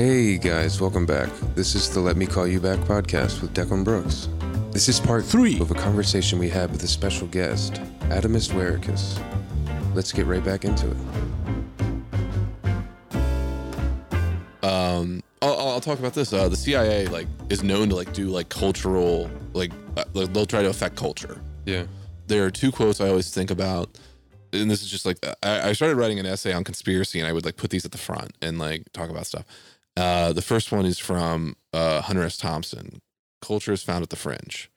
Hey 0.00 0.38
guys, 0.38 0.80
welcome 0.80 1.04
back. 1.04 1.28
This 1.54 1.74
is 1.74 1.92
the 1.92 2.00
Let 2.00 2.16
Me 2.16 2.24
Call 2.24 2.46
You 2.46 2.58
Back 2.58 2.78
podcast 2.78 3.42
with 3.42 3.52
Declan 3.52 3.84
Brooks. 3.84 4.30
This 4.70 4.88
is 4.88 4.98
part 4.98 5.26
Three. 5.26 5.60
of 5.60 5.70
a 5.70 5.74
conversation 5.74 6.38
we 6.38 6.48
had 6.48 6.70
with 6.72 6.82
a 6.84 6.88
special 6.88 7.26
guest, 7.26 7.74
Adomas 8.08 8.48
Wareikis. 8.50 9.22
Let's 9.94 10.10
get 10.10 10.24
right 10.24 10.42
back 10.42 10.64
into 10.64 10.90
it. 10.90 10.96
um 14.64 15.22
I'll, 15.42 15.58
I'll 15.68 15.80
talk 15.82 15.98
about 15.98 16.14
this 16.14 16.32
uh 16.32 16.48
the 16.48 16.56
cia 16.56 17.06
like 17.08 17.26
is 17.50 17.62
known 17.62 17.90
to 17.90 17.94
like 17.94 18.14
do 18.14 18.28
like 18.28 18.48
cultural 18.48 19.30
like 19.52 19.70
uh, 19.98 20.04
they'll 20.14 20.46
try 20.46 20.62
to 20.62 20.70
affect 20.70 20.96
culture 20.96 21.42
Yeah. 21.66 21.84
there 22.26 22.46
are 22.46 22.50
two 22.50 22.72
quotes 22.72 23.02
i 23.02 23.08
always 23.08 23.30
think 23.34 23.50
about 23.50 23.98
and 24.52 24.70
this 24.70 24.82
is 24.82 24.90
just 24.90 25.04
like 25.06 25.18
I, 25.42 25.70
I 25.70 25.72
started 25.72 25.96
writing 25.96 26.18
an 26.18 26.26
essay 26.26 26.52
on 26.52 26.62
conspiracy 26.64 27.18
and 27.20 27.26
i 27.28 27.32
would 27.32 27.44
like 27.44 27.56
put 27.56 27.70
these 27.70 27.84
at 27.86 27.92
the 27.92 27.98
front 27.98 28.36
and 28.42 28.58
like 28.58 28.90
talk 28.92 29.08
about 29.10 29.26
stuff 29.26 29.44
uh 29.96 30.32
the 30.32 30.42
first 30.42 30.70
one 30.72 30.86
is 30.86 30.98
from 30.98 31.56
uh 31.72 32.00
hunter 32.02 32.22
s 32.22 32.36
thompson 32.36 33.00
culture 33.42 33.72
is 33.72 33.82
found 33.82 34.02
at 34.02 34.10
the 34.10 34.16
fringe 34.16 34.70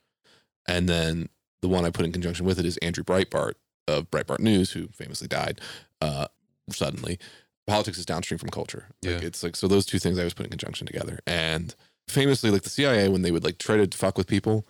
and 0.68 0.88
then 0.90 1.30
the 1.62 1.68
one 1.68 1.86
i 1.86 1.90
put 1.90 2.06
in 2.06 2.12
conjunction 2.12 2.46
with 2.46 2.60
it 2.60 2.66
is 2.66 2.78
andrew 2.78 3.04
breitbart 3.04 3.54
of 3.88 4.10
breitbart 4.10 4.40
news 4.40 4.72
who 4.72 4.88
famously 4.90 5.28
died 5.28 5.60
uh 6.02 6.28
suddenly 6.72 7.20
politics 7.66 7.98
is 7.98 8.06
downstream 8.06 8.38
from 8.38 8.50
culture. 8.50 8.88
Like 9.04 9.22
Yeah. 9.22 9.28
it's 9.28 9.42
like 9.42 9.56
so 9.56 9.70
those 9.70 9.86
two 9.86 9.98
things 9.98 10.20
I 10.20 10.26
was 10.26 10.34
put 10.34 10.46
in 10.46 10.50
conjunction 10.50 10.86
together. 10.86 11.20
And 11.26 11.74
famously, 12.10 12.52
like 12.52 12.64
the 12.64 12.70
CIA, 12.70 13.08
when 13.08 13.22
they 13.22 13.32
would 13.32 13.46
like 13.46 13.58
try 13.58 13.78
to 13.78 13.98
fuck 13.98 14.18
with 14.18 14.28
people, 14.28 14.68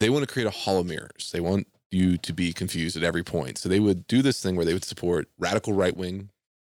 they 0.00 0.10
want 0.10 0.26
to 0.26 0.32
create 0.32 0.46
a 0.46 0.50
hall 0.50 0.80
of 0.80 0.86
mirrors. 0.86 1.30
They 1.32 1.38
want 1.38 1.68
you 1.92 2.16
to 2.18 2.32
be 2.32 2.52
confused 2.52 2.96
at 2.96 3.04
every 3.04 3.22
point. 3.22 3.58
So 3.58 3.68
they 3.68 3.78
would 3.78 4.08
do 4.08 4.22
this 4.22 4.42
thing 4.42 4.56
where 4.56 4.64
they 4.66 4.72
would 4.72 4.84
support 4.84 5.28
radical 5.38 5.72
right 5.72 5.96
wing, 5.96 6.30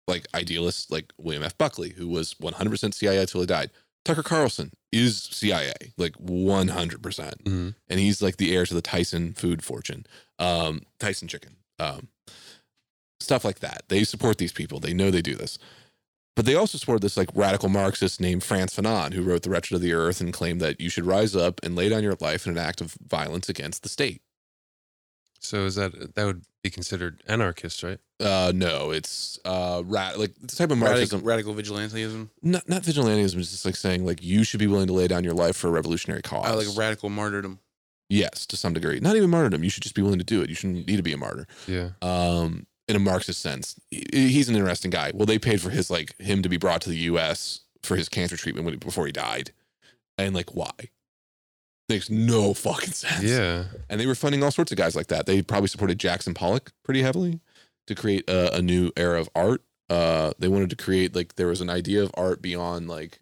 like 0.06 0.26
idealists 0.34 0.90
like 0.90 1.12
William 1.18 1.42
F. 1.42 1.56
Buckley, 1.58 1.90
who 1.90 2.08
was 2.08 2.34
100% 2.34 2.94
CIA 2.94 3.20
until 3.20 3.40
he 3.40 3.46
died. 3.46 3.70
Tucker 4.04 4.22
Carlson 4.22 4.72
is 4.92 5.20
CIA, 5.20 5.74
like 5.96 6.14
100%. 6.18 7.42
Mhm. 7.44 7.74
And 7.88 8.00
he's 8.00 8.22
like 8.22 8.36
the 8.36 8.54
heir 8.54 8.64
to 8.64 8.74
the 8.74 8.80
Tyson 8.82 9.34
food 9.34 9.64
fortune, 9.64 10.06
um, 10.38 10.82
Tyson 11.00 11.26
chicken. 11.28 11.56
Um, 11.78 12.08
stuff 13.20 13.44
like 13.44 13.58
that. 13.60 13.82
They 13.88 14.04
support 14.04 14.38
these 14.38 14.52
people. 14.52 14.78
They 14.78 14.94
know 14.94 15.10
they 15.10 15.22
do 15.22 15.34
this. 15.34 15.58
But 16.36 16.44
they 16.44 16.54
also 16.54 16.76
support 16.78 17.00
this 17.00 17.16
like 17.16 17.30
radical 17.34 17.68
Marxist 17.70 18.20
named 18.20 18.44
Frantz 18.44 18.76
Fanon, 18.76 19.14
who 19.14 19.22
wrote 19.22 19.42
The 19.42 19.50
Wretched 19.50 19.74
of 19.74 19.80
the 19.80 19.94
Earth 19.94 20.20
and 20.20 20.32
claimed 20.32 20.60
that 20.60 20.80
you 20.80 20.90
should 20.90 21.06
rise 21.06 21.34
up 21.34 21.60
and 21.64 21.74
lay 21.74 21.88
down 21.88 22.02
your 22.02 22.16
life 22.20 22.46
in 22.46 22.52
an 22.52 22.58
act 22.58 22.80
of 22.82 22.92
violence 23.06 23.48
against 23.48 23.82
the 23.82 23.88
state. 23.88 24.20
So 25.40 25.64
is 25.64 25.76
that 25.76 26.14
that 26.14 26.24
would 26.24 26.44
be 26.66 26.70
considered 26.70 27.22
anarchist, 27.28 27.82
right? 27.82 27.98
Uh, 28.18 28.52
no, 28.54 28.90
it's 28.90 29.38
uh, 29.44 29.82
rat 29.84 30.18
like 30.18 30.32
the 30.40 30.46
type 30.56 30.70
of 30.70 30.80
Radical, 30.80 31.18
Marxism. 31.20 31.22
radical 31.22 31.54
vigilantism. 31.54 32.28
Not 32.42 32.68
not 32.68 32.82
vigilantism. 32.82 33.38
It's 33.38 33.50
just 33.50 33.64
like 33.64 33.76
saying 33.76 34.04
like 34.04 34.22
you 34.22 34.42
should 34.44 34.60
be 34.60 34.66
willing 34.66 34.86
to 34.86 34.92
lay 34.92 35.06
down 35.08 35.22
your 35.24 35.34
life 35.34 35.56
for 35.56 35.68
a 35.68 35.70
revolutionary 35.70 36.22
cause. 36.22 36.46
I 36.46 36.52
like 36.54 36.66
radical 36.76 37.08
martyrdom. 37.10 37.60
yes, 38.08 38.46
to 38.46 38.56
some 38.56 38.72
degree. 38.72 39.00
Not 39.00 39.16
even 39.16 39.30
martyrdom. 39.30 39.62
You 39.64 39.70
should 39.70 39.82
just 39.82 39.94
be 39.94 40.02
willing 40.02 40.18
to 40.18 40.24
do 40.24 40.40
it. 40.42 40.48
You 40.48 40.54
shouldn't 40.54 40.86
need 40.86 40.96
to 40.96 41.02
be 41.02 41.12
a 41.12 41.16
martyr. 41.18 41.46
Yeah. 41.66 41.90
um, 42.02 42.66
in 42.88 42.94
a 42.96 43.00
Marxist 43.00 43.40
sense. 43.42 43.78
He- 43.90 44.28
He's 44.28 44.48
an 44.48 44.54
interesting 44.56 44.90
guy. 44.92 45.10
Well, 45.14 45.26
they 45.26 45.38
paid 45.38 45.60
for 45.60 45.70
his 45.70 45.90
like 45.90 46.16
him 46.20 46.42
to 46.42 46.48
be 46.48 46.56
brought 46.56 46.80
to 46.82 46.88
the 46.90 46.98
U.S. 47.12 47.60
for 47.82 47.96
his 47.96 48.08
cancer 48.08 48.36
treatment 48.36 48.64
when, 48.64 48.78
before 48.78 49.06
he 49.06 49.12
died, 49.12 49.50
and 50.18 50.34
like 50.34 50.54
why? 50.54 50.70
Makes 51.88 52.10
no 52.10 52.52
fucking 52.52 52.92
sense. 52.92 53.22
Yeah. 53.22 53.64
and 53.88 54.00
they 54.00 54.06
were 54.06 54.14
funding 54.16 54.42
all 54.42 54.50
sorts 54.50 54.72
of 54.72 54.78
guys 54.78 54.96
like 54.96 55.06
that. 55.08 55.26
They 55.26 55.40
probably 55.42 55.68
supported 55.68 55.98
Jackson 55.98 56.34
Pollock 56.34 56.72
pretty 56.82 57.02
heavily 57.02 57.40
to 57.86 57.94
create 57.94 58.28
a, 58.28 58.56
a 58.56 58.62
new 58.62 58.90
era 58.96 59.20
of 59.20 59.28
art. 59.34 59.62
Uh, 59.88 60.32
they 60.38 60.48
wanted 60.48 60.70
to 60.70 60.76
create 60.76 61.14
like 61.14 61.36
there 61.36 61.46
was 61.46 61.60
an 61.60 61.70
idea 61.70 62.02
of 62.02 62.10
art 62.14 62.42
beyond 62.42 62.88
like 62.88 63.20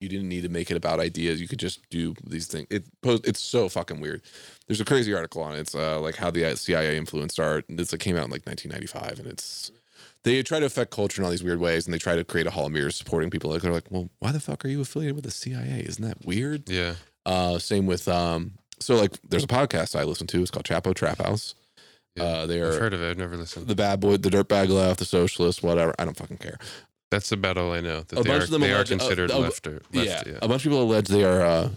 you 0.00 0.08
didn't 0.08 0.28
need 0.28 0.42
to 0.42 0.48
make 0.48 0.70
it 0.70 0.76
about 0.76 1.00
ideas. 1.00 1.40
You 1.40 1.46
could 1.46 1.58
just 1.58 1.88
do 1.90 2.14
these 2.26 2.46
things. 2.46 2.66
It 2.70 2.84
posed, 3.02 3.26
it's 3.26 3.40
so 3.40 3.68
fucking 3.68 4.00
weird. 4.00 4.22
There's 4.66 4.80
a 4.80 4.84
crazy 4.84 5.14
article 5.14 5.42
on 5.42 5.54
it. 5.54 5.60
It's 5.60 5.74
uh, 5.74 6.00
like 6.00 6.16
how 6.16 6.30
the 6.30 6.56
CIA 6.56 6.96
influenced 6.96 7.38
art. 7.38 7.66
It's 7.68 7.92
like 7.92 8.00
came 8.00 8.16
out 8.16 8.24
in 8.24 8.30
like 8.30 8.46
1995, 8.46 9.20
and 9.20 9.28
it's 9.28 9.70
they 10.24 10.42
try 10.42 10.60
to 10.60 10.66
affect 10.66 10.90
culture 10.90 11.20
in 11.20 11.24
all 11.24 11.30
these 11.30 11.44
weird 11.44 11.60
ways, 11.60 11.86
and 11.86 11.92
they 11.94 11.98
try 11.98 12.16
to 12.16 12.24
create 12.24 12.46
a 12.46 12.50
hall 12.50 12.66
of 12.66 12.72
mirrors 12.72 12.96
supporting 12.96 13.30
people. 13.30 13.50
Like 13.50 13.62
they're 13.62 13.72
like, 13.72 13.90
well, 13.90 14.08
why 14.18 14.32
the 14.32 14.40
fuck 14.40 14.64
are 14.64 14.68
you 14.68 14.80
affiliated 14.80 15.14
with 15.14 15.24
the 15.24 15.30
CIA? 15.30 15.84
Isn't 15.86 16.04
that 16.04 16.24
weird? 16.24 16.68
Yeah. 16.68 16.94
Uh, 17.26 17.58
same 17.58 17.86
with 17.86 18.08
um. 18.08 18.52
So 18.80 18.96
like, 18.96 19.12
there's 19.28 19.44
a 19.44 19.48
podcast 19.48 19.94
I 19.98 20.02
listen 20.04 20.26
to. 20.28 20.40
It's 20.42 20.50
called 20.50 20.64
Chapo 20.64 20.92
Trap 20.94 21.18
House. 21.18 21.54
yeah. 22.16 22.24
Uh, 22.24 22.46
they 22.46 22.60
I've 22.60 22.74
are 22.74 22.78
heard 22.80 22.94
of 22.94 23.02
it. 23.02 23.10
I've 23.10 23.18
never 23.18 23.36
listened. 23.36 23.68
the 23.68 23.76
bad 23.76 24.00
boy, 24.00 24.16
the 24.16 24.28
dirtbag 24.28 24.68
left, 24.70 24.98
the 24.98 25.04
socialist, 25.04 25.62
whatever. 25.62 25.94
I 25.98 26.04
don't 26.04 26.16
fucking 26.16 26.38
care. 26.38 26.58
That's 27.10 27.30
about 27.30 27.58
all 27.58 27.72
I 27.72 27.80
know. 27.80 28.00
That 28.00 28.18
A 28.18 28.22
they 28.22 28.30
bunch 28.30 28.40
are, 28.42 28.44
of 28.44 28.50
them 28.50 28.60
they 28.62 28.72
are 28.72 28.76
allege- 28.82 28.92
uh, 28.92 28.98
considered 28.98 29.30
uh, 29.30 29.38
left 29.38 29.66
or 29.66 29.82
left. 29.92 29.92
yeah. 29.92 30.22
Yeah. 30.26 30.38
a 30.42 30.48
bunch 30.48 30.64
of 30.66 30.70
people 30.72 30.82
allege 30.82 31.08
they 31.08 31.22
are 31.24 31.42
uh, 31.42 31.68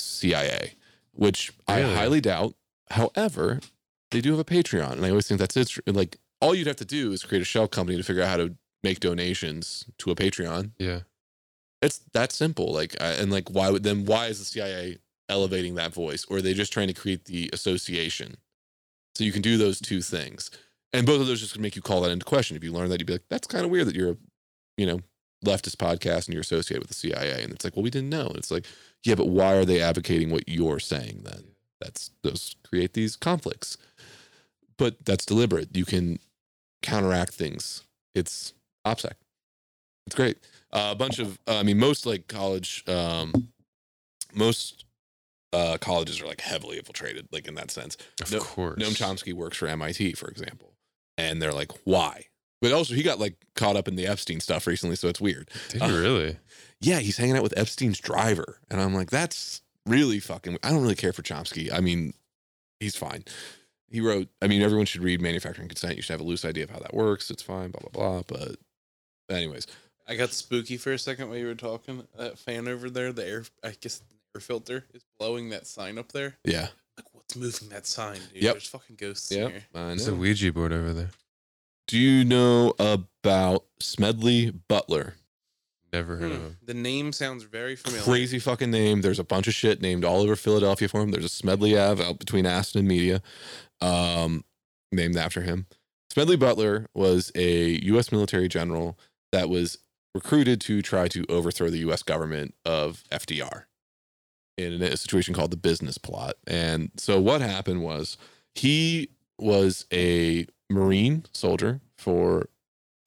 CIA, 0.00 0.74
which 1.12 1.52
I 1.68 1.80
highly 1.82 2.20
doubt. 2.20 2.54
However, 2.90 3.60
they 4.10 4.20
do 4.20 4.30
have 4.32 4.40
a 4.40 4.44
Patreon, 4.44 4.92
and 4.92 5.06
I 5.06 5.10
always 5.10 5.26
think 5.28 5.40
that's 5.40 5.56
it. 5.56 5.72
Like, 5.86 6.18
all 6.40 6.54
you'd 6.54 6.66
have 6.66 6.76
to 6.76 6.84
do 6.84 7.12
is 7.12 7.22
create 7.22 7.40
a 7.42 7.44
shell 7.46 7.68
company 7.68 7.96
to 7.96 8.02
figure 8.04 8.22
out 8.22 8.28
how 8.28 8.36
to 8.38 8.54
make 8.82 9.00
donations 9.00 9.84
to 9.98 10.10
a 10.10 10.14
Patreon. 10.16 10.72
Yeah. 10.78 11.00
It's 11.82 11.98
that 12.12 12.32
simple. 12.32 12.72
Like, 12.72 12.96
I- 13.02 13.14
and 13.14 13.30
like, 13.32 13.50
why 13.50 13.70
would 13.70 13.82
then? 13.82 14.04
Why 14.06 14.26
is 14.28 14.38
the 14.38 14.44
CIA 14.44 14.98
elevating 15.28 15.74
that 15.76 15.92
voice, 15.92 16.24
or 16.26 16.38
are 16.38 16.42
they 16.42 16.54
just 16.54 16.72
trying 16.72 16.88
to 16.88 16.94
create 16.94 17.24
the 17.26 17.50
association? 17.52 18.36
So 19.14 19.24
you 19.24 19.32
can 19.32 19.42
do 19.42 19.58
those 19.58 19.80
two 19.80 20.00
things, 20.02 20.50
and 20.92 21.06
both 21.06 21.20
of 21.20 21.26
those 21.26 21.40
just 21.40 21.58
make 21.58 21.76
you 21.76 21.82
call 21.82 22.00
that 22.02 22.10
into 22.10 22.24
question. 22.24 22.56
If 22.56 22.64
you 22.64 22.72
learn 22.72 22.88
that, 22.90 23.00
you'd 23.00 23.06
be 23.06 23.14
like, 23.14 23.28
"That's 23.28 23.46
kind 23.46 23.64
of 23.64 23.70
weird 23.70 23.86
that 23.88 23.94
you're, 23.96 24.12
a, 24.12 24.16
you 24.78 24.86
know, 24.86 25.00
leftist 25.44 25.76
podcast 25.76 26.26
and 26.26 26.34
you're 26.34 26.40
associated 26.42 26.80
with 26.82 26.88
the 26.88 26.94
CIA." 26.94 27.42
And 27.42 27.52
it's 27.52 27.64
like, 27.64 27.76
well, 27.76 27.82
we 27.82 27.90
didn't 27.90 28.10
know. 28.10 28.26
And 28.28 28.36
it's 28.36 28.50
like, 28.50 28.66
yeah, 29.04 29.14
but 29.16 29.28
why 29.28 29.54
are 29.54 29.64
they 29.64 29.80
advocating 29.82 30.30
what 30.30 30.48
you're 30.48 30.78
saying 30.80 31.22
then? 31.24 31.44
That's 31.80 32.10
those 32.22 32.56
create 32.64 32.94
these 32.94 33.16
conflicts, 33.16 33.76
but 34.78 35.04
that's 35.04 35.26
deliberate. 35.26 35.76
You 35.76 35.84
can 35.84 36.18
counteract 36.82 37.34
things. 37.34 37.82
It's 38.14 38.52
OPSEC. 38.86 39.12
It's 40.06 40.16
great. 40.16 40.38
Uh, 40.72 40.88
a 40.92 40.94
bunch 40.94 41.18
of, 41.18 41.38
uh, 41.46 41.58
I 41.58 41.62
mean, 41.62 41.78
most 41.78 42.06
like 42.06 42.28
college, 42.28 42.82
um, 42.88 43.48
most 44.34 44.84
uh, 45.52 45.76
colleges 45.80 46.20
are 46.20 46.26
like 46.26 46.40
heavily 46.40 46.78
infiltrated, 46.78 47.28
like 47.30 47.46
in 47.46 47.54
that 47.56 47.70
sense. 47.70 47.96
Of 48.22 48.32
No- 48.32 48.40
course. 48.40 48.78
Noam 48.82 48.96
Chomsky 48.96 49.32
works 49.32 49.56
for 49.58 49.66
MIT, 49.68 50.14
for 50.14 50.28
example, 50.28 50.72
and 51.18 51.40
they're 51.42 51.52
like, 51.52 51.70
why? 51.84 52.24
But 52.62 52.72
also, 52.72 52.94
he 52.94 53.02
got 53.02 53.18
like 53.18 53.34
caught 53.56 53.76
up 53.76 53.88
in 53.88 53.96
the 53.96 54.06
Epstein 54.06 54.40
stuff 54.40 54.66
recently, 54.66 54.96
so 54.96 55.08
it's 55.08 55.20
weird. 55.20 55.50
Did 55.68 55.82
Uh, 55.82 55.86
you 55.86 56.00
really? 56.00 56.36
Yeah, 56.80 57.00
he's 57.00 57.16
hanging 57.16 57.36
out 57.36 57.42
with 57.42 57.56
Epstein's 57.58 57.98
driver, 57.98 58.60
and 58.70 58.80
I'm 58.80 58.94
like, 58.94 59.10
that's 59.10 59.62
really 59.84 60.20
fucking. 60.20 60.58
I 60.62 60.70
don't 60.70 60.80
really 60.82 60.94
care 60.94 61.12
for 61.12 61.22
Chomsky. 61.22 61.72
I 61.72 61.80
mean, 61.80 62.14
he's 62.80 62.94
fine. 62.96 63.24
He 63.90 64.00
wrote. 64.00 64.28
I 64.40 64.46
mean, 64.46 64.62
everyone 64.62 64.86
should 64.86 65.02
read 65.02 65.20
Manufacturing 65.20 65.68
Consent. 65.68 65.96
You 65.96 66.02
should 66.02 66.12
have 66.12 66.20
a 66.20 66.24
loose 66.24 66.44
idea 66.44 66.62
of 66.64 66.70
how 66.70 66.78
that 66.78 66.94
works. 66.94 67.30
It's 67.32 67.42
fine. 67.42 67.72
Blah 67.72 67.88
blah 67.90 68.22
blah. 68.22 68.22
But, 68.28 68.56
anyways, 69.28 69.66
I 70.12 70.16
got 70.16 70.30
spooky 70.32 70.76
for 70.76 70.92
a 70.92 70.98
second 70.98 71.28
while 71.28 71.38
you 71.38 71.46
were 71.46 71.54
talking. 71.54 72.02
That 72.18 72.38
fan 72.38 72.68
over 72.68 72.90
there, 72.90 73.12
the 73.12 73.26
air, 73.26 73.44
I 73.64 73.70
guess 73.80 73.98
the 73.98 74.14
air 74.34 74.40
filter 74.40 74.84
is 74.94 75.02
blowing 75.18 75.50
that 75.50 75.66
sign 75.66 75.98
up 75.98 76.12
there. 76.12 76.36
yeah, 76.44 76.68
Like, 76.96 77.06
what's 77.12 77.36
moving 77.36 77.68
that 77.70 77.86
sign, 77.86 78.18
dude? 78.32 78.42
Yep. 78.42 78.54
There's 78.54 78.68
fucking 78.68 78.96
ghosts 78.96 79.30
yeah. 79.32 79.44
in 79.46 79.50
here. 79.50 79.62
I 79.74 79.86
There's 79.88 80.08
a. 80.08 80.14
Ouija 80.14 80.52
board 80.52 80.72
over 80.72 80.92
there. 80.92 81.10
Do 81.88 81.98
you 81.98 82.24
know 82.24 82.74
about 82.78 83.64
Smedley 83.80 84.50
Butler? 84.50 85.14
Never 85.92 86.16
heard 86.16 86.32
of 86.32 86.38
Hmm. 86.38 86.44
him. 86.44 86.56
The 86.64 86.74
name 86.74 87.12
sounds 87.12 87.42
very 87.42 87.76
familiar. 87.76 88.02
Crazy 88.04 88.38
fucking 88.38 88.70
name. 88.70 89.02
There's 89.02 89.18
a 89.18 89.24
bunch 89.24 89.46
of 89.46 89.52
shit 89.54 89.82
named 89.82 90.04
all 90.04 90.20
over 90.22 90.36
Philadelphia 90.36 90.88
for 90.88 91.02
him. 91.02 91.10
There's 91.10 91.24
a 91.24 91.28
Smedley 91.28 91.76
Ave 91.78 92.02
out 92.02 92.18
between 92.18 92.46
Aston 92.46 92.78
and 92.80 92.88
Media, 92.88 93.20
um, 93.82 94.44
named 94.90 95.16
after 95.16 95.42
him. 95.42 95.66
Smedley 96.10 96.36
Butler 96.36 96.86
was 96.94 97.30
a 97.34 97.78
U.S. 97.86 98.10
military 98.12 98.48
general 98.48 98.98
that 99.32 99.48
was 99.50 99.78
recruited 100.14 100.60
to 100.62 100.82
try 100.82 101.08
to 101.08 101.24
overthrow 101.28 101.70
the 101.70 101.78
U.S. 101.78 102.02
government 102.02 102.54
of 102.64 103.04
FDR 103.10 103.64
in 104.58 104.82
a 104.82 104.96
situation 104.96 105.34
called 105.34 105.50
the 105.50 105.56
business 105.56 105.98
plot. 105.98 106.34
And 106.46 106.90
so 106.96 107.20
what 107.20 107.40
happened 107.40 107.82
was 107.82 108.18
he 108.54 109.08
was 109.38 109.86
a 109.92 110.46
Marine 110.70 111.24
soldier 111.32 111.80
for, 111.96 112.48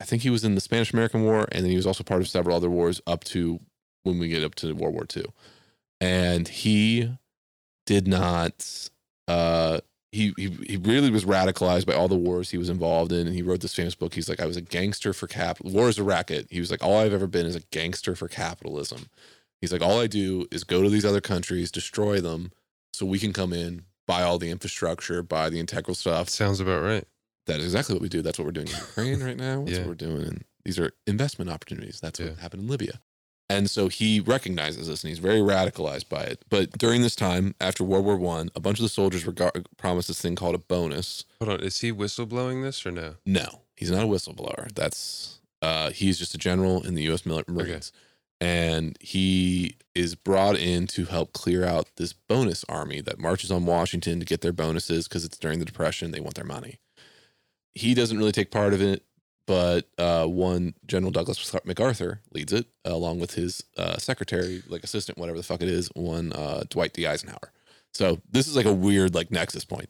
I 0.01 0.05
think 0.05 0.23
he 0.23 0.29
was 0.29 0.43
in 0.43 0.55
the 0.55 0.61
Spanish 0.61 0.91
American 0.93 1.23
War, 1.23 1.47
and 1.51 1.63
then 1.63 1.69
he 1.69 1.77
was 1.77 1.87
also 1.87 2.03
part 2.03 2.21
of 2.21 2.27
several 2.27 2.55
other 2.55 2.69
wars 2.69 3.01
up 3.05 3.23
to 3.25 3.59
when 4.03 4.19
we 4.19 4.27
get 4.27 4.43
up 4.43 4.55
to 4.55 4.73
World 4.73 4.93
War 4.93 5.05
II. 5.15 5.25
And 6.01 6.47
he 6.47 7.17
did 7.85 8.07
not, 8.07 8.89
uh, 9.27 9.79
he, 10.15 10.33
he, 10.37 10.49
he 10.67 10.77
really 10.77 11.09
was 11.11 11.25
radicalized 11.25 11.85
by 11.85 11.93
all 11.93 12.07
the 12.07 12.15
wars 12.15 12.49
he 12.49 12.57
was 12.57 12.69
involved 12.69 13.11
in. 13.11 13.27
And 13.27 13.35
he 13.35 13.41
wrote 13.41 13.61
this 13.61 13.75
famous 13.75 13.95
book. 13.95 14.13
He's 14.13 14.29
like, 14.29 14.39
I 14.39 14.45
was 14.45 14.57
a 14.57 14.61
gangster 14.61 15.13
for 15.13 15.27
capital. 15.27 15.71
War 15.71 15.89
is 15.89 15.97
a 15.99 16.03
racket. 16.03 16.47
He 16.49 16.59
was 16.59 16.71
like, 16.71 16.83
all 16.83 16.97
I've 16.99 17.13
ever 17.13 17.27
been 17.27 17.45
is 17.45 17.55
a 17.55 17.61
gangster 17.71 18.15
for 18.15 18.27
capitalism. 18.27 19.07
He's 19.61 19.71
like, 19.73 19.81
all 19.81 19.99
I 19.99 20.07
do 20.07 20.47
is 20.51 20.63
go 20.63 20.81
to 20.81 20.89
these 20.89 21.05
other 21.05 21.21
countries, 21.21 21.71
destroy 21.71 22.21
them, 22.21 22.51
so 22.93 23.05
we 23.05 23.19
can 23.19 23.33
come 23.33 23.51
in, 23.53 23.83
buy 24.07 24.21
all 24.21 24.37
the 24.37 24.49
infrastructure, 24.51 25.21
buy 25.23 25.49
the 25.49 25.59
integral 25.59 25.95
stuff. 25.95 26.29
Sounds 26.29 26.59
about 26.59 26.83
right. 26.83 27.05
That 27.47 27.59
is 27.59 27.65
exactly 27.65 27.93
what 27.95 28.01
we 28.01 28.09
do. 28.09 28.21
That's 28.21 28.39
what 28.39 28.45
we're 28.45 28.51
doing 28.51 28.67
in 28.67 28.73
Ukraine 28.75 29.23
right 29.23 29.37
now. 29.37 29.63
That's 29.63 29.71
Yeah. 29.71 29.79
what 29.79 29.87
we're 29.89 29.95
doing. 29.95 30.23
And 30.23 30.43
these 30.63 30.79
are 30.79 30.91
investment 31.07 31.49
opportunities. 31.51 31.99
That's 31.99 32.19
what 32.19 32.37
happened 32.39 32.63
in 32.63 32.67
Libya. 32.69 33.01
And 33.49 33.69
so 33.69 33.89
he 33.89 34.19
recognizes 34.19 34.87
this 34.87 35.03
and 35.03 35.09
he's 35.09 35.19
very 35.19 35.39
radicalized 35.39 36.09
by 36.09 36.23
it. 36.23 36.43
But 36.49 36.77
during 36.77 37.01
this 37.03 37.15
time, 37.15 37.53
after 37.61 37.83
World 37.83 38.05
War 38.05 38.17
One, 38.17 38.49
a 38.55 38.59
bunch 38.59 38.79
of 38.79 38.83
the 38.83 38.89
soldiers 38.89 39.25
were 39.25 39.31
gar- 39.31 39.53
promised 39.77 40.07
this 40.07 40.19
thing 40.21 40.35
called 40.35 40.55
a 40.55 40.59
bonus. 40.59 41.25
Hold 41.39 41.59
on, 41.59 41.59
is 41.61 41.79
he 41.81 41.91
whistleblowing 41.91 42.63
this 42.63 42.85
or 42.85 42.91
no? 42.91 43.15
No, 43.25 43.61
he's 43.75 43.91
not 43.91 44.03
a 44.03 44.07
whistleblower. 44.07 44.73
That's 44.73 45.39
uh, 45.61 45.91
he's 45.91 46.17
just 46.17 46.33
a 46.33 46.39
general 46.39 46.85
in 46.85 46.95
the 46.95 47.03
U.S. 47.03 47.25
Marines, 47.25 47.91
and 48.41 48.97
he 48.99 49.77
is 49.93 50.15
brought 50.15 50.57
in 50.57 50.87
to 50.87 51.05
help 51.05 51.33
clear 51.33 51.63
out 51.63 51.87
this 51.97 52.13
bonus 52.13 52.65
army 52.67 53.01
that 53.01 53.19
marches 53.19 53.51
on 53.51 53.65
Washington 53.65 54.19
to 54.19 54.25
get 54.25 54.41
their 54.41 54.53
bonuses 54.53 55.07
because 55.07 55.23
it's 55.23 55.37
during 55.37 55.59
the 55.59 55.65
Depression. 55.65 56.11
They 56.11 56.19
want 56.19 56.35
their 56.35 56.45
money. 56.45 56.79
He 57.75 57.93
doesn't 57.93 58.17
really 58.17 58.31
take 58.31 58.51
part 58.51 58.73
of 58.73 58.81
it, 58.81 59.03
but 59.47 59.87
uh, 59.97 60.25
one 60.25 60.73
General 60.85 61.11
Douglas 61.11 61.55
MacArthur 61.65 62.21
leads 62.31 62.51
it 62.51 62.65
along 62.83 63.19
with 63.19 63.35
his 63.35 63.63
uh, 63.77 63.97
secretary, 63.97 64.63
like 64.67 64.83
assistant, 64.83 65.17
whatever 65.17 65.37
the 65.37 65.43
fuck 65.43 65.61
it 65.61 65.69
is, 65.69 65.89
one 65.93 66.33
uh, 66.33 66.63
Dwight 66.69 66.93
D. 66.93 67.05
Eisenhower. 67.05 67.51
So 67.93 68.19
this 68.29 68.47
is 68.47 68.55
like 68.55 68.65
a 68.65 68.73
weird 68.73 69.13
like 69.15 69.31
nexus 69.31 69.65
point. 69.65 69.89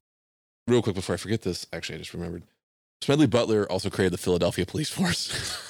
Real 0.68 0.81
quick 0.81 0.96
before 0.96 1.16
I 1.16 1.18
forget 1.18 1.42
this, 1.44 1.66
actually 1.72 1.96
I 1.96 2.00
just 2.00 2.13
remembered. 2.13 2.44
Smedley 3.02 3.28
Butler 3.28 3.69
also 3.72 3.90
created 3.90 4.13
the 4.13 4.18
Philadelphia 4.18 4.66
Police 4.66 4.90
Force. 4.90 5.62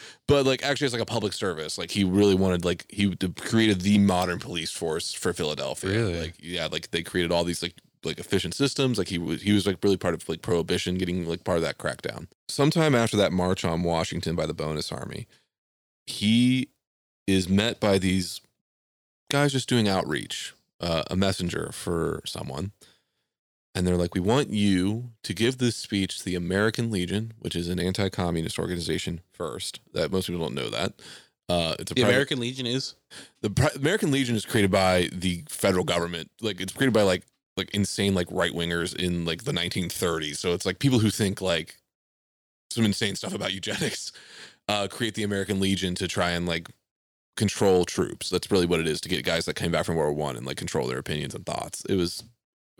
but 0.26 0.46
like 0.46 0.62
actually 0.62 0.86
it's 0.86 0.94
like 0.94 1.02
a 1.02 1.06
public 1.06 1.32
service. 1.32 1.78
Like 1.78 1.90
he 1.90 2.04
really 2.04 2.34
wanted 2.34 2.64
like 2.64 2.86
he 2.88 3.14
created 3.36 3.80
the 3.80 3.98
modern 3.98 4.38
police 4.38 4.70
force 4.70 5.12
for 5.12 5.32
Philadelphia. 5.32 5.90
Really? 5.90 6.20
Like 6.20 6.34
yeah, 6.40 6.68
like 6.70 6.90
they 6.90 7.02
created 7.02 7.32
all 7.32 7.44
these 7.44 7.62
like 7.62 7.74
like 8.04 8.18
efficient 8.18 8.54
systems. 8.54 8.98
Like 8.98 9.08
he 9.08 9.18
was 9.18 9.42
he 9.42 9.52
was 9.52 9.66
like 9.66 9.76
really 9.82 9.96
part 9.96 10.14
of 10.14 10.28
like 10.28 10.42
prohibition, 10.42 10.96
getting 10.96 11.26
like 11.26 11.44
part 11.44 11.58
of 11.58 11.62
that 11.64 11.78
crackdown. 11.78 12.26
Sometime 12.48 12.94
after 12.94 13.16
that 13.16 13.32
march 13.32 13.64
on 13.64 13.82
Washington 13.82 14.34
by 14.36 14.46
the 14.46 14.54
bonus 14.54 14.90
army, 14.92 15.26
he 16.06 16.68
is 17.26 17.48
met 17.48 17.78
by 17.80 17.98
these 17.98 18.40
guys 19.30 19.52
just 19.52 19.68
doing 19.68 19.88
outreach, 19.88 20.52
uh, 20.80 21.04
a 21.10 21.16
messenger 21.16 21.70
for 21.72 22.20
someone. 22.24 22.72
And 23.72 23.86
they're 23.86 23.96
like, 23.96 24.14
we 24.16 24.20
want 24.20 24.50
you 24.50 25.12
to 25.22 25.32
give 25.32 25.58
this 25.58 25.76
speech 25.76 26.18
to 26.18 26.24
the 26.24 26.34
American 26.34 26.90
Legion, 26.90 27.34
which 27.38 27.54
is 27.54 27.68
an 27.68 27.78
anti-communist 27.78 28.58
organization 28.58 29.20
first. 29.32 29.78
That 29.94 30.10
most 30.10 30.26
people 30.26 30.40
don't 30.42 30.56
know 30.56 30.70
that. 30.70 30.94
Uh, 31.48 31.76
it's 31.78 31.92
a 31.92 31.94
The 31.94 32.00
private- 32.00 32.12
American 32.14 32.40
Legion 32.40 32.66
is. 32.66 32.94
the 33.42 33.50
Pri- 33.50 33.70
American 33.76 34.10
Legion 34.10 34.34
is 34.34 34.44
created 34.44 34.72
by 34.72 35.08
the 35.12 35.44
federal 35.48 35.84
government. 35.84 36.32
Like 36.40 36.60
it's 36.60 36.72
created 36.72 36.92
by 36.94 37.02
like 37.02 37.22
like 37.60 37.74
insane 37.74 38.14
like 38.14 38.26
right 38.30 38.52
wingers 38.52 38.94
in 38.94 39.24
like 39.24 39.44
the 39.44 39.52
1930s. 39.52 40.36
So 40.36 40.52
it's 40.54 40.66
like 40.66 40.78
people 40.78 40.98
who 40.98 41.10
think 41.10 41.40
like 41.40 41.76
some 42.70 42.84
insane 42.84 43.14
stuff 43.16 43.34
about 43.34 43.52
eugenics 43.58 44.12
uh, 44.68 44.88
create 44.88 45.14
the 45.14 45.22
American 45.22 45.60
Legion 45.60 45.94
to 45.96 46.08
try 46.08 46.30
and 46.30 46.46
like 46.46 46.70
control 47.36 47.84
troops. 47.84 48.30
That's 48.30 48.50
really 48.50 48.66
what 48.66 48.80
it 48.80 48.88
is 48.88 49.00
to 49.02 49.08
get 49.08 49.24
guys 49.24 49.44
that 49.44 49.56
came 49.56 49.70
back 49.70 49.84
from 49.84 49.96
World 49.96 50.16
War 50.16 50.26
One 50.26 50.36
and 50.36 50.46
like 50.46 50.56
control 50.56 50.88
their 50.88 50.98
opinions 50.98 51.34
and 51.34 51.44
thoughts. 51.44 51.84
It 51.84 51.96
was 51.96 52.24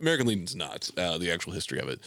American 0.01 0.27
Legion's 0.27 0.57
nuts. 0.57 0.91
Uh, 0.97 1.19
the 1.19 1.31
actual 1.31 1.53
history 1.53 1.79
of 1.79 1.89
it. 1.89 2.01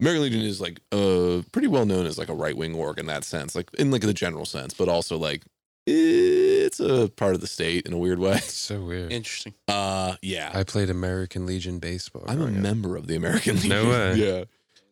American 0.00 0.22
Legion 0.22 0.42
is 0.42 0.60
like 0.60 0.80
uh 0.92 1.42
pretty 1.50 1.66
well 1.66 1.86
known 1.86 2.06
as 2.06 2.18
like 2.18 2.28
a 2.28 2.34
right 2.34 2.56
wing 2.56 2.74
org 2.74 2.98
in 2.98 3.06
that 3.06 3.24
sense, 3.24 3.54
like 3.54 3.72
in 3.74 3.90
like 3.90 4.02
the 4.02 4.14
general 4.14 4.44
sense, 4.44 4.74
but 4.74 4.88
also 4.88 5.16
like 5.16 5.42
it's 5.90 6.80
a 6.80 7.08
part 7.08 7.34
of 7.34 7.40
the 7.40 7.46
state 7.46 7.86
in 7.86 7.92
a 7.92 7.98
weird 7.98 8.18
way. 8.18 8.36
It's 8.36 8.52
so 8.52 8.80
weird. 8.82 9.12
Interesting. 9.12 9.54
Uh, 9.66 10.16
yeah. 10.22 10.50
I 10.54 10.64
played 10.64 10.90
American 10.90 11.46
Legion 11.46 11.78
baseball. 11.78 12.24
I'm 12.26 12.34
a 12.34 12.44
growing 12.44 12.56
up. 12.56 12.62
member 12.62 12.96
of 12.96 13.06
the 13.06 13.16
American 13.16 13.54
Legion. 13.56 13.70
No 13.70 13.88
way. 13.90 14.14
Yeah. 14.14 14.44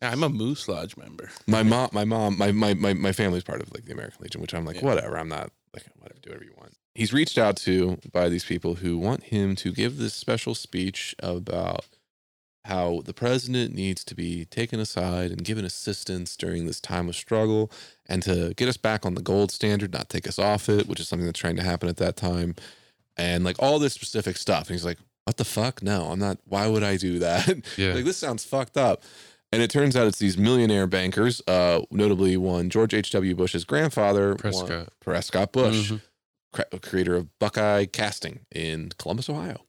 I'm 0.02 0.22
a 0.22 0.28
Moose 0.28 0.68
Lodge 0.68 0.96
member. 0.96 1.30
My 1.46 1.62
mom, 1.62 1.88
my 1.92 2.04
mom, 2.04 2.36
my 2.36 2.52
my 2.52 2.74
my 2.74 2.92
my 2.94 3.12
family's 3.12 3.44
part 3.44 3.62
of 3.62 3.72
like 3.72 3.86
the 3.86 3.92
American 3.92 4.18
Legion, 4.22 4.40
which 4.42 4.54
I'm 4.54 4.64
like, 4.64 4.76
Yeah. 4.76 4.84
whatever. 4.84 5.18
I'm 5.18 5.28
not 5.28 5.50
like 5.74 5.84
whatever. 5.98 6.20
Do 6.22 6.30
whatever 6.30 6.44
you 6.44 6.52
want. 6.58 6.74
He's 6.94 7.12
reached 7.12 7.38
out 7.38 7.56
to 7.58 7.98
by 8.12 8.28
these 8.28 8.44
people 8.44 8.74
who 8.76 8.98
want 8.98 9.24
him 9.24 9.54
to 9.56 9.72
give 9.72 9.96
this 9.98 10.14
special 10.14 10.54
speech 10.54 11.14
about 11.20 11.86
how 12.66 13.02
the 13.04 13.12
president 13.14 13.74
needs 13.74 14.04
to 14.04 14.14
be 14.14 14.44
taken 14.44 14.78
aside 14.78 15.30
and 15.30 15.44
given 15.44 15.64
assistance 15.64 16.36
during 16.36 16.66
this 16.66 16.80
time 16.80 17.08
of 17.08 17.16
struggle 17.16 17.70
and 18.06 18.22
to 18.22 18.54
get 18.56 18.68
us 18.68 18.76
back 18.76 19.04
on 19.04 19.14
the 19.14 19.22
gold 19.22 19.50
standard, 19.50 19.92
not 19.92 20.08
take 20.08 20.26
us 20.28 20.38
off 20.38 20.68
it, 20.68 20.86
which 20.86 21.00
is 21.00 21.08
something 21.08 21.26
that's 21.26 21.38
trying 21.40 21.56
to 21.56 21.62
happen 21.62 21.88
at 21.88 21.96
that 21.96 22.16
time. 22.16 22.54
And 23.16 23.44
like 23.44 23.56
all 23.58 23.78
this 23.78 23.94
specific 23.94 24.36
stuff. 24.36 24.68
And 24.68 24.74
he's 24.74 24.84
like, 24.84 24.98
what 25.24 25.38
the 25.38 25.44
fuck? 25.44 25.82
No, 25.82 26.10
I'm 26.10 26.18
not. 26.18 26.38
Why 26.44 26.68
would 26.68 26.82
I 26.84 26.96
do 26.96 27.18
that? 27.20 27.48
Yeah. 27.76 27.94
like 27.94 28.04
this 28.04 28.16
sounds 28.18 28.44
fucked 28.44 28.76
up. 28.76 29.02
And 29.52 29.62
it 29.62 29.70
turns 29.70 29.96
out 29.96 30.06
it's 30.06 30.18
these 30.18 30.36
millionaire 30.36 30.86
bankers, 30.86 31.40
uh, 31.46 31.80
notably 31.90 32.36
one 32.36 32.68
George 32.68 32.92
H.W. 32.94 33.34
Bush's 33.34 33.64
grandfather, 33.64 34.28
one- 34.30 34.36
Prescott. 34.38 34.88
Prescott 35.00 35.52
Bush, 35.52 35.92
Mhm. 35.92 36.00
cre- 36.52 36.76
creator 36.82 37.14
of 37.14 37.38
Buckeye 37.38 37.86
Casting 37.86 38.40
in 38.54 38.90
Columbus, 38.98 39.30
Ohio, 39.30 39.64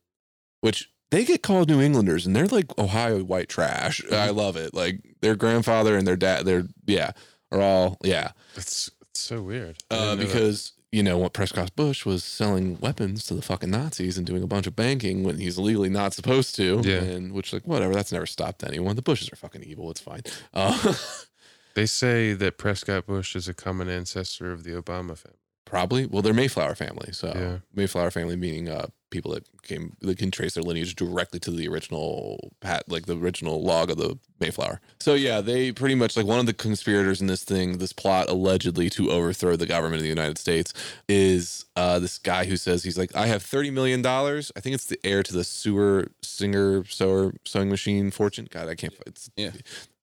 which 0.61 0.89
they 1.11 1.23
get 1.25 1.41
called 1.43 1.69
New 1.69 1.81
Englanders 1.81 2.25
and 2.25 2.35
they're 2.35 2.47
like 2.47 2.77
Ohio 2.77 3.23
white 3.23 3.49
trash. 3.49 4.01
I 4.11 4.29
love 4.29 4.55
it. 4.57 4.73
Like 4.73 5.01
their 5.21 5.35
grandfather 5.35 5.95
and 5.97 6.05
their 6.07 6.15
dad, 6.17 6.45
they're 6.45 6.63
yeah, 6.85 7.11
are 7.51 7.61
all 7.61 7.97
yeah. 8.03 8.31
It's, 8.55 8.91
it's 9.01 9.19
so 9.21 9.41
weird. 9.41 9.77
Uh, 9.89 10.15
didn't 10.15 10.19
that. 10.19 10.25
because 10.33 10.73
you 10.91 11.03
know 11.03 11.17
what 11.17 11.33
Prescott 11.33 11.75
Bush 11.75 12.05
was 12.05 12.23
selling 12.23 12.79
weapons 12.79 13.25
to 13.25 13.33
the 13.33 13.41
fucking 13.41 13.69
Nazis 13.71 14.17
and 14.17 14.25
doing 14.25 14.41
a 14.43 14.47
bunch 14.47 14.67
of 14.67 14.75
banking 14.75 15.23
when 15.23 15.37
he's 15.37 15.57
legally 15.57 15.89
not 15.89 16.13
supposed 16.13 16.55
to. 16.55 16.81
Yeah. 16.83 17.01
And 17.01 17.33
which 17.33 17.51
like 17.53 17.63
whatever, 17.67 17.93
that's 17.93 18.11
never 18.11 18.25
stopped 18.25 18.63
anyone. 18.63 18.95
The 18.95 19.01
Bushes 19.01 19.31
are 19.31 19.35
fucking 19.35 19.63
evil. 19.63 19.91
It's 19.91 19.99
fine. 19.99 20.21
Uh, 20.53 20.93
they 21.75 21.85
say 21.85 22.33
that 22.33 22.57
Prescott 22.57 23.05
Bush 23.05 23.35
is 23.35 23.47
a 23.47 23.53
common 23.53 23.89
ancestor 23.89 24.51
of 24.51 24.63
the 24.63 24.71
Obama 24.71 25.17
family. 25.17 25.37
probably. 25.65 26.05
Well, 26.05 26.21
they're 26.21 26.33
Mayflower 26.33 26.75
family. 26.75 27.11
So 27.11 27.33
Yeah. 27.35 27.57
Mayflower 27.75 28.11
family 28.11 28.35
meaning 28.37 28.69
uh 28.69 28.87
people 29.09 29.31
that 29.31 29.45
came 29.63 29.95
that 30.01 30.17
can 30.17 30.31
trace 30.31 30.53
their 30.53 30.63
lineage 30.63 30.95
directly 30.95 31.39
to 31.39 31.51
the 31.51 31.67
original 31.67 32.51
pat 32.61 32.83
like 32.89 33.05
the 33.05 33.17
original 33.17 33.63
log 33.63 33.89
of 33.89 33.97
the 33.97 34.17
Mayflower. 34.39 34.79
So 34.99 35.13
yeah, 35.15 35.41
they 35.41 35.71
pretty 35.71 35.95
much 35.95 36.15
like 36.15 36.25
one 36.25 36.39
of 36.39 36.45
the 36.45 36.53
conspirators 36.53 37.21
in 37.21 37.27
this 37.27 37.43
thing, 37.43 37.79
this 37.79 37.93
plot 37.93 38.29
allegedly 38.29 38.89
to 38.91 39.09
overthrow 39.11 39.55
the 39.55 39.65
government 39.65 39.95
of 39.95 40.03
the 40.03 40.09
United 40.09 40.37
States 40.37 40.73
is 41.07 41.65
uh 41.75 41.99
this 41.99 42.17
guy 42.19 42.45
who 42.45 42.57
says 42.57 42.83
he's 42.83 42.97
like, 42.97 43.15
I 43.15 43.27
have 43.27 43.41
thirty 43.43 43.71
million 43.71 44.01
dollars. 44.01 44.51
I 44.55 44.59
think 44.59 44.75
it's 44.75 44.85
the 44.85 44.99
heir 45.03 45.23
to 45.23 45.33
the 45.33 45.43
sewer 45.43 46.11
singer 46.21 46.83
sewer 46.85 47.33
sewing 47.45 47.69
machine 47.69 48.11
fortune. 48.11 48.47
God, 48.49 48.67
I 48.67 48.75
can't 48.75 48.93
it's 49.05 49.29
Yeah. 49.35 49.51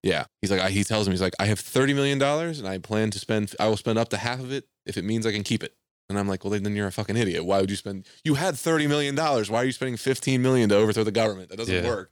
yeah. 0.02 0.24
He's 0.40 0.50
like, 0.50 0.60
I, 0.60 0.70
he 0.70 0.84
tells 0.84 1.06
him, 1.06 1.12
he's 1.12 1.22
like, 1.22 1.34
I 1.38 1.46
have 1.46 1.60
$30 1.60 1.94
million 1.94 2.20
and 2.22 2.68
I 2.68 2.78
plan 2.78 3.10
to 3.10 3.18
spend, 3.18 3.54
I 3.58 3.68
will 3.68 3.76
spend 3.76 3.98
up 3.98 4.08
to 4.10 4.16
half 4.16 4.40
of 4.40 4.52
it 4.52 4.64
if 4.86 4.96
it 4.96 5.04
means 5.04 5.26
I 5.26 5.32
can 5.32 5.42
keep 5.42 5.62
it. 5.62 5.74
And 6.10 6.18
I'm 6.18 6.28
like, 6.28 6.44
well, 6.44 6.50
then 6.58 6.76
you're 6.76 6.86
a 6.86 6.92
fucking 6.92 7.16
idiot. 7.16 7.44
Why 7.46 7.60
would 7.60 7.70
you 7.70 7.76
spend, 7.76 8.06
you 8.24 8.34
had 8.34 8.54
$30 8.54 8.88
million. 8.88 9.16
Why 9.16 9.62
are 9.62 9.64
you 9.64 9.72
spending 9.72 9.96
15 9.96 10.42
million 10.42 10.68
to 10.68 10.76
overthrow 10.76 11.02
the 11.04 11.10
government? 11.12 11.48
That 11.48 11.56
doesn't 11.56 11.74
Yeah. 11.82 11.88
work. 11.88 12.10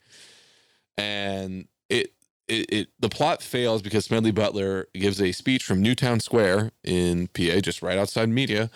And 0.98 1.68
it, 1.88 2.12
it, 2.48 2.72
it, 2.72 2.88
the 2.98 3.08
plot 3.08 3.42
fails 3.42 3.82
because 3.82 4.04
Smedley 4.06 4.30
Butler 4.30 4.88
gives 4.94 5.20
a 5.20 5.32
speech 5.32 5.64
from 5.64 5.80
Newtown 5.82 6.20
Square 6.20 6.72
in 6.84 7.28
PA, 7.28 7.60
just 7.60 7.82
right 7.82 7.98
outside 7.98 8.28
media. 8.28 8.70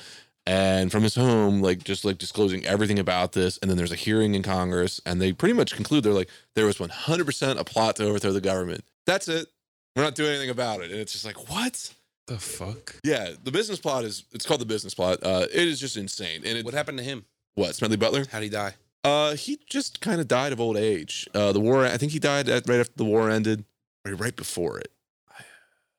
And 0.46 0.92
from 0.92 1.02
his 1.02 1.16
home, 1.16 1.60
like 1.60 1.82
just 1.82 2.04
like 2.04 2.18
disclosing 2.18 2.64
everything 2.64 2.98
about 2.98 3.32
this. 3.32 3.58
And 3.58 3.70
then 3.70 3.76
there's 3.76 3.90
a 3.92 3.96
hearing 3.96 4.34
in 4.34 4.42
Congress, 4.42 5.00
and 5.04 5.20
they 5.20 5.32
pretty 5.32 5.54
much 5.54 5.74
conclude 5.74 6.04
they're 6.04 6.12
like, 6.12 6.30
there 6.54 6.66
was 6.66 6.78
100% 6.78 7.58
a 7.58 7.64
plot 7.64 7.96
to 7.96 8.04
overthrow 8.04 8.32
the 8.32 8.40
government. 8.40 8.84
That's 9.06 9.28
it. 9.28 9.48
We're 9.96 10.04
not 10.04 10.14
doing 10.14 10.30
anything 10.30 10.50
about 10.50 10.80
it. 10.82 10.90
And 10.92 11.00
it's 11.00 11.12
just 11.12 11.24
like, 11.24 11.48
what? 11.50 11.92
The 12.26 12.38
fuck? 12.38 12.96
Yeah, 13.04 13.30
the 13.42 13.52
business 13.52 13.78
plot 13.78 14.04
is 14.04 14.24
it's 14.32 14.44
called 14.46 14.60
the 14.60 14.66
business 14.66 14.94
plot. 14.94 15.18
Uh, 15.22 15.46
it 15.52 15.68
is 15.68 15.78
just 15.78 15.96
insane. 15.96 16.42
And 16.44 16.58
it, 16.58 16.64
What 16.64 16.74
happened 16.74 16.98
to 16.98 17.04
him? 17.04 17.24
what 17.54 17.74
Smedley 17.74 17.96
Butler? 17.96 18.24
How'd 18.30 18.42
he 18.42 18.48
die? 18.48 18.74
Uh, 19.04 19.34
he 19.36 19.58
just 19.68 20.00
kind 20.00 20.20
of 20.20 20.26
died 20.26 20.52
of 20.52 20.60
old 20.60 20.76
age. 20.76 21.28
Uh, 21.32 21.52
the 21.52 21.60
war. 21.60 21.86
I 21.86 21.96
think 21.96 22.10
he 22.12 22.18
died 22.18 22.48
at, 22.48 22.68
right 22.68 22.80
after 22.80 22.94
the 22.96 23.04
war 23.04 23.30
ended, 23.30 23.64
or 24.04 24.14
right 24.14 24.34
before 24.34 24.78
it, 24.80 24.90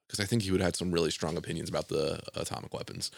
because 0.08 0.20
I 0.20 0.26
think 0.26 0.42
he 0.44 0.52
would 0.52 0.60
have 0.60 0.68
had 0.68 0.76
some 0.76 0.92
really 0.92 1.12
strong 1.12 1.38
opinions 1.38 1.70
about 1.70 1.88
the 1.88 2.20
atomic 2.36 2.74
weapons. 2.74 3.10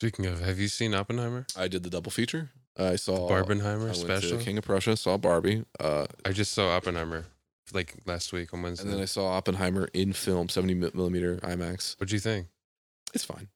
Speaking 0.00 0.26
of, 0.26 0.40
have 0.40 0.58
you 0.58 0.66
seen 0.68 0.94
Oppenheimer? 0.94 1.46
I 1.56 1.68
did 1.68 1.84
the 1.84 1.90
double 1.90 2.10
feature. 2.10 2.50
I 2.76 2.96
saw 2.96 3.28
Barbenheimer 3.28 3.82
I 3.82 3.84
went 3.86 3.96
special? 3.96 4.38
to 4.38 4.44
King 4.44 4.58
of 4.58 4.64
Prussia, 4.64 4.96
saw 4.96 5.16
Barbie, 5.16 5.64
uh, 5.78 6.06
I 6.24 6.32
just 6.32 6.52
saw 6.52 6.70
Oppenheimer 6.76 7.26
like 7.74 7.96
last 8.06 8.32
week 8.32 8.52
on 8.54 8.62
Wednesday. 8.62 8.84
and 8.84 8.92
then 8.92 9.00
I 9.00 9.06
saw 9.06 9.28
Oppenheimer 9.28 9.88
in 9.94 10.12
film, 10.12 10.48
seventy 10.48 10.74
millimeter 10.74 11.36
IMAX. 11.38 11.98
What'd 11.98 12.12
you 12.12 12.18
think? 12.18 12.48
It's 13.14 13.24
fine. 13.24 13.48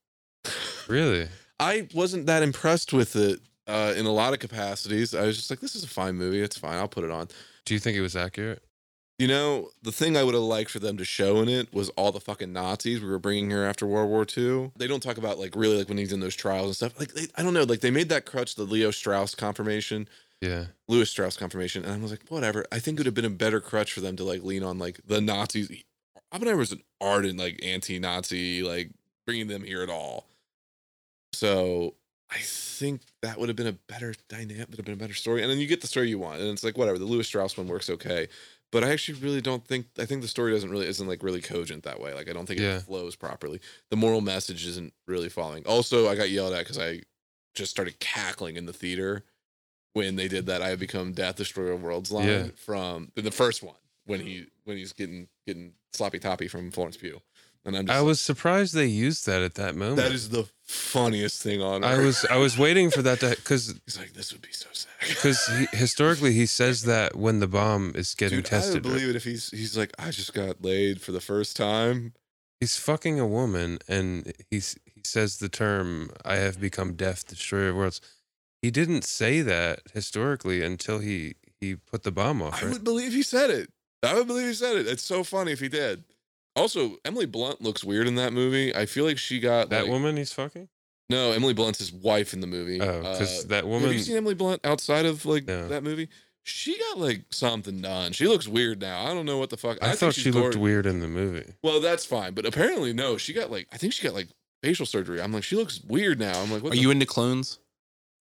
Really? 0.87 1.28
I 1.59 1.88
wasn't 1.94 2.26
that 2.26 2.42
impressed 2.42 2.92
with 2.92 3.16
it 3.16 3.40
uh, 3.66 3.94
in 3.97 4.04
a 4.04 4.12
lot 4.12 4.35
of 4.35 4.38
capacities. 4.38 5.14
I 5.14 5.23
was 5.23 5.37
just 5.37 5.49
like, 5.49 5.61
this 5.61 5.75
is 5.75 5.83
a 5.83 5.88
fine 5.88 6.16
movie. 6.16 6.42
It's 6.42 6.59
fine. 6.59 6.75
I'll 6.76 6.88
put 6.88 7.04
it 7.04 7.11
on. 7.11 7.28
Do 7.64 7.73
you 7.73 7.80
think 7.80 7.97
it 7.97 8.02
was 8.02 8.14
accurate? 8.16 8.62
You 9.18 9.28
know, 9.28 9.71
the 9.83 9.92
thing 9.92 10.16
I 10.16 10.25
would 10.25 10.35
have 10.35 10.42
liked 10.42 10.71
for 10.71 10.80
them 10.80 10.99
to 10.99 11.04
show 11.04 11.40
in 11.40 11.49
it 11.49 11.73
was 11.73 11.88
all 11.90 12.11
the 12.12 12.21
fucking 12.21 12.52
Nazis 12.52 13.00
we 13.00 13.09
were 13.09 13.18
bringing 13.21 13.49
here 13.49 13.62
after 13.62 13.87
World 13.87 14.11
War 14.11 14.26
II. 14.37 14.73
They 14.76 14.88
don't 14.88 15.02
talk 15.02 15.16
about 15.16 15.38
like 15.38 15.54
really 15.54 15.78
like 15.78 15.88
when 15.88 15.97
he's 15.99 16.12
in 16.12 16.21
those 16.21 16.35
trials 16.37 16.66
and 16.66 16.76
stuff. 16.76 16.99
Like 16.99 17.14
they, 17.14 17.28
I 17.37 17.42
don't 17.42 17.54
know, 17.54 17.62
like 17.62 17.80
they 17.80 17.92
made 17.92 18.09
that 18.09 18.26
crutch 18.26 18.56
the 18.56 18.64
Leo 18.64 18.90
Strauss 18.90 19.35
confirmation, 19.37 20.09
Yeah. 20.41 20.67
Lewis 20.88 21.11
Strauss 21.11 21.37
confirmation, 21.37 21.85
and 21.85 21.93
I 21.95 21.97
was 21.99 22.11
like, 22.11 22.26
whatever. 22.29 22.64
I 22.71 22.79
think 22.79 22.97
it 22.97 23.00
would 23.00 23.07
have 23.07 23.14
been 23.14 23.25
a 23.25 23.31
better 23.31 23.61
crutch 23.61 23.93
for 23.93 24.00
them 24.00 24.17
to 24.17 24.25
like 24.25 24.43
lean 24.43 24.62
on 24.62 24.79
like 24.79 25.00
the 25.07 25.21
Nazis. 25.21 25.71
Oppenheimer 26.33 26.59
was 26.59 26.73
an 26.73 26.83
ardent 27.00 27.38
like 27.38 27.61
anti-Nazi, 27.62 28.62
like 28.62 28.91
bringing 29.26 29.47
them 29.49 29.62
here 29.64 29.83
at 29.83 29.88
all. 29.91 30.26
So 31.33 31.95
I 32.31 32.38
think 32.38 33.03
that 33.23 33.38
would 33.38 33.49
have 33.49 33.57
been 33.57 33.67
a 33.67 33.73
better 33.88 34.14
dynamic, 34.29 34.69
would 34.69 34.76
have 34.79 34.85
been 34.85 34.95
a 34.95 34.99
better 34.99 35.14
story. 35.14 35.43
And 35.43 35.50
then 35.50 35.59
you 35.59 35.67
get 35.67 35.81
the 35.81 35.87
story 35.87 36.09
you 36.09 36.19
want, 36.19 36.41
and 36.41 36.49
it's 36.50 36.64
like 36.64 36.76
whatever. 36.79 36.99
The 36.99 37.05
Lewis 37.05 37.26
Strauss 37.26 37.57
one 37.57 37.69
works 37.69 37.88
okay, 37.88 38.29
but 38.73 38.85
I 38.85 38.91
actually 38.91 39.21
really 39.21 39.41
don't 39.41 39.67
think. 39.67 39.87
I 39.99 40.05
think 40.05 40.23
the 40.23 40.29
story 40.29 40.53
doesn't 40.53 40.71
really 40.71 40.87
isn't 40.88 41.07
like 41.07 41.23
really 41.23 41.41
cogent 41.41 41.85
that 41.85 42.00
way. 42.00 42.12
Like 42.14 42.29
I 42.29 42.33
don't 42.33 42.47
think 42.47 42.61
Yeah. 42.61 42.76
it 42.79 42.83
flows 42.83 43.17
properly. 43.17 43.61
The 43.91 43.97
moral 43.97 44.21
message 44.21 44.67
isn't 44.67 44.93
really 45.07 45.29
following. 45.29 45.64
Also, 45.67 46.09
I 46.09 46.17
got 46.17 46.31
yelled 46.31 46.53
at 46.53 46.61
because 46.61 46.79
I 46.79 47.03
just 47.55 47.71
started 47.71 47.99
cackling 48.00 48.57
in 48.57 48.67
the 48.67 48.73
theater 48.73 49.23
when 49.95 50.17
they 50.17 50.29
did 50.29 50.47
that. 50.47 50.61
I 50.63 50.69
have 50.69 50.79
become 50.79 51.13
Death 51.13 51.37
Destroyer 51.37 51.73
of 51.73 51.83
Worlds 51.83 52.13
line 52.13 52.29
Yeah. 52.29 52.47
from 52.57 53.11
the 53.17 53.31
first 53.31 53.63
one 53.63 53.77
when 54.05 54.21
he 54.21 54.47
when 54.65 54.77
he's 54.77 54.93
getting 54.93 55.29
getting 55.47 55.73
sloppy 55.93 56.19
toppy 56.19 56.47
from 56.49 56.71
Florence 56.71 56.97
Pugh, 56.99 57.21
and 57.65 57.77
I'm 57.77 57.87
just 57.87 57.97
I 57.97 58.01
like, 58.01 58.07
was 58.07 58.21
surprised 58.21 58.75
they 58.75 58.85
used 58.87 59.25
that 59.27 59.41
at 59.43 59.55
that 59.55 59.75
moment. 59.77 59.97
that 59.97 60.13
is 60.13 60.29
the 60.29 60.47
funniest 60.67 61.43
thing 61.43 61.63
on. 61.63 61.85
I 61.85 61.99
was 61.99 62.25
I 62.27 62.37
was 62.37 62.59
waiting 62.59 62.91
for 62.91 63.03
that 63.03 63.21
to 63.21 63.31
because 63.31 63.75
He's 63.87 63.99
like, 63.99 64.13
this 64.13 64.33
would 64.33 64.43
be 64.43 64.53
so 64.53 64.69
sad. 64.73 64.91
because 65.09 65.47
historically 65.73 66.33
he 66.33 66.47
says 66.47 66.83
that 66.83 67.17
when 67.17 67.41
the 67.41 67.47
bomb 67.49 67.93
is 67.95 68.15
getting 68.15 68.39
Dude, 68.39 68.53
I 68.53 68.57
would 68.57 68.63
tested. 68.63 68.83
believe 68.83 69.09
it 69.09 69.17
if 69.17 69.25
he's 69.25 69.51
he's 69.51 69.77
like, 69.77 69.93
I 69.99 70.11
just 70.11 70.35
got 70.35 70.63
laid 70.65 71.01
for 71.01 71.13
the 71.13 71.21
first 71.21 71.57
time. 71.57 72.15
He's 72.61 72.77
fucking 72.79 73.21
a 73.21 73.27
woman, 73.27 73.79
and 73.89 74.33
he's 74.51 74.79
he 74.87 75.03
says 75.05 75.39
the 75.39 75.49
term 75.51 76.11
"I 76.25 76.37
have 76.37 76.59
become 76.61 76.95
death, 76.95 77.27
destroyer 77.27 77.69
of 77.71 77.77
worlds." 77.77 78.01
He 78.64 78.71
didn't 78.71 79.04
say 79.04 79.42
that 79.42 79.80
historically 79.92 80.62
until 80.62 80.99
he 81.00 81.35
he 81.61 81.76
put 81.76 82.02
the 82.02 82.11
bomb 82.11 82.40
off. 82.40 82.62
I 82.62 82.64
Right? 82.66 82.73
would 82.73 82.85
believe 82.85 83.12
he 83.12 83.23
said 83.23 83.50
it. 83.50 83.71
I 84.02 84.14
would 84.14 84.26
believe 84.26 84.47
he 84.47 84.54
said 84.54 84.76
it. 84.76 84.87
It's 84.87 85.02
so 85.02 85.23
funny 85.23 85.52
if 85.52 85.61
he 85.61 85.68
did. 85.68 86.04
Also, 86.56 86.97
Emily 87.04 87.26
Blunt 87.26 87.61
looks 87.61 87.85
weird 87.85 88.06
in 88.06 88.14
that 88.14 88.33
movie. 88.33 88.75
I 88.75 88.87
feel 88.87 89.04
like 89.04 89.18
she 89.18 89.38
got 89.38 89.68
that 89.68 89.83
like- 89.83 89.90
woman 89.90 90.16
he's 90.16 90.33
fucking. 90.33 90.68
No, 91.11 91.33
Emily 91.33 91.52
Blunt's 91.52 91.78
his 91.78 91.92
wife 91.92 92.33
in 92.33 92.40
the 92.40 92.47
movie. 92.47 92.80
Oh, 92.80 93.00
because 93.02 93.44
Uh, 93.44 93.49
that 93.49 93.66
woman. 93.66 93.88
have 93.88 93.92
you 93.92 94.02
seen 94.02 94.16
Emily 94.16 94.35
Blunt 94.35 94.64
outside 94.64 95.04
of 95.04 95.26
like 95.26 95.47
No. 95.47 95.68
that 95.68 95.83
movie? 95.83 96.09
She 96.42 96.78
got 96.78 96.99
like 96.99 97.25
something 97.33 97.83
done. 97.83 98.12
She 98.12 98.26
looks 98.26 98.49
weird 98.49 98.80
now. 98.80 99.04
I 99.04 99.12
don't 99.12 99.26
know 99.26 99.37
what 99.37 99.50
the 99.50 99.59
fuck. 99.59 99.76
I, 99.83 99.88
think 99.88 99.99
thought 99.99 100.14
she 100.14 100.30
looked 100.30 100.42
gorgeous. 100.54 100.61
weird 100.61 100.87
in 100.87 101.00
the 101.00 101.09
movie. 101.09 101.52
Well, 101.62 101.80
that's 101.80 102.06
fine, 102.06 102.33
but 102.33 102.47
apparently 102.47 102.94
no. 102.94 103.18
She 103.18 103.35
got 103.35 103.50
like 103.50 103.68
I 103.73 103.76
think 103.76 103.92
she 103.92 104.02
got 104.04 104.14
like 104.14 104.28
facial 104.62 104.87
surgery. 104.87 105.21
I'm 105.21 105.33
like 105.33 105.44
she 105.44 105.56
looks 105.56 105.80
weird 105.83 106.18
now. 106.18 106.40
I'm 106.40 106.50
like, 106.50 106.62
what 106.62 106.73
Are 106.73 106.76
the 106.76 106.80
you 106.83 106.90
into 106.90 107.04
clones? 107.06 107.59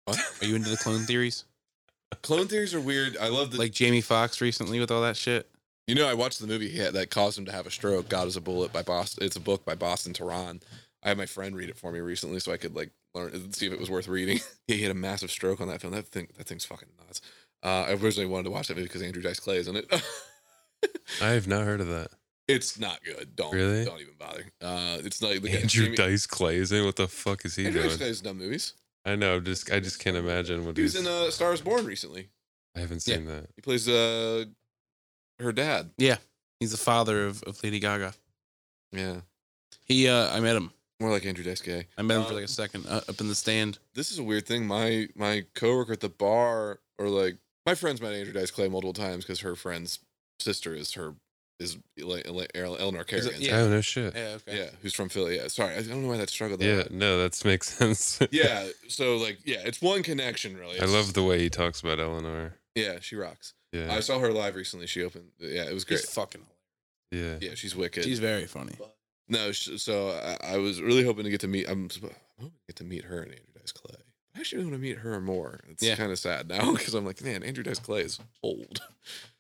What? 0.09 0.19
Are 0.43 0.47
you 0.47 0.57
into 0.57 0.71
the 0.71 0.77
clone 0.79 1.01
theories? 1.01 1.45
Clone 2.23 2.47
theories 2.49 2.75
are 2.75 2.81
weird. 2.81 3.19
I 3.19 3.29
love 3.29 3.51
the 3.51 3.59
Like 3.59 3.73
Jamie 3.73 4.01
Foxx 4.01 4.41
recently 4.41 4.81
with 4.81 4.91
all 4.91 5.03
that 5.03 5.19
shit. 5.19 5.47
You 5.87 5.95
know, 5.95 6.09
I 6.09 6.15
watched 6.15 6.41
the 6.41 6.47
movie 6.47 6.75
had, 6.77 6.95
that 6.95 7.11
caused 7.11 7.39
him 7.39 7.45
to 7.45 7.53
have 7.53 7.67
a 7.67 7.71
stroke. 7.71 8.09
God 8.09 8.27
is 8.27 8.37
a 8.37 8.41
bullet 8.41 8.73
by 8.73 8.81
Boston. 8.83 9.25
It's 9.25 9.37
a 9.37 9.41
book 9.41 9.67
by 9.67 9.75
Boston 9.75 10.15
Teran. 10.15 10.63
I 11.03 11.09
had 11.09 11.19
my 11.19 11.27
friend 11.27 11.55
read 11.55 11.69
it 11.69 11.77
for 11.77 11.93
me 11.93 12.01
recently, 12.01 12.41
so 12.41 12.53
I 12.53 12.57
could 12.57 12.75
like 12.75 12.91
learn 13.15 13.35
and 13.35 13.55
see 13.55 13.67
if 13.67 13.73
it 13.73 13.79
was 13.79 13.91
worth 13.91 14.09
reading. 14.09 14.41
he 14.67 14.81
had 14.83 14.91
a 14.91 14.95
massive 14.95 15.31
stroke 15.31 15.61
on 15.61 15.69
that 15.69 15.83
film. 15.83 15.93
That 15.93 16.07
thing, 16.09 16.29
that 16.39 16.47
thing's 16.47 16.65
fucking 16.65 16.89
nuts. 17.07 17.21
Uh, 17.63 17.85
I 17.89 17.91
originally 17.93 18.27
wanted 18.27 18.45
to 18.45 18.51
watch 18.51 18.69
that 18.69 18.77
movie 18.77 18.87
because 18.89 19.03
Andrew 19.03 19.21
Dice 19.23 19.41
Clay 19.41 19.57
is 19.59 19.69
in 19.69 19.77
it. 19.77 19.91
I 21.23 21.29
have 21.29 21.47
not 21.49 21.65
heard 21.65 21.81
of 21.83 21.89
that. 21.89 22.09
it's 22.47 22.79
not 22.79 23.05
good. 23.05 23.37
Don't 23.37 23.55
Really? 23.55 23.85
don't 23.85 24.01
even 24.01 24.15
bother. 24.19 24.45
Uh, 24.63 24.99
it's 25.05 25.21
not. 25.21 25.33
Andrew 25.33 25.51
Jamie- 25.67 25.97
Dice 25.97 26.27
Clay 26.27 26.57
is 26.57 26.73
in. 26.73 26.85
What 26.87 26.97
the 26.97 27.09
fuck 27.09 27.45
is 27.45 27.57
he 27.57 27.67
Andrew 27.67 27.83
Dice 27.83 27.91
doing? 27.93 27.99
Clay's 27.99 28.21
done 28.21 28.39
movies. 28.39 28.73
I 29.11 29.17
know. 29.17 29.41
Just 29.41 29.71
I 29.73 29.81
just 29.81 29.99
can't 29.99 30.17
imagine 30.17 30.65
what 30.67 30.77
He 30.77 30.83
was 30.83 30.95
he's. 30.95 31.03
in 31.07 31.09
uh, 31.11 31.31
Star 31.31 31.53
is 31.53 31.61
Born 31.61 31.85
recently. 31.87 32.29
I 32.77 32.81
haven't 32.81 33.07
Yeah. 33.07 33.15
seen 33.17 33.25
that. 33.27 33.47
He 33.57 33.63
plays 33.63 33.89
uh, 33.89 34.45
her 35.41 35.53
dad. 35.53 35.91
Yeah, 35.99 36.17
he's 36.61 36.73
the 36.73 36.77
father 36.77 37.27
of, 37.27 37.43
of 37.45 37.63
Lady 37.65 37.81
Gaga. 37.81 38.15
Yeah, 38.93 39.21
He, 39.85 40.09
uh, 40.09 40.35
I 40.35 40.41
met 40.41 40.57
him. 40.57 40.73
more 41.01 41.11
like 41.11 41.27
Andrew 41.27 41.45
Dice 41.45 41.61
Clay. 41.61 41.87
I 41.97 42.03
met 42.03 42.17
him 42.17 42.23
Uh, 42.23 42.27
for 42.29 42.35
like 42.35 42.45
a 42.45 42.49
second 42.49 42.87
uh, 42.87 43.03
up 43.09 43.21
in 43.21 43.29
the 43.29 43.35
stand. 43.35 43.79
this 43.95 44.11
is 44.11 44.19
a 44.19 44.23
weird 44.23 44.47
thing. 44.47 44.67
My 44.67 45.09
my 45.15 45.45
coworker 45.55 45.93
at 45.93 46.01
the 46.01 46.09
bar, 46.09 46.81
or 46.99 47.09
like 47.09 47.37
my 47.67 47.75
friends 47.75 48.01
met 48.01 48.13
Andrew 48.15 48.33
Dice 48.33 48.51
Clay 48.51 48.69
multiple 48.69 48.93
times 48.95 49.25
because 49.25 49.41
her 49.41 49.55
friend's 49.57 49.99
sister 50.41 50.75
is 50.75 50.93
her 50.95 51.15
is 51.61 51.77
Ele- 52.01 52.23
Ele- 52.25 52.47
Eleanor 52.55 53.05
Is 53.09 53.27
it- 53.27 53.31
Kerrigan. 53.33 53.43
Yeah. 53.43 53.57
Oh 53.61 53.69
no 53.69 53.81
shit. 53.81 54.15
Yeah, 54.15 54.37
okay. 54.37 54.59
yeah, 54.59 54.71
who's 54.83 54.95
from 54.95 55.09
Philly. 55.09 55.37
Yeah, 55.37 55.49
sorry, 55.49 55.75
I 55.75 55.83
don't 55.83 56.03
know 56.03 56.09
why 56.09 56.17
that 56.19 56.31
struggled. 56.31 56.63
Yeah, 56.63 56.77
That 56.77 56.93
no, 56.93 57.19
that 57.19 57.45
makes 57.45 57.69
sense. 57.79 58.21
yeah. 58.31 58.69
So 58.89 59.17
like, 59.17 59.39
yeah, 59.45 59.63
it's 59.65 59.81
one 59.83 60.03
connection 60.03 60.57
really. 60.57 60.75
I 60.75 60.85
It's- 60.85 60.91
love 60.93 61.15
the 61.15 61.25
way 61.25 61.39
he 61.41 61.51
talks 61.51 61.81
about 61.81 61.99
Eleanor. 62.01 62.55
Yeah, 62.75 62.99
she 63.01 63.17
rocks. 63.17 63.55
Yeah, 63.73 63.93
I 63.93 64.01
saw 64.01 64.19
her 64.21 64.33
live 64.33 64.55
recently. 64.55 64.87
She 64.87 65.03
opened. 65.03 65.31
Yeah, 65.39 65.65
it 65.65 65.75
was 65.75 65.85
He's 65.85 66.01
great. 66.03 66.11
fucking 66.13 66.47
yeah. 67.11 67.37
Yeah, 67.41 67.55
she's 67.55 67.75
wicked. 67.75 68.05
She's 68.05 68.19
very 68.21 68.47
funny. 68.47 68.73
no, 69.29 69.51
so 69.53 70.11
I, 70.43 70.55
I 70.55 70.57
was 70.59 70.81
really 70.81 71.05
hoping 71.05 71.25
to 71.25 71.31
get 71.31 71.41
to 71.41 71.49
meet. 71.49 71.69
I'm, 71.69 71.89
I'm 72.03 72.11
hoping 72.39 72.51
to 72.51 72.53
get 72.69 72.77
to 72.77 72.85
meet 72.85 73.05
her 73.05 73.17
and 73.23 73.33
Andrew 73.33 73.53
Dice 73.59 73.73
Clay. 73.73 73.97
I 74.37 74.41
actually 74.41 74.63
want 74.63 74.75
to 74.75 74.79
meet 74.79 74.99
her 74.99 75.21
more. 75.21 75.61
It's 75.71 75.83
Yeah. 75.83 75.97
kind 75.97 76.13
of 76.13 76.19
sad 76.19 76.49
now 76.49 76.73
because 76.77 76.95
I'm 76.95 77.05
like, 77.05 77.23
man, 77.25 77.43
Andrew 77.43 77.65
Dice 77.65 77.79
Clay 77.81 78.03
is 78.03 78.21
old. 78.43 78.81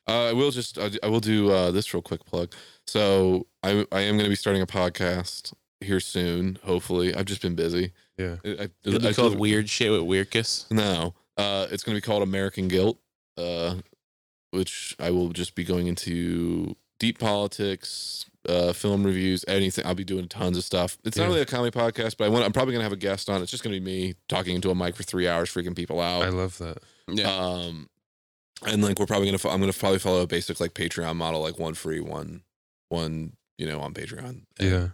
Uh, 0.09 0.31
I 0.31 0.33
will 0.33 0.51
just, 0.51 0.79
I, 0.79 0.91
I 1.03 1.09
will 1.09 1.21
do 1.21 1.51
uh, 1.51 1.71
this 1.71 1.93
real 1.93 2.03
quick 2.03 2.25
plug. 2.25 2.55
So 2.87 3.47
I, 3.63 3.85
I 3.93 4.01
am 4.01 4.15
going 4.15 4.25
to 4.25 4.31
be 4.31 4.35
starting 4.35 4.63
a 4.63 4.67
podcast 4.67 5.53
here 5.81 6.01
soon. 6.01 6.59
Hopefully, 6.65 7.15
I've 7.15 7.27
just 7.27 7.43
been 7.43 7.55
busy. 7.55 7.93
Yeah. 8.17 8.37
I, 8.45 8.49
I, 8.49 8.69
It'll 8.85 9.01
be 9.01 9.09
I 9.09 9.13
called 9.13 9.39
Weird 9.39 9.69
Shit 9.69 9.91
with 9.91 10.01
Weirdkiss. 10.01 10.71
No, 10.71 11.15
uh, 11.37 11.67
it's 11.71 11.85
going 11.85 11.95
to 11.95 12.01
be 12.01 12.05
called 12.05 12.23
American 12.23 12.69
Guilt, 12.69 12.99
uh, 13.37 13.77
which 14.51 14.97
I 14.99 15.11
will 15.11 15.29
just 15.29 15.55
be 15.55 15.63
going 15.63 15.87
into 15.87 16.75
deep 16.99 17.19
politics, 17.19 18.25
uh, 18.49 18.73
film 18.73 19.05
reviews, 19.05 19.45
anything. 19.47 19.87
I'll 19.87 19.95
be 19.95 20.05
doing 20.05 20.27
tons 20.27 20.57
of 20.57 20.65
stuff. 20.65 20.97
It's 21.05 21.17
not 21.17 21.29
really 21.29 21.43
a 21.43 21.47
comedy 21.47 21.77
podcast, 21.77 22.17
but 22.17 22.25
I 22.25 22.29
want. 22.29 22.45
I'm 22.45 22.53
probably 22.53 22.73
going 22.73 22.81
to 22.81 22.85
have 22.85 22.93
a 22.93 22.97
guest 22.97 23.29
on. 23.29 23.43
It's 23.43 23.51
just 23.51 23.63
going 23.63 23.75
to 23.75 23.81
be 23.81 23.85
me 23.85 24.15
talking 24.29 24.55
into 24.55 24.71
a 24.71 24.75
mic 24.75 24.97
for 24.97 25.03
three 25.03 25.29
hours, 25.29 25.51
freaking 25.51 25.77
people 25.77 26.01
out. 26.01 26.23
I 26.23 26.31
love 26.31 26.59
that. 26.59 26.79
Yeah. 27.09 27.31
Um, 27.31 27.89
and 28.67 28.83
like 28.83 28.99
we're 28.99 29.07
probably 29.07 29.27
gonna, 29.29 29.39
fo- 29.39 29.51
I'm 29.51 29.61
gonna 29.61 29.73
probably 29.73 29.99
follow 29.99 30.23
a 30.23 30.27
basic 30.27 30.61
like 30.61 30.75
Patreon 30.75 31.17
model, 31.17 31.41
like 31.43 31.59
one 31.59 31.75
free, 31.75 32.01
one, 32.01 32.43
one, 32.89 33.33
you 33.59 33.67
know, 33.67 33.81
on 33.81 33.95
Patreon. 33.95 34.43
And 34.59 34.71
Yeah. 34.71 34.89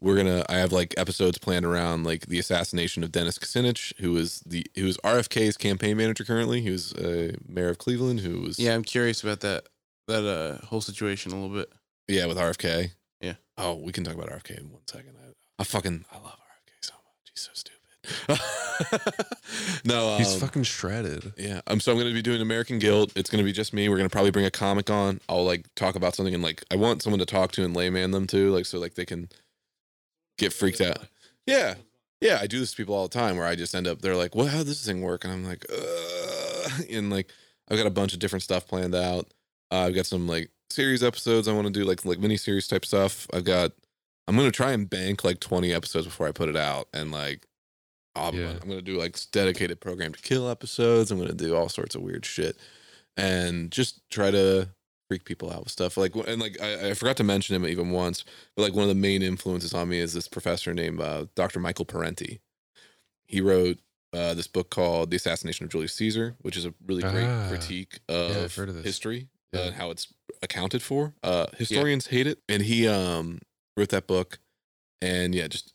we're 0.00 0.16
gonna. 0.16 0.44
I 0.48 0.54
have 0.56 0.72
like 0.72 0.94
episodes 0.96 1.38
planned 1.38 1.64
around 1.64 2.04
like 2.04 2.26
the 2.26 2.38
assassination 2.38 3.04
of 3.04 3.12
Dennis 3.12 3.38
Kucinich, 3.38 3.92
who 4.00 4.12
was 4.12 4.40
the 4.46 4.66
who 4.74 4.84
was 4.84 4.98
RFK's 4.98 5.56
campaign 5.56 5.96
manager 5.96 6.24
currently. 6.24 6.60
He 6.60 6.70
was 6.70 6.92
uh, 6.94 7.32
mayor 7.46 7.68
of 7.70 7.78
Cleveland, 7.78 8.20
who 8.20 8.40
was 8.40 8.58
yeah, 8.58 8.74
I'm 8.74 8.84
curious 8.84 9.22
about 9.22 9.40
that 9.40 9.68
that 10.08 10.24
uh 10.26 10.64
whole 10.66 10.80
situation 10.82 11.32
a 11.32 11.40
little 11.40 11.56
bit. 11.56 11.72
yeah 12.08 12.26
with 12.26 12.36
RFK. 12.36 12.90
Yeah. 13.20 13.34
Oh, 13.56 13.74
we 13.76 13.92
can 13.92 14.04
talk 14.04 14.14
about 14.14 14.28
RFK 14.28 14.58
in 14.58 14.70
one 14.70 14.82
second. 14.86 15.14
I, 15.24 15.32
I 15.60 15.64
fucking 15.64 16.04
I 16.12 16.16
love 16.16 16.32
RFK 16.34 16.72
so 16.82 16.92
much. 16.94 17.30
He's 17.32 17.42
so 17.42 17.50
stupid. 17.54 17.73
no, 19.84 20.16
He's 20.16 20.34
um, 20.34 20.40
fucking 20.40 20.62
shredded. 20.64 21.32
Yeah. 21.36 21.60
Um. 21.66 21.80
So 21.80 21.92
I'm 21.92 21.98
gonna 21.98 22.12
be 22.12 22.22
doing 22.22 22.40
American 22.40 22.78
Guilt. 22.78 23.12
It's 23.16 23.30
gonna 23.30 23.44
be 23.44 23.52
just 23.52 23.72
me. 23.72 23.88
We're 23.88 23.96
gonna 23.96 24.08
probably 24.08 24.30
bring 24.30 24.46
a 24.46 24.50
comic 24.50 24.90
on. 24.90 25.20
I'll 25.28 25.44
like 25.44 25.72
talk 25.74 25.94
about 25.94 26.14
something 26.14 26.34
and 26.34 26.42
like 26.42 26.64
I 26.70 26.76
want 26.76 27.02
someone 27.02 27.20
to 27.20 27.26
talk 27.26 27.52
to 27.52 27.64
and 27.64 27.74
layman 27.74 28.10
them 28.10 28.26
too, 28.26 28.50
like 28.50 28.66
so 28.66 28.78
like 28.78 28.94
they 28.94 29.04
can 29.04 29.28
get 30.38 30.52
freaked 30.52 30.80
out. 30.80 30.98
Yeah. 31.46 31.74
Yeah. 32.20 32.38
I 32.40 32.46
do 32.46 32.58
this 32.60 32.70
to 32.72 32.76
people 32.76 32.94
all 32.94 33.08
the 33.08 33.18
time 33.18 33.36
where 33.36 33.46
I 33.46 33.54
just 33.54 33.74
end 33.74 33.86
up 33.86 34.02
they're 34.02 34.16
like, 34.16 34.34
"Well, 34.34 34.46
how 34.46 34.58
does 34.58 34.66
this 34.66 34.86
thing 34.86 35.02
work?" 35.02 35.24
And 35.24 35.32
I'm 35.32 35.44
like, 35.44 35.64
Ugh. 35.70 36.84
and 36.90 37.10
like 37.10 37.30
I've 37.68 37.78
got 37.78 37.86
a 37.86 37.90
bunch 37.90 38.12
of 38.12 38.18
different 38.18 38.42
stuff 38.42 38.66
planned 38.66 38.94
out. 38.94 39.32
Uh, 39.70 39.86
I've 39.86 39.94
got 39.94 40.06
some 40.06 40.26
like 40.26 40.50
series 40.70 41.02
episodes 41.02 41.48
I 41.48 41.52
want 41.52 41.66
to 41.66 41.72
do, 41.72 41.84
like 41.84 42.04
like 42.04 42.18
mini 42.18 42.36
series 42.36 42.68
type 42.68 42.84
stuff. 42.84 43.26
I've 43.32 43.44
got. 43.44 43.72
I'm 44.26 44.36
gonna 44.36 44.50
try 44.50 44.72
and 44.72 44.88
bank 44.88 45.22
like 45.22 45.38
20 45.40 45.70
episodes 45.72 46.06
before 46.06 46.26
I 46.26 46.32
put 46.32 46.48
it 46.48 46.56
out, 46.56 46.88
and 46.94 47.12
like 47.12 47.46
I'm, 48.16 48.34
Yeah. 48.34 48.50
I'm 48.62 48.68
gonna 48.68 48.82
do 48.82 48.98
like 48.98 49.18
dedicated 49.32 49.80
program 49.80 50.12
to 50.12 50.20
kill 50.22 50.48
episodes. 50.48 51.10
I'm 51.10 51.18
gonna 51.18 51.32
do 51.32 51.54
all 51.56 51.68
sorts 51.68 51.94
of 51.94 52.02
weird 52.02 52.24
shit, 52.24 52.56
and 53.16 53.70
just 53.70 54.00
try 54.10 54.30
to 54.30 54.68
freak 55.08 55.24
people 55.24 55.50
out 55.52 55.60
with 55.64 55.70
stuff. 55.72 55.96
Like 55.96 56.14
and 56.14 56.40
like 56.40 56.60
I, 56.60 56.90
I 56.90 56.94
forgot 56.94 57.16
to 57.18 57.24
mention 57.24 57.54
him 57.56 57.66
even 57.66 57.90
once, 57.90 58.24
but 58.56 58.62
like 58.62 58.72
one 58.74 58.84
of 58.84 58.88
the 58.88 58.94
main 58.94 59.22
influences 59.22 59.74
on 59.74 59.88
me 59.88 59.98
is 59.98 60.12
this 60.14 60.28
professor 60.28 60.72
named 60.72 61.00
uh, 61.00 61.26
Dr. 61.34 61.60
Michael 61.60 61.84
Parenti. 61.84 62.40
He 63.26 63.40
wrote 63.40 63.78
uh, 64.12 64.34
this 64.34 64.46
book 64.46 64.70
called 64.70 65.10
The 65.10 65.16
Assassination 65.16 65.64
of 65.64 65.70
Julius 65.70 65.92
Caesar, 65.94 66.36
which 66.40 66.56
is 66.56 66.64
a 66.64 66.72
really 66.86 67.02
great 67.02 67.24
Ah. 67.26 67.48
critique 67.48 67.98
of, 68.08 68.54
heard 68.54 68.68
of 68.68 68.84
history 68.84 69.28
Yeah. 69.52 69.62
and 69.66 69.74
how 69.74 69.90
it's 69.90 70.08
accounted 70.40 70.82
for. 70.82 71.14
Uh, 71.22 71.46
historians 71.58 72.06
hate 72.06 72.26
it, 72.28 72.38
and 72.48 72.62
he 72.62 72.86
um, 72.86 73.40
wrote 73.76 73.88
that 73.90 74.06
book, 74.06 74.38
and 75.02 75.34
yeah, 75.34 75.48
just 75.48 75.73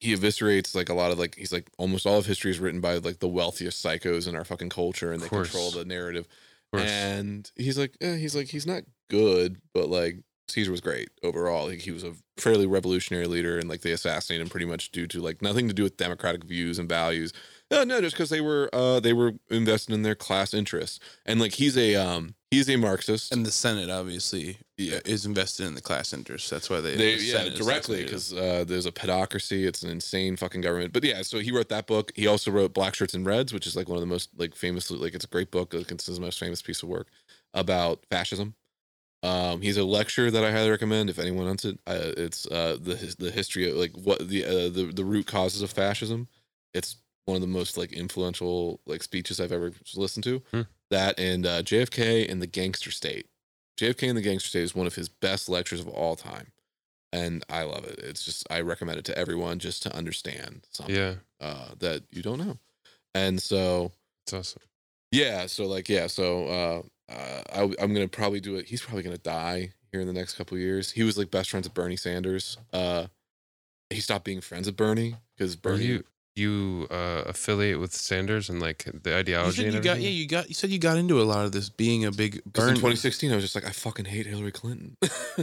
he 0.00 0.14
eviscerates 0.14 0.74
like 0.74 0.88
a 0.88 0.94
lot 0.94 1.12
of 1.12 1.18
like 1.18 1.36
he's 1.36 1.52
like 1.52 1.70
almost 1.78 2.06
all 2.06 2.18
of 2.18 2.26
history 2.26 2.50
is 2.50 2.58
written 2.58 2.80
by 2.80 2.96
like 2.96 3.18
the 3.18 3.28
wealthiest 3.28 3.84
psychos 3.84 4.26
in 4.26 4.34
our 4.34 4.44
fucking 4.44 4.70
culture, 4.70 5.12
and 5.12 5.22
they 5.22 5.28
course. 5.28 5.50
control 5.50 5.70
the 5.70 5.84
narrative. 5.84 6.26
And 6.72 7.50
he's 7.56 7.78
like, 7.78 7.96
eh, 8.00 8.16
he's 8.16 8.34
like, 8.34 8.48
he's 8.48 8.66
not 8.66 8.84
good, 9.08 9.60
but 9.74 9.88
like 9.88 10.18
Caesar 10.48 10.70
was 10.70 10.80
great 10.80 11.10
overall. 11.22 11.66
Like 11.66 11.80
he 11.80 11.90
was 11.90 12.04
a 12.04 12.14
fairly 12.36 12.66
revolutionary 12.66 13.26
leader, 13.26 13.58
and 13.58 13.68
like 13.68 13.82
they 13.82 13.92
assassinated 13.92 14.42
him 14.46 14.50
pretty 14.50 14.66
much 14.66 14.90
due 14.90 15.06
to 15.08 15.20
like 15.20 15.42
nothing 15.42 15.68
to 15.68 15.74
do 15.74 15.82
with 15.82 15.96
democratic 15.96 16.44
views 16.44 16.78
and 16.78 16.88
values. 16.88 17.32
No, 17.70 17.84
no, 17.84 18.00
just 18.00 18.16
because 18.16 18.30
they 18.30 18.40
were 18.40 18.70
uh 18.72 19.00
they 19.00 19.12
were 19.12 19.34
invested 19.50 19.94
in 19.94 20.02
their 20.02 20.14
class 20.14 20.54
interests, 20.54 20.98
and 21.26 21.40
like 21.40 21.54
he's 21.54 21.76
a 21.76 21.96
um 21.96 22.34
He's 22.50 22.68
a 22.68 22.76
Marxist. 22.76 23.32
And 23.32 23.46
the 23.46 23.52
Senate 23.52 23.90
obviously 23.90 24.58
Yeah. 24.76 24.98
is 25.04 25.24
invested 25.24 25.66
in 25.66 25.74
the 25.76 25.80
class 25.80 26.12
interests. 26.12 26.50
That's 26.50 26.68
why 26.68 26.80
they, 26.80 26.96
they 26.96 27.16
the 27.16 27.22
yeah 27.22 27.32
Senate 27.38 27.54
directly 27.56 28.02
because 28.02 28.32
uh, 28.32 28.64
there's 28.66 28.86
a 28.86 28.92
pedocracy. 28.92 29.66
It's 29.66 29.82
an 29.82 29.90
insane 29.90 30.36
fucking 30.36 30.60
government. 30.60 30.92
But 30.92 31.04
yeah, 31.04 31.22
so 31.22 31.38
he 31.38 31.52
wrote 31.52 31.68
that 31.68 31.86
book. 31.86 32.10
He 32.16 32.26
also 32.26 32.50
wrote 32.50 32.74
Black 32.74 32.94
Shirts 32.96 33.14
and 33.14 33.24
Reds, 33.24 33.52
which 33.52 33.68
is 33.68 33.76
like 33.76 33.88
one 33.88 33.96
of 33.96 34.00
the 34.02 34.06
most 34.06 34.30
like 34.36 34.56
famous 34.56 34.90
like 34.90 35.14
it's 35.14 35.24
a 35.24 35.28
great 35.28 35.52
book. 35.52 35.72
Like, 35.72 35.92
It's 35.92 36.06
his 36.06 36.18
most 36.18 36.40
famous 36.40 36.60
piece 36.60 36.82
of 36.82 36.88
work 36.88 37.06
about 37.54 38.04
fascism. 38.10 38.54
Um, 39.22 39.60
he's 39.60 39.76
a 39.76 39.84
lecture 39.84 40.30
that 40.30 40.42
I 40.42 40.50
highly 40.50 40.70
recommend 40.70 41.10
if 41.10 41.18
anyone 41.18 41.46
wants 41.46 41.64
it. 41.64 41.78
Uh, 41.86 42.12
it's 42.16 42.46
uh, 42.46 42.78
the 42.80 43.14
the 43.18 43.30
history 43.30 43.70
of 43.70 43.76
like 43.76 43.92
what 43.92 44.28
the 44.28 44.44
uh, 44.44 44.68
the 44.70 44.90
the 44.92 45.04
root 45.04 45.26
causes 45.26 45.62
of 45.62 45.70
fascism. 45.70 46.26
It's 46.74 46.96
one 47.26 47.36
of 47.36 47.42
the 47.42 47.46
most 47.46 47.76
like 47.76 47.92
influential 47.92 48.80
like 48.86 49.02
speeches 49.04 49.38
I've 49.38 49.52
ever 49.52 49.72
listened 49.94 50.24
to. 50.24 50.42
Hmm. 50.50 50.62
That 50.90 51.18
and 51.20 51.46
uh, 51.46 51.62
JFK 51.62 52.30
and 52.30 52.42
the 52.42 52.46
Gangster 52.46 52.90
State. 52.90 53.26
JFK 53.78 54.08
and 54.08 54.18
the 54.18 54.22
Gangster 54.22 54.48
State 54.48 54.62
is 54.64 54.74
one 54.74 54.86
of 54.86 54.94
his 54.96 55.08
best 55.08 55.48
lectures 55.48 55.80
of 55.80 55.88
all 55.88 56.16
time, 56.16 56.48
and 57.12 57.44
I 57.48 57.62
love 57.62 57.84
it. 57.84 57.98
It's 57.98 58.24
just 58.24 58.46
I 58.50 58.60
recommend 58.60 58.98
it 58.98 59.04
to 59.06 59.16
everyone 59.18 59.58
just 59.58 59.82
to 59.84 59.96
understand 59.96 60.66
something 60.72 60.94
Yeah, 60.94 61.14
uh, 61.40 61.68
that 61.78 62.02
you 62.10 62.22
don't 62.22 62.38
know, 62.38 62.58
and 63.14 63.40
so 63.40 63.92
it's 64.24 64.34
awesome. 64.34 64.62
yeah, 65.12 65.46
so 65.46 65.66
like 65.66 65.88
yeah, 65.88 66.08
so 66.08 66.46
uh, 67.08 67.12
uh, 67.12 67.42
I, 67.54 67.62
I'm 67.82 67.94
gonna 67.94 68.08
probably 68.08 68.40
do 68.40 68.56
it. 68.56 68.66
He's 68.66 68.82
probably 68.82 69.02
gonna 69.02 69.16
die 69.18 69.72
here 69.92 70.00
in 70.00 70.06
the 70.06 70.12
next 70.12 70.34
couple 70.34 70.56
of 70.56 70.60
years. 70.60 70.90
He 70.90 71.02
was 71.02 71.16
like 71.16 71.30
best 71.30 71.50
friends 71.50 71.66
with 71.66 71.74
Bernie 71.74 71.96
Sanders. 71.96 72.58
Uh, 72.72 73.06
he 73.88 74.00
stopped 74.00 74.24
being 74.24 74.40
friends 74.40 74.66
with 74.66 74.76
Bernie 74.76 75.16
because 75.36 75.56
Bernie. 75.56 76.02
You 76.36 76.50
you 76.50 76.86
uh, 76.90 77.22
affiliate 77.26 77.78
with 77.78 77.92
Sanders 77.92 78.48
and 78.48 78.60
like 78.60 78.84
the 79.02 79.10
You 79.10 79.16
ideology 79.16 79.56
said 79.56 79.66
and 79.66 79.74
you 79.74 79.80
got 79.80 80.00
yeah 80.00 80.08
you 80.08 80.26
got 80.26 80.48
you 80.48 80.54
said 80.54 80.70
you 80.70 80.78
got 80.78 80.96
into 80.96 81.20
a 81.20 81.24
lot 81.24 81.44
of 81.44 81.52
this 81.52 81.68
being 81.68 82.04
a 82.04 82.10
big 82.10 82.42
because 82.44 82.64
in 82.64 82.74
Bernie. 82.74 82.76
2016, 82.76 83.32
I 83.32 83.34
was 83.34 83.44
just 83.44 83.54
like, 83.54 83.66
I 83.66 83.70
fucking 83.70 84.06
hate 84.06 84.26
Hillary 84.26 84.52
Clinton. 84.52 84.96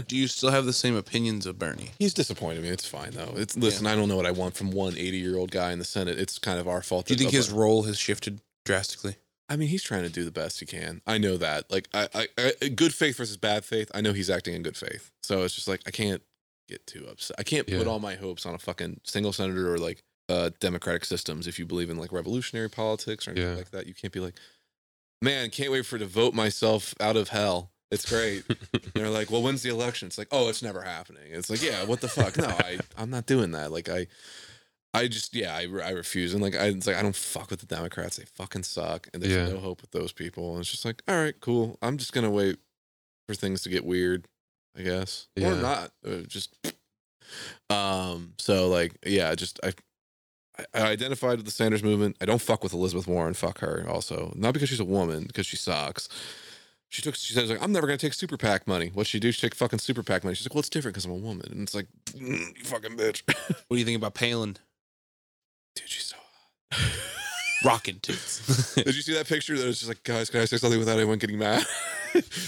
Do 0.07 0.17
you 0.17 0.27
still 0.27 0.49
have 0.49 0.65
the 0.65 0.73
same 0.73 0.95
opinions 0.95 1.45
of 1.45 1.59
Bernie? 1.59 1.91
He's 1.99 2.13
disappointed 2.13 2.63
me. 2.63 2.69
It's 2.69 2.87
fine 2.87 3.11
though. 3.11 3.33
It's 3.35 3.55
listen. 3.55 3.87
I 3.87 3.95
don't 3.95 4.09
know 4.09 4.17
what 4.17 4.25
I 4.25 4.31
want 4.31 4.55
from 4.55 4.71
one 4.71 4.93
80 4.97 5.17
year 5.17 5.37
old 5.37 5.51
guy 5.51 5.71
in 5.71 5.79
the 5.79 5.85
Senate. 5.85 6.19
It's 6.19 6.39
kind 6.39 6.59
of 6.59 6.67
our 6.67 6.81
fault. 6.81 7.07
Do 7.07 7.13
you 7.13 7.17
think 7.17 7.31
his 7.31 7.51
role 7.51 7.83
has 7.83 7.97
shifted 7.97 8.41
drastically? 8.65 9.15
I 9.49 9.55
mean, 9.55 9.69
he's 9.69 9.83
trying 9.83 10.03
to 10.03 10.09
do 10.09 10.25
the 10.25 10.31
best 10.31 10.59
he 10.59 10.65
can. 10.65 11.01
I 11.07 11.17
know 11.17 11.37
that. 11.37 11.71
Like, 11.71 11.87
I, 11.93 12.09
I, 12.13 12.53
I, 12.61 12.67
good 12.67 12.93
faith 12.93 13.15
versus 13.15 13.37
bad 13.37 13.63
faith. 13.63 13.89
I 13.93 14.01
know 14.01 14.11
he's 14.11 14.29
acting 14.29 14.53
in 14.53 14.61
good 14.61 14.75
faith. 14.75 15.09
So 15.23 15.43
it's 15.43 15.55
just 15.55 15.69
like 15.69 15.79
I 15.87 15.91
can't 15.91 16.21
get 16.67 16.85
too 16.85 17.07
upset. 17.09 17.37
I 17.39 17.43
can't 17.43 17.65
put 17.65 17.87
all 17.87 17.99
my 17.99 18.15
hopes 18.15 18.45
on 18.45 18.53
a 18.53 18.57
fucking 18.57 18.99
single 19.03 19.31
senator 19.31 19.73
or 19.73 19.77
like 19.77 20.03
uh 20.29 20.49
democratic 20.59 21.05
systems. 21.05 21.47
If 21.47 21.57
you 21.59 21.65
believe 21.65 21.89
in 21.89 21.97
like 21.97 22.11
revolutionary 22.11 22.69
politics 22.69 23.27
or 23.27 23.31
anything 23.31 23.49
Yeah. 23.51 23.57
like 23.57 23.71
that, 23.71 23.87
you 23.87 23.93
can't 23.93 24.13
be 24.13 24.19
like, 24.19 24.35
man, 25.21 25.49
can't 25.49 25.71
wait 25.71 25.85
for 25.85 25.97
to 25.97 26.05
vote 26.05 26.33
myself 26.33 26.93
out 26.99 27.15
of 27.15 27.29
hell. 27.29 27.71
It's 27.89 28.07
great. 28.09 28.43
They're 28.93 29.09
like, 29.09 29.31
well, 29.31 29.41
when's 29.41 29.63
the 29.63 29.69
election? 29.69 30.07
It's 30.07 30.17
like, 30.17 30.27
oh, 30.31 30.49
it's 30.49 30.61
never 30.61 30.81
happening. 30.81 31.23
It's 31.31 31.49
like, 31.49 31.61
yeah, 31.63 31.85
what 31.85 32.01
the 32.01 32.09
fuck? 32.09 32.35
No, 32.37 32.47
I, 32.47 32.79
I'm 32.97 33.09
not 33.09 33.25
doing 33.25 33.51
that. 33.51 33.71
Like, 33.71 33.87
I, 33.87 34.07
I 34.93 35.07
just, 35.07 35.33
yeah, 35.33 35.55
I, 35.55 35.61
I 35.81 35.91
refuse. 35.91 36.33
And 36.33 36.43
like, 36.43 36.53
I, 36.55 36.65
it's 36.65 36.85
like, 36.85 36.97
I 36.97 37.01
don't 37.01 37.15
fuck 37.15 37.49
with 37.49 37.61
the 37.61 37.65
Democrats. 37.65 38.17
They 38.17 38.25
fucking 38.25 38.63
suck. 38.63 39.07
And 39.13 39.23
there's 39.23 39.31
Yeah. 39.33 39.53
no 39.53 39.59
hope 39.59 39.79
with 39.81 39.91
those 39.91 40.11
people. 40.11 40.51
And 40.51 40.59
it's 40.61 40.71
just 40.71 40.83
like, 40.83 41.01
all 41.07 41.15
right, 41.15 41.39
cool. 41.39 41.77
I'm 41.81 41.95
just 41.97 42.11
gonna 42.11 42.29
wait 42.29 42.57
for 43.29 43.35
things 43.35 43.61
to 43.61 43.69
get 43.69 43.85
weird, 43.85 44.27
I 44.77 44.81
guess, 44.81 45.27
or 45.39 45.55
not. 45.55 45.91
Uh, 46.05 46.23
just, 46.27 46.57
um. 47.69 48.33
So 48.37 48.67
like, 48.67 48.97
yeah, 49.05 49.33
just 49.35 49.59
I. 49.63 49.73
I- 50.73 50.81
identified 50.91 51.37
with 51.37 51.45
the 51.45 51.51
Sanders 51.51 51.83
movement. 51.83 52.17
I 52.21 52.25
don't 52.25 52.41
fuck 52.41 52.63
with 52.63 52.73
Elizabeth 52.73 53.07
Warren. 53.07 53.33
Fuck 53.33 53.59
her. 53.59 53.85
Also, 53.89 54.33
not 54.35 54.53
because 54.53 54.69
she's 54.69 54.79
a 54.79 54.85
woman, 54.85 55.25
because 55.25 55.45
she 55.45 55.55
sucks. 55.57 56.09
She 56.89 57.01
took. 57.01 57.15
She 57.15 57.33
says 57.33 57.49
like, 57.49 57.61
I'm 57.61 57.71
never 57.71 57.85
gonna 57.85 57.97
take 57.97 58.13
super 58.13 58.37
PAC 58.37 58.65
money. 58.67 58.91
What 58.93 59.07
she 59.07 59.19
do? 59.19 59.31
She 59.31 59.41
take 59.41 59.55
fucking 59.55 59.79
super 59.79 60.03
PAC 60.03 60.23
money. 60.23 60.35
She's 60.35 60.45
like, 60.47 60.53
well, 60.55 60.59
it's 60.59 60.69
different 60.69 60.95
because 60.95 61.05
I'm 61.05 61.11
a 61.11 61.15
woman. 61.15 61.47
And 61.51 61.61
it's 61.63 61.75
like, 61.75 61.87
mm, 62.11 62.57
you 62.57 62.63
fucking 62.63 62.97
bitch. 62.97 63.23
What 63.67 63.75
do 63.75 63.77
you 63.77 63.85
think 63.85 63.97
about 63.97 64.13
Palin 64.13 64.57
Dude, 65.75 65.89
she's 65.89 66.05
so. 66.05 66.15
rocking 67.65 67.99
tits? 67.99 68.75
Did 68.75 68.95
you 68.95 69.01
see 69.01 69.13
that 69.13 69.27
picture? 69.27 69.57
That 69.57 69.65
was 69.65 69.79
just 69.79 69.89
like, 69.89 70.03
guys, 70.03 70.29
can 70.29 70.41
I 70.41 70.45
say 70.45 70.57
something 70.57 70.79
without 70.79 70.97
anyone 70.97 71.17
getting 71.17 71.37
mad? 71.37 71.65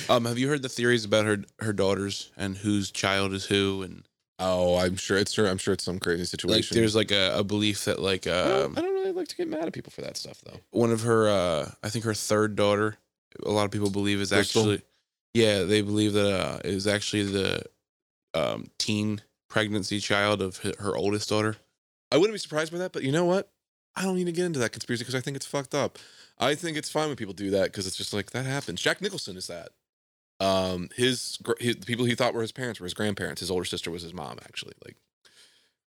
um, 0.10 0.26
have 0.26 0.38
you 0.38 0.48
heard 0.48 0.62
the 0.62 0.70
theories 0.70 1.06
about 1.06 1.26
her 1.26 1.44
her 1.60 1.74
daughters 1.74 2.32
and 2.38 2.58
whose 2.58 2.92
child 2.92 3.34
is 3.34 3.46
who? 3.46 3.84
And 3.84 4.04
oh, 4.40 4.78
I'm 4.78 4.96
sure 4.96 5.18
it's. 5.18 5.38
I'm 5.38 5.58
sure 5.58 5.74
it's 5.74 5.84
some 5.84 6.00
crazy 6.00 6.26
situation. 6.26 6.58
like, 6.58 6.70
there's 6.70 6.96
like 6.96 7.12
a, 7.12 7.38
a 7.38 7.44
belief 7.44 7.86
that 7.86 8.00
like 8.00 8.28
I 8.28 8.48
don't, 8.48 8.66
um, 8.66 8.74
I 8.78 8.82
don't 8.82 8.94
really 8.94 9.12
like 9.12 9.28
to 9.30 9.36
get 9.36 9.48
mad 9.48 9.66
at 9.66 9.74
people 9.74 9.92
for 9.92 10.02
that 10.02 10.18
stuff 10.18 10.42
though. 10.42 10.60
one 10.72 10.92
of 10.92 11.02
her 11.04 11.28
uh 11.30 11.72
I 11.84 11.90
think 11.90 12.06
her 12.06 12.14
third 12.14 12.56
daughter 12.56 12.98
a 13.46 13.52
lot 13.52 13.66
of 13.66 13.72
people 13.72 13.90
believe 13.90 14.20
is 14.22 14.32
Crystal? 14.32 14.62
actually 14.62 14.82
yeah 15.34 15.64
they 15.64 15.82
believe 15.82 16.14
that 16.14 16.32
uh 16.32 16.60
is 16.64 16.88
actually 16.88 17.24
the 17.24 17.64
um 18.34 18.68
teen 18.78 19.22
pregnancy 19.50 20.00
child 20.00 20.42
of 20.42 20.58
her 20.80 20.96
oldest 20.96 21.30
daughter 21.30 21.58
I 22.12 22.18
wouldn't 22.18 22.34
be 22.34 22.40
surprised 22.40 22.72
by 22.72 22.80
that, 22.80 22.92
but 22.92 23.04
you 23.04 23.12
know 23.12 23.26
what? 23.26 23.52
I 23.96 24.02
don't 24.04 24.16
need 24.16 24.26
to 24.26 24.32
get 24.32 24.46
into 24.46 24.60
that 24.60 24.72
conspiracy 24.72 25.04
because 25.04 25.14
I 25.16 25.20
think 25.22 25.36
it's 25.38 25.46
fucked 25.46 25.76
up. 25.76 26.00
I 26.40 26.56
think 26.56 26.78
it's 26.78 26.90
fine 26.90 27.08
when 27.08 27.18
people 27.18 27.34
do 27.34 27.52
that 27.52 27.66
because 27.66 27.86
it's 27.86 27.98
just 27.98 28.14
like 28.14 28.32
that 28.32 28.46
happens. 28.46 28.82
Jack 28.82 29.02
Nicholson 29.02 29.38
is 29.38 29.48
that. 29.48 29.70
Um, 30.40 30.90
his, 30.96 31.38
his 31.60 31.76
the 31.76 31.86
people 31.86 32.06
he 32.06 32.16
thought 32.16 32.34
were 32.34 32.42
his 32.42 32.52
parents 32.52 32.80
were 32.80 32.86
his 32.86 32.94
grandparents. 32.94 33.42
His 33.42 33.52
older 33.52 33.66
sister 33.66 33.92
was 33.92 34.04
his 34.04 34.14
mom, 34.14 34.38
actually. 34.44 34.74
Like 34.86 34.96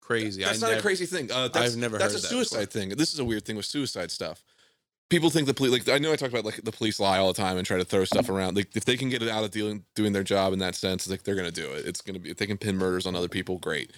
crazy 0.01 0.43
that's 0.43 0.63
I 0.63 0.67
not 0.67 0.73
never, 0.73 0.81
a 0.81 0.83
crazy 0.83 1.07
thing. 1.07 1.31
Uh, 1.31 1.49
that's, 1.49 1.73
I've 1.73 1.79
never 1.79 1.97
That's 1.97 2.13
heard 2.13 2.19
a 2.19 2.23
that 2.23 2.29
suicide 2.29 2.59
before. 2.69 2.81
thing. 2.81 2.89
This 2.91 3.13
is 3.15 3.19
a 3.19 3.25
weird 3.25 3.45
thing 3.45 3.57
with 3.57 3.67
suicide 3.67 4.11
stuff. 4.11 4.45
People 5.09 5.31
think 5.31 5.47
the 5.47 5.55
police, 5.55 5.73
like 5.73 5.89
I 5.89 5.99
know 5.99 6.13
I 6.13 6.17
talk 6.17 6.31
about 6.31 6.45
like 6.45 6.63
the 6.65 6.73
police 6.73 6.99
lie 6.99 7.19
all 7.19 7.33
the 7.33 7.41
time 7.41 7.57
and 7.59 7.67
try 7.67 7.77
to 7.77 7.85
throw 7.85 8.05
stuff 8.05 8.29
around. 8.29 8.57
Like 8.57 8.75
if 8.75 8.85
they 8.85 8.97
can 8.97 9.09
get 9.11 9.23
it 9.23 9.29
out 9.29 9.45
of 9.45 9.51
dealing 9.51 9.85
doing 9.95 10.13
their 10.13 10.23
job 10.25 10.53
in 10.53 10.59
that 10.61 10.75
sense, 10.75 11.09
like 11.09 11.23
they're 11.23 11.35
gonna 11.35 11.51
do 11.51 11.71
it. 11.73 11.87
It's 11.87 12.01
gonna 12.01 12.19
be 12.19 12.31
if 12.31 12.39
they 12.39 12.47
can 12.47 12.57
pin 12.59 12.77
murders 12.79 13.07
on 13.07 13.15
other 13.15 13.29
people, 13.29 13.59
great. 13.59 13.93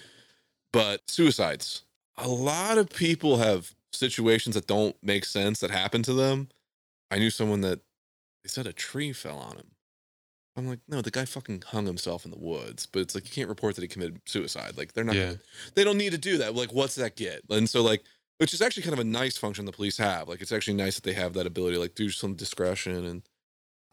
But 0.73 1.09
suicides, 1.09 1.83
a 2.17 2.27
lot 2.27 2.77
of 2.77 2.89
people 2.89 3.37
have 3.37 3.73
situations 3.93 4.55
that 4.55 4.67
don't 4.67 4.95
make 5.01 5.23
sense 5.25 5.61
that 5.61 5.71
happen 5.71 6.03
to 6.03 6.13
them. 6.13 6.49
I 7.09 7.17
knew 7.17 7.29
someone 7.29 7.61
that 7.61 7.79
they 8.43 8.49
said 8.49 8.67
a 8.67 8.73
tree 8.73 9.13
fell 9.13 9.37
on 9.37 9.55
him. 9.55 9.67
I'm 10.57 10.67
like, 10.67 10.79
no, 10.87 11.01
the 11.01 11.11
guy 11.11 11.25
fucking 11.25 11.63
hung 11.67 11.85
himself 11.85 12.23
in 12.25 12.31
the 12.31 12.37
woods. 12.39 12.85
But 12.85 12.99
it's 13.01 13.15
like 13.15 13.25
you 13.25 13.31
can't 13.31 13.49
report 13.49 13.75
that 13.75 13.81
he 13.81 13.87
committed 13.87 14.21
suicide. 14.25 14.77
Like 14.77 14.93
they're 14.93 15.03
not 15.03 15.15
Yeah. 15.15 15.33
they 15.75 15.83
don't 15.83 15.97
need 15.97 16.11
to 16.13 16.17
do 16.17 16.37
that. 16.37 16.55
Like, 16.55 16.71
what's 16.73 16.95
that 16.95 17.15
get? 17.15 17.41
And 17.49 17.69
so, 17.69 17.81
like, 17.81 18.03
which 18.37 18.53
is 18.53 18.61
actually 18.61 18.83
kind 18.83 18.93
of 18.93 18.99
a 18.99 19.03
nice 19.03 19.37
function 19.37 19.65
the 19.65 19.71
police 19.71 19.97
have. 19.97 20.27
Like, 20.29 20.41
it's 20.41 20.51
actually 20.51 20.75
nice 20.75 20.95
that 20.95 21.03
they 21.03 21.13
have 21.13 21.33
that 21.33 21.45
ability, 21.45 21.75
to, 21.75 21.79
like, 21.81 21.95
do 21.95 22.09
some 22.09 22.35
discretion. 22.35 23.05
And 23.05 23.23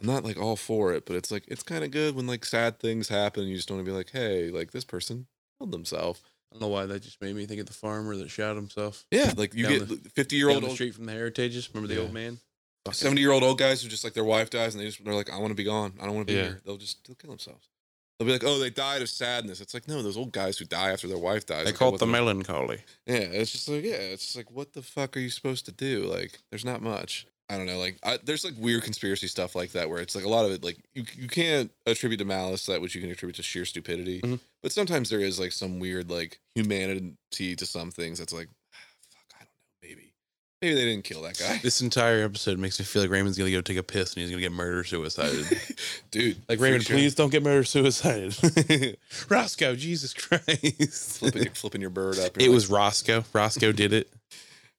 I'm 0.00 0.06
not 0.06 0.24
like 0.24 0.36
all 0.36 0.56
for 0.56 0.92
it, 0.92 1.04
but 1.06 1.16
it's 1.16 1.30
like 1.30 1.44
it's 1.48 1.62
kind 1.62 1.84
of 1.84 1.90
good 1.90 2.14
when 2.16 2.26
like 2.26 2.44
sad 2.44 2.78
things 2.80 3.08
happen. 3.08 3.44
You 3.46 3.56
just 3.56 3.68
don't 3.68 3.78
want 3.78 3.86
to 3.86 3.90
be 3.92 3.96
like, 3.96 4.10
hey, 4.10 4.50
like 4.50 4.70
this 4.72 4.84
person 4.84 5.26
killed 5.58 5.72
themselves. 5.72 6.20
I 6.50 6.54
don't 6.56 6.62
know 6.62 6.68
why 6.68 6.86
that 6.86 7.00
just 7.02 7.20
made 7.22 7.34
me 7.34 7.46
think 7.46 7.60
of 7.60 7.66
the 7.66 7.72
farmer 7.72 8.14
that 8.16 8.30
shot 8.30 8.56
himself 8.56 9.06
Yeah, 9.10 9.32
like 9.38 9.54
you 9.54 9.66
get 9.66 9.88
50 10.14 10.36
year 10.36 10.50
old, 10.50 10.70
street 10.72 10.94
from 10.94 11.06
the 11.06 11.12
Heritages 11.12 11.68
remember 11.72 11.88
the 11.88 11.94
Yeah. 11.94 12.00
old 12.06 12.12
man 12.12 12.38
70 12.90 13.20
year 13.20 13.30
old 13.32 13.42
old 13.44 13.58
guys 13.58 13.82
who 13.82 13.88
just 13.88 14.02
like 14.04 14.12
their 14.14 14.24
wife 14.24 14.50
dies 14.50 14.74
and 14.74 14.80
they 14.82 14.86
just 14.88 15.04
they're 15.04 15.14
like, 15.14 15.30
I 15.30 15.38
want 15.38 15.50
to 15.50 15.54
be 15.54 15.64
gone. 15.64 15.92
I 16.00 16.06
don't 16.06 16.14
want 16.16 16.26
to 16.26 16.32
be 16.32 16.36
Yeah. 16.38 16.44
here. 16.46 16.60
They'll 16.64 16.76
just 16.78 17.06
they'll 17.06 17.14
kill 17.16 17.30
themselves. 17.30 17.68
They'll 18.18 18.26
be 18.26 18.32
like, 18.32 18.44
oh, 18.44 18.58
they 18.58 18.70
died 18.70 19.02
of 19.02 19.08
sadness. 19.08 19.60
It's 19.60 19.74
like 19.74 19.86
no, 19.88 20.02
those 20.02 20.16
old 20.16 20.32
guys 20.32 20.58
who 20.58 20.64
die 20.64 20.90
after 20.90 21.06
their 21.08 21.18
wife 21.18 21.46
dies. 21.46 21.64
they 21.64 21.70
like, 21.70 21.78
call 21.78 21.94
it 21.94 21.98
the 21.98 22.06
melancholy 22.06 22.80
Yeah, 23.06 23.16
it's 23.16 23.52
just 23.52 23.68
like 23.68 23.84
yeah, 23.84 23.94
it's 23.94 24.24
just 24.24 24.36
like 24.36 24.50
what 24.50 24.72
the 24.72 24.82
fuck 24.82 25.16
are 25.16 25.20
you 25.20 25.30
supposed 25.30 25.64
to 25.66 25.72
do? 25.72 26.04
Like, 26.04 26.40
there's 26.50 26.64
not 26.64 26.82
much. 26.82 27.26
I 27.50 27.58
don't 27.58 27.66
know. 27.66 27.78
Like, 27.78 27.98
I, 28.02 28.18
there's 28.24 28.44
like 28.46 28.54
weird 28.58 28.82
conspiracy 28.82 29.26
stuff 29.26 29.54
like 29.54 29.72
that 29.72 29.90
where 29.90 30.00
it's 30.00 30.14
like 30.14 30.24
a 30.24 30.28
lot 30.28 30.46
of 30.46 30.52
it 30.52 30.64
like 30.64 30.78
you 30.94 31.04
you 31.14 31.28
can't 31.28 31.70
attribute 31.86 32.18
to 32.20 32.24
malice 32.24 32.64
that 32.66 32.80
which 32.80 32.94
you 32.94 33.00
can 33.00 33.10
attribute 33.10 33.36
to 33.36 33.42
sheer 33.42 33.64
stupidity. 33.64 34.20
Mhm. 34.22 34.40
But 34.62 34.72
sometimes 34.72 35.10
there 35.10 35.20
is 35.20 35.38
like 35.38 35.52
some 35.52 35.78
weird 35.78 36.10
like 36.10 36.40
humanity 36.54 37.56
to 37.56 37.66
some 37.66 37.90
things 37.90 38.18
that's 38.18 38.32
like 38.32 38.48
ah, 38.72 38.78
fuck, 39.10 39.40
I 39.40 39.44
don't 39.44 39.48
know, 39.98 39.98
maybe 40.62 40.74
they 40.74 40.84
didn't 40.84 41.04
kill 41.04 41.20
that 41.22 41.38
guy, 41.38 41.58
this 41.58 41.80
entire 41.82 42.22
episode 42.24 42.58
makes 42.58 42.78
me 42.78 42.84
feel 42.84 43.02
like 43.02 43.10
Raymond's 43.10 43.36
gonna 43.36 43.50
go 43.50 43.60
take 43.60 43.76
a 43.76 43.82
piss 43.82 44.14
and 44.14 44.22
he's 44.22 44.30
gonna 44.30 44.40
get 44.40 44.52
murder 44.52 44.84
suicided 44.84 45.44
dude. 46.10 46.36
like 46.48 46.60
Raymond 46.60 46.84
sure. 46.84 46.96
please 46.96 47.14
don't 47.14 47.30
get 47.30 47.42
murder 47.42 47.64
suicided 47.64 48.96
Roscoe 49.28 49.74
Jesus 49.74 50.14
Christ 50.14 51.18
flipping 51.18 51.48
flipping 51.50 51.80
your 51.80 51.90
bird 51.90 52.18
up. 52.18 52.40
it 52.40 52.48
was 52.48 52.70
Roscoe 52.70 53.24
Roscoe 53.32 53.72
did 53.72 53.92
it 53.92 54.10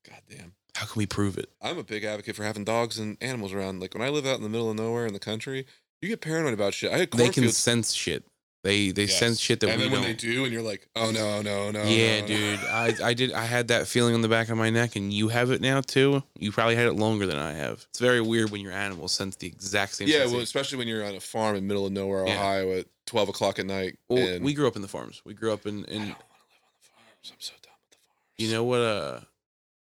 goddamn. 0.10 0.54
how 0.76 0.86
can 0.86 0.98
we 1.00 1.06
prove 1.06 1.38
it 1.38 1.50
I'm 1.62 1.78
a 1.78 1.84
big 1.84 2.04
advocate 2.04 2.36
for 2.36 2.43
having 2.43 2.63
dogs 2.63 2.98
and 2.98 3.17
animals 3.22 3.54
around. 3.54 3.80
Like 3.82 3.93
when 3.93 4.02
I 4.04 4.10
live 4.10 4.26
out 4.26 4.38
in 4.38 4.43
the 4.43 4.50
middle 4.50 4.72
of 4.72 4.78
nowhere 4.78 5.06
in 5.06 5.13
the 5.13 5.19
country, 5.19 5.65
you 6.02 6.10
get 6.10 6.22
paranoid 6.22 6.54
about 6.54 6.74
shit. 6.74 6.91
I 6.91 6.98
had 6.98 7.12
they 7.12 7.30
can 7.30 7.48
sense 7.50 7.93
shit 7.93 8.26
they 8.63 8.91
they 8.91 9.04
Yes. 9.04 9.19
sense 9.19 9.39
shit 9.39 9.60
that 9.60 9.69
and 9.69 9.78
we 9.78 9.84
then 9.84 9.91
when 9.91 10.02
don't 10.02 10.10
they 10.12 10.15
do, 10.34 10.43
and 10.45 10.54
you're 10.54 10.62
like, 10.62 10.88
oh 10.95 11.12
no, 11.12 11.41
no, 11.41 11.69
no. 11.71 11.84
yeah, 11.84 12.21
no, 12.21 12.21
no. 12.21 12.28
dude. 12.28 12.60
I 12.65 12.93
I 13.04 13.13
did. 13.13 13.32
I 13.34 13.43
had 13.45 13.67
that 13.67 13.88
feeling 13.88 14.15
on 14.15 14.21
the 14.21 14.30
back 14.30 14.49
of 14.49 14.58
my 14.58 14.69
neck, 14.69 14.95
and 14.95 15.12
you 15.13 15.28
have 15.30 15.52
it 15.52 15.62
now 15.62 15.82
too. 15.82 16.23
You 16.39 16.52
probably 16.52 16.76
had 16.76 16.88
it 16.88 16.93
longer 16.93 17.26
than 17.28 17.38
I 17.38 17.54
have. 17.54 17.86
It's 17.89 17.99
very 17.99 18.21
weird 18.21 18.49
when 18.52 18.62
your 18.62 18.71
animals 18.71 19.12
sense 19.12 19.36
the 19.36 19.47
exact 19.47 19.95
same. 19.95 20.08
Yeah, 20.08 20.26
well, 20.26 20.39
especially 20.39 20.78
when 20.78 20.88
you're 20.88 21.06
on 21.06 21.13
a 21.15 21.19
farm 21.19 21.56
in 21.56 21.63
the 21.63 21.67
middle 21.67 21.86
of 21.86 21.91
nowhere, 21.91 22.26
Yeah. 22.26 22.36
Ohio, 22.39 22.80
at 22.80 22.86
12 23.06 23.30
o'clock 23.30 23.60
at 23.60 23.65
night. 23.65 23.97
Well, 24.10 24.26
and 24.28 24.43
we 24.45 24.54
grew 24.54 24.67
up 24.67 24.76
in 24.78 24.82
the 24.82 24.88
farms. 24.88 25.21
We 25.26 25.34
grew 25.34 25.52
up 25.52 25.65
in, 25.65 25.84
I 25.84 25.88
don't 25.88 25.89
in 25.89 25.99
want 25.99 26.17
to 26.19 26.26
live 26.26 26.63
on 26.63 26.73
the 26.80 26.88
farms. 26.88 27.32
I'm 27.34 27.39
so 27.39 27.54
done 27.62 27.73
with 27.82 27.91
the 27.91 27.97
farms. 27.97 28.38
you 28.38 28.52
know 28.52 28.63
what 28.63 28.80
uh, 28.82 29.19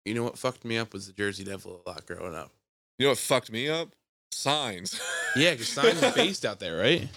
you 0.04 0.14
know 0.14 0.22
what 0.22 0.38
fucked 0.38 0.64
me 0.64 0.78
up 0.78 0.92
was 0.92 1.06
the 1.08 1.12
Jersey 1.12 1.42
Devil 1.44 1.82
a 1.84 1.88
lot 1.90 2.06
growing 2.06 2.34
up. 2.36 2.52
you 2.98 3.06
know 3.06 3.10
what 3.10 3.18
fucked 3.18 3.50
me 3.50 3.68
up? 3.68 3.88
Signs. 4.30 5.00
Yeah, 5.36 5.50
because 5.52 5.68
signs 5.68 6.00
is 6.02 6.14
based 6.14 6.44
out 6.44 6.60
there, 6.60 6.76
right? 6.78 7.08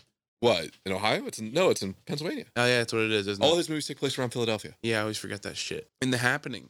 What 0.42 0.72
in 0.86 0.92
Ohio? 0.92 1.26
It's 1.28 1.40
in, 1.40 1.54
no, 1.54 1.70
it's 1.70 1.82
in 1.82 1.94
Pennsylvania. 2.06 2.46
Oh 2.58 2.66
yeah, 2.66 2.80
that's 2.80 2.92
what 2.92 3.04
it 3.04 3.12
is. 3.12 3.28
Isn't 3.28 3.44
All 3.44 3.54
it? 3.54 3.58
his 3.58 3.70
movies 3.70 3.88
take 3.88 3.98
place 4.00 4.18
around 4.20 4.32
Philadelphia. 4.32 4.76
Yeah, 4.84 4.98
I 4.98 5.02
always 5.02 5.18
forget 5.18 5.44
that 5.44 5.56
shit. 5.56 5.90
In 6.02 6.12
the 6.12 6.18
happening, 6.18 6.70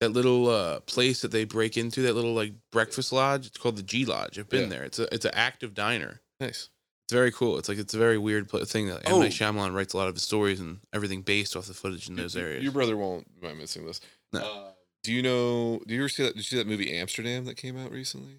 that 0.00 0.10
little 0.10 0.48
uh, 0.48 0.80
place 0.80 1.20
that 1.22 1.30
they 1.32 1.44
break 1.44 1.76
into, 1.76 2.02
that 2.02 2.14
little 2.14 2.32
like 2.34 2.54
breakfast 2.72 3.12
lodge. 3.12 3.46
It's 3.46 3.58
called 3.58 3.76
the 3.76 3.82
G 3.82 4.04
Lodge. 4.06 4.38
I've 4.38 4.48
been 4.48 4.62
Yeah. 4.62 4.68
there. 4.68 4.84
It's 4.84 4.98
a 4.98 5.12
it's 5.14 5.24
an 5.26 5.32
active 5.34 5.74
diner. 5.74 6.20
Nice. 6.40 6.70
It's 7.06 7.12
very 7.12 7.32
cool. 7.32 7.58
It's 7.58 7.68
like 7.68 7.78
it's 7.78 7.94
a 7.94 7.98
very 7.98 8.16
weird 8.16 8.48
pla 8.48 8.64
thing 8.64 8.86
that 8.86 9.04
M 9.08 9.14
Oh. 9.14 9.20
Night 9.20 9.32
Shyamalan 9.32 9.74
writes 9.74 9.92
a 9.92 9.96
lot 9.96 10.06
of 10.06 10.14
his 10.14 10.22
stories 10.22 10.60
and 10.60 10.78
everything 10.94 11.22
based 11.22 11.56
off 11.56 11.66
the 11.66 11.74
footage 11.74 12.08
in 12.08 12.14
those 12.14 12.36
areas. 12.36 12.62
Your 12.62 12.70
brother 12.72 12.96
won't 12.96 13.26
mind 13.42 13.58
missing 13.58 13.84
this. 13.84 14.00
No. 14.32 14.40
Uh, 14.40 14.70
do 15.02 15.12
you 15.12 15.20
know? 15.22 15.80
Do 15.84 15.94
you 15.94 16.00
ever 16.02 16.08
see 16.08 16.22
that? 16.22 16.34
Did 16.34 16.36
you 16.36 16.42
see 16.44 16.56
that 16.58 16.68
movie 16.68 16.96
Amsterdam 16.96 17.44
that 17.46 17.56
came 17.56 17.76
out 17.76 17.90
recently? 17.90 18.36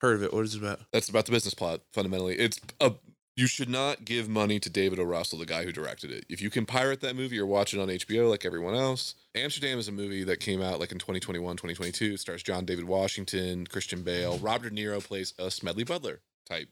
Heard 0.00 0.14
of 0.16 0.22
it? 0.22 0.32
What 0.32 0.44
is 0.44 0.54
it 0.54 0.62
about? 0.62 0.80
That's 0.92 1.08
about 1.08 1.26
the 1.26 1.32
business 1.32 1.54
plot. 1.54 1.80
Fundamentally, 1.92 2.36
it's 2.36 2.60
a. 2.80 2.92
You 3.34 3.46
should 3.46 3.70
not 3.70 4.04
give 4.04 4.28
money 4.28 4.60
to 4.60 4.68
David 4.68 4.98
O. 4.98 5.04
Russell, 5.04 5.38
the 5.38 5.46
guy 5.46 5.64
who 5.64 5.72
directed 5.72 6.10
it. 6.10 6.26
If 6.28 6.42
you 6.42 6.50
can 6.50 6.66
pirate 6.66 7.00
that 7.00 7.16
movie 7.16 7.38
or 7.38 7.46
watch 7.46 7.72
it 7.72 7.80
on 7.80 7.88
HBO 7.88 8.28
like 8.28 8.44
everyone 8.44 8.74
else, 8.74 9.14
Amsterdam 9.34 9.78
is 9.78 9.88
a 9.88 9.92
movie 9.92 10.22
that 10.24 10.38
came 10.38 10.60
out 10.60 10.78
like 10.78 10.92
in 10.92 10.98
2021, 10.98 11.56
2022. 11.56 12.12
It 12.12 12.20
stars 12.20 12.42
John 12.42 12.66
David 12.66 12.84
Washington, 12.84 13.66
Christian 13.66 14.02
Bale. 14.02 14.36
Robert 14.38 14.74
De 14.74 14.82
Niro 14.82 15.02
plays 15.02 15.32
a 15.38 15.50
Smedley 15.50 15.84
Butler 15.84 16.20
type. 16.46 16.68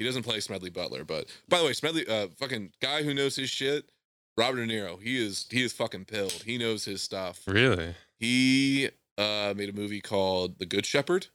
He 0.00 0.04
doesn't 0.04 0.24
play 0.24 0.40
Smedley 0.40 0.70
Butler, 0.70 1.04
but 1.04 1.26
by 1.48 1.58
the 1.58 1.64
way, 1.64 1.72
Smedley, 1.72 2.06
uh, 2.08 2.26
fucking 2.36 2.72
guy 2.82 3.04
who 3.04 3.14
knows 3.14 3.36
his 3.36 3.48
shit. 3.50 3.88
Robert 4.36 4.56
De 4.56 4.66
Niro, 4.66 5.00
he 5.00 5.24
is 5.24 5.46
he 5.48 5.62
is 5.62 5.72
fucking 5.72 6.06
pilled. 6.06 6.42
He 6.44 6.58
knows 6.58 6.84
his 6.84 7.02
stuff. 7.02 7.42
Really? 7.46 7.94
He 8.18 8.88
uh, 9.16 9.54
made 9.56 9.68
a 9.68 9.72
movie 9.72 10.00
called 10.00 10.58
The 10.58 10.66
Good 10.66 10.86
Shepherd. 10.86 11.28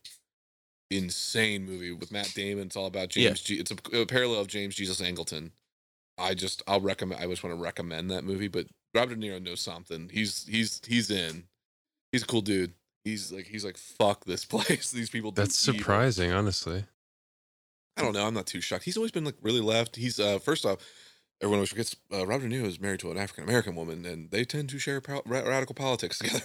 Insane 0.90 1.64
movie 1.66 1.92
with 1.92 2.10
Matt 2.10 2.32
Damon. 2.34 2.66
It's 2.66 2.76
all 2.76 2.86
about 2.86 3.14
Yeah. 3.16 3.28
James. 3.28 3.42
G- 3.42 3.54
it's 3.60 3.70
a, 3.70 4.00
a 4.00 4.06
parallel 4.06 4.40
of 4.40 4.46
James 4.48 4.74
Jesus 4.74 5.00
Angleton. 5.00 5.50
I 6.18 6.34
just 6.34 6.62
I'll 6.66 6.80
recommend. 6.80 7.22
I 7.22 7.26
just 7.26 7.42
want 7.44 7.56
to 7.56 7.62
recommend 7.62 8.10
that 8.10 8.24
movie. 8.24 8.48
But 8.48 8.66
Robert 8.94 9.18
De 9.18 9.26
Niro 9.26 9.40
knows 9.42 9.60
something. 9.60 10.10
He's 10.12 10.46
he's 10.46 10.80
he's 10.86 11.10
in. 11.10 11.44
He's 12.12 12.22
a 12.24 12.26
cool 12.26 12.40
dude. 12.42 12.74
He's 13.04 13.32
like 13.32 13.46
he's 13.46 13.64
like 13.64 13.76
fuck 13.78 14.24
this 14.24 14.44
place. 14.46 14.90
These 14.90 15.10
people. 15.10 15.30
That's 15.32 15.66
evil." 15.68 15.78
surprising, 15.78 16.32
honestly. 16.32 16.84
I 17.96 18.02
don't 18.02 18.12
know. 18.12 18.26
I'm 18.26 18.34
not 18.34 18.46
too 18.46 18.60
shocked. 18.60 18.84
He's 18.84 18.96
always 18.96 19.12
been 19.12 19.24
like 19.24 19.36
really 19.42 19.60
left. 19.60 19.96
He's 19.96 20.18
uh 20.18 20.38
first 20.38 20.64
off, 20.66 20.78
everyone 21.40 21.58
always 21.58 21.70
forgets 21.70 21.94
uh, 22.12 22.26
Robert 22.26 22.48
De 22.48 22.54
Niro 22.56 22.66
is 22.66 22.80
married 22.80 23.00
to 23.00 23.10
an 23.10 23.18
African 23.18 23.44
American 23.44 23.74
woman, 23.76 24.04
and 24.04 24.30
they 24.30 24.44
tend 24.44 24.70
to 24.70 24.78
share 24.78 25.00
ra- 25.06 25.20
radical 25.26 25.74
politics 25.74 26.18
together. 26.18 26.42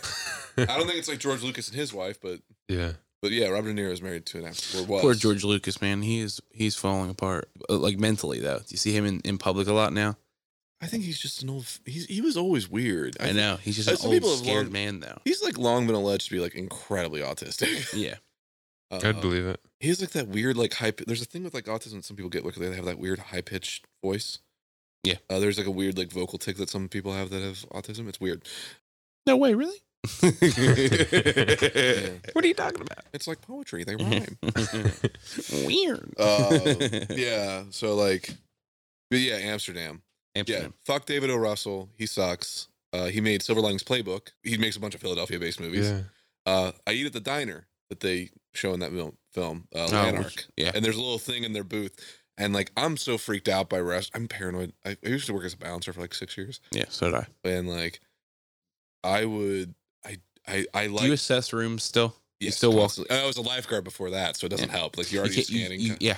I 0.71 0.77
don't 0.77 0.87
think 0.87 0.99
it's 0.99 1.09
like 1.09 1.19
George 1.19 1.43
Lucas 1.43 1.67
and 1.69 1.77
his 1.77 1.93
wife, 1.93 2.19
but 2.21 2.39
yeah. 2.69 2.93
But 3.21 3.31
yeah, 3.31 3.47
Robert 3.47 3.73
De 3.73 3.81
Niro 3.81 3.91
is 3.91 4.01
married 4.01 4.25
to 4.27 4.39
an 4.39 4.45
African 4.45 4.81
or 4.81 4.87
was. 4.87 5.01
Poor 5.01 5.13
George 5.13 5.43
Lucas, 5.43 5.81
man. 5.81 6.01
He 6.01 6.19
is 6.19 6.41
he's 6.51 6.75
falling 6.75 7.09
apart. 7.09 7.49
Uh, 7.69 7.77
Like 7.77 7.97
mentally 7.99 8.39
though. 8.39 8.59
Do 8.59 8.65
you 8.69 8.77
see 8.77 8.91
him 8.95 9.05
in, 9.05 9.19
in 9.21 9.37
public 9.37 9.67
a 9.67 9.73
lot 9.73 9.93
now? 9.93 10.17
I 10.81 10.87
think 10.87 11.03
he's 11.05 11.17
just 11.19 11.41
an 11.41 11.49
old. 11.49 11.65
He's 11.85 12.05
he 12.05 12.21
was 12.21 12.35
always 12.37 12.69
weird. 12.69 13.15
I, 13.19 13.25
think- 13.25 13.37
know. 13.37 13.57
He's 13.61 13.77
just 13.77 13.89
an 13.89 13.97
old 14.05 14.13
people 14.13 14.29
scared 14.35 14.65
long- 14.65 14.73
man 14.73 14.99
though. 14.99 15.19
He's 15.25 15.41
like 15.41 15.57
long 15.57 15.87
been 15.87 15.95
alleged 15.95 16.25
to 16.29 16.31
be 16.31 16.39
like 16.39 16.55
incredibly 16.55 17.21
autistic. 17.21 17.93
Yeah. 17.97 18.15
Uh, 18.91 18.99
I'd 19.03 19.19
believe 19.19 19.47
it. 19.47 19.59
he 19.79 19.87
has 19.87 19.99
like 19.99 20.11
that 20.11 20.27
weird 20.27 20.57
like 20.57 20.73
high. 20.73 20.91
There's 21.07 21.21
a 21.21 21.25
thing 21.25 21.43
with 21.43 21.55
like 21.55 21.65
autism. 21.65 22.03
Some 22.03 22.15
people 22.15 22.29
get 22.29 22.45
like 22.45 22.53
they 22.55 22.71
have 22.75 22.85
that 22.85 22.99
weird 22.99 23.17
high 23.17 23.41
pitched 23.41 23.85
voice. 24.03 24.37
Yeah. 25.03 25.15
Uh, 25.29 25.39
there's 25.39 25.57
like 25.57 25.65
a 25.65 25.71
weird 25.71 25.97
like 25.97 26.11
vocal 26.11 26.37
tick 26.37 26.57
that 26.57 26.69
some 26.69 26.87
people 26.87 27.11
have 27.13 27.31
that 27.31 27.41
have 27.41 27.65
autism. 27.71 28.07
It's 28.07 28.19
weird. 28.21 28.43
No 29.25 29.37
way, 29.37 29.55
really? 29.55 29.77
Yeah. 30.21 32.09
What 32.33 32.43
are 32.43 32.47
you 32.47 32.53
talking 32.53 32.81
about? 32.81 33.05
It's 33.13 33.27
like 33.27 33.41
poetry. 33.41 33.83
They 33.83 33.95
rhyme. 33.95 34.37
Weird. 35.65 36.13
uh, 36.17 36.59
yeah. 37.09 37.63
So 37.69 37.95
like, 37.95 38.29
but 39.09 39.19
yeah, 39.19 39.35
Amsterdam. 39.35 40.01
Yeah. 40.35 40.39
Amsterdam. 40.39 40.73
Fuck 40.85 41.05
David 41.05 41.29
O. 41.29 41.35
Russell. 41.37 41.89
He 41.97 42.05
sucks. 42.05 42.67
Uh, 42.93 43.05
he 43.05 43.21
made 43.21 43.41
Silver 43.41 43.61
Linings 43.61 43.83
Playbook. 43.83 44.29
He 44.43 44.57
makes 44.57 44.75
a 44.75 44.79
bunch 44.79 44.95
of 44.95 45.01
Philadelphia-based 45.01 45.59
movies. 45.59 45.89
Yeah. 45.89 46.01
Uh, 46.45 46.71
I 46.87 46.91
eat 46.93 47.05
at 47.05 47.13
the 47.13 47.19
diner 47.19 47.67
that 47.89 47.99
they 47.99 48.29
show 48.53 48.73
in 48.73 48.79
that 48.81 48.91
film, 49.33 49.67
uh, 49.75 49.79
Oh, 49.79 49.87
Llanerch. 49.87 50.23
which- 50.25 50.47
yeah. 50.57 50.71
And 50.73 50.83
there's 50.83 50.95
a 50.97 51.01
little 51.01 51.19
thing 51.19 51.43
in 51.43 51.53
their 51.53 51.63
booth, 51.63 51.95
and 52.37 52.53
like 52.53 52.71
I'm 52.77 52.97
so 52.97 53.17
freaked 53.17 53.47
out 53.49 53.69
by 53.69 53.79
rest. 53.79 54.11
I'm 54.15 54.27
paranoid. 54.27 54.73
I, 54.85 54.97
I 55.05 55.09
used 55.09 55.25
to 55.27 55.33
work 55.33 55.45
as 55.45 55.53
a 55.53 55.57
bouncer 55.57 55.91
for 55.93 56.01
like 56.01 56.13
six 56.13 56.37
years, 56.37 56.59
Yeah, 56.71 56.85
so 56.89 57.07
did 57.11 57.15
I. 57.15 57.27
and 57.49 57.67
like 57.69 57.99
I 59.03 59.25
would, 59.25 59.75
I, 60.47 60.65
I, 60.73 60.87
like. 60.87 61.01
Do 61.01 61.07
you 61.07 61.13
assess 61.13 61.53
rooms 61.53 61.83
still? 61.83 62.15
yes, 62.39 62.57
still 62.57 62.73
walk- 62.73 62.93
I 63.09 63.25
was 63.25 63.37
a 63.37 63.41
lifeguard 63.41 63.83
before 63.83 64.09
that, 64.11 64.35
so 64.37 64.45
it 64.45 64.49
doesn't 64.49 64.69
Yeah. 64.69 64.77
help. 64.77 64.97
Like 64.97 65.11
you're 65.11 65.21
already 65.21 65.37
you- 65.37 65.43
scanning. 65.43 65.79
you- 65.79 65.97
yeah. 65.99 66.17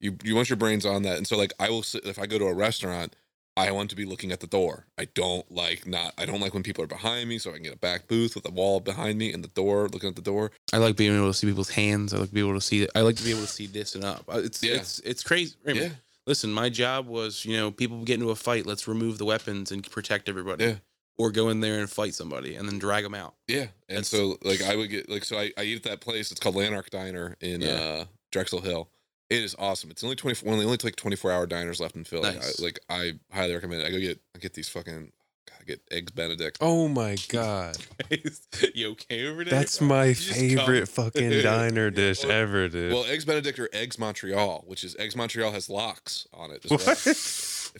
you 0.00 0.16
you 0.24 0.34
want 0.34 0.48
your 0.48 0.56
brains 0.56 0.86
on 0.86 1.02
that 1.02 1.18
and 1.18 1.26
so 1.26 1.36
like 1.36 1.52
i 1.60 1.68
will 1.68 1.82
sit 1.82 2.06
if 2.06 2.18
i 2.18 2.24
go 2.24 2.38
to 2.38 2.46
a 2.46 2.54
restaurant 2.54 3.14
i 3.58 3.70
want 3.70 3.90
to 3.90 3.96
be 3.96 4.06
looking 4.06 4.32
at 4.32 4.40
the 4.40 4.46
door 4.46 4.86
i 4.96 5.04
don't 5.14 5.44
like 5.52 5.86
not 5.86 6.14
i 6.16 6.24
don't 6.24 6.40
like 6.40 6.54
when 6.54 6.62
people 6.62 6.82
are 6.82 6.86
behind 6.86 7.28
me 7.28 7.36
so 7.36 7.50
i 7.50 7.52
can 7.54 7.62
get 7.62 7.74
a 7.74 7.78
back 7.78 8.08
booth 8.08 8.34
with 8.34 8.48
a 8.48 8.50
wall 8.50 8.80
behind 8.80 9.18
me 9.18 9.30
and 9.30 9.44
the 9.44 9.48
door 9.48 9.88
looking 9.90 10.08
at 10.08 10.16
the 10.16 10.22
door 10.22 10.50
I 10.72 10.78
like 10.78 10.96
being 10.96 11.14
able 11.14 11.26
to 11.26 11.34
see 11.34 11.46
people's 11.48 11.68
hands. 11.68 12.14
I 12.14 12.16
like 12.18 12.28
to 12.30 12.34
be 12.34 12.40
able 12.40 12.54
to 12.54 12.60
see. 12.62 12.88
I 12.94 13.00
like 13.02 13.16
to 13.16 13.22
be 13.24 13.30
able 13.32 13.42
to 13.42 13.46
see 13.48 13.66
this 13.66 13.94
and 13.94 14.02
up. 14.04 14.24
Uh, 14.26 14.38
It's 14.38 14.62
Yeah. 14.62 14.76
it's 14.76 15.00
it's 15.00 15.22
crazy. 15.22 15.54
Raymond, 15.64 15.90
yeah 15.90 15.96
Listen, 16.26 16.50
my 16.52 16.70
job 16.70 17.06
was 17.06 17.44
you 17.44 17.54
know 17.58 17.70
people 17.70 18.02
get 18.04 18.14
into 18.14 18.30
a 18.30 18.36
fight. 18.36 18.64
Let's 18.64 18.88
remove 18.88 19.18
the 19.18 19.24
weapons 19.26 19.70
and 19.72 19.82
protect 19.90 20.28
everybody. 20.30 20.64
Yeah. 20.64 20.74
Or 21.20 21.30
go 21.30 21.48
in 21.50 21.60
there 21.60 21.78
and 21.80 21.90
fight 21.90 22.14
somebody 22.14 22.54
and 22.56 22.66
then 22.68 22.78
drag 22.78 23.04
them 23.04 23.14
out. 23.14 23.34
yeah 23.46 23.66
and 23.88 23.98
That's- 24.04 24.08
so 24.08 24.38
like 24.42 24.62
i 24.62 24.74
would 24.76 24.88
get 24.90 25.08
like 25.10 25.24
so 25.24 25.36
i, 25.38 25.52
I 25.58 25.62
eat 25.64 25.76
at 25.76 25.82
that 25.90 26.00
place 26.00 26.30
it's 26.30 26.40
called 26.40 26.54
Llanerch 26.56 26.88
diner 26.90 27.36
in 27.40 27.60
Yeah. 27.60 27.70
uh 27.72 28.04
drexel 28.32 28.60
hill 28.60 28.88
it 29.28 29.42
is 29.44 29.54
awesome. 29.60 29.90
It's 29.92 30.02
only 30.02 30.16
twenty 30.16 30.34
four. 30.34 30.48
One 30.48 30.54
of 30.54 30.60
the 30.60 30.66
only 30.66 30.78
like 30.82 30.96
twenty 30.96 31.16
four 31.16 31.30
hour 31.30 31.46
diners 31.46 31.78
left 31.80 31.94
in 31.94 32.02
Philly. 32.02 32.32
Nice. 32.34 32.58
I, 32.60 32.64
like 32.64 32.80
I 32.90 33.12
highly 33.32 33.54
recommend 33.54 33.82
it. 33.82 33.86
I 33.86 33.90
go 33.92 34.00
get 34.00 34.18
I 34.34 34.40
get 34.40 34.54
these 34.54 34.68
fucking 34.68 35.12
God, 35.48 35.56
I 35.60 35.64
get 35.64 35.80
eggs 35.92 36.10
Benedict. 36.10 36.58
Oh 36.60 36.88
my 36.88 37.14
god. 37.28 37.76
you 38.74 38.90
okay 38.90 39.28
over 39.28 39.44
there? 39.44 39.52
That's 39.56 39.80
my 39.80 40.14
favorite 40.14 40.92
come- 40.92 41.04
fucking 41.12 41.30
diner 41.42 41.90
dish 41.90 42.24
Well- 42.24 42.32
ever, 42.32 42.68
dude. 42.68 42.92
Well, 42.92 43.04
eggs 43.04 43.24
Benedict 43.24 43.58
or 43.60 43.68
eggs 43.72 44.00
Montreal, 44.00 44.64
which 44.66 44.82
is 44.82 44.96
eggs 44.98 45.14
Montreal 45.14 45.52
has 45.52 45.70
lox 45.70 46.26
on 46.34 46.50
it. 46.50 46.64
as 46.64 46.70
What? 46.86 46.96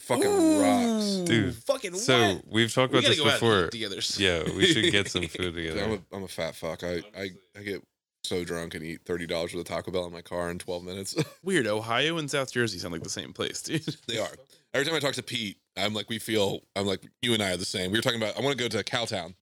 Well. 0.09 0.19
It 0.21 0.25
fucking 0.25 0.61
rocks. 0.61 1.29
Dude, 1.29 1.55
Fucking 1.65 1.95
so 1.95 2.35
what? 2.35 2.45
we've 2.49 2.73
talked 2.73 2.93
about 2.93 3.03
gotta 3.03 3.15
this 3.15 3.25
go 3.25 3.31
before. 3.31 3.65
eat 3.67 3.71
together. 3.73 3.97
Yeah, 4.19 4.43
we 4.57 4.67
should 4.67 4.91
get 4.93 5.09
some 5.09 5.27
food 5.29 5.55
together. 5.55 5.83
I'm 5.85 5.93
a 5.93 6.17
I'm 6.17 6.23
a 6.25 6.29
fat 6.29 6.55
fuck. 6.55 6.83
I 6.85 7.03
I, 7.17 7.31
I 7.59 7.63
get 7.63 7.83
so 8.25 8.45
drunk 8.45 8.75
and 8.75 8.85
eat 8.85 9.01
thirty 9.05 9.27
dollars 9.27 9.55
worth 9.55 9.63
of 9.63 9.67
Taco 9.69 9.91
Bell 9.91 10.07
in 10.07 10.13
my 10.13 10.23
car 10.23 10.51
in 10.51 10.59
twelve 10.59 10.85
minutes. 10.85 11.15
Weird. 11.43 11.67
Ohio 11.67 12.19
and 12.19 12.31
South 12.31 12.53
Jersey 12.53 12.79
sound 12.79 12.93
like 12.93 13.03
the 13.03 13.09
same 13.11 13.33
place, 13.33 13.63
dude. 13.63 13.83
they 14.07 14.19
are. 14.19 14.29
Every 14.75 14.85
time 14.87 14.95
I 14.95 15.01
talk 15.01 15.15
to 15.15 15.23
Pete, 15.23 15.57
I'm 15.77 15.95
like, 15.95 16.09
we 16.09 16.19
feel. 16.19 16.61
I'm 16.77 16.87
like, 16.87 17.03
you 17.23 17.35
and 17.35 17.43
I 17.43 17.53
are 17.53 17.57
the 17.57 17.65
same. 17.65 17.91
We 17.91 17.99
were 17.99 18.03
talking 18.03 18.21
about. 18.23 18.39
I 18.39 18.43
want 18.43 18.57
to 18.57 18.63
go 18.63 18.69
to 18.69 18.85
Cowtown. 18.85 19.35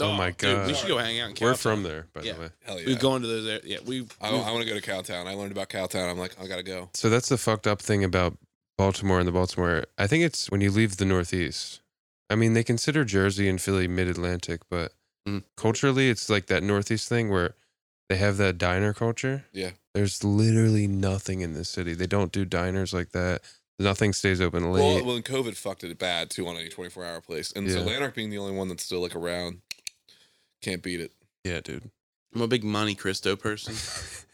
Oh, 0.00 0.06
oh 0.06 0.12
my 0.12 0.32
dude, 0.32 0.66
we 0.66 0.74
should 0.74 0.88
go 0.88 0.98
hang 0.98 1.20
out. 1.20 1.30
In 1.30 1.36
We're 1.40 1.54
from 1.54 1.84
there, 1.84 2.08
by 2.12 2.22
Yeah. 2.22 2.32
the 2.32 2.40
way. 2.40 2.48
Hell 2.66 2.80
yeah. 2.80 2.86
We've 2.86 2.98
gone 2.98 3.20
to 3.22 3.28
those. 3.28 3.48
ar- 3.48 3.60
Yeah, 3.64 3.78
we. 3.86 4.04
I, 4.20 4.28
I 4.30 4.50
want 4.50 4.64
to 4.64 4.68
go 4.68 4.78
to 4.78 4.84
Cowtown. 4.84 5.26
I 5.26 5.34
learned 5.34 5.52
about 5.52 5.68
Cowtown. 5.68 6.10
I'm 6.10 6.18
like, 6.18 6.34
I 6.40 6.48
gotta 6.48 6.64
go. 6.64 6.90
So 6.94 7.08
that's 7.08 7.28
the 7.28 7.38
fucked 7.38 7.68
up 7.68 7.80
thing 7.80 8.02
about 8.02 8.36
Baltimore 8.76 9.18
and 9.20 9.28
the 9.28 9.32
Baltimore. 9.32 9.84
I 9.98 10.06
think 10.06 10.24
it's 10.24 10.50
when 10.50 10.60
you 10.60 10.70
leave 10.70 10.96
the 10.96 11.04
Northeast. 11.04 11.80
I 12.30 12.34
mean, 12.34 12.54
they 12.54 12.64
consider 12.64 13.04
Jersey 13.04 13.48
and 13.48 13.60
Philly 13.60 13.86
mid 13.88 14.08
Atlantic, 14.08 14.62
but 14.70 14.92
Mm. 15.26 15.42
culturally, 15.56 16.10
it's 16.10 16.28
like 16.28 16.46
that 16.46 16.62
Northeast 16.62 17.08
thing 17.08 17.30
where 17.30 17.54
they 18.10 18.16
have 18.16 18.36
that 18.36 18.58
diner 18.58 18.92
culture. 18.92 19.46
Yeah. 19.52 19.70
There's 19.94 20.22
literally 20.22 20.86
nothing 20.86 21.40
in 21.40 21.54
this 21.54 21.70
city. 21.70 21.94
They 21.94 22.06
don't 22.06 22.30
do 22.32 22.44
diners 22.44 22.92
like 22.92 23.12
that. 23.12 23.42
Nothing 23.78 24.12
stays 24.12 24.40
open 24.40 24.70
late. 24.70 24.82
Well, 24.82 25.04
well, 25.04 25.16
and 25.16 25.24
COVID 25.24 25.56
fucked 25.56 25.82
it 25.84 25.96
bad 25.98 26.30
too 26.30 26.46
on 26.46 26.56
any 26.56 26.68
24 26.68 27.04
hour 27.04 27.20
place, 27.20 27.52
and 27.52 27.70
so 27.70 27.78
Yeah. 27.78 27.86
Llanerch 27.98 28.14
being 28.14 28.30
the 28.30 28.38
only 28.38 28.52
one 28.56 28.68
that's 28.68 28.84
still 28.84 29.00
like 29.00 29.16
around, 29.16 29.62
can't 30.62 30.82
beat 30.82 31.00
it. 31.00 31.12
yeah, 31.44 31.60
dude. 31.60 31.90
I'm 32.34 32.42
a 32.42 32.48
big 32.48 32.64
Monte 32.64 32.94
Cristo 32.96 33.36
person. 33.36 33.74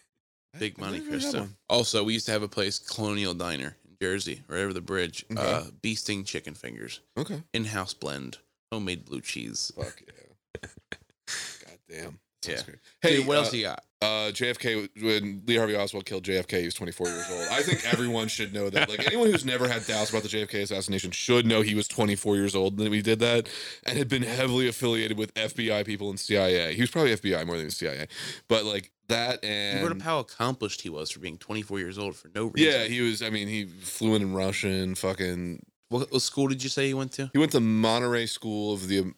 Big 0.59 0.79
Monte 0.79 1.01
Cristo. 1.03 1.49
Also, 1.69 2.03
we 2.03 2.13
used 2.15 2.27
to 2.27 2.33
have 2.33 2.43
a 2.43 2.49
place, 2.49 2.79
Colonial 2.81 3.35
Diner 3.35 3.77
in 3.89 3.90
Jersey, 4.01 4.43
right 4.49 4.61
over 4.61 4.73
the 4.73 4.81
bridge. 4.81 5.25
Okay. 5.31 5.41
Uh, 5.41 5.65
bee 5.83 5.95
sting 5.95 6.25
chicken 6.25 6.55
fingers, 6.55 7.01
Okay. 7.19 7.43
in-house 7.53 7.95
blend, 7.95 8.39
homemade 8.73 9.05
blue 9.05 9.21
cheese. 9.21 9.73
Fuck 9.77 10.03
yeah. 10.07 10.69
God 11.67 11.79
damn. 11.89 12.19
Yeah. 12.47 12.63
Great. 12.65 12.79
Hey, 13.03 13.17
Dude, 13.19 13.27
what 13.27 13.37
uh, 13.37 13.41
else 13.41 13.53
you 13.53 13.65
got? 13.65 13.85
uh, 14.03 14.31
JFK 14.33 14.89
when 15.03 15.43
Lee 15.47 15.57
Harvey 15.57 15.77
Oswald 15.77 16.07
killed 16.07 16.25
JFK, 16.25 16.61
he 16.61 16.65
was 16.65 16.73
24 16.75 17.07
years 17.09 17.27
old. 17.31 17.47
I 17.51 17.61
think 17.61 17.85
everyone 17.93 18.29
should 18.29 18.55
know 18.55 18.71
that. 18.71 18.89
Like 18.89 19.07
anyone 19.07 19.31
who's 19.31 19.45
never 19.45 19.69
had 19.69 19.87
doubts 19.87 20.09
about 20.09 20.23
the 20.23 20.29
JFK 20.31 20.63
assassination 20.63 21.11
should 21.11 21.45
know 21.45 21.61
he 21.61 21.75
was 21.75 21.87
24 21.87 22.37
years 22.37 22.55
old 22.55 22.79
when 22.79 22.93
he 22.93 23.03
did 23.03 23.19
that, 23.19 23.49
and 23.85 23.99
had 23.99 24.09
been 24.09 24.23
heavily 24.23 24.67
affiliated 24.69 25.19
with 25.19 25.35
FBI 25.35 25.85
people 25.85 26.09
and 26.09 26.19
CIA. 26.19 26.75
He 26.75 26.81
was 26.81 26.91
probably 26.91 27.15
FBI 27.15 27.47
more 27.47 27.59
than 27.59 27.71
CIA, 27.71 28.09
but 28.49 28.65
like 28.65 28.91
that 29.11 29.45
You 29.45 29.51
and 29.51 29.81
brought 29.81 29.97
up 29.97 30.03
how 30.03 30.19
accomplished 30.19 30.81
he 30.81 30.89
was 30.89 31.11
for 31.11 31.21
being 31.21 31.39
24 31.39 31.79
years 31.79 31.99
old 31.99 32.17
for 32.17 32.31
no 32.35 32.47
reason. 32.47 32.73
yeah, 32.73 32.85
he 32.85 33.01
was. 33.01 33.23
I 33.23 33.31
mean, 33.31 33.47
he 33.49 33.67
fluent 33.67 34.23
in 34.23 34.35
Russian. 34.35 34.95
Fucking. 34.95 35.63
What, 35.91 36.11
what 36.13 36.23
school 36.23 36.49
did 36.49 36.63
you 36.63 36.69
say 36.69 36.87
he 36.87 36.95
went 36.95 37.13
to? 37.13 37.31
He 37.33 37.39
went 37.39 37.53
to 37.53 37.61
Monterey 37.61 38.27
School 38.27 38.73
of 38.73 38.89
the 38.89 39.13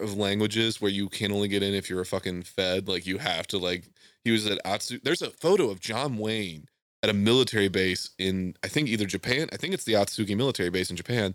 of 0.00 0.16
languages, 0.16 0.80
where 0.80 0.90
you 0.90 1.08
can 1.08 1.32
only 1.32 1.48
get 1.48 1.62
in 1.62 1.74
if 1.74 1.88
you're 1.88 2.00
a 2.00 2.06
fucking 2.06 2.42
Fed. 2.42 2.88
Like 2.88 3.06
you 3.06 3.18
have 3.18 3.46
to 3.48 3.58
like. 3.58 3.88
He 4.24 4.30
was 4.30 4.46
at 4.46 4.58
Atsu. 4.64 4.98
There's 5.02 5.22
a 5.22 5.30
photo 5.30 5.70
of 5.70 5.80
John 5.80 6.18
Wayne 6.18 6.68
at 7.02 7.10
a 7.10 7.14
military 7.14 7.68
base 7.68 8.10
in 8.18 8.54
I 8.64 8.68
think 8.68 8.88
either 8.88 9.06
Japan. 9.06 9.48
I 9.52 9.56
think 9.56 9.74
it's 9.74 9.84
the 9.84 9.94
Atsugi 9.94 10.36
military 10.36 10.70
base 10.70 10.90
in 10.90 10.96
Japan. 10.96 11.34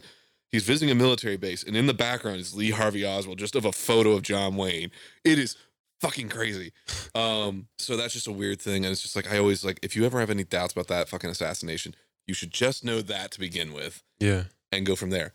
He's 0.52 0.64
visiting 0.64 0.92
a 0.92 0.96
military 0.96 1.38
base, 1.38 1.64
and 1.64 1.76
in 1.76 1.88
the 1.88 1.96
background 1.96 2.40
is 2.40 2.54
Lee 2.54 2.70
Harvey 2.70 3.04
Oswald, 3.04 3.40
just 3.40 3.56
of 3.56 3.66
a 3.66 3.72
photo 3.72 4.12
of 4.12 4.22
John 4.22 4.56
Wayne. 4.56 4.92
It 5.24 5.40
is 5.40 5.58
fucking 6.04 6.30
crazy. 6.30 6.72
Um, 7.16 7.68
so 7.80 7.96
that's 7.98 8.14
just 8.14 8.28
a 8.28 8.32
weird 8.32 8.62
thing, 8.62 8.84
and 8.86 8.92
it's 8.92 9.02
just 9.02 9.16
like 9.16 9.32
I 9.32 9.38
always 9.38 9.64
like 9.64 9.80
if 9.82 9.96
you 9.96 10.06
ever 10.06 10.20
have 10.20 10.30
any 10.30 10.44
doubts 10.44 10.74
about 10.74 10.88
that 10.90 11.08
fucking 11.10 11.30
assassination, 11.30 11.96
you 12.28 12.34
should 12.34 12.52
just 12.52 12.84
know 12.84 13.02
that 13.02 13.32
to 13.32 13.40
begin 13.40 13.74
with 13.74 14.04
Yeah. 14.20 14.44
and 14.72 14.86
go 14.86 14.96
from 14.96 15.10
there. 15.10 15.34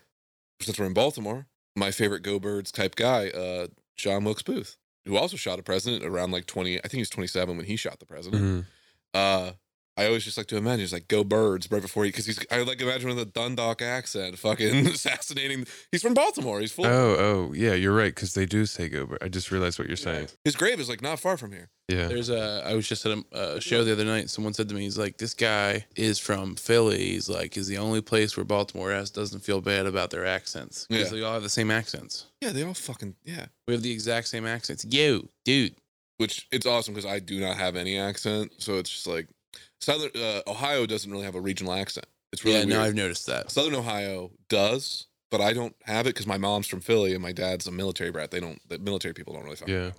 Since 0.61 0.79
we're 0.79 0.87
in 0.87 0.95
Baltimore, 0.95 1.47
my 1.77 1.91
favorite 1.91 2.23
Go 2.23 2.39
Birds 2.39 2.71
type 2.73 2.97
guy, 2.97 3.29
uh, 3.31 3.69
John 3.97 4.25
Wilkes 4.25 4.43
Booth, 4.43 4.77
who 5.07 5.17
also 5.17 5.37
shot 5.37 5.59
a 5.59 5.63
president 5.63 6.05
around 6.05 6.31
like 6.33 6.47
20, 6.47 6.79
I 6.79 6.83
think 6.83 6.93
he 6.95 7.01
was 7.01 7.11
27 7.11 7.57
when 7.57 7.67
he 7.67 7.77
shot 7.77 7.99
the 8.01 8.07
president. 8.07 8.43
Mhm. 8.43 8.67
Uh, 9.15 9.53
I 9.99 10.07
always 10.07 10.25
just 10.25 10.39
like 10.39 10.47
to 10.47 10.57
imagine 10.57 10.81
he's 10.81 10.93
like 10.93 11.09
go 11.09 11.25
birds 11.25 11.71
right 11.71 11.83
before 11.83 12.05
he 12.05 12.11
because 12.11 12.25
he's 12.27 12.39
I 12.51 12.63
like 12.63 12.81
imagine 12.81 13.09
with 13.09 13.19
a 13.19 13.25
Dundalk 13.25 13.83
accent, 13.83 14.39
fucking 14.39 14.87
assassinating. 14.95 15.67
He's 15.93 16.03
from 16.03 16.15
Baltimore. 16.15 16.61
He's 16.61 16.71
full. 16.73 16.87
Oh, 16.87 17.17
oh, 17.19 17.53
yeah, 17.53 17.75
you're 17.75 17.95
right 17.95 18.15
because 18.15 18.35
they 18.35 18.47
do 18.47 18.65
say 18.65 18.89
go. 18.89 19.07
Birds. 19.07 19.19
I 19.23 19.29
just 19.29 19.51
realized 19.51 19.79
what 19.79 19.89
you're 19.89 19.97
saying. 19.97 20.29
His 20.45 20.55
grave 20.57 20.79
is 20.81 20.89
like 20.89 21.03
not 21.03 21.19
far 21.19 21.37
from 21.37 21.53
here. 21.53 21.69
Yeah. 21.89 22.07
There's 22.07 22.31
a. 22.31 22.63
I 22.65 22.75
was 22.75 22.87
just 22.87 23.05
at 23.07 23.19
a, 23.33 23.57
a 23.57 23.61
show 23.61 23.83
the 23.83 23.93
other 23.93 24.05
night. 24.05 24.31
Someone 24.31 24.55
said 24.55 24.69
to 24.69 24.75
me, 24.75 24.83
"He's 24.83 24.99
like, 24.99 25.19
this 25.19 25.35
guy 25.35 25.87
is 25.97 26.19
from 26.19 26.55
Philly. 26.55 26.99
He's 27.11 27.29
like, 27.29 27.57
is 27.57 27.67
the 27.67 27.79
only 27.79 28.01
place 28.01 28.37
where 28.37 28.45
Baltimore 28.45 28.93
has 28.93 29.11
doesn't 29.11 29.41
feel 29.41 29.61
bad 29.61 29.87
about 29.87 30.11
their 30.11 30.25
accents 30.27 30.87
because 30.89 31.11
Yeah. 31.11 31.19
they 31.19 31.25
all 31.25 31.33
have 31.35 31.43
the 31.43 31.49
same 31.49 31.71
accents. 31.71 32.27
Yeah, 32.41 32.51
they 32.51 32.63
all 32.63 32.75
fucking 32.75 33.17
yeah. 33.25 33.47
We 33.67 33.75
have 33.75 33.83
the 33.83 33.91
exact 33.93 34.29
same 34.29 34.47
accents. 34.47 34.85
Yo, 34.85 35.29
dude. 35.45 35.75
Which 36.19 36.49
it's 36.51 36.67
awesome 36.67 36.95
because 36.95 37.09
I 37.09 37.21
do 37.21 37.39
not 37.41 37.57
have 37.57 37.77
any 37.77 37.97
accent, 37.97 38.53
so 38.59 38.75
it's 38.79 38.91
just 38.91 39.07
like 39.07 39.29
Southern 39.81 40.11
uh, 40.15 40.41
Ohio 40.47 40.87
doesn't 40.87 41.11
really 41.11 41.25
have 41.25 41.35
a 41.35 41.41
regional 41.41 41.73
accent. 41.73 42.07
It's 42.33 42.45
really 42.45 42.59
yeah, 42.59 42.65
now 42.65 42.77
weird. 42.77 42.89
I've 42.89 42.95
noticed 42.95 43.27
that. 43.27 43.51
Southern 43.51 43.75
Ohio 43.75 44.31
does, 44.49 45.07
but 45.31 45.41
I 45.41 45.53
don't 45.53 45.75
have 45.85 46.07
it 46.07 46.11
because 46.11 46.27
my 46.27 46.39
mom's 46.39 46.67
from 46.67 46.81
Philly 46.81 47.15
and 47.15 47.23
my 47.23 47.33
dad's 47.33 47.67
a 47.67 47.73
military 47.73 48.11
brat. 48.11 48.31
They 48.31 48.41
don't. 48.41 48.61
The 48.69 48.79
military 48.79 49.15
people 49.15 49.35
don't 49.35 49.45
really 49.45 49.57
fucking 49.57 49.75
Yeah. 49.75 49.91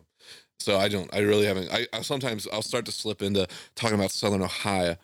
So 0.60 0.78
I 0.78 0.90
don't. 0.90 1.14
I 1.14 1.20
really 1.20 1.46
haven't. 1.46 1.72
I, 1.72 1.88
I 1.94 2.02
sometimes 2.02 2.48
I'll 2.52 2.62
start 2.62 2.86
to 2.86 2.92
slip 2.92 3.22
into 3.22 3.48
talking 3.76 3.98
about 3.98 4.12
Southern 4.12 4.42
Ohio. 4.42 4.98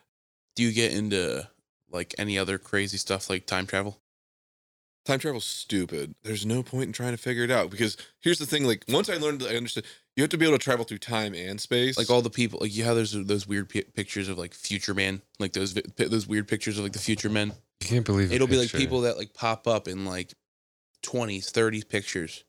Do 0.56 0.64
you 0.64 0.72
get 0.72 0.94
into 0.94 1.48
like 1.90 2.14
any 2.18 2.38
other 2.38 2.58
crazy 2.58 2.98
stuff 2.98 3.30
like 3.30 3.46
time 3.46 3.66
travel? 3.66 4.00
Time 5.06 5.20
travel's 5.20 5.46
stupid. 5.46 6.16
There's 6.24 6.46
no 6.46 6.64
point 6.64 6.86
in 6.86 6.94
trying 6.94 7.12
to 7.12 7.18
figure 7.18 7.44
it 7.44 7.52
out 7.52 7.70
because 7.70 7.96
here's 8.22 8.40
the 8.40 8.46
thing. 8.46 8.66
Like 8.66 8.84
once 8.90 9.10
I 9.10 9.16
learned, 9.16 9.44
I 9.44 9.56
understood. 9.56 9.86
You 10.16 10.24
have 10.24 10.30
to 10.30 10.38
be 10.38 10.46
able 10.46 10.58
to 10.58 10.64
travel 10.64 10.86
through 10.86 11.00
time 11.00 11.34
and 11.36 11.60
space. 11.60 11.98
Like 11.98 12.10
all 12.10 12.22
the 12.22 12.30
people, 12.30 12.60
like 12.62 12.74
you 12.76 12.84
have 12.86 12.96
those 12.96 13.12
those 13.26 13.46
weird 13.48 13.70
pi- 13.70 13.84
pictures 13.94 14.30
of 14.30 14.38
like 14.38 14.54
future 14.54 14.94
man, 14.94 15.22
like 15.40 15.52
those 15.54 15.74
vi- 15.74 16.06
those 16.08 16.26
weird 16.26 16.48
pictures 16.48 16.78
of 16.78 16.84
like 16.86 16.94
the 16.94 17.00
future 17.00 17.30
men. 17.30 17.52
You 17.82 17.88
can't 17.88 18.06
believe 18.06 18.32
a 18.32 18.36
It'll 18.36 18.48
be 18.48 18.56
like 18.56 18.66
picture. 18.72 18.78
people 18.78 19.02
that 19.02 19.18
like 19.18 19.34
pop 19.34 19.68
up 19.68 19.88
in 19.90 20.06
like 20.06 20.34
20s, 21.04 21.52
30s 21.52 21.88
pictures, 21.88 22.44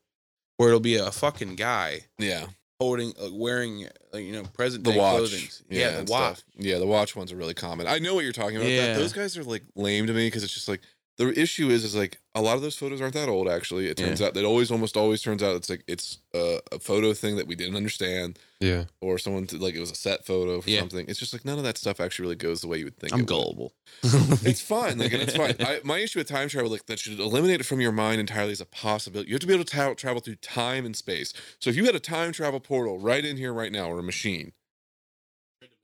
where 0.56 0.68
it'll 0.68 0.80
be 0.80 0.96
a 0.96 1.10
fucking 1.10 1.56
guy 1.56 2.02
yeah, 2.18 2.46
holding, 2.80 3.12
like, 3.18 3.32
wearing, 3.34 3.86
like 4.12 4.24
you 4.24 4.32
know, 4.32 4.44
present 4.44 4.84
the 4.84 4.92
day 4.92 4.98
watch. 4.98 5.16
clothing. 5.18 5.48
Yeah, 5.68 5.88
and 5.98 6.06
the 6.08 6.12
watch. 6.12 6.36
stuff. 6.38 6.44
Yeah, 6.56 6.78
the 6.78 6.86
watch 6.86 7.16
ones 7.16 7.32
are 7.32 7.36
really 7.36 7.54
common. 7.54 7.86
I 7.88 7.98
know 7.98 8.14
what 8.14 8.22
you're 8.24 8.32
talking 8.32 8.56
about. 8.56 8.68
Yeah. 8.68 8.92
That. 8.92 8.98
Those 8.98 9.12
guys 9.12 9.36
are 9.36 9.44
like 9.44 9.62
lame 9.74 10.06
to 10.06 10.12
me 10.12 10.28
because 10.28 10.44
it's 10.44 10.54
just 10.54 10.68
like 10.68 10.80
the 11.18 11.28
issue 11.40 11.70
is 11.70 11.82
is 11.84 11.94
like 11.96 12.18
a 12.34 12.42
lot 12.42 12.56
of 12.56 12.62
those 12.62 12.76
photos 12.76 13.00
aren't 13.00 13.14
that 13.14 13.28
old. 13.28 13.48
Actually, 13.48 13.88
it 13.88 13.96
turns 13.96 14.20
out 14.20 14.34
that 14.34 14.44
always 14.44 14.70
almost 14.70 14.96
always 14.96 15.22
turns 15.22 15.42
out 15.42 15.56
it's 15.56 15.70
like 15.70 15.82
it's 15.88 16.18
a, 16.34 16.60
a 16.72 16.78
photo 16.78 17.14
thing 17.14 17.36
that 17.36 17.46
we 17.46 17.54
didn't 17.54 17.76
understand. 17.76 18.38
Yeah. 18.58 18.84
or 19.02 19.18
someone 19.18 19.46
to, 19.48 19.58
like 19.58 19.74
it 19.74 19.80
was 19.80 19.90
a 19.90 19.94
set 19.94 20.24
photo 20.24 20.62
for 20.62 20.70
Yeah. 20.70 20.78
something. 20.80 21.04
It's 21.08 21.18
just 21.18 21.34
like 21.34 21.44
none 21.44 21.58
of 21.58 21.64
that 21.64 21.76
stuff 21.76 22.00
actually 22.00 22.22
really 22.24 22.36
goes 22.36 22.62
the 22.62 22.68
way 22.68 22.78
you 22.78 22.84
would 22.86 22.96
think. 22.96 23.12
I'm 23.12 23.20
it 23.20 23.26
gullible. 23.26 23.74
It's 24.02 24.62
fine, 24.62 24.96
like 24.98 25.12
it's 25.12 25.36
fine. 25.36 25.56
I, 25.60 25.80
my 25.84 25.98
issue 25.98 26.18
with 26.20 26.28
time 26.28 26.48
travel, 26.48 26.70
like 26.70 26.86
that 26.86 26.98
should 26.98 27.20
eliminate 27.20 27.60
it 27.60 27.64
from 27.64 27.82
your 27.82 27.92
mind 27.92 28.18
entirely 28.18 28.52
as 28.52 28.60
a 28.62 28.66
possibility. 28.66 29.28
You 29.28 29.34
have 29.34 29.40
to 29.42 29.46
be 29.46 29.52
able 29.52 29.64
to 29.64 29.76
ta- 29.76 29.92
travel 29.94 30.20
through 30.22 30.36
time 30.36 30.86
and 30.86 30.96
space. 30.96 31.34
So 31.60 31.68
if 31.68 31.76
you 31.76 31.84
had 31.84 31.94
a 31.94 32.00
time 32.00 32.32
travel 32.32 32.58
portal 32.60 32.98
right 32.98 33.24
in 33.26 33.36
here, 33.36 33.52
right 33.52 33.70
now, 33.72 33.90
or 33.90 33.98
a 33.98 34.02
machine, 34.02 34.52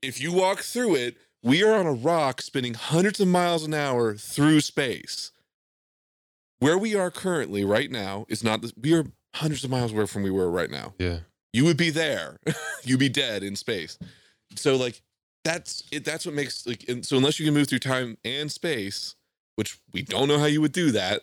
if 0.01 0.19
you 0.21 0.31
walk 0.33 0.59
through 0.59 0.95
it, 0.95 1.17
we 1.43 1.63
are 1.63 1.73
on 1.75 1.85
a 1.85 1.93
rock 1.93 2.41
spinning 2.41 2.73
hundreds 2.73 3.19
of 3.19 3.27
miles 3.27 3.63
an 3.65 3.73
hour 3.73 4.15
through 4.15 4.61
space. 4.61 5.31
Where 6.59 6.77
we 6.77 6.95
are 6.95 7.11
currently, 7.11 7.65
right 7.65 7.91
now, 7.91 8.25
is 8.29 8.43
not. 8.43 8.61
This, 8.61 8.71
we 8.79 8.93
are 8.93 9.05
hundreds 9.35 9.63
of 9.63 9.69
miles 9.69 9.91
away 9.91 10.05
from 10.05 10.23
where 10.23 10.31
we 10.31 10.39
were 10.39 10.49
right 10.49 10.69
now 10.69 10.93
Yeah. 10.99 11.19
you 11.51 11.65
would 11.65 11.75
be 11.75 11.89
there 11.89 12.37
you'd 12.83 12.99
be 12.99 13.09
dead 13.09 13.41
in 13.41 13.55
space 13.55 13.97
so 14.55 14.75
like 14.75 15.01
that's 15.43 15.81
it 15.91 16.05
that's 16.05 16.23
what 16.23 16.35
makes 16.35 16.67
like 16.67 16.87
and 16.87 17.03
so 17.03 17.17
unless 17.17 17.39
you 17.39 17.45
can 17.45 17.55
move 17.55 17.67
through 17.67 17.79
time 17.79 18.15
and 18.23 18.51
space 18.51 19.15
which 19.55 19.79
we 19.91 20.03
don't 20.03 20.27
know 20.27 20.37
how 20.37 20.45
you 20.45 20.61
would 20.61 20.71
do 20.71 20.91
that 20.91 21.21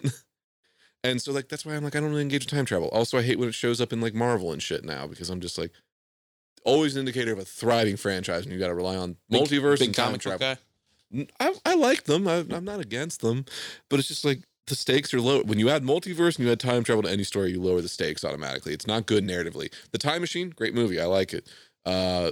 and 1.04 1.22
so 1.22 1.30
like 1.30 1.48
that's 1.48 1.64
why 1.64 1.76
i'm 1.76 1.85
like 1.85 1.94
i 1.94 2.00
don't 2.00 2.09
really 2.11 2.20
engage 2.22 2.42
in 2.42 2.50
time 2.50 2.64
travel 2.64 2.88
also 2.88 3.16
i 3.16 3.22
hate 3.22 3.38
when 3.38 3.48
it 3.48 3.54
shows 3.54 3.80
up 3.80 3.92
in 3.92 4.00
like 4.00 4.12
marvel 4.12 4.50
and 4.52 4.61
shit 4.61 4.85
now 4.85 5.06
because 5.06 5.30
i'm 5.30 5.40
just 5.40 5.56
like 5.56 5.70
always 6.64 6.96
an 6.96 7.01
indicator 7.01 7.33
of 7.33 7.38
a 7.38 7.44
thriving 7.44 7.96
franchise 7.96 8.44
and 8.44 8.53
you 8.53 8.59
got 8.59 8.68
to 8.68 8.75
rely 8.75 8.96
on 8.96 9.16
Big- 9.29 9.42
multiverse 9.42 9.79
Big 9.79 9.88
and 9.88 9.94
time 9.94 10.07
comic 10.07 10.20
travel 10.20 10.38
guy. 10.38 10.57
I, 11.40 11.55
I 11.66 11.75
like 11.75 12.05
them. 12.05 12.29
I, 12.29 12.44
I'm 12.51 12.64
not 12.64 12.81
against 12.81 13.20
them, 13.20 13.44
but 13.88 13.99
it's 13.99 14.09
just 14.09 14.25
like 14.25 14.40
the 14.68 14.77
stakes 14.77 15.12
are 15.12 15.20
low. 15.20 15.42
When 15.42 15.59
you 15.59 15.68
add 15.68 15.83
multiverse 15.83 16.37
and 16.37 16.46
you 16.46 16.53
add 16.53 16.61
time 16.61 16.85
travel 16.85 17.03
to 17.03 17.11
any 17.11 17.25
story, 17.25 17.51
you 17.51 17.61
lower 17.61 17.81
the 17.81 17.88
stakes 17.88 18.25
automatically. 18.25 18.73
It's 18.73 18.87
not 18.87 19.07
good 19.07 19.25
narratively. 19.27 19.73
The 19.90 19.99
Time 19.99 20.20
Machine, 20.20 20.51
great 20.51 20.75
movie. 20.75 21.01
I 21.01 21.07
like 21.07 21.33
it. 21.35 21.49
Uh, 21.85 22.31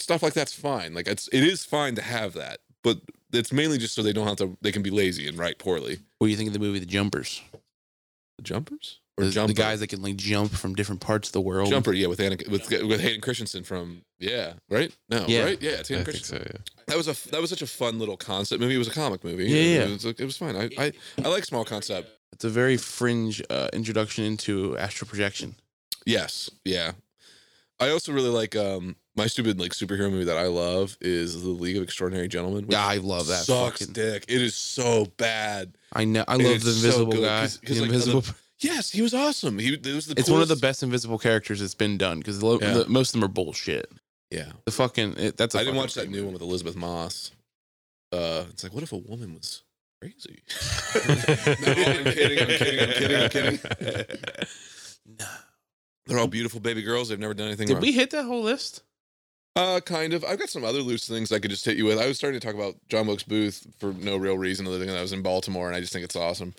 stuff 0.00 0.22
like 0.22 0.32
that's 0.32 0.52
fine. 0.52 0.92
Like 0.94 1.06
it's 1.06 1.28
it 1.28 1.44
is 1.44 1.64
fine 1.64 1.94
to 1.94 2.02
have 2.02 2.34
that, 2.34 2.58
but 2.82 2.98
it's 3.32 3.52
mainly 3.52 3.78
just 3.78 3.94
so 3.94 4.02
they 4.02 4.12
don't 4.12 4.26
have 4.26 4.36
to. 4.38 4.56
They 4.60 4.72
can 4.72 4.82
be 4.82 4.90
lazy 4.90 5.28
and 5.28 5.38
write 5.38 5.58
poorly. 5.58 5.98
What 6.18 6.26
do 6.26 6.30
you 6.32 6.36
think 6.36 6.48
of 6.48 6.54
the 6.54 6.58
movie 6.58 6.80
The 6.80 6.86
Jumpers? 6.86 7.42
The 8.38 8.42
jumpers 8.42 9.00
or 9.18 9.24
The, 9.24 9.46
the 9.48 9.52
guys 9.54 9.80
that 9.80 9.88
can 9.88 10.00
like 10.02 10.16
jump 10.16 10.52
from 10.52 10.74
different 10.74 11.00
parts 11.00 11.28
of 11.28 11.32
the 11.32 11.40
world. 11.40 11.68
Jumper, 11.70 11.92
yeah, 11.92 12.06
with 12.06 12.20
Anna, 12.20 12.36
with 12.48 12.70
with 12.70 13.00
Hayden 13.00 13.20
Christensen 13.20 13.64
from 13.64 14.02
yeah, 14.18 14.54
right? 14.70 14.94
No, 15.08 15.24
Yeah. 15.28 15.44
right? 15.44 15.60
Yeah, 15.60 15.70
it's 15.72 15.90
I 15.90 15.94
Hayden 15.94 16.04
think 16.04 16.18
Christensen. 16.18 16.38
so. 16.46 16.52
Yeah. 16.54 16.84
That 16.86 16.96
was 16.96 17.08
a 17.08 17.30
that 17.30 17.40
was 17.40 17.50
such 17.50 17.62
a 17.62 17.66
fun 17.66 17.98
little 17.98 18.16
concept 18.16 18.60
movie. 18.60 18.74
It 18.74 18.78
was 18.78 18.88
a 18.88 18.92
comic 18.92 19.24
movie. 19.24 19.44
Yeah, 19.44 19.56
it, 19.56 19.74
yeah. 19.74 19.80
It 19.86 19.90
was, 19.92 20.04
it 20.04 20.24
was 20.24 20.36
fine. 20.36 20.56
I, 20.56 20.70
I 20.78 20.92
I 21.24 21.28
like 21.28 21.44
small 21.44 21.64
concept. 21.64 22.10
It's 22.32 22.44
a 22.44 22.50
very 22.50 22.76
fringe 22.76 23.42
uh, 23.50 23.68
introduction 23.72 24.24
into 24.24 24.76
astral 24.78 25.08
projection. 25.08 25.56
Yes, 26.06 26.50
yeah. 26.64 26.92
I 27.80 27.90
also 27.90 28.12
really 28.12 28.30
like 28.30 28.56
um 28.56 28.96
my 29.16 29.26
stupid 29.26 29.58
like 29.60 29.72
superhero 29.72 30.10
movie 30.10 30.24
that 30.24 30.36
I 30.38 30.46
love 30.46 30.96
is 31.00 31.42
The 31.42 31.48
League 31.48 31.76
of 31.76 31.82
Extraordinary 31.82 32.28
Gentlemen. 32.28 32.66
Yeah, 32.68 32.84
I 32.86 32.96
love 32.98 33.26
that. 33.28 33.44
Sucks 33.44 33.80
fucking- 33.80 33.92
dick. 33.94 34.24
It 34.28 34.40
is 34.42 34.54
so 34.54 35.06
bad. 35.16 35.74
I 35.92 36.04
know. 36.04 36.24
I 36.28 36.34
love 36.34 36.42
the 36.62 36.70
invisible 36.70 37.12
good, 37.12 37.22
guy. 37.24 37.40
'cause- 37.42 37.58
'cause, 37.58 37.76
the 37.76 37.82
like, 37.82 37.90
invisible. 37.92 38.24
Yes, 38.60 38.90
he 38.90 39.02
was 39.02 39.14
awesome. 39.14 39.58
He 39.58 39.74
it 39.74 39.86
was 39.86 40.06
the 40.06 40.14
it's 40.18 40.28
one 40.30 40.42
of 40.42 40.48
the 40.48 40.56
best 40.56 40.82
invisible 40.82 41.18
characters 41.18 41.60
that's 41.60 41.74
been 41.74 41.96
done 41.96 42.18
because 42.18 42.40
the, 42.40 42.58
Yeah. 42.60 42.84
most 42.88 43.10
of 43.14 43.20
them 43.20 43.24
are 43.24 43.32
bullshit. 43.32 43.90
Yeah. 44.30 44.50
The 44.64 44.72
fucking 44.72 45.14
it, 45.16 45.36
that's. 45.36 45.54
I 45.54 45.60
I 45.60 45.64
didn't 45.64 45.76
watch 45.76 45.94
that 45.94 46.10
new 46.10 46.24
one 46.24 46.32
with 46.32 46.42
Elisabeth 46.42 46.74
Moss. 46.76 47.30
Uh 48.12 48.44
it's 48.50 48.62
like 48.64 48.72
what 48.74 48.82
if 48.82 48.92
a 48.92 48.96
woman 48.96 49.34
was 49.34 49.62
crazy? 50.00 50.42
no, 50.94 51.14
I'm 51.14 52.04
kidding, 52.04 52.38
I'm 52.40 52.46
kidding, 52.46 52.80
I'm 52.80 52.90
kidding, 52.90 53.22
I'm 53.22 53.28
kidding. 53.28 54.18
no. 55.18 55.26
They're 56.06 56.18
all 56.18 56.26
beautiful 56.26 56.58
baby 56.60 56.82
girls. 56.82 57.10
They've 57.10 57.18
never 57.18 57.34
done 57.34 57.48
anything 57.48 57.66
Did 57.66 57.74
wrong. 57.74 57.82
we 57.82 57.92
hit 57.92 58.10
that 58.10 58.24
whole 58.24 58.42
list? 58.42 58.82
Uh, 59.56 59.80
kind 59.80 60.14
of. 60.14 60.24
I've 60.24 60.38
got 60.38 60.48
some 60.48 60.64
other 60.64 60.80
loose 60.80 61.06
things 61.06 61.32
I 61.32 61.38
could 61.38 61.50
just 61.50 61.64
hit 61.64 61.76
you 61.76 61.84
with. 61.84 61.98
I 61.98 62.06
was 62.06 62.16
starting 62.16 62.38
to 62.40 62.46
talk 62.46 62.54
about 62.54 62.76
John 62.88 63.06
Wilkes 63.06 63.24
Booth 63.24 63.66
for 63.78 63.92
no 63.92 64.16
real 64.16 64.38
reason 64.38 64.66
other 64.66 64.78
than 64.78 64.88
I 64.88 65.02
was 65.02 65.12
in 65.12 65.20
Baltimore 65.20 65.66
and 65.66 65.76
I 65.76 65.80
just 65.80 65.92
think 65.92 66.04
it's 66.04 66.16
awesome. 66.16 66.54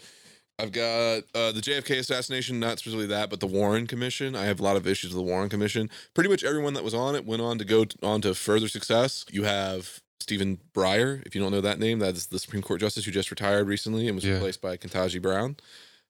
I've 0.59 0.71
got 0.71 1.23
uh, 1.33 1.51
the 1.51 1.61
JFK 1.61 1.99
assassination, 1.99 2.59
not 2.59 2.79
specifically 2.79 3.07
that, 3.07 3.29
but 3.29 3.39
the 3.39 3.47
Warren 3.47 3.87
Commission. 3.87 4.35
I 4.35 4.45
have 4.45 4.59
a 4.59 4.63
lot 4.63 4.75
of 4.75 4.85
issues 4.85 5.11
with 5.13 5.17
the 5.25 5.29
Warren 5.31 5.49
Commission. 5.49 5.89
Pretty 6.13 6.29
much 6.29 6.43
everyone 6.43 6.73
that 6.73 6.83
was 6.83 6.93
on 6.93 7.15
it 7.15 7.25
went 7.25 7.41
on 7.41 7.57
to 7.57 7.65
go 7.65 7.85
t- 7.85 7.95
on 8.03 8.21
to 8.21 8.33
further 8.35 8.67
success. 8.67 9.25
You 9.31 9.43
have 9.43 10.01
Stephen 10.19 10.59
Breyer, 10.73 11.25
if 11.25 11.33
you 11.33 11.41
don't 11.41 11.51
know 11.51 11.61
that 11.61 11.79
name, 11.79 11.99
that 11.99 12.15
is 12.15 12.27
the 12.27 12.39
Supreme 12.39 12.61
Court 12.61 12.81
justice 12.81 13.05
who 13.05 13.11
just 13.11 13.31
retired 13.31 13.67
recently 13.67 14.07
and 14.07 14.15
was 14.15 14.25
Yeah. 14.25 14.33
replaced 14.35 14.61
by 14.61 14.75
Ketanji 14.77 15.21
Brown. 15.21 15.55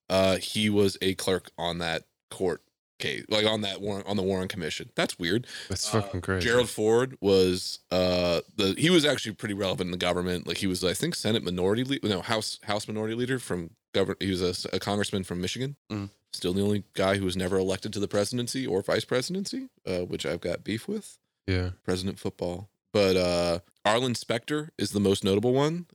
Uh, 0.10 0.38
he 0.38 0.70
was 0.70 0.98
a 1.02 1.14
clerk 1.14 1.52
on 1.58 1.78
that 1.78 2.04
court 2.32 2.62
case, 2.98 3.24
like 3.30 3.46
on 3.46 3.62
that 3.62 3.80
Warren 3.80 4.04
on 4.08 4.18
the 4.18 4.24
Warren 4.24 4.48
Commission. 4.50 4.90
That's 4.96 5.18
weird. 5.20 5.48
That's 5.70 5.88
Uh, 5.94 6.02
fucking 6.02 6.22
crazy. 6.22 6.48
Gerald 6.48 6.70
Ford 6.70 7.16
was 7.22 7.80
uh 7.92 8.42
the 8.58 8.74
he 8.78 8.90
was 8.90 9.06
actually 9.06 9.36
pretty 9.36 9.54
relevant 9.54 9.88
in 9.88 9.92
the 9.92 9.98
government. 9.98 10.48
Like 10.48 10.58
he 10.58 10.68
was 10.68 10.84
I 10.84 10.94
think 10.94 11.16
Senate 11.16 11.44
minority 11.44 11.84
leader, 11.86 12.08
no 12.10 12.22
House 12.22 12.60
House 12.64 12.88
minority 12.90 13.14
leader 13.16 13.40
from 13.40 13.70
govern. 13.94 14.16
He 14.20 14.30
was 14.30 14.66
a, 14.66 14.76
a 14.76 14.80
congressman 14.80 15.24
from 15.24 15.42
Michigan. 15.42 15.76
Mm. 15.92 16.10
Still 16.34 16.54
the 16.54 16.62
only 16.62 16.84
guy 16.94 17.18
who 17.18 17.26
was 17.26 17.36
never 17.36 17.58
elected 17.58 17.92
to 17.94 18.00
the 18.00 18.08
presidency 18.08 18.66
or 18.66 18.82
vice 18.82 19.06
presidency, 19.06 19.70
uh, 19.86 20.00
which 20.00 20.26
I've 20.26 20.42
got 20.42 20.64
beef 20.64 20.88
with. 20.88 21.18
Yeah. 21.48 21.72
President 21.84 22.20
football, 22.20 22.70
but 22.94 23.18
uh 23.18 23.60
Arlen 23.84 24.14
Specter 24.14 24.70
is 24.78 24.92
the 24.92 25.00
most 25.00 25.24
notable 25.24 25.54
one. 25.54 25.88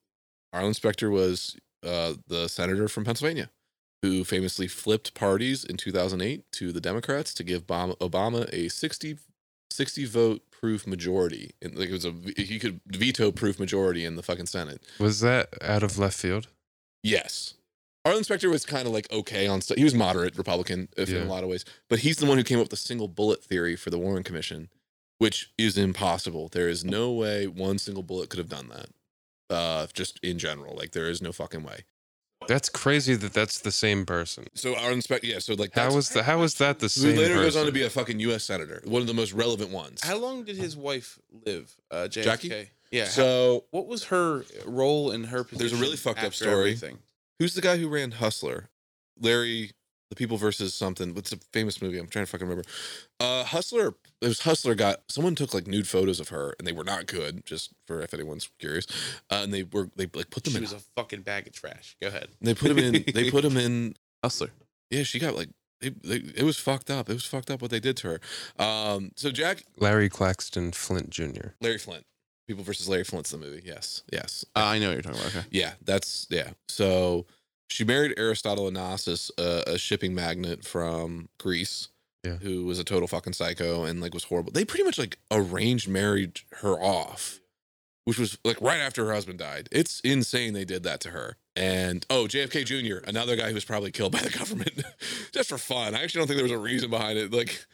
Arlen 0.53 0.75
Specter 0.75 1.11
was 1.11 1.57
uh 1.85 2.15
the 2.27 2.49
senator 2.49 2.89
from 2.89 3.05
Pennsylvania 3.05 3.51
who 4.05 4.23
famously 4.23 4.69
flipped 4.69 5.15
parties 5.15 5.65
in 5.65 5.79
2008 5.79 6.45
to 6.53 6.73
the 6.73 6.81
Democrats 6.81 7.33
to 7.33 7.43
give 7.43 7.67
Obama, 7.67 7.97
Obama 8.01 8.47
a 8.53 8.69
60, 8.69 9.17
60 9.71 10.05
vote 10.05 10.43
proof 10.51 10.87
majority. 10.87 11.53
And 11.63 11.75
like 11.75 11.89
it 11.89 11.93
was 11.93 12.05
a 12.05 12.13
he 12.37 12.59
could 12.59 12.81
veto 12.87 13.33
proof 13.33 13.59
majority 13.59 14.05
in 14.05 14.17
the 14.17 14.23
fucking 14.23 14.45
Senate. 14.45 14.83
Was 14.99 15.21
that 15.21 15.55
out 15.63 15.83
of 15.83 15.99
left 15.99 16.19
field? 16.19 16.49
Yes. 17.03 17.55
Arlen 18.05 18.25
Specter 18.25 18.51
was 18.51 18.67
kind 18.67 18.87
of 18.87 18.93
like 18.93 19.11
okay 19.13 19.47
on 19.47 19.61
stuff. 19.63 19.79
He 19.79 19.85
was 19.85 19.95
moderate 19.95 20.37
Republican 20.37 20.89
if 20.97 21.09
in 21.11 21.23
a 21.23 21.25
lot 21.25 21.43
of 21.43 21.49
ways, 21.49 21.65
but 21.89 22.01
he's 22.01 22.19
the 22.19 22.27
one 22.27 22.37
who 22.39 22.45
came 22.45 22.59
up 22.59 22.65
with 22.65 22.71
the 22.71 22.77
single 22.77 23.09
bullet 23.09 23.43
theory 23.43 23.77
for 23.77 23.91
the 23.91 23.99
Warren 23.99 24.23
Commission, 24.23 24.69
which 25.19 25.51
is 25.57 25.79
impossible. 25.79 26.49
There 26.53 26.69
is 26.69 26.85
no 26.85 27.13
way 27.13 27.47
one 27.47 27.79
single 27.79 28.03
bullet 28.03 28.29
could 28.31 28.39
have 28.39 28.49
done 28.49 28.69
that. 28.69 28.87
Uh, 29.55 29.87
just 29.93 30.19
in 30.23 30.39
general, 30.39 30.75
like 30.77 30.93
there 30.93 31.09
is 31.09 31.23
no 31.23 31.33
fucking 31.33 31.63
way. 31.63 31.85
That's 32.47 32.69
crazy 32.69 33.15
that 33.15 33.33
that's 33.33 33.61
the 33.61 33.73
same 33.73 34.05
person. 34.05 34.49
So 34.55 34.77
Arlen 34.77 35.01
Specter, 35.01 35.27
yeah. 35.27 35.39
So 35.39 35.55
like 35.55 35.75
How 35.75 35.95
was 35.95 36.11
the 36.11 36.23
how 36.25 36.41
was 36.41 36.57
that 36.57 36.79
the 36.81 36.85
who 36.87 36.89
same? 36.89 37.17
later 37.17 37.35
goes 37.37 37.57
on 37.57 37.65
to 37.67 37.73
be 37.73 37.83
a 37.85 37.91
fucking 37.91 38.21
U.S. 38.21 38.45
senator, 38.45 38.83
one 38.85 39.01
of 39.01 39.07
the 39.09 39.15
most 39.15 39.33
relevant 39.33 39.71
ones. 39.71 40.03
How 40.03 40.19
long 40.19 40.45
did 40.45 40.57
his 40.57 40.77
wife 40.77 41.19
live? 41.47 41.75
Uh, 41.91 42.07
JFK? 42.11 42.23
Jackie? 42.23 42.69
Yeah. 42.91 43.05
how- 43.05 43.11
so 43.11 43.65
what 43.71 43.87
was 43.87 44.05
her 44.05 44.45
role 44.67 45.11
in 45.11 45.25
her 45.25 45.43
position? 45.45 45.59
There's 45.69 45.73
a 45.81 45.83
really 45.83 45.97
fucked 45.97 46.23
up 46.23 46.35
story. 46.35 46.53
Everything? 46.53 46.99
Who's 47.39 47.55
the 47.55 47.61
guy 47.61 47.77
who 47.79 47.89
ran 47.89 48.13
Hustler? 48.13 48.69
Larry, 49.21 49.73
the 50.11 50.17
People 50.17 50.37
versus 50.37 50.75
something. 50.75 51.15
What's 51.15 51.33
a 51.33 51.39
famous 51.53 51.81
movie? 51.83 51.99
I'm 51.99 52.07
trying 52.07 52.25
to 52.25 52.31
fucking 52.31 52.47
remember. 52.47 52.69
Uh, 53.19 53.45
Hustler. 53.45 53.95
It 54.21 54.29
was 54.29 54.41
Hustler. 54.41 54.75
Got 54.75 55.03
someone 55.09 55.35
took 55.35 55.53
like 55.55 55.67
nude 55.67 55.89
photos 55.89 56.21
of 56.21 56.29
her, 56.29 56.55
and 56.59 56.67
they 56.67 56.73
were 56.73 56.85
not 56.85 57.07
good. 57.07 57.45
Just 57.45 57.73
for 57.87 58.01
if 58.01 58.15
anyone's 58.15 58.49
curious, 58.59 58.87
uh, 59.31 59.41
and 59.43 59.53
they 59.53 59.65
were 59.65 59.91
they 59.97 60.07
like 60.15 60.31
put 60.31 60.45
them 60.45 60.53
in. 60.53 60.53
She 60.53 60.57
in. 60.59 60.63
was 60.63 60.73
a 60.73 61.01
fucking 61.01 61.23
bag 61.23 61.47
of 61.47 61.53
trash. 61.53 61.97
Go 62.01 62.09
ahead. 62.09 62.29
they 62.41 62.55
put 62.55 62.69
them 62.69 62.79
in. 62.79 63.05
They 63.13 63.31
put 63.31 63.43
them 63.43 63.57
in. 63.57 63.95
Hustler. 64.23 64.51
Yeah, 64.91 65.03
she 65.03 65.19
got 65.19 65.35
like. 65.35 65.49
It, 65.81 66.03
they, 66.03 66.17
it 66.37 66.45
was 66.45 66.57
fucked 66.59 66.91
up. 66.91 67.11
It 67.11 67.15
was 67.15 67.27
fucked 67.27 67.51
up 67.51 67.61
what 67.61 67.71
they 67.71 67.81
did 67.81 67.97
to 67.99 68.09
her. 68.09 68.65
Um, 68.65 69.11
so 69.17 69.31
Jack 69.31 69.65
Larry 69.79 70.09
Claxton 70.09 70.73
Flynt 70.73 71.11
Jr. 71.11 71.49
Larry 71.61 71.79
Flynt, 71.79 72.05
People 72.47 72.63
versus 72.65 72.89
Larry 72.89 73.05
Flynt's 73.05 73.31
the 73.31 73.39
movie. 73.39 73.63
Yes, 73.65 74.03
yes. 74.13 74.45
Uh, 74.55 74.61
I 74.65 74.79
know 74.79 74.89
what 74.89 74.95
you're 74.95 75.03
talking 75.03 75.21
about. 75.21 75.35
Okay. 75.37 75.47
Yeah, 75.51 75.73
that's 75.85 76.27
yeah. 76.31 76.51
So 76.69 77.27
she 77.69 77.85
married 77.85 78.15
Aristotle 78.19 78.71
Onassis, 78.71 79.31
uh, 79.39 79.63
a 79.67 79.79
shipping 79.79 80.15
magnate 80.15 80.65
from 80.65 81.29
Greece, 81.39 81.89
Yeah. 82.25 82.37
who 82.37 82.67
was 82.67 82.79
a 82.79 82.85
total 82.85 83.09
fucking 83.09 83.33
psycho 83.33 83.85
and 83.85 84.01
like 84.03 84.13
was 84.13 84.25
horrible. 84.25 84.53
They 84.53 84.65
pretty 84.67 84.85
much 84.85 84.99
like 84.99 85.19
arranged 85.31 85.89
married 85.89 86.41
her 86.61 86.75
off, 86.79 87.41
which 88.05 88.19
was 88.19 88.37
like 88.45 88.61
right 88.61 88.81
after 88.81 89.07
her 89.07 89.13
husband 89.15 89.39
died. 89.39 89.69
It's 89.73 90.01
insane 90.01 90.53
they 90.53 90.67
did 90.67 90.83
that 90.83 91.01
to 91.01 91.11
her. 91.11 91.37
And 91.57 92.05
oh, 92.11 92.27
JFK 92.27 92.65
Jr., 92.67 93.07
another 93.09 93.37
guy 93.37 93.49
who 93.49 93.55
was 93.55 93.65
probably 93.65 93.93
killed 93.93 94.13
by 94.13 94.19
the 94.19 94.29
government 94.37 94.83
just 95.33 95.49
for 95.49 95.57
fun. 95.57 95.95
I 95.95 96.03
actually 96.03 96.19
don't 96.21 96.27
think 96.27 96.37
there 96.37 96.45
was 96.45 96.53
a 96.53 96.59
reason 96.59 96.91
behind 96.91 97.17
it. 97.17 97.33
Like 97.33 97.65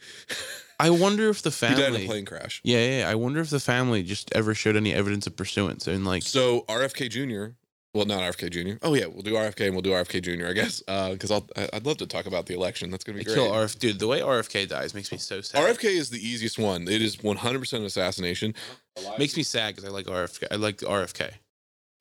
I 0.81 0.89
wonder 0.89 1.29
if 1.29 1.41
the 1.41 1.51
family 1.51 1.75
he 1.77 1.81
died 1.91 1.93
in 1.95 2.01
a 2.01 2.05
plane 2.07 2.25
crash. 2.25 2.61
Yeah, 2.63 2.99
yeah. 2.99 3.09
I 3.09 3.15
wonder 3.15 3.39
if 3.39 3.49
the 3.49 3.59
family 3.59 4.03
just 4.03 4.31
ever 4.33 4.53
showed 4.55 4.75
any 4.75 4.93
evidence 4.93 5.27
of 5.27 5.35
pursuance 5.35 5.87
and 5.87 6.05
like. 6.05 6.23
So 6.23 6.61
RFK 6.67 7.09
Jr. 7.09 7.53
Well, 7.93 8.05
not 8.05 8.21
RFK 8.21 8.49
Jr. 8.51 8.77
Oh 8.81 8.93
yeah, 8.93 9.05
we'll 9.07 9.21
do 9.21 9.33
RFK 9.33 9.65
and 9.65 9.75
we'll 9.75 9.81
do 9.81 9.91
RFK 9.91 10.21
Jr. 10.21 10.47
I 10.47 10.53
guess 10.53 10.81
uh, 10.87 11.11
because 11.11 11.29
I'll 11.29 11.45
I- 11.57 11.69
I'd 11.73 11.85
love 11.85 11.97
to 11.97 12.07
talk 12.07 12.25
about 12.25 12.45
the 12.45 12.53
election. 12.53 12.89
That's 12.89 13.03
gonna 13.03 13.17
be 13.17 13.25
great. 13.25 13.35
kill 13.35 13.51
RF, 13.51 13.77
dude. 13.79 13.99
The 13.99 14.07
way 14.07 14.21
RFK 14.21 14.67
dies 14.69 14.93
makes 14.93 15.11
me 15.11 15.17
so 15.17 15.41
sad. 15.41 15.61
RFK 15.61 15.85
is 15.85 16.09
the 16.09 16.25
easiest 16.25 16.57
one. 16.57 16.87
It 16.87 17.01
is 17.01 17.17
100% 17.17 17.85
assassination. 17.85 18.53
makes 19.19 19.35
me 19.35 19.43
sad 19.43 19.75
because 19.75 19.89
I 19.89 19.91
like 19.93 20.05
RFK. 20.05 20.45
I 20.51 20.55
like 20.55 20.77
RFK. 20.77 21.31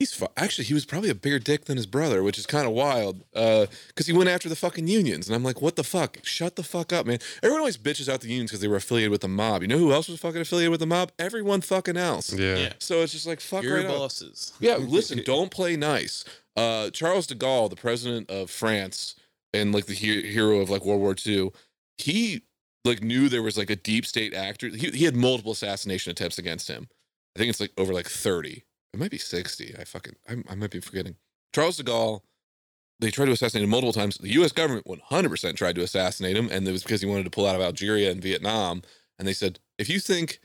He's 0.00 0.14
fu- 0.14 0.26
actually 0.36 0.64
he 0.64 0.72
was 0.74 0.86
probably 0.86 1.10
a 1.10 1.14
bigger 1.14 1.38
dick 1.38 1.66
than 1.66 1.76
his 1.76 1.84
brother, 1.86 2.22
which 2.22 2.38
is 2.38 2.46
kind 2.46 2.66
of 2.66 2.72
wild. 2.72 3.22
Uh, 3.34 3.66
because 3.88 4.06
he 4.06 4.12
went 4.14 4.30
after 4.30 4.48
the 4.48 4.56
fucking 4.56 4.88
unions, 4.88 5.28
and 5.28 5.36
I'm 5.36 5.44
like, 5.44 5.60
what 5.60 5.76
the 5.76 5.84
fuck? 5.84 6.18
Shut 6.24 6.56
the 6.56 6.62
fuck 6.62 6.90
up, 6.92 7.04
man. 7.04 7.18
Everyone 7.42 7.60
always 7.60 7.76
bitches 7.76 8.08
out 8.12 8.22
the 8.22 8.28
unions 8.28 8.50
because 8.50 8.60
they 8.62 8.68
were 8.68 8.76
affiliated 8.76 9.10
with 9.10 9.20
the 9.20 9.28
mob. 9.28 9.60
You 9.60 9.68
know 9.68 9.76
who 9.78 9.92
else 9.92 10.08
was 10.08 10.18
fucking 10.18 10.40
affiliated 10.40 10.70
with 10.70 10.80
the 10.80 10.86
mob? 10.86 11.12
Everyone 11.18 11.60
fucking 11.60 11.98
else. 11.98 12.32
Yeah. 12.32 12.56
Yeah. 12.56 12.72
So 12.78 13.02
it's 13.02 13.12
just 13.12 13.26
like 13.26 13.40
fuck 13.40 13.62
Your 13.62 13.76
right 13.76 13.84
up. 13.86 13.92
bosses. 13.98 14.52
Yeah, 14.60 14.76
listen, 14.78 15.20
don't 15.24 15.50
play 15.50 15.76
nice. 15.76 16.24
Uh, 16.56 16.88
Charles 16.90 17.26
de 17.26 17.34
Gaulle, 17.34 17.68
the 17.70 17.76
president 17.76 18.30
of 18.30 18.50
France 18.50 19.14
and 19.52 19.72
like 19.74 19.84
the 19.86 19.94
he- 19.94 20.32
hero 20.32 20.60
of 20.60 20.70
like 20.70 20.84
World 20.84 21.00
War 21.02 21.14
II, 21.26 21.50
he 21.98 22.40
like 22.86 23.02
knew 23.02 23.28
there 23.28 23.42
was 23.42 23.58
like 23.58 23.68
a 23.68 23.76
deep 23.76 24.06
state 24.06 24.32
actor. 24.32 24.68
He, 24.68 24.88
he 24.90 25.04
had 25.04 25.14
multiple 25.14 25.52
assassination 25.52 26.10
attempts 26.10 26.38
against 26.38 26.68
him. 26.68 26.88
I 27.36 27.38
think 27.38 27.50
it's 27.50 27.60
like 27.60 27.72
over 27.76 27.92
like 27.92 28.06
30. 28.08 28.64
It 28.92 29.00
might 29.00 29.10
be 29.10 29.18
60. 29.18 29.76
I 29.78 29.84
fucking, 29.84 30.16
I, 30.28 30.36
I 30.50 30.54
might 30.54 30.70
be 30.70 30.80
forgetting. 30.80 31.16
Charles 31.54 31.76
de 31.76 31.84
Gaulle, 31.84 32.22
they 32.98 33.10
tried 33.10 33.26
to 33.26 33.32
assassinate 33.32 33.64
him 33.64 33.70
multiple 33.70 33.92
times. 33.92 34.18
The 34.18 34.32
US 34.42 34.52
government 34.52 34.86
100% 34.86 35.56
tried 35.56 35.76
to 35.76 35.82
assassinate 35.82 36.36
him. 36.36 36.48
And 36.50 36.66
it 36.66 36.72
was 36.72 36.82
because 36.82 37.00
he 37.00 37.06
wanted 37.06 37.24
to 37.24 37.30
pull 37.30 37.46
out 37.46 37.56
of 37.56 37.62
Algeria 37.62 38.10
and 38.10 38.22
Vietnam. 38.22 38.82
And 39.18 39.26
they 39.26 39.32
said, 39.32 39.58
if 39.78 39.88
you 39.88 40.00
think 40.00 40.40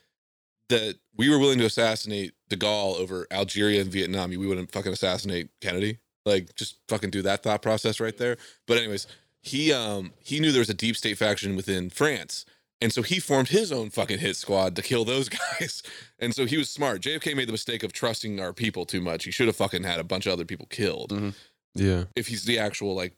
that 0.70 0.96
we 1.16 1.30
were 1.30 1.40
willing 1.40 1.60
to 1.60 1.66
assassinate 1.66 2.34
de 2.50 2.58
Gaulle 2.58 3.00
over 3.00 3.28
Algeria 3.32 3.82
and 3.82 3.92
Vietnam, 3.92 4.30
we 4.30 4.38
wouldn't 4.38 4.72
fucking 4.72 4.94
assassinate 4.94 5.50
Kennedy. 5.62 6.00
Like, 6.26 6.56
just 6.56 6.80
fucking 6.88 7.12
do 7.12 7.22
that 7.22 7.44
thought 7.44 7.62
process 7.62 8.00
right 8.00 8.18
there. 8.18 8.38
But 8.68 8.78
anyways, 8.78 9.06
he 9.46 9.72
um 9.72 10.12
he 10.20 10.40
knew 10.40 10.52
there 10.52 10.60
was 10.60 10.72
a 10.72 10.74
deep 10.74 10.98
state 10.98 11.18
faction 11.18 11.56
within 11.56 11.90
France. 11.92 12.46
And 12.82 12.92
so 12.92 13.02
he 13.02 13.20
formed 13.20 13.50
his 13.50 13.72
own 13.72 13.90
fucking 13.90 14.20
hit 14.20 14.36
squad 14.36 14.76
to 14.76 14.82
kill 14.82 15.06
those 15.06 15.30
guys. 15.60 15.82
And 16.20 16.36
so 16.36 16.46
he 16.46 16.58
was 16.58 16.70
smart. 16.70 17.02
JFK 17.02 17.36
made 17.36 17.48
the 17.48 17.54
mistake 17.54 17.84
of 17.84 17.94
trusting 17.94 18.40
our 18.40 18.54
people 18.54 18.86
too 18.86 19.02
much. 19.02 19.24
He 19.26 19.32
should 19.32 19.48
have 19.48 19.56
fucking 19.56 19.84
had 19.84 20.00
a 20.00 20.04
bunch 20.04 20.26
of 20.26 20.34
other 20.34 20.46
people 20.46 20.68
killed 20.70 21.12
Mhm. 21.12 21.34
Yeah. 21.74 22.06
if 22.16 22.28
he's 22.28 22.46
the 22.46 22.60
actual 22.60 22.94
like 22.96 23.14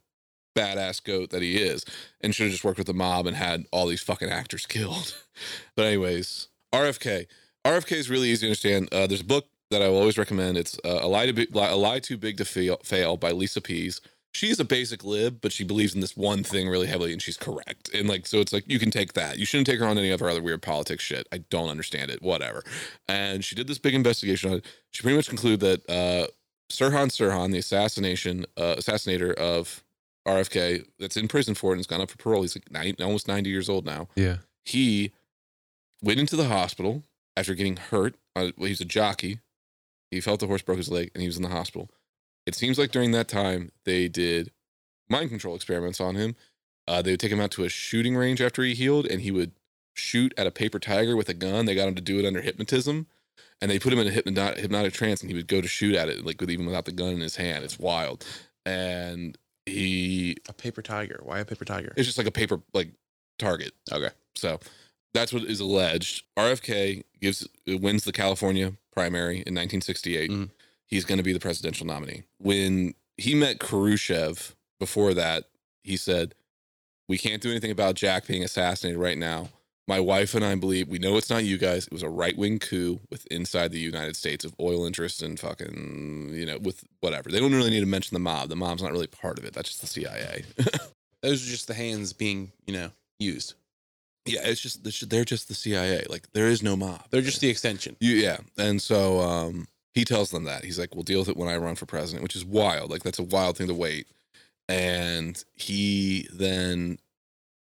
badass 0.56 1.04
goat 1.04 1.30
that 1.32 1.42
he 1.42 1.58
is 1.58 1.86
and 2.22 2.34
should 2.34 2.46
have 2.46 2.52
just 2.52 2.64
worked 2.64 2.78
with 2.80 2.88
the 2.88 2.94
mob 2.94 3.28
and 3.28 3.36
had 3.36 3.66
all 3.72 3.86
these 3.88 4.02
fucking 4.02 4.30
actors 4.30 4.66
killed. 4.68 5.16
but 5.76 5.86
anyways, 5.86 6.48
RFK. 6.74 7.28
RFK 7.66 7.92
is 7.94 8.10
really 8.10 8.30
easy 8.30 8.42
to 8.42 8.48
understand. 8.48 8.90
Uh, 8.94 9.08
there's 9.08 9.22
a 9.22 9.26
book 9.26 9.48
that 9.72 9.82
I 9.82 9.90
will 9.90 9.98
always 9.98 10.18
recommend. 10.18 10.58
It's 10.58 10.80
uh, 10.86 11.00
a 11.02 11.08
lie 11.08 11.26
to 11.26 11.34
be, 11.34 11.48
a 11.54 11.76
lie 11.76 12.00
too 12.00 12.18
big 12.18 12.38
to 12.38 12.46
fail, 12.46 12.78
fail 12.84 13.18
by 13.18 13.32
Lisa 13.32 13.60
Pease. 13.60 14.00
She's 14.34 14.60
a 14.60 14.66
basic 14.66 15.04
lib, 15.04 15.40
but 15.42 15.52
she 15.52 15.64
believes 15.64 15.96
in 15.96 16.02
this 16.02 16.16
one 16.16 16.44
thing 16.44 16.70
really 16.70 16.86
heavily, 16.88 17.12
and 17.12 17.22
she's 17.22 17.38
correct. 17.38 17.90
And 17.94 18.08
like, 18.08 18.28
so 18.28 18.40
it's 18.40 18.54
like 18.54 18.66
you 18.68 18.78
can 18.78 18.92
take 18.92 19.14
that. 19.14 19.40
You 19.40 19.46
shouldn't 19.46 19.68
take 19.68 19.80
her 19.80 19.86
on 19.86 19.98
any 19.98 20.12
of 20.12 20.20
her 20.20 20.30
other 20.30 20.42
weird 20.42 20.62
politics 20.62 21.04
shit. 21.04 21.28
I 21.32 21.40
don't 21.50 21.70
understand 21.70 22.12
it. 22.12 22.22
Whatever. 22.22 22.64
And 23.08 23.44
she 23.44 23.56
did 23.56 23.68
this 23.68 23.80
big 23.80 23.96
investigation 23.96 24.52
on 24.52 24.58
it. 24.58 24.66
She 24.92 25.02
pretty 25.02 25.16
much 25.18 25.28
concluded 25.28 25.60
that 25.62 25.90
uh, 25.90 26.28
Sirhan 26.70 27.08
Sirhan, 27.08 27.52
the 27.52 27.58
assassination 27.58 28.46
uh, 28.58 28.76
assassinator 28.78 29.34
of 29.34 29.84
RFK, 30.28 30.86
that's 31.00 31.18
in 31.18 31.28
prison 31.28 31.56
for 31.56 31.72
it 31.72 31.74
and 31.74 31.80
has 31.80 31.88
gone 31.88 32.02
up 32.02 32.12
for 32.12 32.18
parole. 32.18 32.42
He's 32.44 32.56
like 32.56 32.72
nine, 32.72 32.96
almost 33.02 33.28
90 33.28 33.50
years 33.50 33.70
old 33.70 33.86
now. 33.86 34.08
Yeah. 34.16 34.38
He 34.66 35.14
went 36.04 36.20
into 36.20 36.36
the 36.36 36.48
hospital 36.48 37.04
after 37.36 37.56
getting 37.56 37.78
hurt. 37.78 38.16
Uh, 38.36 38.52
well, 38.58 38.68
he's 38.68 38.82
a 38.82 38.86
jockey. 38.86 39.40
He 40.12 40.22
felt 40.22 40.40
the 40.40 40.48
horse 40.48 40.62
broke 40.62 40.78
his 40.78 40.92
leg 40.92 41.12
and 41.14 41.22
he 41.22 41.28
was 41.28 41.38
in 41.38 41.44
the 41.44 41.50
hospital. 41.50 41.90
It 42.48 42.56
seems 42.56 42.80
like 42.80 42.92
during 42.92 43.12
that 43.12 43.28
time 43.28 43.72
they 43.84 44.08
did 44.08 44.52
mind 45.10 45.30
control 45.30 45.54
experiments 45.56 46.02
on 46.02 46.16
him. 46.16 46.36
Uh, 46.88 47.02
they 47.02 47.12
would 47.12 47.20
take 47.20 47.32
him 47.32 47.42
out 47.42 47.52
to 47.52 47.66
a 47.66 47.70
shooting 47.70 48.16
range 48.16 48.42
after 48.42 48.64
he 48.64 48.74
healed 48.74 49.06
and 49.06 49.22
he 49.22 49.30
would 49.32 49.52
shoot 49.94 50.34
at 50.38 50.48
a 50.48 50.52
paper 50.52 50.80
tiger 50.80 51.16
with 51.18 51.28
a 51.30 51.34
gun. 51.34 51.66
They 51.66 51.76
got 51.76 51.88
him 51.90 51.96
to 51.96 52.02
do 52.02 52.18
it 52.20 52.26
under 52.26 52.42
hypnotism 52.42 53.06
and 53.62 53.70
they 53.70 53.78
put 53.80 53.92
him 53.92 54.00
in 54.00 54.08
a 54.08 54.12
hypnotic, 54.12 54.60
hypnotic 54.60 54.94
trance 54.94 55.22
and 55.22 55.30
he 55.30 55.36
would 55.36 55.48
go 55.48 55.60
to 55.62 55.68
shoot 55.68 55.94
at 55.96 56.08
it 56.10 56.26
like 56.26 56.40
with 56.40 56.50
even 56.50 56.66
without 56.66 56.86
the 56.86 56.92
gun 56.94 57.10
in 57.14 57.20
his 57.20 57.36
hand 57.36 57.64
it's 57.66 57.78
wild 57.78 58.26
and 58.66 59.38
he 59.66 60.38
A 60.48 60.54
paper 60.54 60.82
tiger. 60.82 61.20
Why 61.24 61.40
a 61.40 61.46
paper 61.46 61.66
tiger? 61.66 61.94
it's 61.98 62.08
just 62.08 62.18
like 62.18 62.28
a 62.28 62.32
paper 62.32 62.62
like 62.74 62.92
target 63.40 63.74
Okay. 63.92 64.10
so 64.36 64.60
that's 65.14 65.34
what 65.34 65.44
is 65.44 65.60
alleged 65.60 66.24
rfk 66.38 67.04
gives 67.22 67.48
wins 67.68 68.04
the 68.04 68.12
california 68.12 68.74
primary 68.94 69.36
in 69.46 69.54
1968 69.54 70.32
Mhm. 70.32 70.50
He's 70.88 71.06
going 71.06 71.18
to 71.18 71.24
be 71.24 71.34
the 71.34 71.40
presidential 71.40 71.86
nominee 71.86 72.24
when 72.40 72.94
he 73.18 73.36
met 73.36 73.60
khrushchev 73.60 74.56
before 74.80 75.14
that 75.14 75.46
he 75.84 75.98
said 75.98 76.34
we 77.08 77.18
can't 77.18 77.42
do 77.42 77.50
anything 77.50 77.72
about 77.72 77.96
jack 77.96 78.28
being 78.28 78.44
assassinated 78.44 79.00
right 79.00 79.18
now 79.18 79.50
my 79.88 80.00
wife 80.00 80.36
and 80.36 80.44
I 80.44 80.54
believe 80.56 80.90
we 80.90 81.00
know 81.00 81.16
it's 81.16 81.30
not 81.30 81.46
you 81.46 81.58
guys. 81.58 81.88
It 81.88 81.94
was 81.94 82.04
a 82.04 82.10
right 82.10 82.38
wing 82.38 82.60
coup 82.60 83.00
with 83.10 83.26
inside 83.28 83.72
the 83.72 83.80
United 83.80 84.16
States 84.18 84.44
of 84.44 84.54
oil 84.60 84.86
interests 84.86 85.22
and 85.22 85.40
fucking 85.40 86.32
you 86.34 86.46
know 86.46 86.58
with 86.58 86.84
whatever. 87.00 87.32
They 87.32 87.40
don't 87.40 87.56
really 87.56 87.70
need 87.70 87.80
to 87.80 87.86
mention 87.86 88.14
the 88.14 88.20
mob. 88.20 88.50
The 88.50 88.56
mob's 88.56 88.84
not 88.84 88.92
really 88.92 89.08
part 89.08 89.40
of 89.40 89.46
it. 89.46 89.54
That's 89.54 89.70
just 89.70 89.82
the 89.82 89.88
CIA. 89.88 90.44
Those 91.22 91.48
are 91.48 91.50
just 91.50 91.68
the 91.68 91.74
hands 91.74 92.14
being, 92.14 92.52
you 92.68 92.74
know, 92.74 92.92
used. 93.18 93.56
yeah, 94.26 94.42
it's 94.44 94.62
just 94.62 95.10
they're 95.10 95.26
just 95.26 95.48
the 95.48 95.56
CIA. 95.56 96.06
Like 96.10 96.32
there 96.34 96.48
is 96.48 96.62
no 96.62 96.76
mob. 96.76 97.06
They're 97.10 97.22
just 97.22 97.42
the 97.42 97.50
extension. 97.50 97.96
You, 98.00 98.16
yeah. 98.16 98.38
And 98.58 98.82
so 98.82 99.22
um, 99.22 99.68
he 99.98 100.06
tells 100.06 100.30
them 100.30 100.44
that. 100.44 100.64
He's 100.64 100.78
like, 100.78 100.94
we'll 100.94 101.04
deal 101.04 101.20
with 101.20 101.30
it 101.30 101.38
when 101.38 101.50
I 101.50 101.58
run 101.58 101.74
for 101.74 101.88
president, 101.88 102.22
which 102.22 102.36
is 102.36 102.46
wild. 102.46 102.92
Like, 102.92 103.02
that's 103.02 103.18
a 103.18 103.24
wild 103.24 103.58
thing 103.58 103.68
to 103.68 103.74
wait. 103.74 104.08
And 104.70 105.44
he 105.56 106.28
then 106.32 107.00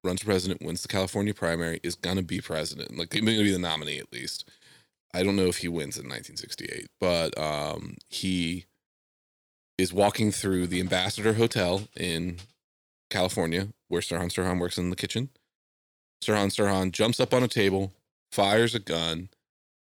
runs 0.03 0.21
for 0.21 0.27
president, 0.27 0.61
wins 0.61 0.83
the 0.83 0.89
California 0.89 1.33
primary, 1.33 1.79
is 1.81 1.95
going 1.95 2.17
to 2.17 2.23
be 2.23 2.39
president. 2.39 2.95
Like, 2.95 3.11
he's 3.11 3.23
going 3.23 3.35
to 3.35 3.43
be 3.43 3.51
the 3.51 3.57
nominee 3.57 3.97
at 3.97 4.13
least. 4.13 4.47
I 5.11 5.23
don't 5.23 5.35
know 5.35 5.47
if 5.47 5.57
he 5.57 5.67
wins 5.67 5.97
in 5.97 6.03
1968, 6.03 6.85
but 7.01 7.35
um, 7.35 7.97
he 8.09 8.65
is 9.79 9.91
walking 9.91 10.31
through 10.31 10.67
the 10.67 10.81
Ambassador 10.81 11.33
Hotel 11.33 11.87
in 11.97 12.37
California, 13.09 13.69
where 13.87 14.01
Sirhan 14.01 14.29
Sirhan 14.31 14.59
works 14.59 14.77
in 14.77 14.91
the 14.91 14.95
kitchen. 14.95 15.29
Sirhan 16.23 16.49
Sirhan 16.49 16.91
jumps 16.91 17.19
up 17.19 17.33
on 17.33 17.41
a 17.41 17.47
table, 17.47 17.91
fires 18.31 18.75
a 18.75 18.79
gun, 18.79 19.29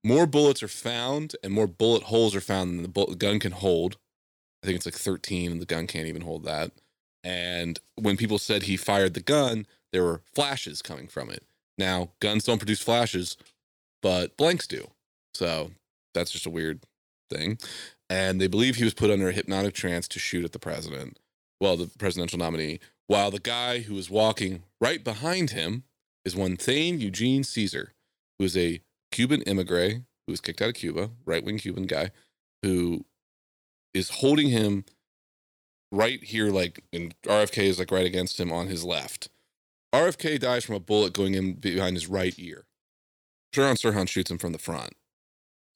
more 0.05 0.27
bullets 0.27 0.63
are 0.63 0.69
found 0.69 1.37
and 1.43 1.53
more 1.53 1.67
bullet 1.67 2.05
holes 2.05 2.35
are 2.35 2.41
found 2.41 2.71
than 2.71 2.83
the 2.83 2.89
bu- 2.89 3.17
gun 3.17 3.39
can 3.39 3.53
hold. 3.53 3.97
I 4.63 4.67
think 4.67 4.77
it's 4.77 4.87
like 4.87 4.95
13 4.95 5.53
and 5.53 5.61
the 5.61 5.67
gun 5.67 5.87
can't 5.87 6.09
even 6.09 6.23
hold 6.23 6.45
that. 6.45 6.73
And 7.25 7.81
when 7.97 8.17
people 8.17 8.39
said 8.39 8.65
he 8.65 8.77
fired 8.77 9.15
the 9.15 9.21
gun, 9.21 9.67
there 9.93 10.05
were 10.05 10.23
flashes 10.35 10.83
coming 10.83 11.09
from 11.09 11.31
it. 11.31 11.43
Now, 11.79 12.11
guns 12.21 12.45
don't 12.45 12.59
produce 12.59 12.81
flashes, 12.81 13.37
but 14.03 14.37
blanks 14.37 14.67
do. 14.67 14.91
So 15.35 15.73
that's 16.15 16.31
just 16.31 16.47
a 16.47 16.51
weird 16.51 16.81
thing. 17.31 17.59
And 18.09 18.41
they 18.41 18.47
believe 18.47 18.77
he 18.77 18.85
was 18.85 18.95
put 18.95 19.11
under 19.11 19.29
a 19.29 19.33
hypnotic 19.33 19.75
trance 19.75 20.07
to 20.09 20.19
shoot 20.19 20.45
at 20.45 20.53
the 20.53 20.59
president, 20.59 21.19
well, 21.61 21.77
the 21.77 21.91
presidential 21.99 22.39
nominee, 22.39 22.81
while 23.07 23.31
the 23.31 23.41
guy 23.41 23.81
who 23.81 23.95
was 23.95 24.11
walking 24.11 24.63
right 24.81 25.03
behind 25.03 25.51
him 25.51 25.85
is 26.25 26.37
one 26.37 26.57
Thane 26.57 27.01
Eugene 27.01 27.45
Caesar, 27.45 27.93
who 28.39 28.45
is 28.45 28.57
a 28.57 28.81
Cuban 29.13 29.43
immigrant 29.43 30.05
who 30.27 30.33
was 30.33 30.41
kicked 30.41 30.61
out 30.61 30.69
of 30.71 30.75
Cuba, 30.75 31.11
right 31.25 31.45
wing 31.45 31.59
Cuban 31.59 31.85
guy, 31.85 32.11
who 32.63 33.05
is 33.95 34.11
holding 34.11 34.49
him 34.49 34.85
right 35.93 36.23
here, 36.23 36.51
like, 36.51 36.83
and 36.93 37.15
RFK 37.23 37.63
is 37.65 37.79
like 37.79 37.91
right 37.91 38.07
against 38.07 38.39
him 38.41 38.53
on 38.53 38.67
his 38.67 38.85
left. 38.85 39.29
RFK 39.95 40.39
dies 40.41 40.65
from 40.65 40.75
a 40.75 40.81
bullet 40.81 41.13
going 41.13 41.35
in 41.35 41.55
behind 41.55 41.97
his 41.97 42.07
right 42.09 42.35
ear. 42.39 42.67
Sharon 43.55 43.77
Sirhan 43.77 44.09
shoots 44.09 44.31
him 44.31 44.39
from 44.39 44.53
the 44.53 44.59
front. 44.59 44.93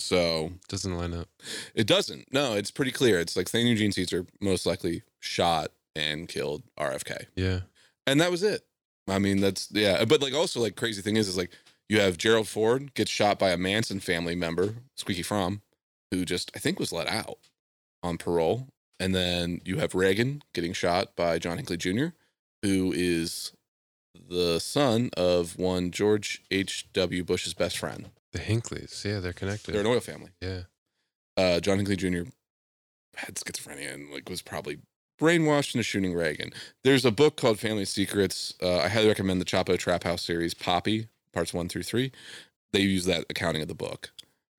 So 0.00 0.52
Doesn't 0.68 0.96
line 0.96 1.14
up. 1.14 1.28
it 1.74 1.86
doesn't. 1.86 2.32
No, 2.32 2.54
it's 2.54 2.70
pretty 2.70 2.90
clear. 2.90 3.20
It's 3.20 3.36
like 3.36 3.48
Thane 3.48 3.66
Eugene 3.66 3.92
Caesar 3.92 4.26
most 4.40 4.66
likely 4.66 5.02
shot 5.20 5.68
and 5.94 6.26
killed 6.28 6.62
RFK. 6.78 7.26
Yeah. 7.36 7.60
And 8.06 8.20
that 8.20 8.30
was 8.30 8.42
it. 8.42 8.62
I 9.08 9.18
mean, 9.18 9.40
that's 9.40 9.68
yeah. 9.70 10.04
But 10.04 10.20
like 10.22 10.34
also 10.34 10.60
like 10.60 10.76
crazy 10.76 11.02
thing 11.02 11.16
is 11.16 11.28
is 11.28 11.36
like 11.36 11.50
you 11.90 12.00
have 12.00 12.16
Gerald 12.16 12.46
Ford 12.46 12.94
gets 12.94 13.10
shot 13.10 13.36
by 13.36 13.50
a 13.50 13.56
Manson 13.56 13.98
family 13.98 14.36
member, 14.36 14.76
Squeaky 14.96 15.24
Fromme, 15.24 15.60
who 16.12 16.24
just 16.24 16.52
I 16.54 16.60
think 16.60 16.78
was 16.78 16.92
let 16.92 17.08
out 17.08 17.38
on 18.02 18.16
parole. 18.16 18.68
And 19.00 19.12
then 19.12 19.60
you 19.64 19.78
have 19.78 19.94
Reagan 19.94 20.42
getting 20.54 20.72
shot 20.72 21.16
by 21.16 21.38
John 21.40 21.56
Hinckley 21.56 21.76
Jr., 21.76 22.08
who 22.62 22.92
is 22.94 23.52
the 24.28 24.60
son 24.60 25.10
of 25.16 25.58
one 25.58 25.90
George 25.90 26.42
H.W. 26.50 27.24
Bush's 27.24 27.54
best 27.54 27.76
friend. 27.76 28.10
The 28.32 28.38
Hinckleys. 28.38 29.04
Yeah, 29.04 29.18
they're 29.18 29.32
connected. 29.32 29.72
They're 29.72 29.80
an 29.80 29.86
oil 29.88 30.00
family. 30.00 30.30
yeah. 30.40 30.62
uh, 31.36 31.58
John 31.58 31.78
Hinckley 31.78 31.96
Jr. 31.96 32.30
had 33.16 33.34
schizophrenia 33.34 33.92
and 33.92 34.12
like 34.12 34.28
was 34.28 34.42
probably 34.42 34.78
brainwashed 35.20 35.74
into 35.74 35.82
shooting 35.82 36.14
Reagan. 36.14 36.52
There's 36.84 37.04
a 37.04 37.10
book 37.10 37.36
called 37.36 37.58
Family 37.58 37.84
Secrets. 37.84 38.54
Uh, 38.62 38.78
I 38.78 38.88
highly 38.88 39.08
recommend 39.08 39.40
the 39.40 39.44
Chapo 39.44 39.76
Trap 39.76 40.04
House 40.04 40.22
series, 40.22 40.54
Poppy, 40.54 41.08
parts 41.32 41.52
one 41.54 41.68
through 41.68 41.82
three. 41.84 42.12
They 42.72 42.80
use 42.80 43.04
that 43.06 43.24
accounting 43.30 43.62
of 43.62 43.68
the 43.68 43.74
book. 43.74 44.10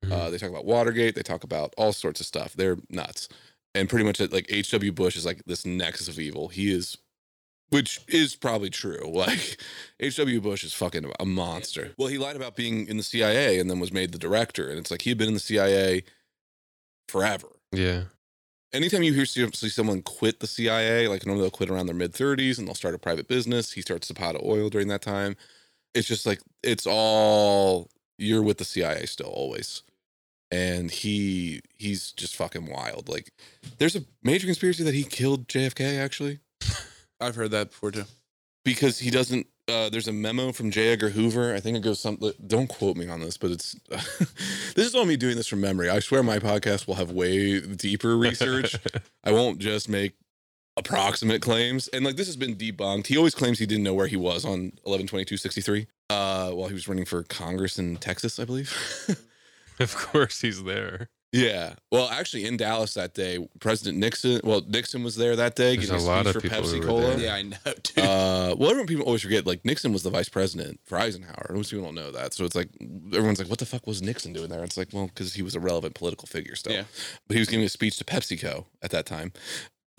Mhm. 0.06 0.12
Uh, 0.12 0.30
they 0.30 0.38
talk 0.38 0.50
about 0.50 0.66
Watergate. 0.66 1.16
They 1.16 1.24
talk 1.24 1.44
about 1.44 1.74
all 1.78 1.94
sorts 1.94 2.20
of 2.20 2.26
stuff. 2.26 2.54
They're 2.54 2.78
nuts. 2.90 3.30
And 3.74 3.88
pretty 3.88 4.04
much 4.04 4.20
like 4.20 4.48
H.W. 4.50 4.92
Bush 4.92 5.16
is 5.16 5.26
like 5.26 5.44
this 5.46 5.66
nexus 5.66 6.08
of 6.10 6.20
evil. 6.20 6.50
He 6.50 6.72
is, 6.74 6.98
which 7.70 8.02
is 8.08 8.36
probably 8.36 8.70
true. 8.70 9.00
Like 9.14 9.58
H.W. 10.00 10.42
Bush 10.42 10.64
is 10.64 10.74
fucking 10.74 11.10
a 11.20 11.26
monster. 11.26 11.92
Well, 11.98 12.10
he 12.10 12.18
lied 12.18 12.36
about 12.36 12.56
being 12.58 12.88
in 12.88 12.98
the 12.98 13.04
CIA 13.04 13.60
and 13.60 13.70
then 13.70 13.80
was 13.80 13.94
made 13.94 14.12
the 14.12 14.18
director. 14.18 14.68
And 14.70 14.78
it's 14.80 14.92
like 14.92 15.04
he 15.04 15.12
had 15.12 15.18
been 15.18 15.30
in 15.30 15.34
the 15.36 15.40
CIA 15.40 16.04
forever. 17.08 17.48
yeah. 17.72 18.04
Anytime 18.74 19.04
you 19.04 19.12
hear 19.14 19.26
see, 19.26 19.46
see 19.52 19.68
someone 19.68 20.02
quit 20.02 20.40
the 20.40 20.48
CIA, 20.48 21.10
like 21.10 21.26
normally 21.26 21.44
they'll 21.44 21.52
quit 21.52 21.70
around 21.70 21.88
their 21.88 21.96
mid 21.96 22.14
30s 22.14 22.58
and 22.58 22.66
they'll 22.66 22.74
start 22.74 22.96
a 22.96 22.98
private 22.98 23.28
business. 23.28 23.74
He 23.74 23.82
starts 23.82 24.08
Zapata 24.08 24.40
Oil 24.42 24.70
during 24.70 24.88
that 24.88 25.02
time. 25.02 25.36
It's 25.94 26.08
just 26.08 26.26
like 26.26 26.40
it's 26.64 26.88
all 26.88 27.90
you're 28.18 28.44
with 28.44 28.58
the 28.58 28.66
CIA 28.66 29.06
still 29.06 29.28
always. 29.30 29.84
And 30.52 30.92
he 30.92 31.62
he's 31.78 32.12
just 32.12 32.36
fucking 32.36 32.66
wild. 32.70 33.08
Like 33.10 33.32
there's 33.78 33.96
a 33.96 34.04
major 34.24 34.48
conspiracy 34.48 34.84
that 34.84 34.94
he 34.94 35.04
killed 35.04 35.48
JFK 35.48 36.00
actually 36.00 36.40
I've 37.22 37.36
heard 37.36 37.52
that 37.52 37.70
before 37.70 37.92
too. 37.92 38.06
because 38.66 39.00
he 39.00 39.10
doesn't 39.10 39.48
uh, 39.68 39.90
there's 39.90 40.08
a 40.10 40.14
memo 40.14 40.52
from 40.52 40.70
J. 40.70 40.90
Edgar 40.90 41.10
Hoover. 41.10 41.56
I 41.56 41.62
think 41.62 41.78
it 41.78 41.84
goes 41.84 42.00
something. 42.00 42.34
Don't 42.46 42.68
quote 42.68 42.98
me 42.98 43.08
on 43.08 43.22
this, 43.22 43.38
but 43.38 43.52
it's 43.52 43.74
this 43.90 44.86
is 44.88 44.96
all 44.96 45.06
me 45.06 45.16
doing 45.16 45.38
this 45.38 45.48
from 45.48 45.62
memory. 45.62 45.90
I 45.90 46.00
swear 46.00 46.24
my 46.24 46.40
podcast 46.40 46.88
will 46.88 46.96
have 46.96 47.12
way 47.12 47.62
deeper 47.62 48.18
research. 48.18 48.76
I 49.24 49.32
won't 49.32 49.60
just 49.60 49.88
make 49.88 50.14
approximate 50.78 51.42
claims. 51.42 51.88
And 51.90 52.06
like 52.06 52.16
this 52.16 52.28
has 52.28 52.36
been 52.36 52.56
debunked. 52.56 53.08
He 53.08 53.18
always 53.18 53.36
claims 53.36 53.60
he 53.60 53.66
didn't 53.66 53.84
know 53.84 53.94
where 53.94 54.08
he 54.08 54.18
was 54.18 54.46
on 54.46 54.74
11 54.86 55.08
22 55.08 55.38
63 55.38 55.88
uh, 56.10 56.52
while 56.52 56.68
he 56.68 56.74
was 56.74 56.88
running 56.88 57.06
for 57.06 57.24
Congress 57.24 57.78
in 57.80 57.98
Texas, 57.98 58.40
I 58.40 58.46
believe. 58.46 58.74
of 59.80 59.96
course 59.96 60.42
he's 60.42 60.64
there. 60.64 61.10
yeah. 61.34 61.76
Well, 61.92 62.10
actually, 62.10 62.46
in 62.46 62.58
Dallas 62.58 62.94
that 62.96 63.14
day, 63.14 63.48
President 63.60 63.98
Nixon, 63.98 64.42
well, 64.44 64.62
Nixon 64.68 65.04
was 65.04 65.16
there 65.16 65.36
that 65.38 65.56
day 65.56 65.76
There's 65.76 65.90
giving 65.90 66.02
a 66.02 66.04
a 66.04 66.08
lot 66.08 66.26
speech 66.26 66.36
of 66.36 66.42
for 66.42 66.50
people 66.50 66.62
Pepsi 66.64 66.86
Cola. 66.86 67.02
there. 67.16 67.20
Yeah, 67.20 67.36
I 67.36 67.42
know, 67.44 67.58
dude. 67.66 68.00
Uh, 68.00 68.56
well, 68.58 68.70
everyone 68.70 68.88
people 68.88 69.06
always 69.06 69.22
forget 69.22 69.46
like 69.48 69.64
Nixon 69.64 69.94
was 69.94 70.04
the 70.04 70.10
vice 70.10 70.28
president 70.30 70.80
for 70.86 70.98
Eisenhower. 70.98 71.52
Most 71.54 71.72
people 71.72 71.86
don't 71.86 71.96
know 71.96 72.12
that, 72.12 72.34
so 72.34 72.44
it's 72.44 72.56
like 72.56 72.70
everyone's 73.14 73.40
like, 73.40 73.50
"What 73.50 73.60
the 73.60 73.66
fuck 73.66 73.88
was 73.88 74.02
Nixon 74.02 74.34
doing 74.34 74.50
there?" 74.50 74.64
It's 74.64 74.78
like, 74.78 74.90
well, 74.92 75.08
because 75.08 75.34
he 75.34 75.42
was 75.42 75.56
a 75.56 75.60
relevant 75.60 75.96
political 75.96 76.28
figure 76.28 76.56
still. 76.56 76.74
Yeah. 76.74 76.84
But 77.28 77.36
he 77.36 77.40
was 77.40 77.50
giving 77.50 77.66
a 77.66 77.70
speech 77.70 77.98
to 78.00 78.04
PepsiCo 78.04 78.66
at 78.82 78.92
that 78.92 79.06
time. 79.06 79.32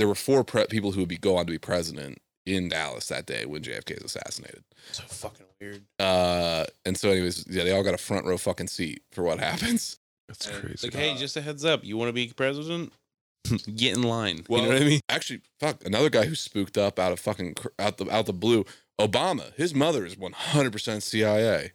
There 0.02 0.08
were 0.08 0.16
four 0.16 0.42
pre- 0.42 0.66
people 0.66 0.90
who 0.90 0.98
would 0.98 1.08
be 1.08 1.16
go 1.16 1.36
on 1.36 1.46
to 1.46 1.52
be 1.52 1.58
president 1.58 2.20
in 2.44 2.68
Dallas 2.68 3.06
that 3.06 3.24
day 3.24 3.46
when 3.46 3.62
JFK 3.62 3.98
is 3.98 4.02
assassinated. 4.02 4.64
so 4.90 5.04
fucking 5.04 5.46
weird. 5.60 5.84
Uh, 6.00 6.64
and 6.84 6.98
so, 6.98 7.10
anyways, 7.10 7.44
yeah, 7.48 7.62
they 7.62 7.70
all 7.70 7.84
got 7.84 7.94
a 7.94 7.98
front 7.98 8.26
row 8.26 8.36
fucking 8.36 8.66
seat 8.66 9.04
for 9.12 9.22
what 9.22 9.38
happens. 9.50 10.00
That's 10.26 10.48
And 10.48 10.60
crazy. 10.60 10.88
Like, 10.88 10.94
hey, 10.94 11.14
just 11.16 11.36
a 11.36 11.40
heads 11.40 11.64
up. 11.64 11.84
You 11.84 11.96
want 11.96 12.08
to 12.08 12.12
be 12.12 12.26
president? 12.34 12.92
Get 13.76 13.96
in 13.96 14.02
line. 14.02 14.44
Well, 14.48 14.62
you 14.62 14.66
know 14.70 14.74
what 14.74 14.82
I 14.82 14.86
mean? 14.86 15.00
Actually, 15.08 15.42
fuck, 15.60 15.86
another 15.86 16.10
guy 16.10 16.24
who 16.24 16.34
spooked 16.34 16.76
up 16.76 16.98
out 16.98 17.12
of 17.12 17.20
fucking 17.20 17.54
out 17.78 17.98
the 17.98 18.10
out 18.10 18.26
the 18.26 18.32
blue. 18.32 18.64
Obama, 19.00 19.54
his 19.54 19.72
mother 19.72 20.04
is 20.04 20.16
100% 20.16 21.00
CIA. 21.00 21.70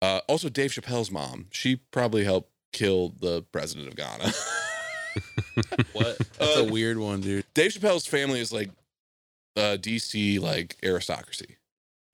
Uh, 0.00 0.20
also, 0.28 0.48
Dave 0.48 0.72
Chappelle's 0.72 1.12
mom, 1.12 1.46
she 1.52 1.76
probably 1.76 2.24
helped 2.24 2.50
kill 2.72 3.10
the 3.20 3.42
president 3.52 3.86
of 3.86 3.94
Ghana. 3.94 4.32
What? 5.92 6.18
That's 6.38 6.56
Uh, 6.56 6.64
a 6.66 6.72
weird 6.72 6.98
one, 6.98 7.20
dude. 7.20 7.44
Dave 7.54 7.72
Chappelle's 7.72 8.06
family 8.06 8.40
is 8.40 8.52
like 8.52 8.70
uh, 9.56 9.76
DC 9.80 10.40
like 10.40 10.76
aristocracy, 10.82 11.56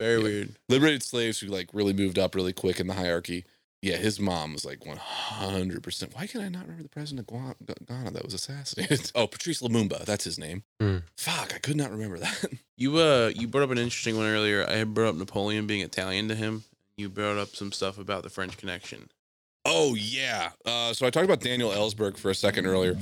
Very 0.01 0.17
Yeah. 0.19 0.23
weird. 0.25 0.55
liberated 0.69 1.03
slaves 1.03 1.39
who 1.41 1.47
like 1.49 1.69
really 1.73 1.93
moved 1.93 2.19
up 2.19 2.35
really 2.35 2.53
quick 2.53 2.81
in 2.81 2.87
the 2.87 2.95
hierarchy. 2.95 3.45
Yeah, 3.81 3.97
his 3.97 4.19
mom 4.19 4.55
was 4.55 4.65
like 4.65 4.81
100%. 4.81 6.17
Why 6.17 6.27
can 6.27 6.41
I 6.41 6.49
not 6.49 6.63
remember 6.63 6.83
the 6.83 6.89
president 6.89 7.31
of 7.31 7.87
Ghana 7.87 8.11
that 8.11 8.25
was 8.25 8.35
assassinated? 8.35 9.13
Oh, 9.15 9.29
Patrice 9.29 9.63
Lumumba, 9.63 10.05
that's 10.05 10.25
his 10.25 10.37
name. 10.37 10.65
Hmm. 10.81 10.97
Fuck, 11.17 11.53
I 11.55 11.59
could 11.59 11.77
not 11.77 11.91
remember 11.93 12.19
that. 12.19 12.45
You 12.77 12.97
uh, 12.99 13.33
you 13.35 13.49
brought 13.49 13.65
up 13.65 13.71
an 13.73 13.79
interesting 13.79 14.17
one 14.17 14.27
earlier. 14.27 14.65
I 14.69 14.75
had 14.77 14.95
brought 14.95 15.09
up 15.09 15.15
Napoleon 15.17 15.67
being 15.67 15.81
Italian 15.83 16.29
to 16.29 16.37
him. 16.37 16.63
You 16.97 17.09
brought 17.09 17.37
up 17.37 17.57
some 17.57 17.73
stuff 17.73 17.99
about 17.99 18.23
the 18.23 18.31
French 18.31 18.57
connection. 18.57 19.11
Oh 19.71 19.95
yeah. 19.95 20.51
Uh, 20.65 20.95
so 20.95 21.07
I 21.07 21.11
talked 21.11 21.27
about 21.27 21.41
Daniel 21.41 21.71
Ellsberg 21.71 22.17
for 22.17 22.31
a 22.31 22.35
second 22.35 22.65
earlier. 22.65 22.97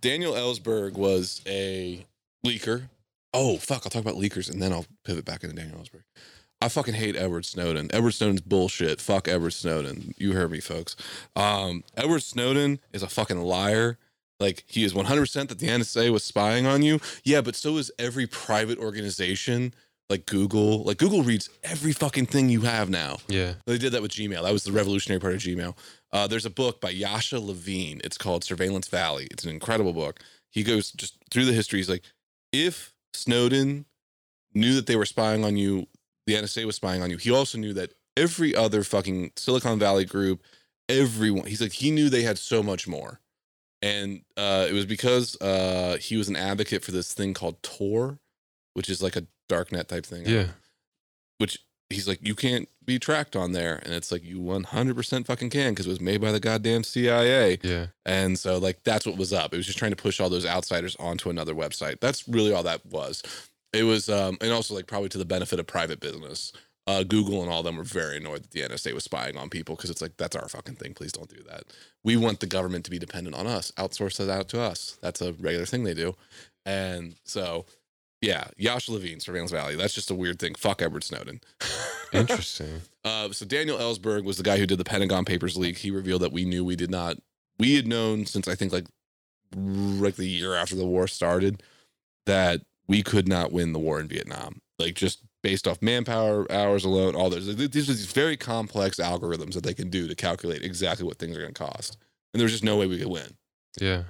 Daniel 0.00 0.32
Ellsberg 0.32 0.94
was 0.94 1.40
a 1.46 2.04
leaker. 2.44 2.88
Oh 3.32 3.58
fuck! 3.58 3.82
I'll 3.84 3.90
talk 3.90 4.02
about 4.02 4.16
leakers 4.16 4.50
and 4.50 4.60
then 4.60 4.72
I'll 4.72 4.86
pivot 5.04 5.24
back 5.24 5.44
into 5.44 5.54
Daniel 5.54 5.78
Ellsberg. 5.78 6.02
I 6.60 6.68
fucking 6.68 6.94
hate 6.94 7.14
Edward 7.14 7.44
Snowden. 7.44 7.88
Edward 7.92 8.14
Snowden's 8.14 8.40
bullshit. 8.40 9.00
Fuck 9.00 9.28
Edward 9.28 9.52
Snowden. 9.52 10.12
You 10.18 10.32
heard 10.32 10.50
me, 10.50 10.58
folks. 10.58 10.96
Um, 11.36 11.84
Edward 11.96 12.24
Snowden 12.24 12.80
is 12.92 13.04
a 13.04 13.08
fucking 13.08 13.40
liar. 13.40 13.96
Like 14.40 14.64
he 14.66 14.82
is 14.82 14.94
100% 14.94 15.48
that 15.48 15.58
the 15.58 15.68
NSA 15.68 16.10
was 16.10 16.24
spying 16.24 16.66
on 16.66 16.82
you. 16.82 17.00
Yeah, 17.22 17.42
but 17.42 17.54
so 17.54 17.76
is 17.76 17.92
every 17.96 18.26
private 18.26 18.78
organization 18.78 19.72
like 20.08 20.26
Google. 20.26 20.84
Like 20.84 20.98
Google 20.98 21.22
reads 21.22 21.50
every 21.62 21.92
fucking 21.92 22.26
thing 22.26 22.48
you 22.48 22.62
have 22.62 22.88
now. 22.88 23.18
yeah. 23.28 23.54
They 23.66 23.78
did 23.78 23.92
that 23.92 24.02
with 24.02 24.12
Gmail. 24.12 24.42
That 24.42 24.52
was 24.52 24.64
the 24.64 24.72
revolutionary 24.72 25.20
part 25.20 25.34
of 25.34 25.40
Gmail. 25.40 25.76
Uh, 26.12 26.26
there's 26.26 26.46
a 26.46 26.50
book 26.50 26.80
by 26.80 26.90
Yasha 26.90 27.38
Levine. 27.38 28.00
It's 28.04 28.16
called 28.16 28.44
Surveillance 28.44 28.88
Valley. 28.88 29.28
It's 29.30 29.44
an 29.44 29.50
incredible 29.50 29.92
book. 29.92 30.20
He 30.50 30.62
goes 30.62 30.90
just 30.92 31.18
through 31.30 31.44
the 31.44 31.52
history. 31.52 31.78
He's 31.78 31.90
like, 31.90 32.04
if 32.52 32.94
Snowden 33.12 33.84
knew 34.54 34.74
that 34.74 34.86
they 34.86 34.96
were 34.96 35.04
spying 35.04 35.44
on 35.44 35.56
you, 35.56 35.86
the 36.26 36.34
NSA 36.34 36.64
was 36.64 36.76
spying 36.76 37.02
on 37.02 37.10
you. 37.10 37.18
He 37.18 37.30
also 37.30 37.58
knew 37.58 37.74
that 37.74 37.92
every 38.16 38.54
other 38.54 38.82
fucking 38.82 39.32
Silicon 39.36 39.78
Valley 39.78 40.06
group, 40.06 40.42
everyone, 40.88 41.46
he's 41.46 41.60
like, 41.60 41.72
he 41.72 41.90
knew 41.90 42.08
they 42.08 42.22
had 42.22 42.38
so 42.38 42.62
much 42.62 42.88
more. 42.88 43.20
And 43.82 44.22
uh, 44.36 44.66
it 44.68 44.72
was 44.72 44.86
because 44.86 45.40
uh, 45.40 45.98
he 46.00 46.16
was 46.16 46.28
an 46.28 46.36
advocate 46.36 46.82
for 46.82 46.90
this 46.90 47.12
thing 47.12 47.34
called 47.34 47.62
Tor, 47.62 48.18
which 48.72 48.88
is 48.88 49.02
like 49.02 49.14
a 49.16 49.26
darknet 49.48 49.88
type 49.88 50.04
thing 50.06 50.26
Yeah. 50.26 50.48
which 51.38 51.58
he's 51.90 52.06
like, 52.06 52.18
you 52.20 52.34
can't 52.34 52.68
be 52.84 52.98
tracked 52.98 53.34
on 53.34 53.52
there. 53.52 53.80
And 53.84 53.94
it's 53.94 54.12
like, 54.12 54.22
you 54.22 54.40
100% 54.40 55.26
fucking 55.26 55.50
can 55.50 55.72
because 55.72 55.86
it 55.86 55.90
was 55.90 56.00
made 56.00 56.20
by 56.20 56.32
the 56.32 56.40
goddamn 56.40 56.84
CIA. 56.84 57.58
Yeah. 57.62 57.86
And 58.04 58.38
so, 58.38 58.58
like, 58.58 58.82
that's 58.84 59.06
what 59.06 59.16
was 59.16 59.32
up. 59.32 59.54
It 59.54 59.56
was 59.56 59.64
just 59.66 59.78
trying 59.78 59.92
to 59.92 59.96
push 59.96 60.20
all 60.20 60.28
those 60.28 60.44
outsiders 60.46 60.96
onto 60.96 61.30
another 61.30 61.54
website. 61.54 62.00
That's 62.00 62.28
really 62.28 62.52
all 62.52 62.62
that 62.64 62.84
was. 62.84 63.22
It 63.72 63.84
was, 63.84 64.08
um, 64.10 64.36
and 64.40 64.52
also, 64.52 64.74
like, 64.74 64.86
probably 64.86 65.08
to 65.10 65.18
the 65.18 65.24
benefit 65.24 65.58
of 65.60 65.66
private 65.66 66.00
business. 66.00 66.52
Uh, 66.86 67.02
Google 67.02 67.42
and 67.42 67.50
all 67.52 67.62
them 67.62 67.76
were 67.76 67.84
very 67.84 68.16
annoyed 68.16 68.42
that 68.42 68.50
the 68.50 68.62
NSA 68.62 68.94
was 68.94 69.04
spying 69.04 69.36
on 69.36 69.50
people 69.50 69.76
because 69.76 69.90
it's 69.90 70.00
like 70.00 70.16
that's 70.16 70.34
our 70.34 70.48
fucking 70.48 70.76
thing. 70.76 70.94
Please 70.94 71.12
don't 71.12 71.28
do 71.28 71.42
that. 71.46 71.64
We 72.02 72.16
want 72.16 72.40
the 72.40 72.46
government 72.46 72.86
to 72.86 72.90
be 72.90 72.98
dependent 72.98 73.36
on 73.36 73.46
us. 73.46 73.70
Outsource 73.76 74.16
that 74.16 74.30
out 74.30 74.48
to 74.50 74.60
us. 74.62 74.96
That's 75.02 75.20
a 75.20 75.34
regular 75.34 75.66
thing 75.66 75.84
they 75.84 75.92
do. 75.92 76.16
And 76.64 77.14
so, 77.24 77.66
yeah, 78.20 78.48
Yash 78.56 78.88
Levine, 78.88 79.20
Surveillance 79.20 79.52
Valley. 79.52 79.76
That's 79.76 79.94
just 79.94 80.10
a 80.10 80.14
weird 80.14 80.38
thing. 80.38 80.54
Fuck 80.54 80.82
Edward 80.82 81.04
Snowden. 81.04 81.40
Interesting. 82.12 82.82
Uh, 83.04 83.30
so 83.30 83.46
Daniel 83.46 83.78
Ellsberg 83.78 84.24
was 84.24 84.36
the 84.36 84.42
guy 84.42 84.58
who 84.58 84.66
did 84.66 84.78
the 84.78 84.84
Pentagon 84.84 85.24
Papers 85.24 85.56
leak. 85.56 85.78
He 85.78 85.90
revealed 85.90 86.22
that 86.22 86.32
we 86.32 86.44
knew 86.44 86.64
we 86.64 86.76
did 86.76 86.90
not. 86.90 87.18
We 87.58 87.76
had 87.76 87.86
known 87.86 88.26
since 88.26 88.48
I 88.48 88.54
think 88.54 88.72
like 88.72 88.86
like 89.54 90.16
the 90.16 90.26
year 90.26 90.54
after 90.54 90.76
the 90.76 90.86
war 90.86 91.06
started 91.06 91.62
that 92.26 92.60
we 92.86 93.02
could 93.02 93.28
not 93.28 93.52
win 93.52 93.72
the 93.72 93.78
war 93.78 94.00
in 94.00 94.08
Vietnam. 94.08 94.60
Like 94.78 94.94
just 94.94 95.22
based 95.42 95.66
off 95.68 95.80
manpower 95.80 96.50
hours 96.50 96.84
alone, 96.84 97.14
all 97.14 97.30
those. 97.30 97.46
These 97.56 97.88
are 97.88 97.92
these 97.92 98.12
very 98.12 98.36
complex 98.36 98.98
algorithms 98.98 99.54
that 99.54 99.62
they 99.62 99.74
can 99.74 99.90
do 99.90 100.08
to 100.08 100.14
calculate 100.14 100.62
exactly 100.62 101.06
what 101.06 101.18
things 101.18 101.36
are 101.36 101.40
going 101.40 101.54
to 101.54 101.62
cost, 101.62 101.96
and 102.32 102.40
there's 102.40 102.52
just 102.52 102.64
no 102.64 102.76
way 102.76 102.86
we 102.86 102.98
could 102.98 103.08
win. 103.08 103.36
Yeah. 103.80 104.02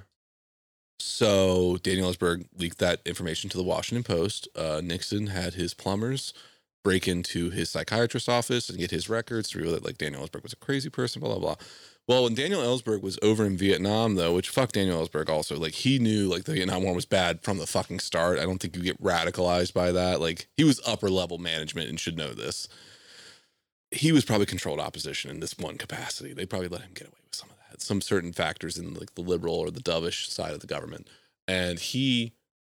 So 0.99 1.77
Daniel 1.77 2.11
Ellsberg 2.11 2.45
leaked 2.57 2.79
that 2.79 3.01
information 3.05 3.49
to 3.49 3.57
the 3.57 3.63
Washington 3.63 4.03
Post. 4.03 4.47
Uh, 4.55 4.81
Nixon 4.83 5.27
had 5.27 5.53
his 5.53 5.73
plumbers 5.73 6.33
break 6.83 7.07
into 7.07 7.49
his 7.49 7.69
psychiatrist's 7.69 8.29
office 8.29 8.69
and 8.69 8.79
get 8.79 8.91
his 8.91 9.09
records 9.09 9.49
to 9.49 9.57
reveal 9.57 9.73
that 9.73 9.85
like 9.85 9.97
Daniel 9.97 10.25
Ellsberg 10.25 10.43
was 10.43 10.53
a 10.53 10.57
crazy 10.57 10.89
person, 10.89 11.19
blah 11.21 11.29
blah 11.29 11.39
blah. 11.39 11.55
Well, 12.07 12.23
when 12.23 12.33
Daniel 12.33 12.61
Ellsberg 12.61 13.03
was 13.03 13.19
over 13.21 13.45
in 13.45 13.55
Vietnam, 13.55 14.15
though, 14.15 14.33
which 14.33 14.49
fuck 14.49 14.71
Daniel 14.71 15.05
Ellsberg 15.05 15.29
also, 15.29 15.57
like 15.57 15.73
he 15.73 15.99
knew 15.99 16.27
like 16.27 16.45
the 16.45 16.53
Vietnam 16.53 16.83
War 16.83 16.95
was 16.95 17.05
bad 17.05 17.43
from 17.43 17.59
the 17.59 17.67
fucking 17.67 17.99
start. 17.99 18.39
I 18.39 18.43
don't 18.43 18.57
think 18.57 18.75
you 18.75 18.81
get 18.81 19.01
radicalized 19.01 19.73
by 19.73 19.91
that. 19.91 20.19
Like 20.19 20.47
he 20.57 20.63
was 20.63 20.81
upper 20.87 21.09
level 21.09 21.37
management 21.37 21.89
and 21.89 21.99
should 21.99 22.17
know 22.17 22.33
this. 22.33 22.67
He 23.91 24.11
was 24.11 24.25
probably 24.25 24.45
controlled 24.45 24.79
opposition 24.79 25.31
in 25.31 25.39
this 25.39 25.57
one 25.57 25.77
capacity. 25.77 26.33
They 26.33 26.45
probably 26.45 26.67
let 26.69 26.81
him 26.81 26.91
get 26.93 27.07
away 27.07 27.17
with 27.23 27.35
some 27.35 27.48
of 27.48 27.48
that. 27.48 27.48
Some 27.77 28.01
certain 28.01 28.33
factors 28.33 28.77
in 28.77 28.93
like 28.93 29.15
the 29.15 29.21
liberal 29.21 29.55
or 29.55 29.71
the 29.71 29.79
dovish 29.79 30.27
side 30.27 30.53
of 30.53 30.59
the 30.59 30.67
government, 30.67 31.07
and 31.47 31.79
he 31.79 32.33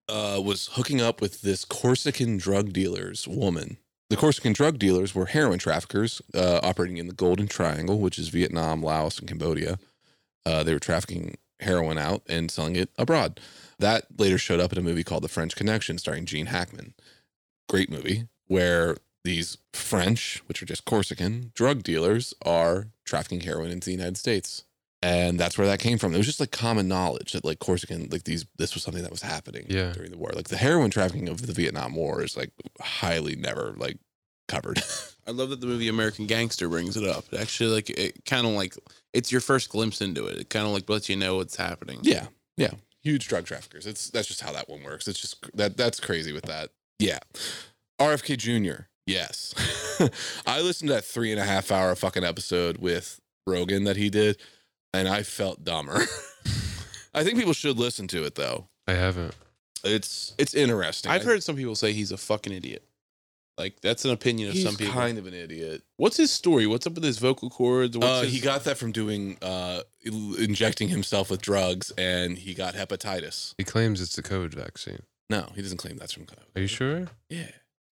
uh, 0.10 0.42
was 0.44 0.70
hooking 0.74 1.02
up 1.02 1.22
with 1.22 1.42
this 1.42 1.66
Corsican 1.66 2.38
drug 2.38 2.74
dealer's 2.74 3.28
woman 3.28 3.78
the 4.12 4.18
Corsican 4.18 4.52
drug 4.52 4.78
dealers 4.78 5.16
were 5.16 5.28
heroin 5.28 5.58
traffickers 5.58 6.22
uh, 6.36 6.60
operating 6.62 6.98
in 6.98 7.08
the 7.08 7.14
Golden 7.14 7.48
Triangle, 7.48 7.98
which 7.98 8.20
is 8.20 8.28
Vietnam, 8.28 8.84
Laos, 8.84 9.18
and 9.18 9.26
Cambodia. 9.26 9.80
Uh, 10.46 10.64
they 10.64 10.74
were 10.74 10.80
trafficking 10.80 11.38
heroin 11.62 11.98
out 11.98 12.22
and 12.28 12.52
selling 12.52 12.76
it 12.76 12.90
abroad. 12.98 13.40
That 13.80 14.08
later 14.20 14.38
showed 14.38 14.60
up 14.60 14.74
in 14.74 14.78
a 14.78 14.82
movie 14.82 15.06
called 15.06 15.24
The 15.24 15.30
French 15.30 15.56
Connection, 15.56 15.98
starring 15.98 16.26
Gene 16.26 16.48
Hackman. 16.48 16.94
Great 17.70 17.90
movie 17.90 18.28
where 18.48 18.98
these 19.24 19.58
French, 19.72 20.44
which 20.48 20.62
are 20.62 20.66
just 20.66 20.84
Corsican 20.84 21.54
drug 21.56 21.82
dealers, 21.82 22.34
are 22.46 22.88
trafficking 23.06 23.40
heroin 23.40 23.72
into 23.72 23.86
the 23.86 23.96
United 23.96 24.18
States. 24.18 24.66
And 25.04 25.40
that's 25.40 25.58
where 25.58 25.66
that 25.68 25.80
came 25.80 25.98
from. 25.98 26.14
It 26.14 26.18
was 26.18 26.28
just 26.28 26.40
like 26.40 26.52
common 26.52 26.88
knowledge 26.88 27.32
that 27.34 27.44
like 27.44 27.58
Corsican, 27.60 28.10
like 28.12 28.24
these, 28.26 28.46
this 28.58 28.74
was 28.76 28.84
something 28.84 29.02
that 29.02 29.12
was 29.12 29.24
happening 29.24 29.66
Yeah. 29.68 29.94
during 29.94 30.12
the 30.12 30.18
war. 30.18 30.32
Like 30.36 30.50
the 30.50 30.58
heroin 30.58 30.92
trafficking 30.92 31.28
of 31.28 31.48
the 31.48 31.54
Vietnam 31.54 31.96
War 31.96 32.24
is 32.24 32.38
like 32.38 32.52
highly 32.80 33.36
never 33.36 33.74
like 33.78 33.98
covered. 34.48 34.80
I 35.28 35.32
love 35.32 35.50
that 35.50 35.60
the 35.62 35.66
movie 35.68 35.88
American 35.88 36.28
Gangster 36.28 36.70
brings 36.70 36.98
it 36.98 37.04
up. 37.04 37.26
It 37.32 37.40
actually, 37.40 37.72
like, 37.74 37.90
it 37.90 38.26
kind 38.26 38.46
of 38.46 38.54
like 38.54 38.76
it's 39.14 39.32
your 39.32 39.42
first 39.42 39.70
glimpse 39.70 40.02
into 40.02 40.26
it. 40.28 40.38
It 40.38 40.50
kind 40.50 40.66
of 40.68 40.72
like 40.72 40.88
lets 40.90 41.10
you 41.10 41.16
know 41.16 41.38
what's 41.38 41.56
happening. 41.56 42.00
yeah, 42.04 42.28
yeah, 42.58 42.72
huge 43.02 43.28
drug 43.28 43.46
traffickers. 43.46 43.86
It's 43.88 44.10
that's 44.10 44.28
just 44.28 44.42
how 44.42 44.52
that 44.54 44.68
one 44.70 44.84
works. 44.84 45.08
It's 45.08 45.20
just 45.20 45.46
that 45.56 45.78
that's 45.78 46.00
crazy 46.00 46.32
with 46.34 46.46
that. 46.46 46.70
Yeah, 47.00 47.20
RFK 48.00 48.38
Jr. 48.38 48.84
Yes, 49.06 49.54
I 50.48 50.62
listened 50.62 50.90
to 50.90 50.96
that 50.96 51.06
three 51.06 51.32
and 51.32 51.40
a 51.40 51.44
half 51.46 51.72
hour 51.72 51.96
fucking 51.96 52.24
episode 52.24 52.78
with 52.78 53.20
Rogan 53.48 53.84
that 53.86 53.98
he 53.98 54.10
did, 54.10 54.38
and 54.94 55.08
I 55.08 55.24
felt 55.24 55.64
dumber. 55.64 56.02
I 57.14 57.24
think 57.24 57.38
people 57.38 57.54
should 57.54 57.78
listen 57.78 58.08
to 58.10 58.24
it 58.24 58.36
though. 58.36 58.68
I 58.88 58.94
haven't. 58.94 59.36
It's 59.84 60.34
it's 60.38 60.54
interesting. 60.54 61.12
I've 61.12 61.22
I- 61.22 61.26
heard 61.26 61.44
some 61.44 61.56
people 61.56 61.76
say 61.76 61.94
he's 61.94 62.12
a 62.12 62.18
fucking 62.18 62.54
idiot. 62.54 62.84
Like 63.58 63.82
that's 63.82 64.06
an 64.06 64.12
opinion 64.12 64.48
of 64.50 64.54
he's 64.56 64.64
some 64.64 64.76
people. 64.76 64.94
kind 64.94 65.18
of 65.18 65.28
an 65.28 65.34
idiot. 65.34 65.84
What's 65.98 66.18
his 66.18 66.32
story? 66.32 66.66
What's 66.68 66.88
up 66.88 66.94
with 66.94 67.04
his 67.04 67.20
vocal 67.20 67.50
cords? 67.50 67.98
What's 67.98 68.08
Uh, 68.10 68.22
his- 68.24 68.34
he 68.34 68.40
got 68.40 68.64
that 68.64 68.78
from 68.78 68.92
doing 68.92 69.38
uh, 69.42 69.82
il- 70.04 70.36
injecting 70.36 70.88
himself 70.88 71.30
with 71.30 71.42
drugs, 71.42 71.92
and 71.98 72.38
he 72.38 72.54
got 72.54 72.76
hepatitis. 72.76 73.54
He 73.58 73.64
claims 73.64 74.02
it's 74.02 74.16
the 74.16 74.24
COVID 74.24 74.54
vaccine. 74.54 75.02
No, 75.30 75.52
he 75.56 75.62
doesn't 75.62 75.78
claim 75.78 75.98
that's 75.98 76.14
from 76.14 76.26
COVID. 76.26 76.56
Are 76.56 76.62
you 76.62 76.68
sure? 76.68 77.08
Yeah, 77.30 77.52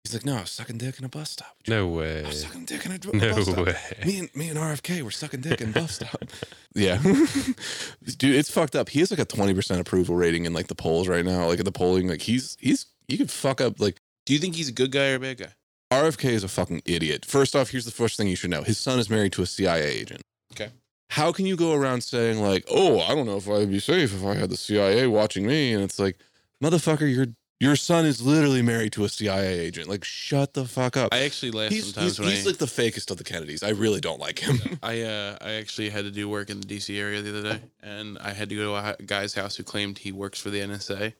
he's 0.04 0.14
like, 0.14 0.24
no, 0.24 0.36
I 0.36 0.40
was 0.42 0.50
sucking 0.50 0.78
dick 0.78 0.98
in 0.98 1.04
a 1.04 1.08
bus 1.08 1.30
stop. 1.30 1.56
No 1.66 1.88
way. 1.88 2.20
I 2.20 2.22
way. 2.22 2.28
was 2.28 2.42
sucking 2.42 2.64
dick 2.66 2.84
in 2.86 2.92
a, 2.92 2.98
dr- 2.98 3.14
No 3.14 3.34
bus 3.34 3.46
stop. 3.46 3.66
way. 3.66 3.76
Me 4.04 4.18
and 4.20 4.36
me 4.36 4.48
and 4.50 4.58
RFK 4.58 5.02
were 5.02 5.10
sucking 5.10 5.40
dick 5.40 5.60
in 5.60 5.72
bus 5.72 5.96
stop. 5.96 6.22
yeah, 6.74 6.98
dude, 8.18 8.34
it's 8.34 8.50
fucked 8.50 8.76
up. 8.76 8.88
He 8.88 9.00
has 9.00 9.10
like 9.10 9.20
a 9.20 9.24
twenty 9.24 9.54
percent 9.54 9.80
approval 9.80 10.16
rating 10.16 10.44
in 10.44 10.52
like 10.52 10.66
the 10.68 10.74
polls 10.74 11.08
right 11.08 11.24
now. 11.24 11.46
Like 11.46 11.58
at 11.58 11.64
the 11.64 11.72
polling, 11.72 12.08
like 12.08 12.22
he's 12.22 12.56
he's 12.60 12.86
he 13.08 13.16
could 13.16 13.30
fuck 13.30 13.60
up 13.60 13.80
like. 13.80 13.98
Do 14.26 14.32
you 14.32 14.38
think 14.38 14.54
he's 14.56 14.68
a 14.68 14.72
good 14.72 14.90
guy 14.90 15.10
or 15.10 15.16
a 15.16 15.20
bad 15.20 15.38
guy? 15.38 15.52
RFK 15.92 16.30
is 16.30 16.44
a 16.44 16.48
fucking 16.48 16.82
idiot. 16.86 17.24
First 17.26 17.54
off, 17.54 17.70
here's 17.70 17.84
the 17.84 17.90
first 17.90 18.16
thing 18.16 18.26
you 18.26 18.36
should 18.36 18.50
know. 18.50 18.62
His 18.62 18.78
son 18.78 18.98
is 18.98 19.10
married 19.10 19.32
to 19.34 19.42
a 19.42 19.46
CIA 19.46 19.82
agent. 19.84 20.22
Okay. 20.52 20.70
How 21.10 21.30
can 21.30 21.44
you 21.46 21.56
go 21.56 21.74
around 21.74 22.02
saying 22.02 22.40
like, 22.40 22.64
"Oh, 22.70 23.00
I 23.00 23.14
don't 23.14 23.26
know 23.26 23.36
if 23.36 23.48
I'd 23.48 23.70
be 23.70 23.78
safe 23.80 24.14
if 24.14 24.24
I 24.24 24.34
had 24.34 24.50
the 24.50 24.56
CIA 24.56 25.06
watching 25.06 25.46
me," 25.46 25.72
and 25.74 25.82
it's 25.84 25.98
like, 25.98 26.18
motherfucker, 26.62 27.12
your 27.14 27.26
your 27.60 27.76
son 27.76 28.04
is 28.04 28.20
literally 28.20 28.62
married 28.62 28.92
to 28.94 29.04
a 29.04 29.08
CIA 29.08 29.60
agent. 29.60 29.88
Like, 29.88 30.04
shut 30.04 30.54
the 30.54 30.64
fuck 30.66 30.96
up. 30.96 31.14
I 31.14 31.20
actually 31.20 31.52
laugh 31.52 31.70
he's 31.70 31.86
sometimes 31.86 32.12
he's, 32.16 32.20
when 32.20 32.28
he's 32.30 32.46
I, 32.46 32.50
like 32.50 32.58
the 32.58 32.66
fakest 32.66 33.10
of 33.10 33.16
the 33.16 33.24
Kennedys. 33.24 33.62
I 33.62 33.70
really 33.70 34.00
don't 34.00 34.20
like 34.20 34.38
him. 34.40 34.58
I 34.82 35.02
uh 35.02 35.38
I 35.40 35.52
actually 35.52 35.90
had 35.90 36.04
to 36.04 36.10
do 36.10 36.28
work 36.28 36.50
in 36.50 36.60
the 36.60 36.66
DC 36.66 36.98
area 36.98 37.22
the 37.22 37.30
other 37.38 37.54
day, 37.54 37.60
and 37.82 38.18
I 38.18 38.32
had 38.32 38.48
to 38.50 38.56
go 38.56 38.62
to 38.80 38.96
a 39.00 39.02
guy's 39.04 39.34
house 39.34 39.56
who 39.56 39.62
claimed 39.62 39.98
he 39.98 40.12
works 40.12 40.40
for 40.40 40.50
the 40.50 40.60
NSA, 40.60 41.14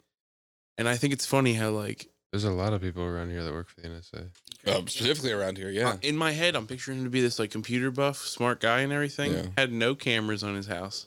and 0.78 0.89
I 0.89 0.97
think 0.97 1.12
it's 1.12 1.26
funny 1.26 1.55
how 1.55 1.70
like 1.70 2.09
There's 2.32 2.45
a 2.45 2.51
lot 2.51 2.72
of 2.72 2.82
people 2.82 3.05
around 3.05 3.30
here 3.30 3.45
that 3.45 3.53
work 3.53 3.68
for 3.68 3.80
the 3.80 3.89
NSA. 3.89 4.30
um, 4.76 4.89
specifically 4.89 5.30
around 5.32 5.57
here, 5.57 5.70
yeah. 5.70 5.91
uh, 5.91 5.97
in 6.03 6.16
my 6.16 6.32
head 6.32 6.57
I'm 6.57 6.66
picturing 6.66 6.99
him 6.99 7.05
to 7.05 7.11
be 7.11 7.20
this 7.20 7.39
like 7.39 7.51
computer 7.53 7.91
buff, 7.91 8.18
smart 8.18 8.61
guy 8.61 8.80
and 8.80 8.93
everything. 8.93 9.32
Yeah. 9.35 9.43
Had 9.57 9.72
no 9.72 9.95
cameras 9.95 10.43
on 10.43 10.57
his 10.57 10.66
house 10.66 11.07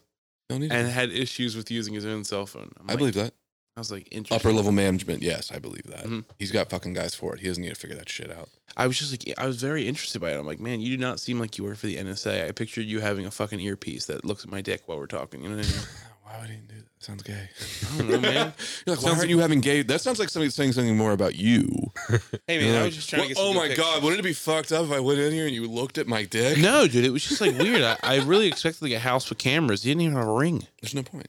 Don't 0.49 0.61
need 0.61 0.71
and 0.71 0.87
to- 0.87 0.91
had 0.91 1.11
issues 1.11 1.55
with 1.57 1.69
using 1.69 1.93
his 1.93 2.05
own 2.05 2.23
cell 2.23 2.45
phone. 2.45 2.71
I'm 2.79 2.85
I 2.89 2.93
like- 2.93 2.97
believe 2.99 3.13
that. 3.15 3.33
I 3.77 3.79
was 3.79 3.91
like. 3.91 4.07
Upper 4.31 4.51
level 4.51 4.71
management, 4.71 5.21
yes, 5.21 5.51
I 5.53 5.59
believe 5.59 5.83
that. 5.85 6.05
Mhm. 6.05 6.25
He's 6.39 6.51
got 6.51 6.69
fucking 6.71 6.93
guys 6.93 7.13
for 7.13 7.35
it. 7.35 7.41
He 7.41 7.47
doesn't 7.47 7.61
need 7.61 7.69
to 7.69 7.75
figure 7.75 7.95
that 7.95 8.09
shit 8.09 8.31
out. 8.31 8.49
I 8.75 8.87
was 8.87 8.97
just 8.97 9.11
like, 9.11 9.37
I 9.39 9.45
was 9.45 9.57
very 9.61 9.87
interested 9.87 10.19
by 10.19 10.31
it. 10.31 10.37
I'm 10.39 10.47
like, 10.47 10.59
man, 10.59 10.81
you 10.81 10.97
do 10.97 11.01
not 11.01 11.19
seem 11.19 11.39
like 11.39 11.57
you 11.59 11.63
work 11.63 11.77
for 11.77 11.85
the 11.87 11.97
NSA. 11.97 12.47
I 12.47 12.51
pictured 12.51 12.85
you 12.87 12.99
having 13.01 13.25
a 13.27 13.31
fucking 13.31 13.59
earpiece 13.59 14.05
that 14.07 14.25
looks 14.25 14.43
at 14.43 14.49
my 14.49 14.61
dick 14.61 14.81
while 14.87 14.97
we're 14.97 15.05
talking. 15.05 15.43
You 15.43 15.49
know 15.49 15.57
what 15.57 15.65
I 15.67 15.69
mean? 15.69 15.81
Why 16.23 16.39
would 16.41 16.49
he 16.49 16.55
do 16.57 16.75
that? 16.75 16.83
Sounds 16.99 17.21
gay. 17.23 17.49
I 17.93 17.97
don't 17.99 18.09
know, 18.09 18.19
man. 18.19 18.53
You're 18.87 18.95
like, 18.95 19.05
why 19.05 19.11
aren't 19.11 19.29
you 19.29 19.37
having 19.39 19.61
gay? 19.61 19.83
That 19.83 20.01
sounds 20.01 20.19
like 20.19 20.29
somebody 20.29 20.49
saying 20.49 20.73
something 20.73 20.97
more 20.97 21.11
about 21.13 21.35
you. 21.35 21.69
Hey, 22.47 22.57
man, 22.59 22.73
You're 22.73 22.81
I 22.81 22.85
was 22.85 22.95
just 22.95 23.09
trying 23.09 23.21
to 23.21 23.27
get. 23.29 23.37
some 23.37 23.45
oh 23.45 23.53
my 23.53 23.67
pictures." 23.67 23.85
god, 23.85 24.03
wouldn't 24.03 24.19
it 24.19 24.23
be 24.23 24.33
fucked 24.33 24.71
up 24.71 24.85
if 24.85 24.91
I 24.91 24.99
went 24.99 25.19
in 25.19 25.31
here 25.31 25.45
and 25.45 25.53
you 25.55 25.67
looked 25.69 25.97
at 25.99 26.07
my 26.07 26.23
dick? 26.25 26.57
No, 26.57 26.87
dude, 26.87 27.05
it 27.05 27.11
was 27.11 27.23
just 27.25 27.39
like 27.39 27.57
weird. 27.57 27.81
I, 27.83 27.97
I 28.03 28.19
really 28.21 28.47
expected 28.47 28.81
like 28.81 28.91
a 28.93 28.99
house 28.99 29.29
with 29.29 29.37
cameras. 29.37 29.83
He 29.83 29.91
didn't 29.91 30.01
even 30.01 30.17
have 30.17 30.27
a 30.27 30.33
ring. 30.33 30.65
There's 30.81 30.95
no 30.95 31.03
point. 31.03 31.27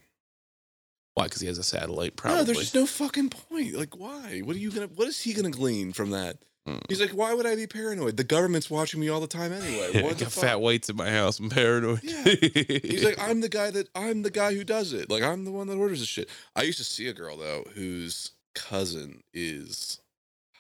Why? 1.19 1.25
Because 1.25 1.41
he 1.41 1.49
has 1.49 1.59
a 1.59 1.65
satellite, 1.65 2.15
probably. 2.15 2.39
No, 2.39 2.45
there's 2.45 2.59
just 2.59 2.75
no 2.77 2.87
fucking 2.87 3.31
point. 3.31 3.75
Like, 3.75 3.99
why? 3.99 4.41
What 4.45 4.55
are 4.55 4.59
you 4.61 4.71
gonna? 4.71 4.87
What 4.87 5.09
is 5.09 5.21
he 5.21 5.33
gonna 5.33 5.51
glean 5.51 5.93
from 5.93 6.11
that? 6.11 6.37
Mm. 6.69 6.81
He's 6.89 7.01
like, 7.01 7.11
why 7.11 7.35
would 7.35 7.45
I 7.45 7.57
be 7.57 7.67
paranoid? 7.67 8.17
The 8.17 8.23
government's 8.23 8.71
watching 8.71 9.01
me 9.01 9.09
all 9.09 9.21
the 9.21 9.27
time 9.27 9.53
anyway. 9.53 9.91
I 9.97 10.03
What 10.05 10.19
the 10.19 10.27
got 10.27 10.33
fat 10.33 10.61
weights 10.61 10.89
in 10.89 10.95
my 10.95 11.11
house. 11.11 11.41
I'm 11.41 11.51
paranoid. 11.51 12.01
Yeah. 12.05 12.23
He's 12.23 13.03
like, 13.05 13.19
I'm 13.29 13.41
the 13.41 13.49
guy 13.49 13.73
that 13.73 13.89
I'm 13.97 14.23
the 14.23 14.31
guy 14.31 14.55
who 14.55 14.63
does 14.63 14.93
it. 14.93 15.11
Like, 15.11 15.25
I'm 15.25 15.45
the 15.45 15.51
one 15.51 15.67
that 15.67 15.77
orders 15.77 15.99
this 15.99 16.09
shit. 16.09 16.29
I 16.55 16.63
used 16.63 16.79
to 16.79 16.85
see 16.85 17.09
a 17.09 17.13
girl 17.13 17.37
though 17.37 17.65
whose 17.75 18.31
cousin 18.55 19.25
is 19.35 20.01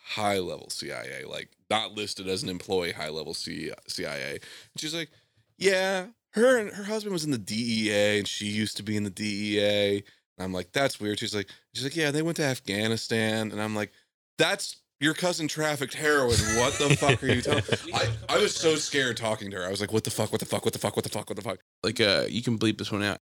high 0.02 0.38
level 0.38 0.70
CIA, 0.70 1.24
like 1.24 1.50
not 1.70 1.92
listed 1.92 2.26
as 2.26 2.42
an 2.42 2.48
employee, 2.48 2.92
high 2.92 3.10
level 3.10 3.34
CIA. 3.34 4.32
And 4.32 4.40
she's 4.76 4.94
like, 4.94 5.10
yeah, 5.56 6.06
her 6.32 6.58
and 6.58 6.70
her 6.70 6.84
husband 6.84 7.12
was 7.12 7.24
in 7.24 7.30
the 7.30 7.38
DEA, 7.38 8.18
and 8.18 8.28
she 8.28 8.46
used 8.46 8.76
to 8.78 8.82
be 8.82 8.96
in 8.96 9.04
the 9.04 9.10
DEA. 9.10 10.02
And 10.38 10.44
I'm 10.44 10.52
like, 10.52 10.70
that's 10.72 11.00
weird. 11.00 11.18
She's 11.18 11.34
like, 11.34 11.48
she's 11.74 11.82
like, 11.84 11.96
yeah, 11.96 12.10
they 12.12 12.22
went 12.22 12.36
to 12.36 12.44
Afghanistan, 12.44 13.50
and 13.50 13.60
I'm 13.60 13.74
like, 13.74 13.92
that's 14.38 14.76
your 15.00 15.14
cousin 15.14 15.48
trafficked 15.48 15.94
heroin. 15.94 16.36
What 16.56 16.74
the 16.74 16.96
fuck 16.98 17.22
are 17.22 17.26
you 17.26 17.42
talking? 17.42 17.76
I, 17.94 18.08
I 18.28 18.38
was 18.38 18.54
so 18.54 18.76
scared 18.76 19.16
talking 19.16 19.50
to 19.50 19.56
her. 19.58 19.66
I 19.66 19.70
was 19.70 19.80
like, 19.80 19.92
what 19.92 20.04
the 20.04 20.10
fuck? 20.10 20.30
What 20.32 20.40
the 20.40 20.46
fuck? 20.46 20.64
What 20.64 20.72
the 20.72 20.78
fuck? 20.78 20.94
What 20.96 21.02
the 21.04 21.10
fuck? 21.10 21.28
What 21.28 21.36
the 21.36 21.42
fuck? 21.42 21.58
like, 21.82 22.00
uh, 22.00 22.24
you 22.28 22.42
can 22.42 22.58
bleep 22.58 22.78
this 22.78 22.92
one 22.92 23.02
out. 23.02 23.18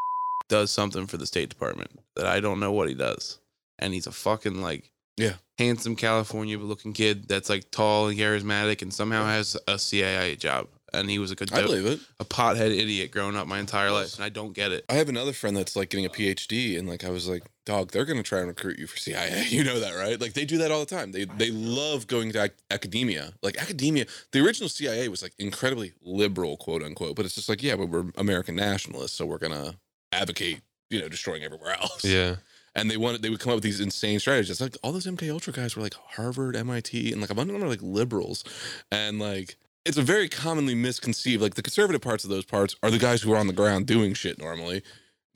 Does 0.48 0.70
something 0.70 1.06
for 1.06 1.16
the 1.16 1.26
State 1.26 1.48
Department 1.48 1.90
that 2.16 2.26
I 2.26 2.40
don't 2.40 2.60
know 2.60 2.72
what 2.72 2.88
he 2.88 2.94
does, 2.94 3.38
and 3.78 3.92
he's 3.94 4.06
a 4.08 4.12
fucking 4.12 4.60
like, 4.62 4.90
Yeah. 5.16 5.34
handsome 5.58 5.94
California 5.96 6.58
looking 6.58 6.92
kid 6.92 7.28
that's 7.28 7.48
like 7.48 7.70
tall 7.70 8.08
and 8.08 8.18
charismatic, 8.18 8.82
and 8.82 8.92
somehow 8.92 9.24
has 9.26 9.56
a 9.68 9.78
CIA 9.78 10.34
job. 10.36 10.66
And 10.92 11.08
he 11.10 11.18
was 11.18 11.30
like 11.30 11.40
a, 11.40 11.54
I 11.54 11.60
dope, 11.60 11.66
believe 11.70 11.86
it. 11.86 12.00
a 12.18 12.24
pothead 12.24 12.70
idiot 12.70 13.10
growing 13.10 13.36
up 13.36 13.46
my 13.46 13.58
entire 13.58 13.90
life, 13.90 14.14
and 14.16 14.24
I 14.24 14.28
don't 14.28 14.52
get 14.52 14.72
it. 14.72 14.84
I 14.88 14.94
have 14.94 15.08
another 15.08 15.32
friend 15.32 15.56
that's 15.56 15.76
like 15.76 15.90
getting 15.90 16.06
a 16.06 16.10
PhD, 16.10 16.78
and 16.78 16.88
like 16.88 17.04
I 17.04 17.10
was 17.10 17.28
like, 17.28 17.44
dog, 17.66 17.92
they're 17.92 18.04
gonna 18.04 18.22
try 18.22 18.38
and 18.40 18.48
recruit 18.48 18.78
you 18.78 18.86
for 18.86 18.96
CIA. 18.96 19.44
You 19.50 19.64
know 19.64 19.80
that, 19.80 19.94
right? 19.94 20.20
Like 20.20 20.32
they 20.34 20.44
do 20.44 20.58
that 20.58 20.70
all 20.70 20.80
the 20.80 20.86
time. 20.86 21.12
They 21.12 21.24
they 21.24 21.50
love 21.50 22.06
going 22.06 22.32
to 22.32 22.44
ac- 22.44 22.52
academia. 22.70 23.32
Like 23.42 23.56
academia, 23.60 24.06
the 24.32 24.40
original 24.44 24.68
CIA 24.68 25.08
was 25.08 25.22
like 25.22 25.32
incredibly 25.38 25.92
liberal, 26.02 26.56
quote 26.56 26.82
unquote. 26.82 27.16
But 27.16 27.24
it's 27.26 27.34
just 27.34 27.48
like, 27.48 27.62
yeah, 27.62 27.76
but 27.76 27.88
we're 27.88 28.06
American 28.16 28.56
nationalists, 28.56 29.12
so 29.16 29.26
we're 29.26 29.38
gonna 29.38 29.74
advocate, 30.12 30.60
you 30.88 31.00
know, 31.00 31.08
destroying 31.08 31.42
everywhere 31.44 31.72
else. 31.80 32.04
Yeah. 32.04 32.36
And 32.76 32.88
they 32.88 32.96
wanted 32.96 33.22
they 33.22 33.30
would 33.30 33.40
come 33.40 33.50
up 33.50 33.56
with 33.56 33.64
these 33.64 33.80
insane 33.80 34.20
strategies. 34.20 34.60
Like 34.60 34.76
all 34.84 34.92
those 34.92 35.04
MK 35.06 35.28
Ultra 35.32 35.52
guys 35.52 35.74
were 35.74 35.82
like 35.82 35.94
Harvard, 35.94 36.54
MIT, 36.54 37.10
and 37.10 37.20
like 37.20 37.30
a 37.30 37.34
bunch 37.34 37.48
of 37.48 37.54
them 37.54 37.64
are 37.64 37.68
like 37.68 37.82
liberals, 37.82 38.44
and 38.92 39.18
like. 39.18 39.56
It's 39.84 39.96
a 39.96 40.02
very 40.02 40.28
commonly 40.28 40.74
misconceived. 40.74 41.42
Like 41.42 41.54
the 41.54 41.62
conservative 41.62 42.02
parts 42.02 42.24
of 42.24 42.30
those 42.30 42.44
parts 42.44 42.76
are 42.82 42.90
the 42.90 42.98
guys 42.98 43.22
who 43.22 43.32
are 43.32 43.36
on 43.38 43.46
the 43.46 43.52
ground 43.52 43.86
doing 43.86 44.12
shit 44.14 44.38
normally, 44.38 44.82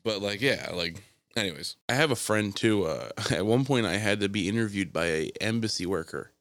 but 0.04 0.20
like, 0.20 0.40
yeah, 0.42 0.70
like, 0.74 1.02
anyways, 1.36 1.76
I 1.88 1.94
have 1.94 2.10
a 2.10 2.16
friend 2.16 2.54
too. 2.54 2.84
Uh, 2.84 3.08
at 3.30 3.46
one 3.46 3.64
point, 3.64 3.86
I 3.86 3.96
had 3.96 4.20
to 4.20 4.28
be 4.28 4.48
interviewed 4.48 4.92
by 4.92 5.06
a 5.06 5.30
embassy 5.40 5.86
worker 5.86 6.32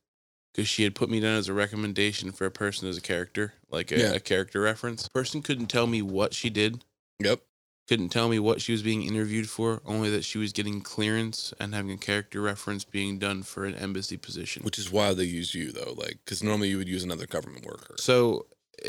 because 0.54 0.68
she 0.68 0.84
had 0.84 0.96
put 0.96 1.10
me 1.10 1.20
down 1.20 1.38
as 1.38 1.48
a 1.48 1.54
recommendation 1.54 2.32
for 2.32 2.46
a 2.46 2.52
person 2.52 2.88
as 2.88 2.98
a 2.98 3.02
character, 3.02 3.54
like 3.72 3.92
a, 3.92 3.98
Yeah. 4.00 4.14
a 4.14 4.20
character 4.20 4.62
reference. 4.62 5.08
Person 5.08 5.42
couldn't 5.42 5.68
tell 5.68 5.88
me 5.88 6.02
what 6.02 6.34
she 6.34 6.50
did. 6.50 6.84
yep, 7.20 7.42
Couldn't 7.88 8.10
tell 8.10 8.30
me 8.30 8.40
what 8.40 8.62
she 8.62 8.72
was 8.72 8.82
being 8.82 9.04
interviewed 9.04 9.50
for. 9.50 9.82
Only 9.86 10.10
that 10.12 10.24
she 10.24 10.38
was 10.38 10.54
getting 10.54 10.80
clearance 10.82 11.54
and 11.60 11.76
having 11.76 11.92
a 11.92 11.98
character 11.98 12.40
reference 12.42 12.86
being 12.86 13.20
done 13.20 13.44
for 13.44 13.66
an 13.66 13.76
embassy 13.76 14.16
position. 14.16 14.64
which 14.64 14.80
is 14.80 14.90
why 14.92 15.14
they 15.14 15.26
use 15.26 15.54
you 15.54 15.72
though, 15.74 15.94
like, 15.98 16.20
because 16.24 16.42
normally 16.42 16.70
you 16.70 16.78
would 16.78 16.88
use 16.88 17.04
another 17.04 17.26
government 17.28 17.66
worker. 17.66 17.96
So 17.98 18.46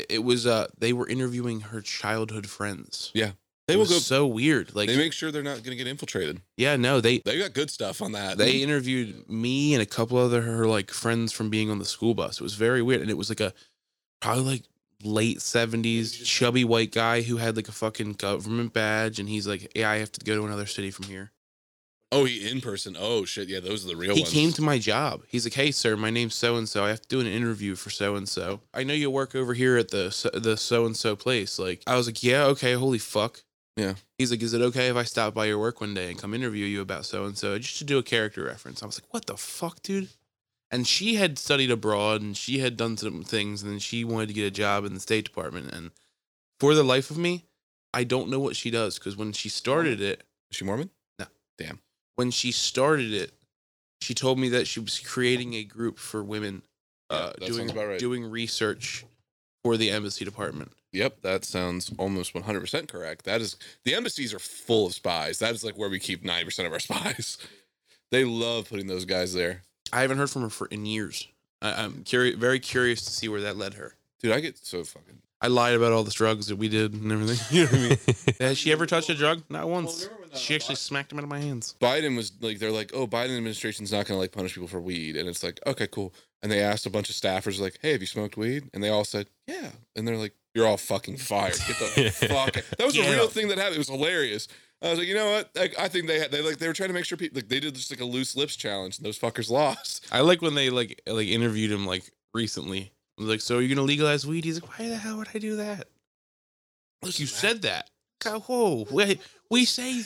it 0.09 0.23
was. 0.23 0.45
Uh, 0.47 0.67
they 0.77 0.93
were 0.93 1.07
interviewing 1.07 1.59
her 1.61 1.81
childhood 1.81 2.47
friends. 2.49 3.11
Yeah. 3.13 3.31
They 3.67 3.73
It 3.73 3.77
will 3.77 3.81
was 3.83 3.89
go. 3.89 3.97
so 3.97 4.27
weird. 4.27 4.75
Like, 4.75 4.87
they 4.87 4.95
make 4.97 5.11
sure 5.11 5.31
they're 5.31 5.41
not 5.41 5.55
going 5.63 5.71
to 5.71 5.75
get 5.75 5.87
infiltrated. 5.87 6.39
yeah, 6.55 6.75
no, 6.75 7.01
they 7.01 7.17
They 7.19 7.39
got 7.39 7.53
good 7.53 7.71
stuff 7.71 7.99
on 8.01 8.11
that. 8.13 8.37
they 8.37 8.57
interviewed 8.61 9.27
me 9.29 9.73
and 9.73 9.81
a 9.81 9.85
couple 9.87 10.17
other 10.19 10.41
her 10.43 10.67
like 10.67 10.91
friends 10.91 11.31
from 11.33 11.49
being 11.49 11.69
on 11.71 11.79
the 11.79 11.85
school 11.85 12.13
bus. 12.13 12.39
It 12.39 12.43
was 12.43 12.53
very 12.53 12.81
weird, 12.83 13.01
and 13.01 13.09
it 13.09 13.17
was 13.17 13.27
like 13.29 13.39
a 13.41 13.53
probably 14.21 14.43
like 14.43 14.63
late 15.05 15.41
seventies 15.41 16.17
chubby 16.17 16.63
white 16.63 16.91
guy 16.91 17.21
who 17.21 17.37
had 17.37 17.55
like 17.55 17.67
a 17.67 17.73
fucking 17.73 18.13
government 18.13 18.73
badge, 18.73 19.19
and 19.19 19.29
he's 19.29 19.47
like, 19.47 19.71
"Yeah, 19.75 19.89
I 19.89 19.97
have 19.97 20.11
to 20.13 20.25
go 20.25 20.35
to 20.35 20.45
another 20.45 20.65
city 20.65 20.91
from 20.91 21.05
here." 21.05 21.31
oh, 22.11 22.25
he 22.25 22.49
in 22.49 22.61
person. 22.61 22.95
Oh 22.97 23.25
shit, 23.25 23.49
yeah, 23.49 23.59
those 23.59 23.83
are 23.83 23.89
the 23.89 23.95
real 23.95 24.15
he 24.15 24.21
ones. 24.21 24.33
came 24.33 24.51
to 24.53 24.61
my 24.61 24.77
job. 24.77 25.23
He's 25.27 25.45
like, 25.45 25.53
"Hey, 25.53 25.71
sir, 25.71 25.95
my 25.95 26.09
name's 26.09 26.35
so 26.35 26.55
and 26.55 26.67
so. 26.67 26.83
I 26.83 26.89
have 26.89 27.01
to 27.01 27.07
do 27.07 27.19
an 27.19 27.27
interview 27.27 27.75
for 27.75 27.89
so 27.89 28.15
and 28.15 28.27
so. 28.27 28.61
I 28.73 28.83
know 28.83 28.93
you 28.93 29.11
work 29.11 29.35
over 29.35 29.53
here 29.53 29.77
at 29.77 29.89
the 29.89 30.31
the 30.33 30.57
so 30.57 30.85
and 30.85 30.95
so 30.95 31.15
place." 31.15 31.59
Like, 31.59 31.81
I 31.85 31.95
was 31.95 32.07
like, 32.07 32.23
"Yeah, 32.23 32.45
okay. 32.45 32.73
Holy 32.73 32.99
fuck." 32.99 33.43
Yeah. 33.75 33.95
He's 34.17 34.31
like, 34.31 34.41
"Is 34.41 34.53
it 34.53 34.61
okay 34.61 34.87
if 34.87 34.95
I 34.95 35.03
stop 35.03 35.33
by 35.33 35.45
your 35.45 35.59
work 35.59 35.81
one 35.81 35.93
day 35.93 36.09
and 36.09 36.17
come 36.17 36.33
interview 36.33 36.65
you 36.65 36.81
about 36.81 37.05
so 37.05 37.25
and 37.25 37.37
so, 37.37 37.57
just 37.59 37.77
to 37.79 37.83
do 37.83 37.97
a 37.97 38.03
character 38.03 38.43
reference?" 38.43 38.81
I 38.81 38.85
was 38.85 39.01
like, 39.01 39.13
"What 39.13 39.25
the 39.25 39.37
fuck, 39.37 39.81
dude?" 39.81 40.09
And 40.75 40.85
she 40.85 41.15
had 41.15 41.39
studied 41.39 41.71
abroad 41.71 42.21
and 42.21 42.35
she 42.35 42.59
had 42.59 42.75
done 42.75 42.97
some 42.97 43.23
things, 43.23 43.63
and 43.63 43.71
then 43.71 43.79
she 43.79 44.03
wanted 44.03 44.27
to 44.27 44.33
get 44.33 44.45
a 44.45 44.51
job 44.51 44.83
in 44.83 44.93
the 44.93 44.99
State 44.99 45.23
Department. 45.23 45.71
And 45.73 45.91
for 46.59 46.75
the 46.75 46.83
life 46.83 47.09
of 47.09 47.17
me, 47.17 47.45
I 47.93 48.03
don't 48.03 48.29
know 48.29 48.41
what 48.41 48.57
she 48.57 48.71
does 48.71 48.99
because 48.99 49.15
when 49.15 49.31
she 49.31 49.47
started 49.47 50.01
it, 50.01 50.25
Is 50.51 50.57
she 50.57 50.65
Mormon? 50.65 50.89
No, 51.17 51.27
damn. 51.57 51.79
When 52.17 52.29
she 52.29 52.51
started 52.51 53.13
it, 53.13 53.31
she 54.01 54.13
told 54.13 54.37
me 54.37 54.49
that 54.49 54.67
she 54.67 54.81
was 54.81 54.99
creating 54.99 55.53
a 55.53 55.63
group 55.63 55.97
for 55.97 56.21
women 56.21 56.61
uh, 57.09 57.31
that 57.39 57.47
doing 57.47 57.73
right. 57.73 57.97
doing 57.97 58.29
research 58.29 59.05
for 59.63 59.77
the 59.77 59.91
embassy 59.91 60.25
department. 60.25 60.73
Yep, 60.91 61.21
that 61.21 61.45
sounds 61.45 61.89
almost 61.97 62.33
100% 62.33 62.89
correct. 62.89 63.23
That 63.23 63.39
is 63.39 63.55
the 63.85 63.95
embassies 63.95 64.33
are 64.33 64.39
full 64.39 64.87
of 64.87 64.93
spies. 64.93 65.39
That 65.39 65.55
is 65.55 65.63
like 65.63 65.77
where 65.77 65.89
we 65.89 65.99
keep 65.99 66.25
90% 66.25 66.65
of 66.65 66.73
our 66.73 66.79
spies. 66.81 67.37
They 68.11 68.25
love 68.25 68.67
putting 68.67 68.87
those 68.87 69.05
guys 69.05 69.33
there. 69.33 69.61
I 69.93 70.01
haven't 70.01 70.17
heard 70.17 70.29
from 70.29 70.43
her 70.43 70.49
for 70.49 70.67
in 70.67 70.85
years. 70.85 71.27
I, 71.61 71.83
I'm 71.83 72.03
curious, 72.03 72.35
very 72.35 72.59
curious 72.59 73.03
to 73.05 73.11
see 73.11 73.27
where 73.27 73.41
that 73.41 73.57
led 73.57 73.75
her. 73.75 73.95
Dude, 74.21 74.31
I 74.33 74.39
get 74.39 74.57
so 74.57 74.83
fucking 74.83 75.21
I 75.41 75.47
lied 75.47 75.75
about 75.75 75.91
all 75.91 76.03
the 76.03 76.11
drugs 76.11 76.47
that 76.47 76.55
we 76.55 76.69
did 76.69 76.93
and 76.93 77.11
everything. 77.11 77.37
You 77.55 77.65
know 77.65 77.71
what 77.71 77.79
I 77.79 77.89
mean? 77.89 78.35
Has 78.39 78.57
she 78.57 78.71
ever 78.71 78.85
touched 78.85 79.09
a 79.09 79.15
drug? 79.15 79.43
Not 79.49 79.69
once. 79.69 80.09
She 80.33 80.55
actually 80.55 80.75
smacked 80.75 81.11
him 81.11 81.19
out 81.19 81.23
of 81.23 81.29
my 81.29 81.39
hands. 81.39 81.75
Biden 81.79 82.15
was 82.15 82.31
like, 82.41 82.57
they're 82.59 82.71
like, 82.71 82.91
oh, 82.93 83.05
Biden 83.05 83.37
administration's 83.37 83.91
not 83.91 84.07
going 84.07 84.17
to 84.17 84.21
like 84.21 84.31
punish 84.31 84.55
people 84.55 84.67
for 84.67 84.81
weed. 84.81 85.15
And 85.15 85.29
it's 85.29 85.43
like, 85.43 85.59
okay, 85.67 85.87
cool. 85.87 86.13
And 86.41 86.51
they 86.51 86.61
asked 86.61 86.85
a 86.85 86.89
bunch 86.89 87.09
of 87.09 87.15
staffers, 87.15 87.59
like, 87.59 87.77
hey, 87.81 87.91
have 87.91 88.01
you 88.01 88.07
smoked 88.07 88.37
weed? 88.37 88.69
And 88.73 88.83
they 88.83 88.89
all 88.89 89.03
said, 89.03 89.27
yeah. 89.47 89.69
And 89.95 90.07
they're 90.07 90.17
like, 90.17 90.33
you're 90.55 90.65
all 90.67 90.77
fucking 90.77 91.17
fired. 91.17 91.59
Get 91.67 91.77
the 91.79 92.09
fuck. 92.27 92.53
That 92.77 92.85
was 92.85 92.97
a 92.97 93.01
real 93.01 93.27
thing 93.27 93.49
that 93.49 93.57
happened. 93.57 93.75
It 93.75 93.79
was 93.79 93.89
hilarious. 93.89 94.47
I 94.85 94.89
was 94.91 94.99
like, 94.99 95.07
you 95.07 95.15
know 95.15 95.31
what? 95.31 95.49
Like, 95.55 95.77
I 95.79 95.87
think 95.87 96.07
they 96.07 96.19
had, 96.19 96.31
they 96.31 96.41
like, 96.41 96.57
they 96.57 96.67
were 96.67 96.73
trying 96.73 96.89
to 96.89 96.93
make 96.93 97.05
sure 97.05 97.17
people, 97.17 97.37
like, 97.37 97.47
they 97.49 97.59
did 97.59 97.73
just 97.75 97.89
like 97.91 98.01
a 98.01 98.05
loose 98.05 98.35
lips 98.35 98.55
challenge 98.55 98.97
and 98.97 99.05
those 99.05 99.17
fuckers 99.17 99.49
lost. 99.59 100.07
I 100.11 100.21
like 100.21 100.41
when 100.41 100.55
they 100.55 100.69
like 100.69 101.01
like 101.07 101.27
interviewed 101.27 101.71
him 101.71 101.85
like 101.85 102.11
recently. 102.33 102.91
I 103.17 103.21
was 103.21 103.29
like, 103.29 103.41
so 103.41 103.57
are 103.57 103.61
you 103.61 103.73
gonna 103.73 103.85
legalize 103.87 104.27
weed? 104.27 104.43
He's 104.45 104.61
like, 104.61 104.77
why 104.79 104.89
the 104.89 104.97
hell 104.97 105.17
would 105.17 105.29
I 105.33 105.39
do 105.39 105.55
that? 105.57 105.87
Like 107.01 107.19
you 107.19 107.25
said 107.25 107.61
that. 107.63 107.89
God, 108.23 108.43
whoa, 108.43 108.87
we 108.91 109.19
we 109.49 109.65
say 109.65 110.01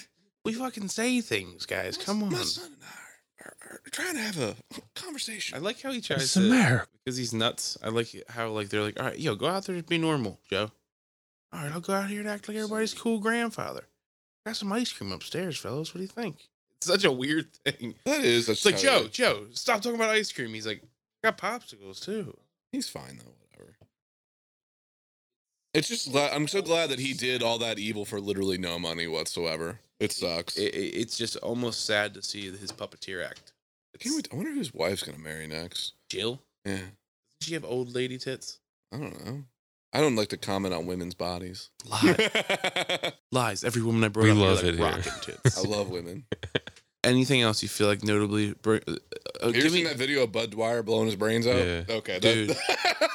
we 0.45 0.53
fucking 0.53 0.87
say 0.89 1.21
things, 1.21 1.65
guys. 1.65 1.97
Come 1.97 2.23
on. 2.23 2.31
My 2.31 2.41
son 2.41 2.65
and 2.73 2.83
I 2.83 3.45
are, 3.45 3.53
are, 3.63 3.81
are 3.85 3.89
trying 3.91 4.13
to 4.15 4.21
have 4.21 4.39
a 4.39 4.55
conversation. 4.95 5.57
I 5.57 5.59
like 5.59 5.81
how 5.81 5.91
he 5.91 6.01
tries 6.01 6.23
It's 6.23 6.33
to 6.33 6.39
America. 6.41 6.87
because 7.03 7.17
he's 7.17 7.33
nuts. 7.33 7.77
I 7.83 7.89
like 7.89 8.09
how 8.29 8.49
like 8.49 8.69
they're 8.69 8.81
like, 8.83 8.99
all 8.99 9.07
right, 9.07 9.19
yo, 9.19 9.35
go 9.35 9.47
out 9.47 9.65
there 9.65 9.75
and 9.75 9.85
be 9.85 9.97
normal, 9.97 10.39
Joe. 10.49 10.71
All 11.51 11.61
right, 11.63 11.71
I'll 11.71 11.79
go 11.79 11.93
out 11.93 12.09
here 12.09 12.19
and 12.19 12.29
act 12.29 12.47
like 12.47 12.57
everybody's 12.57 12.93
cool 12.93 13.19
grandfather. 13.19 13.85
Got 14.49 14.55
some 14.55 14.71
ice 14.73 14.91
cream 14.91 15.11
upstairs, 15.11 15.57
fellas. 15.59 15.93
What 15.93 15.99
do 15.99 16.01
you 16.01 16.07
think? 16.07 16.37
It's 16.79 16.87
such 16.87 17.03
a 17.03 17.11
weird 17.11 17.53
thing. 17.53 17.93
that 18.05 18.21
is. 18.25 18.47
That's 18.47 18.65
It's 18.65 18.65
like 18.65 18.81
Joe, 18.83 19.07
Joe, 19.07 19.45
stop 19.51 19.79
talking 19.81 19.95
about 19.95 20.09
ice 20.09 20.31
cream. 20.31 20.51
He's 20.55 20.65
like, 20.65 20.81
I 21.23 21.29
got 21.29 21.37
popsicles 21.37 22.03
too. 22.03 22.35
He's 22.71 22.89
fine 22.89 23.19
though. 23.23 23.35
Whatever. 23.53 23.75
It's 25.75 25.87
just 25.87 26.15
I'm 26.15 26.47
so 26.47 26.63
glad 26.63 26.89
that 26.89 26.97
he 26.97 27.13
did 27.13 27.43
all 27.43 27.59
that 27.59 27.77
evil 27.77 28.05
for 28.05 28.19
literally 28.19 28.57
no 28.57 28.79
money 28.79 29.05
whatsoever. 29.07 29.79
It 29.99 30.13
sucks. 30.13 30.57
It, 30.57 30.73
it- 30.73 30.95
it's 30.95 31.15
just 31.15 31.35
almost 31.37 31.85
sad 31.85 32.15
to 32.15 32.23
see 32.23 32.49
his 32.49 32.71
puppeteer 32.71 33.23
act. 33.23 33.53
Can 33.99 34.15
we, 34.15 34.23
I 34.31 34.35
wonder 34.35 34.51
whose 34.51 34.73
wife's 34.73 35.03
gonna 35.03 35.19
marry 35.19 35.45
next. 35.45 35.93
Jill? 36.09 36.41
Yeah, 36.65 36.77
Does 36.77 37.47
she 37.47 37.53
have 37.53 37.65
old 37.65 37.93
lady 37.93 38.17
tits? 38.17 38.59
I 38.91 38.97
don't 38.97 39.25
know. 39.25 39.43
I 39.93 40.01
don't 40.01 40.15
like 40.15 40.29
to 40.29 40.37
comment 40.37 40.73
on 40.73 40.85
women's 40.85 41.15
bodies. 41.15 41.69
Lies. 41.89 42.29
Lies. 43.31 43.63
Every 43.63 43.81
woman 43.81 44.03
I 44.03 44.07
brought 44.09 44.25
We 44.25 44.31
up 44.31 44.37
love 44.37 44.55
like 44.57 44.65
it 44.65 44.75
here. 44.75 44.85
rocking 44.85 45.13
tits. 45.21 45.57
I 45.57 45.67
love 45.67 45.89
women. 45.89 46.25
Anything 47.03 47.41
else 47.41 47.63
you 47.63 47.69
feel 47.69 47.87
like 47.87 48.03
notably? 48.03 48.53
br- 48.61 48.75
Uh, 48.75 48.91
uh, 48.91 48.91
Have 48.91 48.91
you 48.91 48.97
ever 49.41 49.51
give 49.53 49.71
seen 49.71 49.83
me, 49.83 49.89
that 49.89 49.95
video 49.97 50.23
of 50.23 50.31
Bud 50.31 50.51
Dwyer 50.51 50.83
blowing 50.83 51.05
his 51.05 51.15
brains 51.15 51.47
out? 51.47 51.55
Yeah. 51.55 51.83
Okay, 51.89 52.19
Dude. 52.19 52.49
that, 52.49 53.13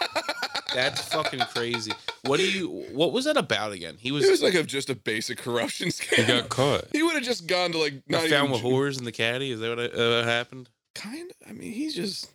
That's 0.74 1.02
fucking 1.12 1.40
crazy. 1.54 1.92
What 2.24 2.38
do 2.40 2.50
you? 2.50 2.68
What 2.92 3.12
was 3.12 3.26
that 3.26 3.36
about 3.36 3.72
again? 3.72 3.96
He 3.98 4.10
was, 4.10 4.24
it 4.26 4.30
was 4.30 4.42
like 4.42 4.54
a, 4.54 4.62
just 4.64 4.88
a 4.90 4.94
basic 4.94 5.38
corruption 5.38 5.88
scam. 5.88 6.14
He 6.16 6.24
got 6.24 6.48
caught. 6.48 6.86
He 6.92 7.02
would 7.02 7.14
have 7.14 7.22
just 7.22 7.46
gone 7.46 7.72
to 7.72 7.78
like 7.78 8.02
not 8.08 8.22
found 8.22 8.48
even 8.48 8.50
with 8.52 8.62
whores 8.62 8.98
in 8.98 9.04
the 9.04 9.12
caddy. 9.12 9.50
Is 9.52 9.60
that 9.60 9.76
what 9.76 9.94
uh, 9.94 10.24
happened? 10.24 10.70
kind 10.94 11.30
of. 11.30 11.48
I 11.48 11.52
mean, 11.52 11.72
he's 11.72 11.94
just, 11.94 12.30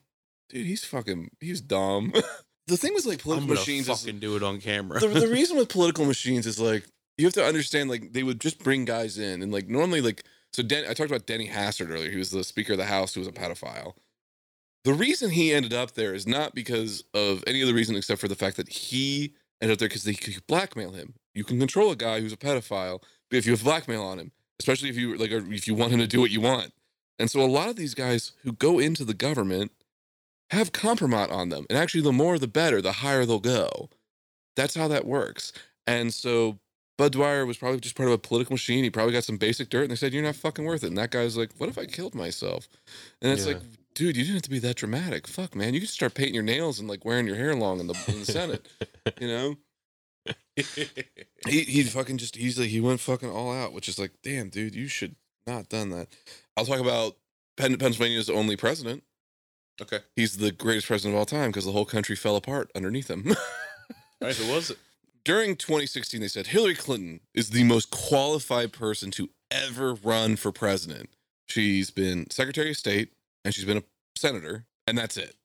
dude. 0.49 0.65
He's 0.67 0.85
fucking. 0.85 1.31
He's 1.41 1.59
dumb. 1.61 2.13
The 2.69 2.77
thing 2.77 2.93
with 2.93 3.05
like 3.05 3.15
I'm 3.15 3.23
political 3.23 3.47
gonna 3.47 3.59
machines 3.59 3.89
is 3.89 4.01
fucking 4.01 4.19
do 4.19 4.35
it 4.35 4.43
on 4.43 4.61
camera. 4.61 4.99
the, 4.99 5.07
the 5.07 5.27
reason 5.39 5.57
with 5.57 5.69
political 5.69 6.05
machines 6.05 6.45
is 6.45 6.59
like 6.59 6.85
you 7.17 7.25
have 7.25 7.33
to 7.33 7.43
understand 7.43 7.89
like 7.89 8.13
they 8.13 8.23
would 8.23 8.39
just 8.39 8.59
bring 8.63 8.85
guys 8.85 9.17
in 9.17 9.41
and 9.41 9.51
like 9.51 9.67
normally 9.67 10.01
like 10.01 10.23
so 10.53 10.63
Den- 10.63 10.85
I 10.85 10.93
talked 10.93 11.11
about 11.11 11.25
Denny 11.25 11.47
Hastert 11.47 11.89
earlier. 11.89 12.09
He 12.09 12.17
was 12.17 12.31
the 12.31 12.43
Speaker 12.43 12.73
of 12.73 12.77
the 12.79 12.85
House 12.85 13.13
who 13.13 13.21
was 13.21 13.27
a 13.27 13.31
pedophile. 13.31 13.93
The 14.85 14.93
reason 14.93 15.31
he 15.31 15.51
ended 15.53 15.73
up 15.73 15.93
there 15.93 16.13
is 16.13 16.25
not 16.25 16.55
because 16.55 17.03
of 17.13 17.43
any 17.45 17.61
other 17.61 17.73
reason 17.73 17.95
except 17.95 18.21
for 18.21 18.27
the 18.27 18.35
fact 18.35 18.55
that 18.57 18.69
he 18.69 19.33
ended 19.61 19.75
up 19.75 19.79
there 19.79 19.89
because 19.89 20.03
they 20.03 20.13
could 20.13 20.45
blackmail 20.47 20.91
him. 20.91 21.15
You 21.33 21.43
can 21.43 21.59
control 21.59 21.91
a 21.91 21.95
guy 21.95 22.21
who's 22.21 22.33
a 22.33 22.37
pedophile, 22.37 23.01
but 23.29 23.37
if 23.37 23.45
you 23.45 23.51
have 23.51 23.63
blackmail 23.63 24.03
on 24.03 24.19
him, 24.19 24.31
especially 24.59 24.89
if 24.89 24.95
you 24.95 25.17
like, 25.17 25.31
if 25.31 25.67
you 25.67 25.75
want 25.75 25.91
him 25.91 25.99
to 25.99 26.07
do 26.07 26.21
what 26.21 26.31
you 26.31 26.41
want. 26.41 26.71
And 27.17 27.29
so 27.29 27.41
a 27.41 27.47
lot 27.47 27.69
of 27.69 27.75
these 27.75 27.93
guys 27.93 28.31
who 28.43 28.53
go 28.53 28.79
into 28.79 29.03
the 29.03 29.13
government 29.13 29.71
have 30.51 30.71
compromat 30.71 31.31
on 31.31 31.49
them, 31.49 31.65
and 31.69 31.77
actually, 31.77 32.01
the 32.01 32.11
more 32.11 32.37
the 32.39 32.47
better, 32.47 32.81
the 32.81 32.91
higher 32.93 33.25
they'll 33.25 33.39
go. 33.39 33.89
That's 34.55 34.75
how 34.75 34.87
that 34.89 35.05
works. 35.05 35.53
And 35.87 36.13
so 36.13 36.59
Bud 36.97 37.13
Dwyer 37.13 37.45
was 37.45 37.57
probably 37.57 37.79
just 37.79 37.95
part 37.95 38.09
of 38.09 38.13
a 38.13 38.17
political 38.17 38.53
machine. 38.53 38.83
He 38.83 38.89
probably 38.89 39.13
got 39.13 39.23
some 39.23 39.37
basic 39.37 39.69
dirt, 39.69 39.83
and 39.83 39.91
they 39.91 39.95
said, 39.95 40.13
"You're 40.13 40.23
not 40.23 40.35
fucking 40.35 40.65
worth 40.65 40.83
it." 40.83 40.87
And 40.87 40.97
that 40.97 41.11
guy's 41.11 41.37
like, 41.37 41.51
"What 41.57 41.69
if 41.69 41.77
I 41.77 41.85
killed 41.85 42.13
myself?" 42.15 42.67
And 43.21 43.31
it's 43.31 43.45
Yeah. 43.45 43.53
like, 43.53 43.61
dude, 43.93 44.17
you 44.17 44.23
didn't 44.23 44.35
have 44.35 44.41
to 44.43 44.49
be 44.49 44.59
that 44.59 44.75
dramatic. 44.75 45.27
Fuck, 45.27 45.55
man, 45.55 45.73
you 45.73 45.79
could 45.79 45.89
start 45.89 46.13
painting 46.13 46.33
your 46.35 46.43
nails 46.43 46.79
and 46.79 46.89
like 46.89 47.05
wearing 47.05 47.25
your 47.27 47.35
hair 47.35 47.55
long 47.55 47.79
in 47.79 47.87
the, 47.87 47.95
in 48.07 48.19
the 48.19 48.25
Senate. 48.25 48.67
You 49.19 49.27
know, 49.27 49.55
he 51.47 51.61
he 51.63 51.83
fucking 51.85 52.17
just 52.17 52.35
he's 52.35 52.59
like 52.59 52.69
he 52.69 52.81
went 52.81 52.99
fucking 52.99 53.29
all 53.29 53.53
out, 53.53 53.73
which 53.73 53.87
is 53.87 53.97
like, 53.99 54.11
damn, 54.23 54.49
dude, 54.49 54.75
you 54.75 54.87
should 54.87 55.15
not 55.47 55.69
done 55.69 55.89
that. 55.91 56.07
I'll 56.57 56.65
talk 56.65 56.79
about 56.79 57.17
Penn, 57.57 57.77
Pennsylvania's 57.77 58.29
only 58.29 58.55
president. 58.55 59.03
Okay. 59.81 59.99
He's 60.15 60.37
the 60.37 60.51
greatest 60.51 60.87
president 60.87 61.15
of 61.15 61.19
all 61.19 61.25
time 61.25 61.49
because 61.49 61.65
the 61.65 61.71
whole 61.71 61.85
country 61.85 62.15
fell 62.15 62.35
apart 62.35 62.71
underneath 62.75 63.09
him. 63.09 63.35
right, 64.21 64.35
who 64.35 64.51
was 64.53 64.71
it? 64.71 64.77
During 65.25 65.55
2016, 65.55 66.21
they 66.21 66.27
said 66.27 66.47
Hillary 66.47 66.75
Clinton 66.75 67.19
is 67.33 67.49
the 67.49 67.63
most 67.63 67.91
qualified 67.91 68.71
person 68.71 69.11
to 69.11 69.29
ever 69.51 69.93
run 69.93 70.35
for 70.35 70.51
president. 70.51 71.09
She's 71.47 71.91
been 71.91 72.29
Secretary 72.29 72.71
of 72.71 72.77
State 72.77 73.13
and 73.43 73.53
she's 73.53 73.65
been 73.65 73.77
a 73.77 73.83
senator, 74.15 74.65
and 74.87 74.97
that's 74.97 75.17
it. 75.17 75.35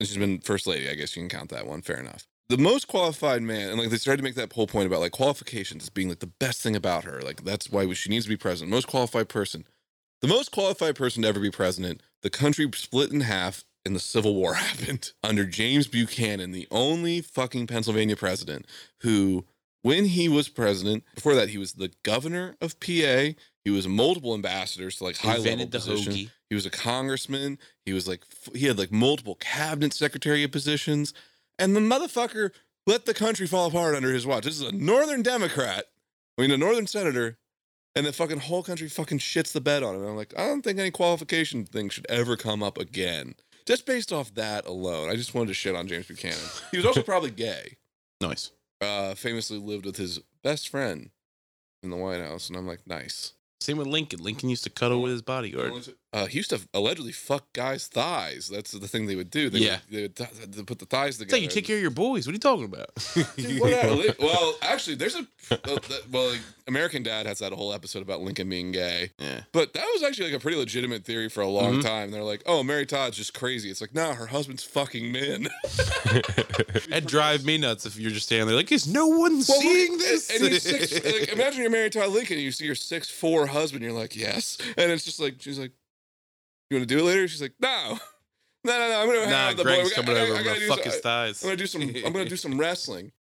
And 0.00 0.08
she's 0.08 0.18
been 0.18 0.40
First 0.40 0.66
Lady. 0.66 0.88
I 0.88 0.94
guess 0.94 1.16
you 1.16 1.22
can 1.22 1.28
count 1.28 1.50
that 1.50 1.66
one. 1.66 1.82
Fair 1.82 1.98
enough. 1.98 2.26
The 2.48 2.58
most 2.58 2.88
qualified 2.88 3.42
man, 3.42 3.70
and 3.70 3.78
like 3.78 3.90
they 3.90 3.96
started 3.96 4.18
to 4.18 4.24
make 4.24 4.34
that 4.34 4.52
whole 4.52 4.66
point 4.66 4.86
about 4.86 5.00
like 5.00 5.12
qualifications 5.12 5.84
as 5.84 5.90
being 5.90 6.08
like 6.08 6.18
the 6.18 6.26
best 6.26 6.60
thing 6.60 6.76
about 6.76 7.04
her. 7.04 7.20
Like 7.22 7.44
that's 7.44 7.70
why 7.70 7.90
she 7.94 8.10
needs 8.10 8.26
to 8.26 8.28
be 8.28 8.36
president. 8.36 8.70
Most 8.70 8.86
qualified 8.86 9.28
person. 9.28 9.64
The 10.20 10.28
most 10.28 10.52
qualified 10.52 10.96
person 10.96 11.22
to 11.22 11.28
ever 11.28 11.40
be 11.40 11.50
president. 11.50 12.02
The 12.24 12.30
country 12.30 12.68
split 12.74 13.12
in 13.12 13.20
half 13.20 13.64
and 13.84 13.94
the 13.94 14.00
Civil 14.00 14.34
War 14.34 14.54
happened 14.68 15.12
under 15.22 15.44
James 15.44 15.86
Buchanan, 15.86 16.52
the 16.52 16.66
only 16.70 17.20
fucking 17.20 17.66
Pennsylvania 17.66 18.16
president 18.16 18.66
who, 19.02 19.44
when 19.82 20.06
he 20.06 20.26
was 20.28 20.48
president, 20.48 21.04
before 21.14 21.34
that, 21.34 21.50
he 21.50 21.58
was 21.58 21.74
the 21.74 21.92
governor 22.02 22.56
of 22.62 22.80
PA. 22.80 23.34
He 23.62 23.70
was 23.70 23.86
multiple 23.86 24.34
ambassadors 24.34 24.96
to 24.96 25.04
like 25.04 25.18
high 25.18 25.36
level 25.36 25.66
positions. 25.66 26.16
hoagie. 26.16 26.30
He 26.48 26.54
was 26.54 26.64
a 26.64 26.70
congressman. 26.70 27.58
He 27.84 27.92
was 27.92 28.08
like, 28.08 28.22
he 28.54 28.66
had 28.66 28.78
like 28.78 28.90
multiple 28.90 29.34
cabinet 29.34 29.92
secretary 29.92 30.46
positions. 30.48 31.12
And 31.58 31.76
the 31.76 31.80
motherfucker 31.80 32.52
let 32.86 33.04
the 33.04 33.14
country 33.14 33.46
fall 33.46 33.66
apart 33.68 33.94
under 33.94 34.12
his 34.12 34.26
watch. 34.26 34.44
This 34.44 34.60
is 34.60 34.66
a 34.66 34.72
northern 34.72 35.22
Democrat, 35.22 35.84
I 36.38 36.42
mean, 36.42 36.50
a 36.50 36.56
northern 36.56 36.86
senator, 36.86 37.38
and 37.96 38.06
the 38.06 38.12
fucking 38.12 38.40
whole 38.40 38.62
country 38.62 38.88
fucking 38.88 39.18
shits 39.18 39.52
the 39.52 39.60
bed 39.60 39.82
on 39.82 39.94
him. 39.94 40.02
And 40.02 40.10
I'm 40.10 40.16
like, 40.16 40.34
I 40.36 40.46
don't 40.46 40.62
think 40.62 40.78
any 40.78 40.90
qualification 40.90 41.64
thing 41.64 41.88
should 41.88 42.06
ever 42.08 42.36
come 42.36 42.62
up 42.62 42.78
again. 42.78 43.34
Just 43.66 43.86
based 43.86 44.12
off 44.12 44.34
that 44.34 44.66
alone, 44.66 45.08
I 45.08 45.16
just 45.16 45.34
wanted 45.34 45.48
to 45.48 45.54
shit 45.54 45.74
on 45.74 45.86
James 45.86 46.06
Buchanan. 46.06 46.36
He 46.70 46.76
was 46.76 46.84
also 46.86 47.02
probably 47.04 47.30
gay. 47.30 47.76
Nice. 48.20 48.50
Uh, 48.80 49.14
famously 49.14 49.58
lived 49.58 49.86
with 49.86 49.96
his 49.96 50.20
best 50.42 50.68
friend 50.68 51.10
in 51.82 51.90
the 51.90 51.96
White 51.96 52.20
House, 52.20 52.48
and 52.48 52.58
I'm 52.58 52.66
like, 52.66 52.86
nice. 52.86 53.32
Same 53.60 53.78
with 53.78 53.86
Lincoln. 53.86 54.22
Lincoln 54.22 54.50
used 54.50 54.64
to 54.64 54.70
cuddle 54.70 55.00
with 55.00 55.12
his 55.12 55.22
bodyguard. 55.22 55.72
Uh, 56.14 56.26
he 56.26 56.38
used 56.38 56.50
to 56.50 56.60
allegedly 56.72 57.10
fuck 57.12 57.52
guys' 57.52 57.88
thighs. 57.88 58.48
That's 58.48 58.70
the 58.70 58.86
thing 58.88 59.06
they 59.06 59.16
would 59.16 59.30
do. 59.30 59.50
They 59.50 59.58
Yeah. 59.58 59.78
would, 59.90 59.90
they 59.90 60.02
would 60.02 60.16
th- 60.54 60.64
put 60.66 60.78
the 60.78 60.86
thighs 60.86 61.18
together. 61.18 61.34
like 61.36 61.42
you 61.42 61.48
take 61.48 61.64
care 61.66 61.74
of 61.76 61.82
your 61.82 61.90
boys. 61.90 62.26
What 62.26 62.30
are 62.32 62.34
you 62.34 62.38
talking 62.38 62.64
about? 62.66 62.90
Dude. 63.36 64.16
Well, 64.20 64.54
actually, 64.62 64.94
there's 64.94 65.16
a 65.16 65.26
uh, 65.50 65.78
well, 66.12 66.30
like, 66.30 66.40
American 66.68 67.02
Dad 67.02 67.26
has 67.26 67.40
that 67.40 67.52
whole 67.52 67.72
episode 67.74 68.00
about 68.02 68.22
Lincoln 68.22 68.48
being 68.48 68.70
gay, 68.72 69.10
yeah. 69.18 69.40
but 69.52 69.74
that 69.74 69.84
was 69.92 70.02
actually 70.04 70.30
like 70.30 70.38
a 70.38 70.40
pretty 70.40 70.56
legitimate 70.56 71.04
theory 71.04 71.28
for 71.28 71.42
a 71.42 71.48
long 71.48 71.80
Mhm. 71.80 71.82
time. 71.82 72.10
They're 72.12 72.22
like, 72.22 72.42
"Oh, 72.46 72.62
Mary 72.62 72.86
Todd's 72.86 73.16
just 73.16 73.34
crazy." 73.34 73.68
It's 73.70 73.80
like, 73.80 73.94
no, 73.94 74.14
her 74.14 74.26
husband's 74.26 74.62
fucking 74.62 75.10
men. 75.12 75.48
That'd 76.88 77.06
drive 77.06 77.44
me 77.44 77.58
nuts 77.58 77.86
if 77.86 77.98
you're 77.98 78.10
just 78.10 78.26
standing 78.26 78.46
there 78.46 78.56
like, 78.56 78.72
is 78.72 78.86
no 78.86 79.06
one 79.08 79.34
Well, 79.34 79.42
seeing 79.60 79.98
this? 79.98 80.30
And, 80.30 80.48
you're 80.50 80.60
six, 80.60 80.92
like, 81.04 81.32
imagine 81.32 81.62
you're 81.62 81.70
Mary 81.70 81.90
Todd 81.90 82.10
Lincoln 82.10 82.36
and 82.36 82.44
you 82.44 82.52
see 82.52 82.64
your 82.66 82.74
six 82.74 83.10
four 83.10 83.46
husband. 83.46 83.82
You're 83.82 83.92
like, 83.92 84.16
yes, 84.16 84.58
and 84.76 84.90
it's 84.90 85.04
just 85.04 85.20
like 85.20 85.36
she's 85.40 85.58
like, 85.58 85.72
"You 86.70 86.76
want 86.78 86.88
to 86.88 86.94
do 86.94 87.00
it 87.00 87.04
later?" 87.04 87.26
She's 87.28 87.42
like, 87.42 87.54
"No, 87.60 87.98
no, 88.64 88.72
no, 88.78 88.88
no. 88.88 89.00
I'm 89.00 89.06
gonna 89.06 89.20
hang 89.24 89.28
out 89.28 89.30
nah, 89.30 89.48
with 89.48 89.56
the 89.58 89.62
Greg's 89.64 89.90
boy. 89.90 89.94
coming 90.02 90.16
I, 90.16 90.20
I, 90.20 90.22
over. 90.22 90.34
I 90.34 90.38
I'm 90.38 90.44
gonna 90.44 90.58
do 90.60 90.68
fuck 90.68 90.82
some- 90.82 90.92
his 90.92 91.00
thighs. 91.00 91.42
I'm 91.42 91.48
gonna 91.48 91.56
do 91.56 91.66
some. 91.66 91.82
I'm 91.82 92.12
gonna 92.12 92.24
do 92.28 92.36
some 92.36 92.58
wrestling." 92.60 93.12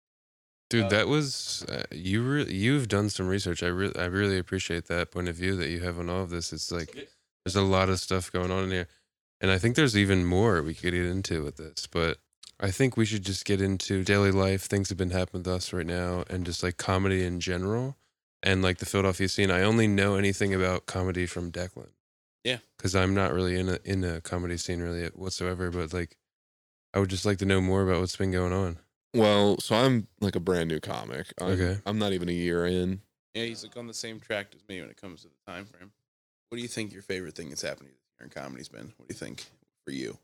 Dude, 0.71 0.89
that 0.89 1.07
was 1.07 1.67
uh, 1.69 1.83
you. 1.91 2.23
Really, 2.23 2.55
you've 2.55 2.89
done 2.89 3.11
some 3.11 3.29
research. 3.29 3.63
I 3.63 3.67
really, 3.67 3.95
I 3.95 4.07
really 4.07 4.39
appreciate 4.39 4.87
that 4.87 5.11
point 5.11 5.29
of 5.29 5.37
view 5.37 5.55
that 5.57 5.69
you 5.69 5.81
have 5.81 5.99
on 5.99 6.09
all 6.09 6.23
of 6.23 6.31
this. 6.31 6.51
It's 6.53 6.73
like 6.73 6.95
there's 7.45 7.57
a 7.57 7.61
lot 7.63 7.91
of 7.91 8.01
stuff 8.01 8.33
going 8.33 8.51
on 8.51 8.65
in 8.65 8.71
here, 8.71 8.89
and 9.43 9.51
I 9.51 9.59
think 9.59 9.77
there's 9.77 9.97
even 9.99 10.25
more 10.25 10.63
we 10.63 10.73
could 10.73 10.93
get 10.93 11.07
into 11.07 11.45
with 11.45 11.57
this. 11.59 11.87
But 11.87 12.19
I 12.59 12.71
think 12.71 12.97
we 12.97 13.05
should 13.05 13.23
just 13.23 13.45
get 13.45 13.61
into 13.61 14.03
daily 14.03 14.31
life, 14.31 14.63
things 14.63 14.89
have 14.89 14.97
been 14.97 15.11
happening 15.11 15.43
to 15.43 15.53
us 15.53 15.73
right 15.75 15.85
now, 15.85 16.25
and 16.31 16.47
just 16.47 16.63
like 16.63 16.79
comedy 16.79 17.23
in 17.23 17.39
general, 17.39 17.97
and 18.43 18.63
like 18.63 18.79
the 18.79 18.87
Philadelphia 18.87 19.29
scene. 19.29 19.51
I 19.51 19.63
only 19.65 19.87
know 19.89 20.15
anything 20.15 20.55
about 20.55 20.87
comedy 20.87 21.27
from 21.27 21.53
Declan. 21.53 21.91
Yeah. 22.45 22.59
because 22.77 22.95
I'm 22.97 23.15
not 23.15 23.33
really 23.33 23.59
in 23.59 23.69
a 23.69 23.79
in 23.85 24.03
a 24.05 24.21
comedy 24.21 24.57
scene 24.57 24.81
really 24.81 25.07
whatsoever. 25.09 25.71
But 25.71 25.93
like, 25.93 26.17
I 26.95 26.99
would 26.99 27.11
just 27.11 27.25
like 27.25 27.39
to 27.39 27.45
know 27.47 27.61
more 27.61 27.83
about 27.83 28.01
what's 28.01 28.17
been 28.17 28.33
going 28.33 28.53
on. 28.53 28.79
Well, 29.15 29.59
so 29.61 29.77
I'm 29.77 30.09
like 30.21 30.37
a 30.37 30.41
brand 30.41 30.69
new 30.71 30.81
comic. 30.81 31.27
I'm, 31.41 31.49
Okay. 31.53 31.79
I'm 31.87 31.99
not 31.99 32.13
even 32.13 32.29
a 32.29 32.33
year 32.33 32.65
in. 32.67 33.01
Yeah, 33.35 33.45
he's 33.45 33.63
like 33.63 33.77
on 33.77 33.87
the 33.87 33.95
same 33.95 34.21
track 34.21 34.49
as 34.55 34.63
me 34.69 34.81
when 34.81 34.91
it 34.91 34.97
comes 35.01 35.23
to 35.23 35.29
the 35.29 35.53
time 35.53 35.65
frame. 35.67 35.93
What 36.49 36.57
do 36.57 36.63
you 36.63 36.69
think 36.69 36.93
your 36.93 37.03
favorite 37.03 37.35
thing 37.35 37.49
that's 37.49 37.63
happened 37.63 37.89
this 37.91 37.97
year 38.21 38.25
in 38.27 38.31
comedy's 38.31 38.69
been? 38.69 38.93
What 38.97 39.09
do 39.09 39.15
you 39.15 39.19
think 39.19 39.45
for 39.87 39.93
you? 39.93 40.19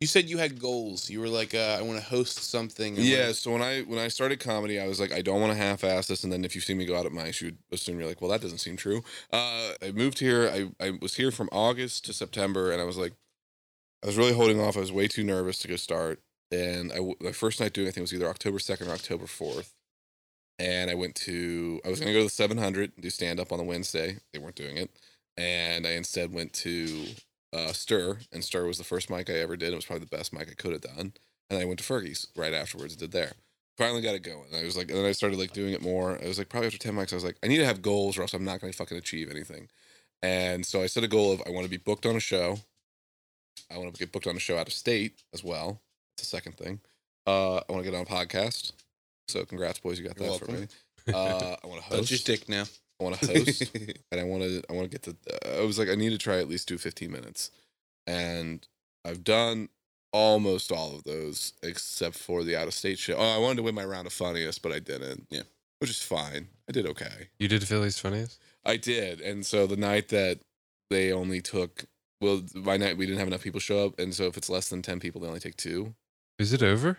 You 0.00 0.06
said 0.06 0.28
you 0.28 0.36
had 0.36 0.60
goals. 0.60 1.08
You 1.08 1.20
were 1.20 1.28
like, 1.28 1.54
uh, 1.54 1.76
I 1.78 1.82
want 1.82 1.98
to 1.98 2.04
host 2.04 2.38
something. 2.38 2.98
I 2.98 3.00
Yeah. 3.02 3.20
wanna- 3.20 3.34
So 3.34 3.52
when 3.52 3.62
I 3.62 3.80
when 3.82 3.98
I 3.98 4.08
started 4.08 4.40
comedy, 4.40 4.78
I 4.78 4.86
was 4.86 5.00
like, 5.00 5.10
I 5.10 5.22
don't 5.22 5.40
want 5.40 5.52
to 5.52 5.56
half-ass 5.56 6.06
this. 6.08 6.22
And 6.22 6.30
then 6.32 6.44
if 6.44 6.54
you 6.54 6.60
see 6.60 6.74
me 6.74 6.84
go 6.84 6.96
out 6.96 7.06
at 7.06 7.12
mice, 7.12 7.40
you 7.40 7.46
would 7.48 7.58
assume 7.72 7.98
you're 7.98 8.08
like, 8.08 8.20
well, 8.20 8.30
that 8.30 8.42
doesn't 8.42 8.58
seem 8.58 8.76
true. 8.76 9.02
Uh, 9.32 9.72
I 9.80 9.92
moved 9.92 10.18
here. 10.18 10.48
I 10.48 10.84
I 10.84 10.90
was 11.00 11.14
here 11.14 11.30
from 11.30 11.48
August 11.50 12.04
to 12.06 12.12
September, 12.12 12.70
and 12.72 12.80
I 12.80 12.84
was 12.84 12.98
like, 12.98 13.14
I 14.02 14.06
was 14.06 14.16
really 14.18 14.34
holding 14.34 14.60
off. 14.60 14.76
I 14.76 14.80
was 14.80 14.92
way 14.92 15.08
too 15.08 15.24
nervous 15.24 15.58
to 15.60 15.68
go 15.68 15.76
start. 15.76 16.20
And 16.50 16.92
I 16.92 16.98
my 17.20 17.32
first 17.32 17.58
night 17.58 17.72
doing, 17.72 17.88
I 17.88 17.90
think 17.90 18.02
was 18.02 18.12
either 18.12 18.28
October 18.28 18.58
second 18.58 18.88
or 18.88 18.92
October 18.92 19.26
fourth. 19.26 19.72
And 20.58 20.90
I 20.90 20.94
went 20.94 21.14
to 21.16 21.80
I 21.86 21.88
was 21.88 22.00
gonna 22.00 22.12
go 22.12 22.18
to 22.18 22.24
the 22.24 22.30
700 22.30 22.92
and 22.94 23.02
do 23.02 23.08
stand 23.10 23.40
up 23.40 23.50
on 23.50 23.56
the 23.58 23.64
Wednesday. 23.64 24.18
They 24.32 24.38
weren't 24.40 24.56
doing 24.56 24.76
it, 24.76 24.90
and 25.38 25.86
I 25.86 25.92
instead 25.92 26.32
went 26.34 26.52
to 26.54 27.06
uh, 27.56 27.72
Stir, 27.72 28.18
and 28.32 28.44
Stir 28.44 28.66
was 28.66 28.78
the 28.78 28.84
first 28.84 29.10
mic 29.10 29.30
I 29.30 29.34
ever 29.34 29.56
did. 29.56 29.72
It 29.72 29.76
was 29.76 29.84
probably 29.86 30.04
the 30.04 30.16
best 30.16 30.32
mic 30.32 30.48
I 30.50 30.54
could 30.54 30.72
have 30.72 30.80
done. 30.82 31.12
And 31.48 31.58
I 31.58 31.64
went 31.64 31.78
to 31.78 31.84
Fergie's 31.84 32.28
right 32.36 32.52
afterwards 32.52 32.92
and 32.92 33.00
did 33.00 33.12
there. 33.12 33.32
Finally 33.78 34.02
got 34.02 34.14
it 34.14 34.22
going. 34.22 34.48
I 34.54 34.64
was 34.64 34.76
like, 34.76 34.88
and 34.88 34.98
then 34.98 35.04
I 35.06 35.12
started 35.12 35.38
like 35.38 35.52
doing 35.52 35.72
it 35.72 35.82
more. 35.82 36.18
I 36.22 36.26
was 36.26 36.38
like, 36.38 36.48
probably 36.48 36.66
after 36.66 36.78
10 36.78 36.94
mics, 36.94 37.12
I 37.12 37.16
was 37.16 37.24
like, 37.24 37.36
I 37.42 37.46
need 37.46 37.58
to 37.58 37.66
have 37.66 37.82
goals 37.82 38.16
or 38.16 38.22
else 38.22 38.34
I'm 38.34 38.44
not 38.44 38.60
going 38.60 38.72
to 38.72 38.76
fucking 38.76 38.96
achieve 38.96 39.30
anything. 39.30 39.68
And 40.22 40.64
so 40.64 40.82
I 40.82 40.86
set 40.86 41.04
a 41.04 41.08
goal 41.08 41.32
of 41.32 41.42
I 41.46 41.50
want 41.50 41.64
to 41.64 41.70
be 41.70 41.76
booked 41.76 42.06
on 42.06 42.16
a 42.16 42.20
show. 42.20 42.58
I 43.70 43.78
want 43.78 43.92
to 43.94 43.98
get 43.98 44.12
booked 44.12 44.26
on 44.26 44.36
a 44.36 44.40
show 44.40 44.56
out 44.56 44.66
of 44.66 44.72
state 44.72 45.22
as 45.34 45.44
well. 45.44 45.80
That's 46.16 46.30
the 46.30 46.36
second 46.36 46.56
thing. 46.56 46.80
Uh, 47.26 47.56
I 47.56 47.72
want 47.72 47.84
to 47.84 47.90
get 47.90 47.94
on 47.94 48.02
a 48.02 48.06
podcast. 48.06 48.72
So 49.28 49.44
congrats, 49.44 49.78
boys, 49.78 49.98
you 49.98 50.06
got 50.06 50.18
You're 50.18 50.30
that 50.30 50.44
for 50.44 50.52
me. 50.52 50.66
Uh, 51.14 51.54
I 51.62 51.66
want 51.68 51.80
to 51.80 51.86
host. 51.86 51.98
Host. 51.98 52.10
your 52.10 52.18
stick 52.18 52.48
now. 52.48 52.64
I 53.00 53.04
want 53.04 53.20
to 53.20 53.26
host 53.26 53.76
and 54.10 54.20
I 54.20 54.24
wanted 54.24 54.64
I 54.70 54.72
want 54.72 54.90
to 54.90 54.98
get 54.98 55.02
to 55.02 55.58
I 55.58 55.64
was 55.64 55.78
like 55.78 55.88
I 55.88 55.94
need 55.94 56.10
to 56.10 56.18
try 56.18 56.38
at 56.38 56.48
least 56.48 56.68
do 56.68 56.78
15 56.78 57.10
minutes. 57.10 57.50
And 58.06 58.66
I've 59.04 59.22
done 59.24 59.68
almost 60.12 60.72
all 60.72 60.94
of 60.94 61.04
those 61.04 61.52
except 61.62 62.16
for 62.16 62.42
the 62.42 62.56
out 62.56 62.68
of 62.68 62.74
state 62.74 62.98
show. 62.98 63.16
Oh, 63.16 63.34
I 63.34 63.38
wanted 63.38 63.56
to 63.56 63.62
win 63.64 63.74
my 63.74 63.84
round 63.84 64.06
of 64.06 64.12
funniest, 64.12 64.62
but 64.62 64.72
I 64.72 64.78
didn't. 64.78 65.26
Yeah. 65.30 65.42
Which 65.78 65.90
is 65.90 66.02
fine. 66.02 66.48
I 66.68 66.72
did 66.72 66.86
okay. 66.86 67.28
You 67.38 67.48
did 67.48 67.66
Philly's 67.68 67.98
funniest. 67.98 68.40
I 68.64 68.76
did. 68.78 69.20
And 69.20 69.44
so 69.44 69.66
the 69.66 69.76
night 69.76 70.08
that 70.08 70.40
they 70.90 71.12
only 71.12 71.40
took 71.42 71.84
well, 72.20 72.42
my 72.54 72.78
night 72.78 72.96
we 72.96 73.04
didn't 73.04 73.18
have 73.18 73.28
enough 73.28 73.42
people 73.42 73.60
show 73.60 73.84
up, 73.84 73.98
and 74.00 74.14
so 74.14 74.24
if 74.24 74.38
it's 74.38 74.48
less 74.48 74.70
than 74.70 74.80
10 74.80 75.00
people, 75.00 75.20
they 75.20 75.28
only 75.28 75.38
take 75.40 75.56
two. 75.56 75.94
Is 76.38 76.54
it 76.54 76.62
over? 76.62 76.96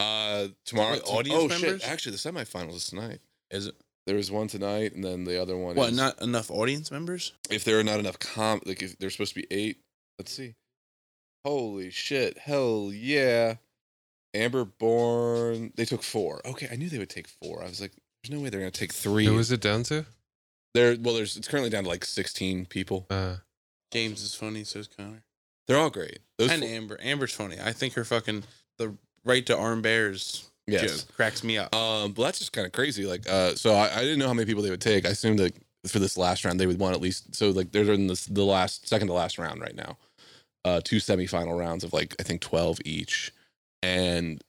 Uh 0.00 0.48
tomorrow 0.64 0.94
Wait, 0.94 1.02
audience 1.04 1.38
oh 1.40 1.46
members? 1.48 1.80
shit, 1.82 1.88
actually 1.88 2.12
the 2.12 2.18
semifinals 2.18 2.74
is 2.74 2.86
tonight. 2.88 3.20
Is 3.52 3.66
it? 3.66 3.76
There 4.06 4.16
was 4.16 4.30
one 4.30 4.48
tonight 4.48 4.94
and 4.94 5.04
then 5.04 5.24
the 5.24 5.40
other 5.40 5.56
one 5.56 5.76
What, 5.76 5.90
is 5.90 5.96
not 5.96 6.20
enough 6.20 6.50
audience 6.50 6.90
members? 6.90 7.32
if 7.50 7.64
there 7.64 7.78
are 7.78 7.84
not 7.84 8.00
enough 8.00 8.18
com 8.18 8.60
like 8.66 8.82
if 8.82 8.98
there's 8.98 9.12
supposed 9.14 9.34
to 9.34 9.40
be 9.40 9.46
eight 9.50 9.78
let's 10.18 10.32
see 10.32 10.54
holy 11.44 11.90
shit 11.90 12.38
hell 12.38 12.90
yeah 12.92 13.54
amber 14.34 14.64
born 14.64 15.72
they 15.76 15.84
took 15.84 16.02
four 16.02 16.40
okay 16.46 16.68
i 16.72 16.76
knew 16.76 16.88
they 16.88 16.98
would 16.98 17.10
take 17.10 17.28
four 17.28 17.62
i 17.62 17.66
was 17.68 17.80
like 17.80 17.92
there's 18.22 18.36
no 18.36 18.42
way 18.42 18.48
they're 18.48 18.60
gonna 18.60 18.70
take 18.70 18.92
three 18.92 19.26
Who 19.26 19.38
is 19.38 19.50
it 19.52 19.60
down 19.60 19.82
to? 19.84 20.06
there 20.74 20.96
well 21.00 21.14
there's 21.14 21.36
it's 21.36 21.48
currently 21.48 21.70
down 21.70 21.82
to 21.84 21.88
like 21.88 22.04
16 22.04 22.66
people 22.66 23.06
Uh, 23.10 23.36
James 23.92 24.22
is 24.22 24.34
funny, 24.34 24.64
so 24.64 24.78
is 24.78 24.88
Connor. 24.88 25.22
they're 25.68 25.76
all 25.78 25.90
great 25.90 26.20
those 26.38 26.50
and 26.50 26.62
four- 26.62 26.70
Amber. 26.70 26.98
Amber's 27.02 27.32
funny. 27.34 27.56
I 27.62 27.72
think 27.72 27.92
her 27.94 28.04
fucking, 28.04 28.44
the 28.78 28.96
right 29.24 29.44
to 29.46 29.56
arm 29.56 29.82
bears 29.82 30.48
yes. 30.66 31.02
joke. 31.04 31.16
Cracks 31.16 31.42
me 31.44 31.58
up. 31.58 31.74
um 31.74 32.12
but 32.12 32.22
that's 32.24 32.38
just 32.38 32.52
kind 32.52 32.66
of 32.66 32.72
crazy 32.72 33.04
like 33.06 33.28
uh 33.28 33.54
so 33.54 33.74
I, 33.74 33.96
I 33.96 34.00
didn't 34.02 34.18
know 34.18 34.28
how 34.28 34.34
many 34.34 34.46
people 34.46 34.62
they 34.62 34.70
would 34.70 34.80
take. 34.80 35.06
I 35.06 35.10
assumed 35.10 35.38
that 35.40 35.54
for 35.86 35.98
this 35.98 36.16
last 36.16 36.44
round 36.44 36.60
they 36.60 36.66
would 36.66 36.78
want 36.78 36.94
at 36.94 37.02
least 37.02 37.34
so 37.34 37.50
like 37.50 37.72
they're 37.72 37.92
in 37.92 38.06
this 38.06 38.26
the 38.26 38.44
last 38.44 38.86
second 38.88 39.08
to 39.08 39.12
last 39.14 39.38
round 39.38 39.60
right 39.60 39.74
now. 39.74 39.96
Uh 40.64 40.80
two 40.82 40.96
semifinal 40.98 41.58
rounds 41.58 41.82
of 41.84 41.92
like 41.92 42.14
i 42.20 42.22
think 42.22 42.40
12 42.40 42.78
each. 42.84 43.32
And 43.82 44.42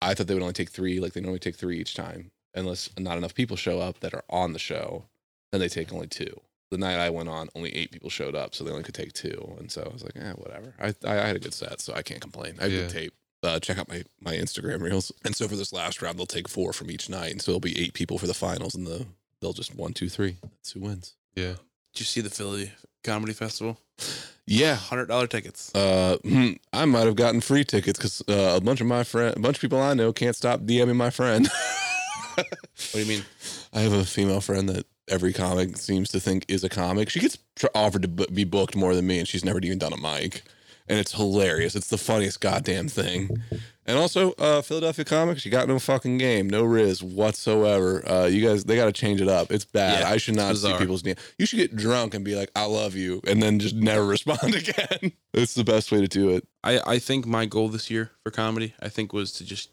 i 0.00 0.14
thought 0.14 0.26
they 0.28 0.34
would 0.34 0.42
only 0.42 0.54
take 0.54 0.70
three 0.70 1.00
like 1.00 1.12
they 1.12 1.20
normally 1.20 1.38
take 1.40 1.56
three 1.56 1.78
each 1.78 1.94
time 1.94 2.30
unless 2.54 2.88
not 2.98 3.18
enough 3.18 3.34
people 3.34 3.56
show 3.56 3.78
up 3.80 4.00
that 4.00 4.14
are 4.14 4.24
on 4.30 4.52
the 4.52 4.58
show 4.58 5.04
then 5.52 5.60
they 5.60 5.68
take 5.68 5.92
only 5.92 6.06
two. 6.06 6.40
The 6.70 6.78
night 6.78 6.98
i 6.98 7.10
went 7.10 7.28
on 7.28 7.48
only 7.54 7.74
eight 7.74 7.90
people 7.90 8.10
showed 8.10 8.34
up 8.34 8.54
so 8.54 8.64
they 8.64 8.70
only 8.70 8.82
could 8.84 8.94
take 8.94 9.12
two. 9.12 9.56
And 9.58 9.70
so 9.70 9.82
i 9.82 9.92
was 9.92 10.02
like 10.04 10.16
eh, 10.16 10.32
whatever. 10.32 10.74
I 10.80 10.94
i, 11.06 11.18
I 11.22 11.26
had 11.26 11.36
a 11.36 11.40
good 11.40 11.54
set 11.54 11.80
so 11.82 11.92
i 11.94 12.02
can't 12.02 12.20
complain. 12.20 12.54
I 12.58 12.64
have 12.64 12.72
Yeah. 12.72 12.80
good 12.82 12.90
tape 12.90 13.14
uh, 13.42 13.58
check 13.60 13.78
out 13.78 13.88
my 13.88 14.02
my 14.20 14.34
Instagram 14.34 14.80
reels. 14.82 15.12
And 15.24 15.34
so 15.36 15.46
for 15.48 15.56
this 15.56 15.72
last 15.72 16.02
round, 16.02 16.18
they'll 16.18 16.26
take 16.26 16.48
four 16.48 16.72
from 16.72 16.90
each 16.90 17.08
night, 17.08 17.32
and 17.32 17.40
so 17.42 17.52
it'll 17.52 17.60
be 17.60 17.78
eight 17.78 17.94
people 17.94 18.18
for 18.18 18.26
the 18.26 18.34
finals, 18.34 18.74
and 18.74 18.86
the 18.86 19.06
they'll 19.40 19.52
just 19.52 19.74
one, 19.74 19.92
two, 19.92 20.08
three. 20.08 20.36
That's 20.42 20.72
who 20.72 20.80
wins. 20.80 21.14
yeah. 21.34 21.54
Did 21.94 22.00
you 22.00 22.04
see 22.06 22.20
the 22.20 22.30
Philly 22.30 22.70
Comedy 23.02 23.32
Festival? 23.32 23.78
Yeah. 24.46 24.74
hundred 24.76 25.06
dollar 25.06 25.26
tickets. 25.26 25.74
Uh, 25.74 26.16
hmm, 26.22 26.52
I 26.72 26.84
might 26.84 27.06
have 27.06 27.16
gotten 27.16 27.40
free 27.40 27.64
tickets 27.64 27.98
because 27.98 28.22
uh, 28.28 28.56
a 28.56 28.60
bunch 28.60 28.80
of 28.80 28.86
my 28.86 29.02
friend, 29.04 29.36
a 29.36 29.40
bunch 29.40 29.56
of 29.56 29.60
people 29.60 29.80
I 29.80 29.94
know 29.94 30.12
can't 30.12 30.36
stop 30.36 30.60
DMing 30.60 30.96
my 30.96 31.10
friend. 31.10 31.48
What 32.36 32.92
do 32.92 33.00
you 33.00 33.06
mean? 33.06 33.24
I 33.72 33.80
have 33.80 33.92
a 33.92 34.04
female 34.04 34.40
friend 34.40 34.68
that 34.68 34.86
every 35.08 35.32
comic 35.32 35.76
seems 35.76 36.10
to 36.10 36.20
think 36.20 36.44
is 36.46 36.62
a 36.62 36.68
comic. 36.68 37.10
She 37.10 37.18
gets 37.18 37.36
tr- 37.56 37.66
offered 37.74 38.02
to 38.02 38.08
bu- 38.08 38.26
be 38.28 38.44
booked 38.44 38.76
more 38.76 38.94
than 38.94 39.06
me, 39.08 39.18
and 39.18 39.26
she's 39.26 39.44
never 39.44 39.58
even 39.58 39.78
done 39.78 39.92
a 39.92 39.96
mic. 39.96 40.42
And 40.88 40.98
it's 40.98 41.12
hilarious. 41.12 41.74
It's 41.76 41.88
the 41.88 41.98
funniest 41.98 42.40
goddamn 42.40 42.88
thing. 42.88 43.42
And 43.86 43.96
also, 43.98 44.32
uh, 44.32 44.60
Philadelphia 44.62 45.04
comics, 45.04 45.44
you 45.46 45.50
got 45.50 45.66
no 45.68 45.78
fucking 45.78 46.18
game, 46.18 46.48
no 46.48 46.62
riz 46.62 47.02
whatsoever. 47.02 48.06
Uh, 48.08 48.26
you 48.26 48.46
guys, 48.46 48.64
they 48.64 48.76
got 48.76 48.84
to 48.86 48.92
change 48.92 49.20
it 49.20 49.28
up. 49.28 49.50
It's 49.50 49.64
bad. 49.64 50.00
Yeah, 50.00 50.10
I 50.10 50.18
should 50.18 50.36
not 50.36 50.56
see 50.56 50.76
people's 50.76 51.02
DM. 51.02 51.18
You 51.38 51.46
should 51.46 51.58
get 51.58 51.74
drunk 51.76 52.12
and 52.14 52.24
be 52.24 52.34
like, 52.34 52.50
"I 52.54 52.66
love 52.66 52.94
you," 52.96 53.22
and 53.26 53.42
then 53.42 53.58
just 53.58 53.74
never 53.74 54.04
respond 54.16 54.54
again. 54.54 55.12
it's 55.32 55.54
the 55.54 55.64
best 55.64 55.90
way 55.90 56.00
to 56.00 56.08
do 56.08 56.30
it. 56.30 56.46
I, 56.62 56.80
I 56.86 56.98
think 56.98 57.26
my 57.26 57.46
goal 57.46 57.68
this 57.68 57.90
year 57.90 58.10
for 58.22 58.30
comedy, 58.30 58.74
I 58.80 58.88
think, 58.90 59.12
was 59.14 59.32
to 59.32 59.44
just 59.44 59.70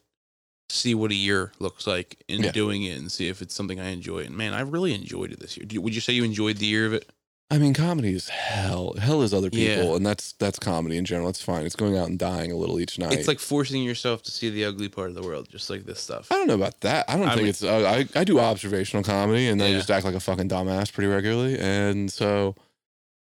see 0.70 0.96
what 0.96 1.12
a 1.12 1.16
year 1.16 1.52
looks 1.60 1.86
like 1.86 2.24
in 2.28 2.42
Yeah. 2.42 2.52
doing 2.52 2.84
it 2.84 2.98
and 2.98 3.12
see 3.12 3.28
if 3.28 3.42
it's 3.42 3.54
something 3.54 3.80
I 3.80 3.90
enjoy. 3.90 4.20
And 4.20 4.36
man, 4.36 4.54
I 4.54 4.62
really 4.62 4.94
enjoyed 4.96 5.32
it 5.32 5.40
this 5.40 5.58
year. 5.58 5.68
Would 5.82 5.94
you 5.94 6.02
say 6.02 6.14
you 6.14 6.24
enjoyed 6.24 6.58
the 6.58 6.66
year 6.66 6.86
of 6.88 6.94
it? 6.94 7.12
I 7.52 7.60
mean, 7.60 7.76
comedy 7.76 8.14
is 8.16 8.30
hell. 8.30 8.96
Hell 9.00 9.22
is 9.22 9.32
other 9.34 9.52
people, 9.52 9.90
Yeah. 9.92 9.96
and 9.96 10.06
that's 10.06 10.34
that's 10.34 10.58
comedy 10.58 10.98
in 10.98 11.06
general. 11.06 11.30
It's 11.30 11.42
fine. 11.44 11.64
It's 11.66 11.76
going 11.76 11.96
out 11.96 12.10
and 12.10 12.18
dying 12.18 12.52
a 12.52 12.56
little 12.56 12.80
each 12.80 12.98
night. 12.98 13.14
It's 13.14 13.28
like 13.28 13.38
forcing 13.40 13.84
yourself 13.84 14.24
to 14.24 14.32
see 14.32 14.50
the 14.50 14.66
ugly 14.66 14.90
part 14.90 15.10
of 15.10 15.16
the 15.16 15.22
world, 15.22 15.48
just 15.50 15.70
like 15.70 15.86
this 15.86 16.00
stuff. 16.00 16.32
I 16.32 16.36
don't 16.36 16.48
know 16.48 16.56
about 16.56 16.82
that. 16.82 17.06
I 17.08 17.18
don't 17.18 17.28
I 17.28 17.36
think 17.36 17.42
mean- 17.42 17.50
it's. 17.50 17.64
Uh, 17.64 18.06
I 18.16 18.20
I 18.20 18.24
do 18.24 18.40
observational 18.40 19.04
comedy, 19.04 19.48
and 19.48 19.62
then 19.62 19.74
I 19.74 19.78
just 19.78 19.92
act 19.92 20.06
like 20.06 20.16
a 20.16 20.20
fucking 20.20 20.50
dumbass 20.50 20.92
pretty 20.92 21.08
regularly, 21.08 21.58
and 21.60 22.12
so, 22.12 22.56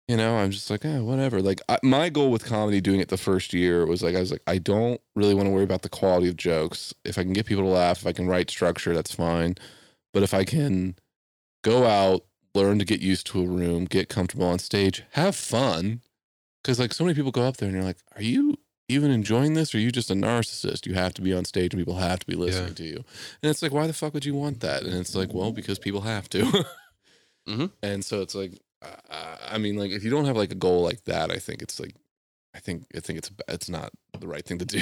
you 0.08 0.16
know, 0.16 0.38
I'm 0.38 0.52
just 0.52 0.70
like, 0.70 0.86
eh, 0.86 1.00
whatever. 1.00 1.42
Like 1.42 1.60
I, 1.68 1.80
my 1.84 2.08
goal 2.08 2.32
with 2.32 2.46
comedy, 2.46 2.80
doing 2.80 3.02
it 3.02 3.10
the 3.10 3.18
first 3.18 3.54
year, 3.54 3.86
was 3.86 4.02
like 4.02 4.16
I 4.16 4.22
was 4.22 4.32
like, 4.32 4.44
I 4.48 4.58
don't 4.58 5.02
really 5.18 5.34
want 5.34 5.48
to 5.48 5.52
worry 5.52 5.66
about 5.66 5.82
the 5.82 5.90
quality 5.90 6.30
of 6.30 6.38
jokes. 6.38 6.94
If 7.04 7.18
I 7.18 7.24
can 7.24 7.34
get 7.34 7.46
people 7.46 7.66
to 7.66 7.70
laugh, 7.70 8.00
if 8.00 8.08
I 8.08 8.14
can 8.14 8.28
write 8.28 8.50
structure, 8.50 8.96
that's 8.96 9.14
fine. 9.14 9.56
But 10.14 10.24
if 10.24 10.34
I 10.34 10.46
can 10.46 10.96
go 11.62 11.86
out, 11.86 12.24
learn 12.56 12.80
to 12.80 12.86
get 12.86 13.02
used 13.02 13.26
to 13.28 13.42
a 13.42 13.46
room, 13.48 13.86
get 13.86 14.10
comfortable 14.10 14.46
on 14.48 14.60
stage, 14.60 15.04
have 15.12 15.36
fun, 15.36 16.02
because 16.64 16.80
like 16.80 16.94
so 16.94 17.04
many 17.04 17.16
people 17.16 17.32
go 17.32 17.44
up 17.44 17.58
there 17.58 17.68
and 17.68 17.76
you're 17.76 17.84
like, 17.86 17.98
are 18.16 18.22
you 18.22 18.58
even 18.90 19.12
enjoying 19.12 19.54
this? 19.54 19.74
Or 19.74 19.78
are 19.78 19.82
you 19.82 19.92
just 19.92 20.12
a 20.12 20.14
narcissist? 20.14 20.86
You 20.86 20.94
have 20.94 21.14
to 21.16 21.22
be 21.22 21.34
on 21.34 21.46
stage 21.46 21.74
and 21.74 21.82
people 21.82 21.98
have 21.98 22.20
to 22.20 22.26
be 22.28 22.36
listening 22.36 22.70
Yeah. 22.70 22.74
to 22.76 22.84
you. 22.84 22.96
And 23.42 23.50
it's 23.50 23.62
like 23.64 23.72
why 23.72 23.88
the 23.88 23.94
fuck 23.94 24.14
would 24.14 24.26
you 24.26 24.36
want 24.36 24.60
that? 24.60 24.84
And 24.84 24.94
it's 24.94 25.16
like 25.16 25.34
well 25.34 25.52
because 25.52 25.80
people 25.80 26.02
have 26.02 26.30
to. 26.30 26.66
Mhm. 27.48 27.72
and 27.82 28.06
so 28.06 28.22
it's 28.22 28.36
like 28.36 28.54
uh, 28.82 29.36
i 29.52 29.58
mean 29.58 29.76
like 29.76 29.92
if 29.92 30.02
you 30.02 30.10
don't 30.10 30.24
have 30.24 30.38
like 30.38 30.54
a 30.54 30.56
goal 30.56 30.82
like 30.82 31.04
that 31.04 31.30
i 31.30 31.36
think 31.38 31.62
it's 31.62 31.78
like 31.78 31.94
i 32.56 32.60
think 32.60 32.86
i 32.96 33.02
think 33.02 33.18
it's 33.18 33.30
it's 33.50 33.68
not 33.70 33.92
the 34.18 34.28
right 34.28 34.46
thing 34.46 34.60
to 34.60 34.66
do. 34.66 34.80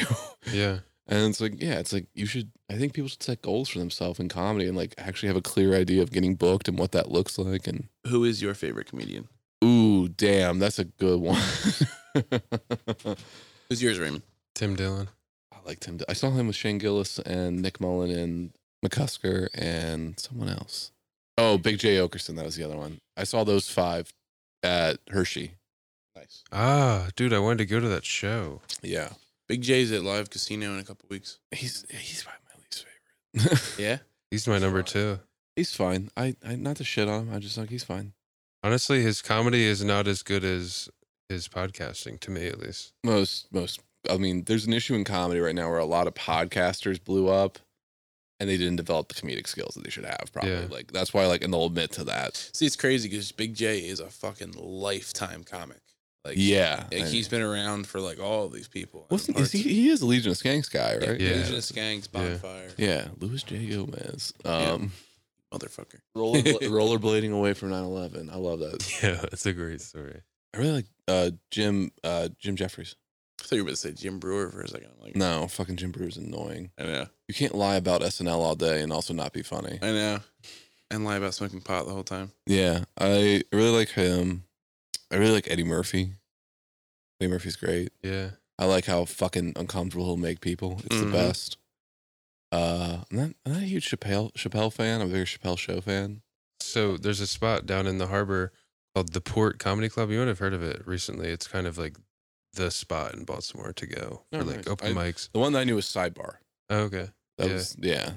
Yeah. 0.53 0.79
And 1.11 1.29
it's 1.29 1.39
like 1.41 1.61
yeah 1.61 1.77
it's 1.77 1.91
like 1.93 2.07
you 2.15 2.25
should 2.25 2.49
i 2.69 2.75
think 2.77 2.93
people 2.93 3.09
should 3.09 3.21
set 3.21 3.41
goals 3.41 3.67
for 3.69 3.79
themselves 3.79 4.19
in 4.19 4.29
comedy 4.29 4.65
and 4.67 4.77
like 4.77 4.95
actually 4.97 5.27
have 5.27 5.35
a 5.35 5.41
clear 5.41 5.75
idea 5.75 6.01
of 6.01 6.09
getting 6.11 6.35
booked 6.35 6.67
and 6.69 6.79
what 6.79 6.93
that 6.93 7.11
looks 7.11 7.37
like 7.37 7.67
and 7.67 7.89
Who 8.07 8.23
is 8.23 8.41
your 8.41 8.53
favorite 8.53 8.87
comedian? 8.87 9.27
ooh 9.63 10.07
damn 10.07 10.57
that's 10.59 10.79
a 10.79 10.85
good 10.85 11.19
one 11.19 11.39
Who's 13.69 13.81
yours, 13.81 13.99
Raymond? 13.99 14.23
Tim 14.55 14.75
Dillon. 14.75 15.07
I 15.53 15.57
liked 15.65 15.83
Tim. 15.83 15.99
I 16.09 16.13
saw 16.13 16.29
him 16.31 16.47
with 16.47 16.55
Shane 16.55 16.77
Gillis 16.77 17.19
and 17.19 17.61
Nick 17.61 17.79
Mullen 17.79 18.11
and 18.11 18.51
McCusker 18.85 19.47
and 19.53 20.19
someone 20.19 20.49
else. 20.49 20.91
Oh, 21.37 21.57
Big 21.57 21.79
Jay 21.79 21.95
Oakerson. 21.95 22.35
That 22.35 22.45
was 22.45 22.55
the 22.57 22.63
other 22.65 22.75
one. 22.75 22.99
I 23.15 23.23
saw 23.23 23.43
those 23.43 23.69
five 23.69 24.11
at 24.63 24.97
Hershey. 25.09 25.53
Nice. 26.15 26.43
Ah, 26.51 27.07
dude, 27.15 27.31
I 27.33 27.39
wanted 27.39 27.59
to 27.59 27.65
go 27.65 27.79
to 27.79 27.87
that 27.87 28.03
show. 28.05 28.59
Yeah, 28.81 29.09
Big 29.51 29.61
Jay's 29.61 29.91
at 29.91 30.01
Live 30.03 30.29
Casino 30.29 30.71
in 30.73 30.79
a 30.79 30.83
couple 30.83 31.07
weeks. 31.09 31.39
he's 31.51 31.85
he's 31.89 32.23
probably 32.23 32.39
my 32.47 32.61
least 32.63 32.85
favorite. 33.53 33.77
Yeah. 33.77 33.97
He's 34.31 34.47
my 34.47 34.59
number 34.59 34.81
two. 34.81 35.19
he's 35.57 35.75
fine. 35.75 36.09
I, 36.15 36.37
I 36.47 36.55
not 36.55 36.77
to 36.77 36.85
shit 36.85 37.09
on 37.09 37.27
him. 37.27 37.33
I 37.35 37.39
just 37.39 37.57
like 37.57 37.69
he's 37.69 37.83
fine. 37.83 38.13
Honestly, 38.63 39.01
his 39.01 39.21
comedy 39.21 39.65
is 39.65 39.83
not 39.83 40.07
as 40.07 40.23
good 40.23 40.45
as 40.45 40.87
his 41.27 41.49
podcasting, 41.49 42.17
to 42.21 42.31
me 42.31 42.47
at 42.47 42.59
least. 42.61 42.93
Most 43.03 43.51
most. 43.51 43.81
I 44.09 44.15
mean, 44.15 44.45
there's 44.45 44.65
an 44.65 44.71
issue 44.71 44.95
in 44.95 45.03
comedy 45.03 45.41
right 45.41 45.53
now 45.53 45.69
where 45.69 45.79
a 45.79 45.85
lot 45.85 46.07
of 46.07 46.13
podcasters 46.13 47.03
blew 47.03 47.27
up. 47.27 47.59
And 48.39 48.49
they 48.49 48.57
didn't 48.57 48.77
develop 48.77 49.07
the 49.09 49.13
comedic 49.13 49.45
skills 49.47 49.75
that 49.75 49.83
they 49.83 49.91
should 49.91 50.05
have. 50.05 50.29
Probably 50.33 50.51
Yeah. 50.51 50.65
like 50.71 50.91
that's 50.93 51.13
why 51.13 51.25
like, 51.27 51.43
and 51.43 51.53
they'll 51.53 51.65
admit 51.65 51.91
to 51.91 52.03
that. 52.05 52.49
See, 52.55 52.65
it's 52.65 52.75
crazy 52.77 53.07
because 53.09 53.31
Big 53.33 53.53
Jay 53.53 53.79
is 53.79 53.99
a 53.99 54.07
fucking 54.09 54.53
lifetime 54.57 55.43
comic. 55.43 55.81
Like, 56.23 56.35
Yeah, 56.37 56.85
like, 56.91 57.05
he's 57.05 57.27
been 57.27 57.41
around 57.41 57.87
for 57.87 57.99
like 57.99 58.19
all 58.19 58.45
of 58.45 58.53
these 58.53 58.67
people. 58.67 59.01
and 59.09 59.11
Wasn't 59.11 59.39
is 59.39 59.51
he? 59.51 59.61
He 59.63 59.89
is 59.89 60.01
the 60.01 60.05
Legion 60.05 60.31
of 60.31 60.37
Skanks 60.37 60.71
guy, 60.71 60.97
right? 60.97 61.19
Yeah. 61.19 61.29
Legion 61.37 61.55
of 61.55 61.61
Skanks, 61.61 62.07
Yeah. 62.13 62.19
Bonfire, 62.29 62.69
Yeah, 62.77 63.07
Luis 63.19 63.43
J. 63.43 63.65
Gomez. 63.67 64.33
Yeah. 64.45 64.51
Um, 64.71 64.91
motherfucker. 65.51 65.99
roller, 66.15 66.39
rollerblading 66.43 67.31
away 67.33 67.53
from 67.53 67.71
9-11. 67.71 68.31
I 68.31 68.35
love 68.35 68.59
that. 68.59 68.99
Yeah, 69.03 69.25
it's 69.31 69.45
a 69.47 69.53
great 69.53 69.81
story. 69.81 70.21
I 70.53 70.57
really 70.57 70.71
like 70.73 70.85
uh, 71.07 71.31
Jim 71.49 71.91
uh, 72.03 72.29
Jim 72.37 72.55
Jeffries. 72.55 72.95
I 73.39 73.43
thought 73.45 73.55
you 73.55 73.63
were 73.63 73.69
about 73.69 73.77
to 73.77 73.77
say 73.77 73.91
Jim 73.93 74.19
Breuer 74.19 74.51
for 74.51 74.61
a 74.61 74.67
second. 74.67 74.89
I'm 74.99 75.03
like, 75.03 75.15
No, 75.15 75.47
fucking 75.47 75.77
Jim 75.77 75.91
Brew's 75.91 76.17
annoying. 76.17 76.69
I 76.77 76.83
know, 76.83 77.07
You 77.27 77.33
can't 77.33 77.55
lie 77.55 77.77
about 77.77 78.01
SNL 78.01 78.37
all 78.37 78.55
day 78.55 78.81
and 78.81 78.93
also 78.93 79.13
not 79.15 79.33
be 79.33 79.41
funny. 79.41 79.79
I 79.81 79.91
know, 79.91 80.19
and 80.91 81.03
lie 81.03 81.15
about 81.15 81.33
smoking 81.33 81.61
pot 81.61 81.87
the 81.87 81.93
whole 81.93 82.03
time. 82.03 82.31
Yeah, 82.45 82.83
I 82.99 83.41
really 83.51 83.71
like 83.75 83.89
him. 83.89 84.43
I 85.11 85.17
really 85.17 85.31
like 85.33 85.49
Eddie 85.49 85.63
Murphy. 85.63 86.13
Eddie 87.19 87.31
Murphy's 87.31 87.55
great. 87.55 87.91
Yeah. 88.01 88.31
I 88.57 88.65
like 88.65 88.85
how 88.85 89.05
fucking 89.05 89.53
uncomfortable 89.55 90.05
he'll 90.05 90.17
make 90.17 90.39
people. 90.41 90.81
It's 90.85 90.95
Mhm. 90.95 91.05
the 91.05 91.11
best. 91.11 91.57
Uh, 92.51 93.03
I'm 93.09 93.17
not, 93.17 93.29
I'm 93.45 93.53
not 93.53 93.61
a 93.63 93.65
huge 93.65 93.89
Chappelle 93.89 94.31
Chappelle 94.33 94.71
fan. 94.73 95.01
I'm 95.01 95.07
a 95.09 95.11
bigger 95.11 95.25
Chappelle 95.25 95.57
show 95.57 95.79
fan. 95.81 96.21
So 96.59 96.97
there's 96.97 97.19
a 97.21 97.27
spot 97.27 97.65
down 97.65 97.87
in 97.87 97.97
the 97.97 98.07
harbor 98.07 98.51
called 98.93 99.13
the 99.13 99.21
Port 99.21 99.57
Comedy 99.57 99.89
Club. 99.89 100.11
You 100.11 100.19
might 100.19 100.27
have 100.27 100.39
heard 100.39 100.53
of 100.53 100.61
it 100.63 100.85
recently. 100.85 101.29
It's 101.29 101.47
kind 101.47 101.65
of 101.65 101.77
like 101.77 101.97
the 102.53 102.69
spot 102.69 103.13
in 103.15 103.23
Baltimore 103.23 103.71
to 103.73 103.87
go 103.87 104.25
for 104.31 104.39
Oh, 104.39 104.43
like 104.43 104.57
nice. 104.57 104.67
open 104.67 104.97
I- 104.97 105.11
mics. 105.11 105.29
The 105.31 105.39
one 105.39 105.53
that 105.53 105.59
I 105.59 105.63
knew 105.63 105.75
was 105.75 105.85
Sidebar. 105.85 106.37
Oh, 106.69 106.79
okay. 106.83 107.09
That 107.37 107.47
Yeah. 107.47 107.53
was 107.53 107.75
yeah. 107.79 108.13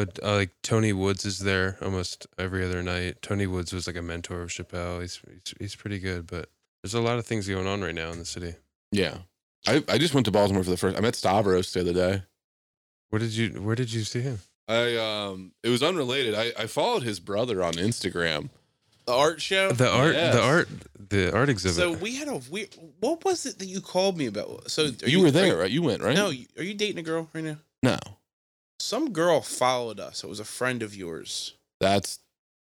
But 0.00 0.18
uh, 0.22 0.34
like 0.36 0.50
Tony 0.62 0.94
Woods 0.94 1.26
is 1.26 1.40
there 1.40 1.76
almost 1.82 2.26
every 2.38 2.64
other 2.64 2.82
night. 2.82 3.20
Tony 3.20 3.46
Woods 3.46 3.70
was 3.72 3.86
like 3.86 3.96
a 3.96 4.02
mentor 4.02 4.40
of 4.40 4.48
Chappelle. 4.48 5.02
He's 5.02 5.20
he's, 5.28 5.54
he's 5.58 5.76
pretty 5.76 5.98
good, 5.98 6.26
but 6.26 6.48
there's 6.82 6.94
a 6.94 7.00
lot 7.02 7.18
of 7.18 7.26
things 7.26 7.46
going 7.46 7.66
on 7.66 7.82
right 7.82 7.94
now 7.94 8.10
in 8.10 8.18
the 8.18 8.24
city. 8.24 8.54
Yeah. 8.92 9.18
I, 9.68 9.84
I 9.88 9.98
just 9.98 10.14
went 10.14 10.24
to 10.24 10.30
Baltimore 10.30 10.64
for 10.64 10.70
the 10.70 10.78
first 10.78 10.96
I 10.96 11.00
met 11.00 11.14
Stavros 11.14 11.70
the 11.74 11.80
other 11.80 11.92
day. 11.92 12.22
Where 13.10 13.18
did 13.18 13.32
you 13.32 13.50
Where 13.60 13.76
did 13.76 13.92
you 13.92 14.04
see 14.04 14.20
him? 14.22 14.38
I 14.68 14.96
um 14.96 15.52
it 15.62 15.68
was 15.68 15.82
unrelated. 15.82 16.34
I, 16.34 16.52
I 16.58 16.66
followed 16.66 17.02
his 17.02 17.20
brother 17.20 17.62
on 17.62 17.74
Instagram. 17.74 18.48
The 19.04 19.12
art 19.12 19.42
show. 19.42 19.72
The 19.72 19.90
art, 19.90 20.14
Yes. 20.14 20.34
the 20.34 20.42
art, 20.42 20.68
the 21.10 21.34
art 21.36 21.48
exhibit. 21.50 21.76
so 21.76 21.92
we 21.92 22.14
had 22.16 22.28
a 22.28 22.40
weird. 22.50 22.74
What 23.00 23.22
was 23.24 23.44
it 23.44 23.58
that 23.58 23.66
you 23.66 23.82
called 23.82 24.16
me 24.16 24.26
about? 24.26 24.70
So 24.70 24.84
are 24.86 25.08
You, 25.08 25.20
were 25.20 25.26
are 25.26 25.30
there, 25.30 25.56
right? 25.58 25.70
You 25.70 25.82
went, 25.82 26.00
right? 26.02 26.14
No, 26.16 26.28
are 26.28 26.62
you 26.62 26.74
dating 26.74 26.98
a 26.98 27.02
girl 27.02 27.28
right 27.34 27.44
now? 27.44 27.56
No. 27.82 27.98
Some 28.80 29.12
girl 29.12 29.40
followed 29.40 30.00
us. 30.00 30.24
It 30.24 30.28
was 30.28 30.40
a 30.40 30.44
friend 30.44 30.82
of 30.82 30.94
yours. 30.96 31.54
That's 31.80 32.18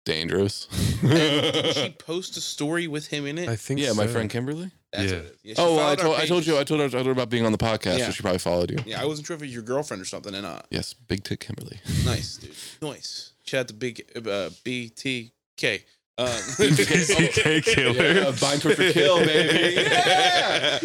dangerous. 0.06 0.68
Did 1.02 1.76
she 1.76 1.90
post 1.92 2.38
a 2.38 2.42
story 2.42 2.88
with 2.88 3.08
him 3.08 3.26
in 3.26 3.38
it? 3.38 3.50
I 3.50 3.56
think. 3.56 3.80
yeah, 3.80 3.94
my 3.94 4.08
friend 4.08 4.30
Kimberly. 4.30 4.72
That's 4.92 5.12
Yeah. 5.12 5.18
what 5.18 5.26
it 5.26 5.32
is. 5.32 5.38
Yeah, 5.44 5.54
Oh, 5.58 5.76
well, 5.78 5.90
I 5.92 5.96
told 5.96 6.20
I 6.20 6.26
told 6.26 6.46
you 6.46 6.58
I 6.58 6.64
told 6.64 6.80
her, 6.82 6.86
I 6.86 6.90
told 6.90 7.06
her 7.08 7.12
about 7.12 7.30
being 7.30 7.46
on 7.46 7.52
the 7.52 7.58
podcast, 7.58 8.00
Yeah. 8.00 8.06
so 8.08 8.12
she 8.12 8.22
probably 8.22 8.40
followed 8.40 8.70
you. 8.72 8.78
Yeah, 8.86 9.02
I 9.02 9.06
wasn't 9.06 9.26
sure 9.28 9.36
if 9.36 9.42
it 9.42 9.46
was 9.46 9.54
your 9.54 9.64
girlfriend 9.64 10.02
or 10.02 10.06
something 10.06 10.36
or 10.36 10.42
not. 10.42 10.68
Yes, 10.70 10.94
big 10.94 11.24
tit 11.24 11.40
Kimberly. 11.40 11.80
Nice, 12.06 12.38
dude. 12.38 12.52
Nice. 12.82 13.32
Shout 13.46 13.62
out 13.62 13.68
to 13.70 13.74
Big 13.74 14.06
uh, 14.16 14.50
BTK. 14.64 15.84
Um, 16.18 16.28
BTK 16.28 17.64
killer. 17.66 18.14
Yeah, 18.14 18.32
bind 18.40 18.62
for 18.62 18.76
kill, 18.76 19.18
baby. 19.26 19.84
Yeah. 19.90 20.80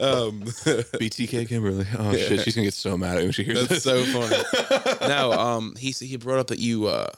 um, 0.00 0.42
BTK 0.42 1.48
Kimberly. 1.48 1.86
Oh 1.98 2.10
Yeah. 2.12 2.26
shit, 2.28 2.40
she's 2.40 2.54
gonna 2.54 2.66
get 2.66 2.74
so 2.74 2.98
mad 2.98 3.12
at 3.16 3.18
me 3.18 3.24
when 3.24 3.32
she 3.32 3.44
hears 3.44 3.66
That's 3.68 3.82
this. 3.82 3.84
so 3.84 4.04
funny. 4.04 5.08
no, 5.08 5.32
um, 5.32 5.74
he 5.78 5.92
he 5.92 6.16
brought 6.16 6.38
up 6.40 6.48
that 6.48 6.58
you 6.58 6.88
uh 6.88 7.08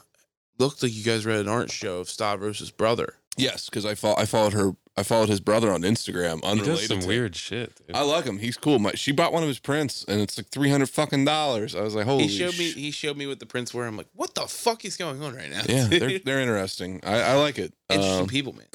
looked 0.59 0.81
like 0.83 0.93
you 0.95 1.03
guys 1.03 1.25
read 1.25 1.39
an 1.39 1.47
art 1.49 1.71
show 1.71 1.97
of 1.99 2.09
Stavros' 2.09 2.71
brother. 2.71 3.15
Yes, 3.37 3.69
because 3.69 3.85
I 3.85 3.95
fo- 3.95 4.15
I 4.15 4.25
followed 4.25 4.53
her. 4.53 4.71
I 4.99 5.03
followed 5.03 5.29
his 5.29 5.39
brother 5.39 5.71
on 5.71 5.81
Instagram. 5.83 6.41
Unrelated. 6.43 6.43
He 6.43 6.49
Unrelated. 6.49 6.75
does 6.79 6.87
some 6.87 6.99
to- 7.01 7.07
weird 7.07 7.35
shit. 7.35 7.75
dude. 7.85 7.95
I 7.95 8.01
like 8.01 8.25
him. 8.25 8.39
He's 8.39 8.57
cool. 8.57 8.79
My, 8.79 8.91
she 8.95 9.11
bought 9.11 9.31
one 9.31 9.43
of 9.43 9.47
his 9.47 9.59
prints, 9.59 10.03
and 10.07 10.19
it's 10.19 10.37
like 10.37 10.47
three 10.47 10.69
hundred 10.71 10.89
fucking 10.89 11.23
dollars. 11.25 11.75
I 11.75 11.81
was 11.81 11.93
like, 11.93 12.05
holy. 12.05 12.23
he 12.27 12.35
showed 12.37 12.57
me 12.57 12.71
sh- 12.71 12.75
he 12.75 12.91
showed 12.91 13.15
me 13.15 13.27
what 13.27 13.39
the 13.39 13.45
prints 13.45 13.73
were. 13.73 13.85
I'm 13.85 13.95
like, 13.95 14.07
what 14.13 14.33
the 14.33 14.47
fuck 14.47 14.85
is 14.85 14.97
going 14.97 15.21
on 15.21 15.35
right 15.35 15.51
now? 15.51 15.61
Yeah, 15.69 15.85
they're 15.87 16.19
they're 16.25 16.41
interesting. 16.41 16.99
I, 17.03 17.21
I 17.21 17.33
like 17.35 17.59
it. 17.59 17.73
interesting 17.89 18.21
Um, 18.21 18.27
people, 18.27 18.53
man. 18.53 18.65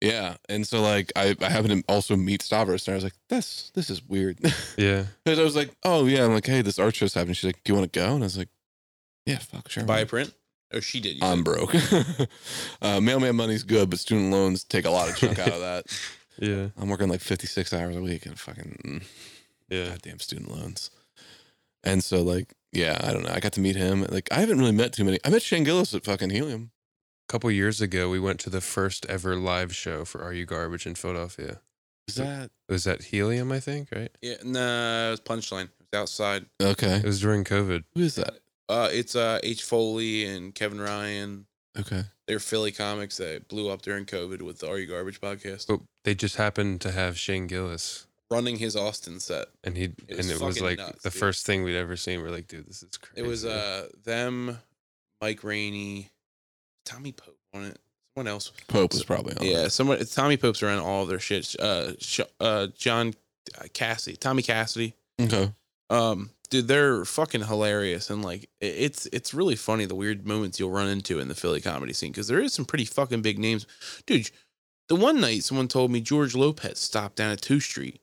yeah, 0.00 0.36
and 0.48 0.66
so 0.66 0.80
like 0.80 1.12
I 1.14 1.36
I 1.42 1.50
happened 1.50 1.84
to 1.86 1.92
also 1.92 2.16
meet 2.16 2.40
Stavros, 2.40 2.88
and 2.88 2.94
I 2.94 2.96
was 2.96 3.04
like, 3.04 3.16
this 3.28 3.70
this 3.74 3.90
is 3.90 4.02
weird. 4.02 4.38
yeah. 4.78 5.04
Because 5.24 5.38
I 5.38 5.42
was 5.42 5.54
like, 5.56 5.70
oh 5.84 6.06
yeah, 6.06 6.24
I'm 6.24 6.32
like, 6.32 6.46
hey, 6.46 6.62
this 6.62 6.78
art 6.78 6.96
show's 6.96 7.12
happening. 7.12 7.34
She's 7.34 7.44
like, 7.48 7.62
do 7.62 7.72
you 7.72 7.78
want 7.78 7.92
to 7.92 7.98
go? 7.98 8.14
And 8.14 8.24
I 8.24 8.26
was 8.26 8.38
like, 8.38 8.48
yeah, 9.26 9.36
fuck, 9.36 9.68
sure. 9.68 9.84
Buy 9.84 10.00
a 10.00 10.06
print? 10.06 10.32
Oh, 10.72 10.80
she 10.80 11.00
did. 11.00 11.16
you 11.16 11.22
I'm 11.22 11.38
said. 11.38 11.44
broke. 11.44 11.74
uh, 12.82 13.00
mailman 13.00 13.36
money's 13.36 13.62
good, 13.64 13.90
but 13.90 13.98
student 13.98 14.30
loans 14.30 14.64
take 14.64 14.84
a 14.84 14.90
lot 14.90 15.08
of 15.08 15.16
chunk 15.16 15.38
out 15.38 15.48
of 15.48 15.60
that. 15.60 15.84
Yeah. 16.40 16.68
I'm 16.76 16.88
working 16.88 17.08
like 17.08 17.20
56 17.20 17.72
hours 17.72 17.96
a 17.96 18.00
week 18.00 18.24
and 18.24 18.38
fucking 18.38 19.02
Yeah. 19.68 19.86
goddamn 19.88 20.20
student 20.20 20.48
loans. 20.48 20.88
And 21.82 22.04
so 22.04 22.22
like, 22.22 22.54
yeah, 22.72 22.96
I 23.02 23.12
don't 23.12 23.24
know. 23.24 23.32
I 23.32 23.40
got 23.40 23.54
to 23.54 23.60
meet 23.60 23.74
him. 23.74 24.06
Like, 24.08 24.28
I 24.30 24.36
haven't 24.38 24.58
really 24.60 24.70
met 24.70 24.92
too 24.92 25.02
many. 25.04 25.18
I 25.24 25.30
met 25.30 25.42
Shane 25.42 25.64
Gillis 25.64 25.94
at 25.94 26.04
fucking 26.04 26.30
Helium. 26.30 26.70
A 27.28 27.32
couple 27.32 27.50
years 27.50 27.80
ago, 27.80 28.08
we 28.08 28.20
went 28.20 28.38
to 28.40 28.50
the 28.50 28.60
first 28.60 29.04
ever 29.06 29.34
live 29.34 29.74
show 29.74 30.04
for 30.04 30.22
Are 30.22 30.32
You 30.32 30.46
Garbage 30.46 30.86
in 30.86 30.94
Philadelphia. 30.94 31.60
Is 32.06 32.14
that 32.14 32.50
was 32.68 32.86
at 32.86 33.02
Helium, 33.02 33.50
I 33.50 33.58
think, 33.58 33.88
right? 33.90 34.16
Yeah, 34.22 34.36
no, 34.44 35.08
it 35.08 35.10
was 35.10 35.20
Punchline. 35.20 35.64
It 35.64 35.70
was 35.92 36.00
outside. 36.00 36.46
okay? 36.62 36.98
It 36.98 37.04
was 37.04 37.20
during 37.20 37.42
COVID. 37.42 37.82
Who 37.96 38.02
is 38.02 38.14
that? 38.14 38.34
Uh, 38.68 38.88
it's 38.92 39.16
uh 39.16 39.38
H 39.42 39.62
Foley 39.62 40.24
and 40.26 40.54
Kevin 40.54 40.80
Ryan. 40.80 41.46
Okay. 41.78 42.02
They're 42.26 42.40
Philly 42.40 42.72
comics 42.72 43.16
that 43.18 43.48
blew 43.48 43.70
up 43.70 43.82
during 43.82 44.04
COVID 44.04 44.42
with 44.42 44.58
the 44.58 44.68
Are 44.68 44.78
You 44.78 44.86
Garbage 44.86 45.20
podcast, 45.20 45.66
But 45.68 45.80
they 46.04 46.14
just 46.14 46.36
happened 46.36 46.80
to 46.82 46.90
have 46.92 47.16
Shane 47.18 47.46
Gillis. 47.46 48.06
running 48.30 48.56
his 48.56 48.76
Austin 48.76 49.20
set. 49.20 49.46
And 49.64 49.76
he 49.76 49.84
It 50.08 50.18
and 50.18 50.30
it 50.30 50.40
was 50.40 50.60
like 50.60 50.78
nuts, 50.78 51.02
the 51.02 51.10
dude. 51.10 51.18
first 51.20 51.46
thing 51.46 51.62
we'd 51.62 51.76
ever 51.76 51.96
seen. 51.96 52.20
We're 52.20 52.30
like, 52.30 52.48
dude, 52.48 52.66
this 52.66 52.82
is 52.82 52.96
crazy. 52.98 53.24
It 53.24 53.28
was 53.28 53.44
uh 53.44 53.88
them, 54.04 54.58
Mike 55.22 55.42
Rainey, 55.44 56.10
Tommy 56.84 57.12
Pope 57.12 57.38
on 57.54 57.64
it. 57.64 57.78
Someone 58.14 58.30
else. 58.32 58.52
Pope 58.66 58.92
was 58.92 59.04
probably 59.04 59.36
on. 59.36 59.46
Yeah, 59.46 59.68
someone. 59.68 60.04
Tommy 60.04 60.36
Pope's 60.36 60.62
around 60.62 60.80
all 60.80 61.06
their 61.06 61.20
shit. 61.20 61.54
Uh, 61.60 61.92
uh, 62.40 62.66
John 62.76 63.14
uh, 63.58 63.64
Cassidy, 63.72 64.16
Tommy 64.16 64.42
Cassidy. 64.42 64.94
Okay. 65.20 65.52
Um, 65.88 66.30
dude, 66.50 66.68
they're 66.68 67.04
fucking 67.04 67.44
hilarious, 67.44 68.10
and 68.10 68.22
like 68.24 68.48
it's 68.60 69.06
it's 69.12 69.32
really 69.34 69.56
funny 69.56 69.84
the 69.84 69.94
weird 69.94 70.26
moments 70.26 70.58
you'll 70.58 70.70
run 70.70 70.88
into 70.88 71.18
in 71.18 71.28
the 71.28 71.34
Philly 71.34 71.60
comedy 71.60 71.92
scene 71.92 72.12
because 72.12 72.28
there 72.28 72.40
is 72.40 72.52
some 72.52 72.64
pretty 72.64 72.84
fucking 72.84 73.22
big 73.22 73.38
names, 73.38 73.66
dude. 74.06 74.30
The 74.88 74.96
one 74.96 75.20
night 75.20 75.44
someone 75.44 75.68
told 75.68 75.90
me 75.90 76.00
George 76.00 76.34
Lopez 76.34 76.78
stopped 76.78 77.16
down 77.16 77.30
at 77.32 77.42
Two 77.42 77.60
Street. 77.60 78.00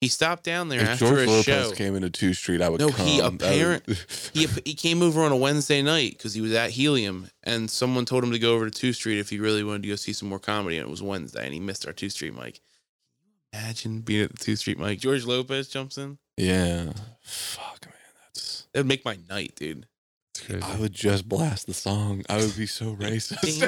He 0.00 0.08
stopped 0.08 0.44
down 0.44 0.70
there 0.70 0.80
If 0.80 0.88
after 0.88 1.06
George 1.08 1.28
a 1.28 1.30
Lopez 1.30 1.44
show. 1.44 1.70
came 1.72 1.94
into 1.94 2.08
Two 2.10 2.32
Street, 2.32 2.62
I 2.62 2.68
would. 2.70 2.80
No, 2.80 2.88
come. 2.88 3.06
he 3.06 3.20
would- 3.20 3.34
apparent- 3.34 3.84
he 4.32 4.46
he 4.64 4.74
came 4.74 5.02
over 5.02 5.20
on 5.22 5.30
a 5.30 5.36
Wednesday 5.36 5.82
night 5.82 6.12
because 6.12 6.32
he 6.34 6.40
was 6.40 6.52
at 6.54 6.70
Helium, 6.70 7.28
and 7.44 7.70
someone 7.70 8.06
told 8.06 8.24
him 8.24 8.32
to 8.32 8.38
go 8.38 8.54
over 8.54 8.68
to 8.68 8.76
Two 8.76 8.92
Street 8.92 9.18
if 9.20 9.28
he 9.30 9.38
really 9.38 9.62
wanted 9.62 9.82
to 9.82 9.88
go 9.88 9.96
see 9.96 10.12
some 10.14 10.28
more 10.28 10.38
comedy. 10.38 10.78
And 10.78 10.88
it 10.88 10.90
was 10.90 11.02
Wednesday, 11.02 11.44
and 11.44 11.52
he 11.54 11.60
missed 11.60 11.86
our 11.86 11.92
Two 11.92 12.08
Street 12.08 12.34
mic. 12.34 12.60
Imagine 13.52 14.00
being 14.00 14.22
at 14.24 14.30
the 14.32 14.38
Two 14.38 14.56
Street 14.56 14.78
mic. 14.78 15.00
George 15.00 15.24
Lopez 15.24 15.68
jumps 15.68 15.98
in. 15.98 16.18
yeah. 16.36 16.92
Fuck 17.22 17.86
man, 17.86 17.94
that's. 18.22 18.66
That'd 18.72 18.86
make 18.86 19.04
my 19.04 19.18
night, 19.28 19.52
dude. 19.56 19.86
I 20.62 20.76
would 20.78 20.92
just 20.92 21.28
blast 21.28 21.66
the 21.66 21.74
song. 21.74 22.22
I 22.30 22.38
would 22.38 22.56
be 22.56 22.66
so 22.66 22.94
racist. 23.00 23.60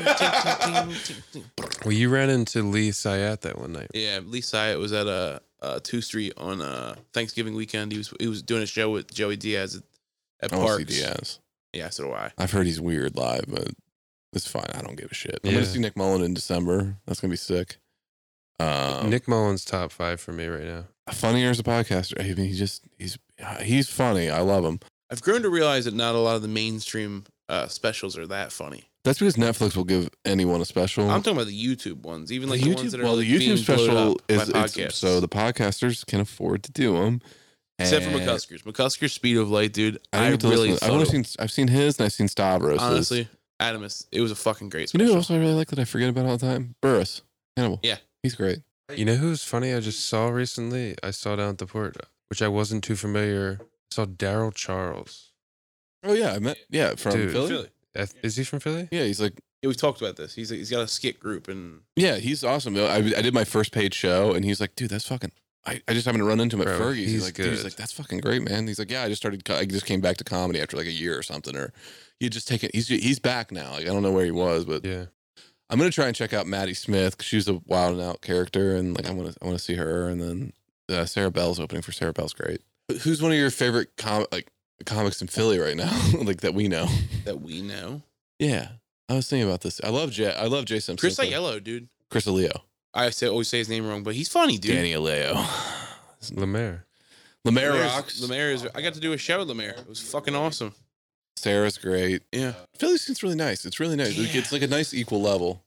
Well, 1.85 1.93
you 1.93 2.09
ran 2.09 2.31
into 2.31 2.63
Lee 2.63 2.91
Syatt 2.91 3.43
that 3.43 3.59
one 3.59 3.73
night. 3.73 3.89
yeah, 3.95 4.21
Lee 4.25 4.41
Syatt 4.41 4.79
was 4.79 4.93
at 4.93 5.07
a, 5.07 5.43
uh 5.61 5.81
Two 5.83 6.01
Street 6.01 6.33
on 6.37 6.61
a 6.61 6.97
Thanksgiving 7.13 7.55
weekend. 7.55 7.93
He 7.93 7.99
was 7.99 8.13
he 8.19 8.27
was 8.29 8.43
doing 8.43 8.63
a 8.63 8.67
show 8.67 8.91
with 8.91 9.13
Joey 9.13 9.37
Diaz 9.37 9.77
at, 9.77 9.83
at 10.41 10.53
I 10.53 10.57
want 10.57 10.87
to 10.89 10.93
see 10.95 11.03
Parks. 11.03 11.15
Diaz. 11.19 11.39
Yeah, 11.73 11.91
so 11.91 12.05
do 12.05 12.13
I. 12.13 12.31
I've 12.39 12.51
heard 12.53 12.67
he's 12.67 12.81
weird 12.81 13.17
live, 13.17 13.45
but 13.49 13.69
it's 14.33 14.47
fine. 14.49 14.71
I 14.75 14.81
don't 14.83 14.97
give 14.97 15.11
a 15.11 15.15
shit. 15.15 15.39
I'm 15.45 15.53
gonna 15.53 15.67
see 15.67 15.79
Nick 15.81 15.97
Mullen 15.97 16.23
in 16.23 16.33
December. 16.35 16.97
That's 17.07 17.21
gonna 17.21 17.31
be 17.33 17.37
sick. 17.37 17.77
Um, 18.63 19.11
Nick 19.11 19.27
Mullen's 19.29 19.65
top 19.65 19.93
five 19.93 20.21
for 20.21 20.33
me 20.33 20.47
right 20.47 20.65
now. 20.65 20.85
funnier 21.11 21.51
as 21.51 21.59
a 21.59 21.63
podcaster. 21.63 22.21
I 22.21 22.35
mean, 22.35 22.49
he 22.49 22.55
just 22.55 22.85
he's 22.99 23.19
he's 23.61 23.89
funny. 23.89 24.31
I 24.31 24.41
love 24.41 24.65
him. 24.65 24.81
I've 25.11 25.23
grown 25.23 25.43
to 25.43 25.51
realize 25.51 25.85
that 25.85 25.95
not 25.95 26.15
a 26.15 26.19
lot 26.19 26.37
of 26.37 26.43
the 26.43 26.49
mainstream 26.49 27.25
uh, 27.49 27.69
specials 27.69 28.17
are 28.17 28.27
that 28.29 28.53
funny. 28.53 28.85
That's 29.05 29.19
because 29.19 29.35
Netflix 29.35 29.77
will 29.77 29.85
give 29.85 30.09
anyone 30.25 30.61
a 30.61 30.65
special. 30.65 31.11
I'm 31.11 31.23
talking 31.23 31.37
about 31.37 31.49
the 31.49 31.61
YouTube 31.61 32.03
ones, 32.03 32.31
even 32.31 32.49
like 32.49 32.61
the 32.61 32.71
the, 32.71 32.77
ones 32.77 32.93
that 32.93 33.01
are 33.01 33.05
well, 33.05 33.17
like, 33.17 33.27
the 33.27 33.35
YouTube 33.35 33.39
being 33.39 33.57
special 33.57 34.21
is 34.29 34.49
it's- 34.49 34.95
so 34.95 35.19
the 35.19 35.29
podcasters 35.29 36.07
can 36.07 36.21
afford 36.21 36.63
to 36.65 36.73
do 36.73 36.95
them. 36.95 37.21
except 37.81 38.05
for 38.05 38.13
McCusker's. 38.13 38.63
McCusker's 38.63 39.13
Speed 39.13 39.39
of 39.39 39.51
Light, 39.51 39.73
dude. 39.73 39.99
I, 40.13 40.27
I, 40.27 40.31
didn't 40.31 40.49
really 40.49 40.73
I've 40.75 40.91
only 40.91 41.07
seen 41.07 41.25
I've 41.41 41.51
seen 41.51 41.67
his 41.67 41.99
and 41.99 42.07
I've 42.07 42.13
seen 42.13 42.29
Stavros. 42.29 42.79
honestly, 42.79 43.29
Adomas. 43.61 44.07
It 44.13 44.21
was 44.21 44.31
a 44.31 44.37
fucking 44.37 44.69
great 44.69 44.95
you 44.95 44.99
know 44.99 45.05
special. 45.05 45.15
who 45.15 45.19
else 45.19 45.31
I 45.33 45.37
really 45.37 45.55
like 45.55 45.69
that 45.69 45.81
I 45.81 45.85
forget 45.85 46.09
about 46.09 46.27
all 46.27 46.37
the 46.37 46.47
time? 46.47 46.77
Burris 46.81 47.23
Hannibal. 47.57 47.81
Yeah. 47.83 47.97
He's 48.23 48.35
great. 48.35 48.59
You 48.95 49.05
know 49.05 49.15
who's 49.15 49.43
funny? 49.45 49.73
I 49.73 49.81
just 49.81 50.07
saw 50.07 50.29
recently. 50.29 50.97
I 51.03 51.11
saw 51.13 51.37
down 51.37 51.51
at 51.51 51.59
the 51.59 51.67
port, 51.67 51.97
which 52.29 52.43
I 52.43 52.49
wasn't 52.49 52.85
too 52.85 52.97
familiar. 52.97 53.59
I 53.63 53.65
saw 53.95 54.05
Daryl 54.07 54.55
Charles. 54.55 55.33
Oh 56.05 56.13
yeah, 56.13 56.33
I 56.33 56.39
met 56.39 56.59
yeah 56.69 56.95
from 56.97 57.13
Dude. 57.13 57.33
Philly. 57.33 57.49
Philly. 57.95 58.09
Is 58.23 58.37
he 58.37 58.45
from 58.45 58.61
Philly? 58.61 58.89
Yeah, 58.91 59.05
he's 59.05 59.21
like 59.21 59.35
Yeah, 59.63 59.69
we've 59.69 59.77
talked 59.77 60.01
about 60.01 60.17
this. 60.17 60.35
He's 60.35 60.51
he's 60.51 60.71
got 60.71 60.81
a 60.83 60.89
skit 60.89 61.21
group 61.21 61.49
and 61.49 61.81
yeah, 61.97 62.17
he's 62.17 62.43
awesome. 62.45 62.77
I, 62.77 62.97
I 62.97 63.23
did 63.23 63.35
my 63.35 63.45
first 63.45 63.73
paid 63.73 63.95
show 63.95 64.33
and 64.33 64.45
he's 64.45 64.61
like, 64.61 64.75
dude, 64.75 64.91
that's 64.91 65.07
fucking. 65.07 65.33
I, 65.65 65.81
I 65.87 65.93
just 65.95 66.07
happened 66.07 66.23
to 66.23 66.27
run 66.29 66.41
into 66.41 66.57
him 66.57 66.63
at 66.63 66.77
Bro, 66.77 66.81
Fergie's. 66.81 66.97
He's, 66.97 67.11
he's 67.13 67.25
like, 67.25 67.35
dude, 67.35 67.47
he's 67.51 67.63
like, 67.63 67.77
that's 67.77 67.93
fucking 67.93 68.19
great, 68.19 68.43
man. 68.43 68.67
He's 68.67 68.81
like, 68.81 68.91
yeah, 68.91 69.05
I 69.05 69.09
just 69.09 69.23
started. 69.23 69.49
I 69.49 69.65
just 69.65 69.87
came 69.87 70.01
back 70.01 70.17
to 70.17 70.25
comedy 70.25 70.61
after 70.61 70.77
like 70.77 70.87
a 70.87 70.91
year 70.93 71.17
or 71.17 71.23
something, 71.23 71.57
or 71.57 71.73
he 72.19 72.27
had 72.27 72.33
just 72.33 72.49
taken. 72.49 72.71
He's 72.75 72.89
he's 72.89 73.21
back 73.21 73.53
now. 73.53 73.71
Like 73.73 73.83
I 73.83 73.87
don't 73.87 74.03
know 74.03 74.11
where 74.11 74.25
he 74.25 74.33
was, 74.33 74.65
but 74.65 74.85
Yeah. 74.85 75.05
I'm 75.73 75.79
gonna 75.79 75.91
try 75.91 76.07
and 76.07 76.15
check 76.15 76.35
out 76.35 76.47
Maddie 76.47 76.75
Smith 76.75 77.17
because 77.17 77.27
she's 77.27 77.49
a 77.49 77.55
wild 77.65 77.95
and 77.95 78.03
out 78.03 78.21
character, 78.21 78.77
and 78.77 78.95
like 78.95 79.09
I 79.09 79.13
want 79.13 79.33
to 79.33 79.39
I 79.41 79.47
want 79.47 79.57
to 79.57 79.65
see 79.65 79.73
her. 79.75 80.07
And 80.07 80.21
then 80.21 80.53
uh, 80.91 81.07
Sarah 81.07 81.31
Bell's 81.31 81.59
opening 81.59 81.81
for 81.81 81.93
Sarah 81.93 82.13
Bell's 82.13 82.35
great. 82.35 82.61
Who's 83.01 83.23
one 83.23 83.33
of 83.33 83.39
your 83.39 83.51
favorite 83.51 83.97
com- 83.97 84.27
like 84.31 84.53
comics 84.85 85.23
in 85.23 85.29
Philly 85.29 85.59
right 85.59 85.75
now, 85.75 85.91
like 86.23 86.43
that 86.43 86.53
we 86.53 86.69
know? 86.69 86.89
that 87.25 87.41
we 87.41 87.63
know. 87.63 88.03
Yeah, 88.39 88.69
I 89.09 89.15
was 89.15 89.31
thinking 89.31 89.49
about 89.49 89.63
this. 89.63 89.81
I 89.83 89.89
love 89.89 90.11
Jay. 90.11 90.35
I 90.35 90.45
love 90.45 90.67
Jay 90.67 90.79
Simpson. 90.79 90.99
Chris 90.99 91.17
so- 91.17 91.25
Aiello, 91.25 91.65
dude. 91.65 91.89
Chris 92.11 92.27
Aleo, 92.27 92.61
I 92.93 93.09
say 93.09 93.27
always 93.29 93.49
say 93.49 93.57
his 93.57 93.71
name 93.71 93.89
wrong, 93.89 94.03
but 94.03 94.15
he's 94.15 94.29
funny, 94.29 94.59
dude. 94.59 94.73
Danny 94.75 94.93
Aleo, 94.93 95.43
Lemaire. 96.35 96.85
Lemaire 97.47 97.73
rocks. 97.73 98.21
Lemaire 98.21 98.51
is. 98.51 98.67
I 98.75 98.83
got 98.83 98.93
to 98.93 99.01
do 99.01 99.15
a 99.15 99.19
show 99.19 99.39
with 99.39 99.49
Lemaire. 99.49 99.71
It 99.71 99.89
was 99.89 100.03
fucking 100.03 100.37
awesome. 100.37 100.75
Sarah's 101.43 101.77
great. 101.79 102.23
Yeah. 102.33 102.53
Philly 102.77 102.99
scene's 102.99 103.23
really 103.23 103.35
nice. 103.35 103.65
It's 103.65 103.81
really 103.81 103.97
nice. 103.97 104.17
Yeah. 104.17 104.39
It's 104.41 104.53
like 104.53 104.63
a 104.63 104.67
nice 104.69 104.95
equal 104.95 105.21
level. 105.21 105.65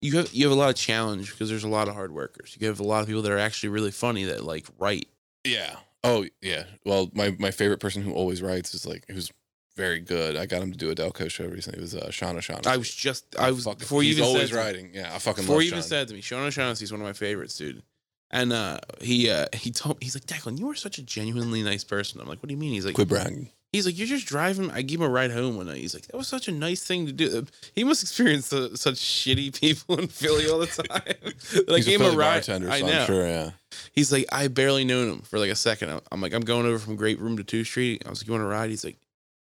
You 0.00 0.16
have 0.16 0.32
you 0.32 0.46
have 0.48 0.56
a 0.56 0.58
lot 0.58 0.70
of 0.70 0.76
challenge 0.76 1.30
because 1.30 1.50
there's 1.50 1.64
a 1.64 1.68
lot 1.68 1.86
of 1.88 1.94
hard 1.94 2.10
workers. 2.12 2.56
You 2.58 2.66
have 2.68 2.80
a 2.80 2.84
lot 2.84 3.00
of 3.02 3.06
people 3.06 3.20
that 3.22 3.30
are 3.32 3.38
actually 3.38 3.68
really 3.68 3.90
funny 3.90 4.24
that 4.24 4.44
like 4.44 4.66
write. 4.78 5.08
Yeah. 5.44 5.76
Oh 6.02 6.24
yeah. 6.40 6.64
Well, 6.86 7.10
my 7.14 7.36
my 7.38 7.50
favorite 7.50 7.80
person 7.80 8.02
who 8.02 8.14
always 8.14 8.40
writes 8.40 8.72
is 8.72 8.86
like 8.86 9.04
who's 9.10 9.30
very 9.76 10.00
good. 10.00 10.36
I 10.36 10.46
got 10.46 10.62
him 10.62 10.72
to 10.72 10.78
do 10.78 10.90
a 10.90 10.94
Delco 10.94 11.30
show 11.30 11.44
recently. 11.46 11.78
It 11.80 11.82
was 11.82 11.94
uh, 11.94 12.10
Sean 12.10 12.36
O'Shaughnessy. 12.36 12.70
I 12.70 12.78
was 12.78 12.92
just 12.94 13.36
I 13.38 13.50
was 13.50 13.64
Fucking- 13.64 13.78
before 13.78 14.02
you 14.02 14.08
he's 14.08 14.18
even 14.18 14.28
always 14.28 14.42
said 14.48 14.48
to 14.50 14.54
me- 14.56 14.60
writing. 14.64 14.90
Yeah, 14.94 15.14
I 15.14 15.18
fucking 15.18 15.44
before 15.44 15.60
you 15.60 15.68
even 15.68 15.80
Sean. 15.80 15.88
said 15.88 16.08
to 16.08 16.14
me, 16.14 16.22
Sean 16.22 16.46
O'Shaughnessy 16.46 16.84
is 16.84 16.92
one 16.92 17.02
of 17.02 17.06
my 17.06 17.12
favorites, 17.12 17.56
dude. 17.58 17.82
And 18.30 18.52
uh, 18.54 18.78
he 19.02 19.28
uh, 19.28 19.46
he 19.52 19.70
told 19.70 20.00
me 20.00 20.06
he's 20.06 20.14
like 20.16 20.24
Declan, 20.24 20.58
you 20.58 20.70
are 20.70 20.74
such 20.74 20.96
a 20.96 21.02
genuinely 21.02 21.62
nice 21.62 21.84
person. 21.84 22.20
I'm 22.22 22.26
like, 22.28 22.38
what 22.42 22.48
do 22.48 22.54
you 22.54 22.58
mean? 22.60 22.72
He's 22.72 22.86
like, 22.86 22.94
Quit 22.94 23.08
bragging. 23.08 23.50
He's 23.72 23.86
like, 23.86 23.96
you're 23.98 24.06
just 24.06 24.26
driving. 24.26 24.70
I 24.70 24.82
gave 24.82 25.00
him 25.00 25.06
a 25.06 25.08
ride 25.08 25.30
home 25.30 25.56
one 25.56 25.66
night. 25.66 25.76
He's 25.78 25.94
like, 25.94 26.06
that 26.08 26.16
was 26.16 26.28
such 26.28 26.48
a 26.48 26.52
nice 26.52 26.84
thing 26.84 27.06
to 27.06 27.12
do. 27.12 27.46
He 27.74 27.84
must 27.84 28.02
experience 28.02 28.52
uh, 28.52 28.74
such 28.76 28.96
shitty 28.96 29.54
people 29.60 29.98
in 29.98 30.08
Philly 30.08 30.48
all 30.48 30.58
the 30.58 30.66
time. 30.88 31.02
I 31.68 31.76
He's 31.76 31.86
gave 31.86 32.00
a 32.00 32.04
him 32.08 32.14
a 32.14 32.16
ride. 32.16 32.34
bartender, 32.46 32.70
I 32.70 32.80
so 32.80 32.86
know. 32.86 33.00
I'm 33.00 33.06
sure. 33.06 33.26
Yeah. 33.26 33.50
He's 33.92 34.10
like, 34.12 34.26
I 34.32 34.48
barely 34.48 34.84
known 34.84 35.08
him 35.10 35.20
for 35.20 35.38
like 35.38 35.50
a 35.50 35.56
second. 35.56 35.90
I'm- 35.90 36.20
like, 36.20 36.32
I'm 36.34 36.42
going 36.42 36.66
over 36.66 36.78
from 36.78 36.96
Great 36.96 37.18
Room 37.20 37.36
to 37.36 37.44
Two 37.44 37.64
Street. 37.64 38.02
I 38.06 38.10
was 38.10 38.20
like, 38.22 38.26
you 38.26 38.32
want 38.32 38.42
to 38.42 38.48
ride? 38.48 38.70
He's 38.70 38.84
like, 38.84 38.96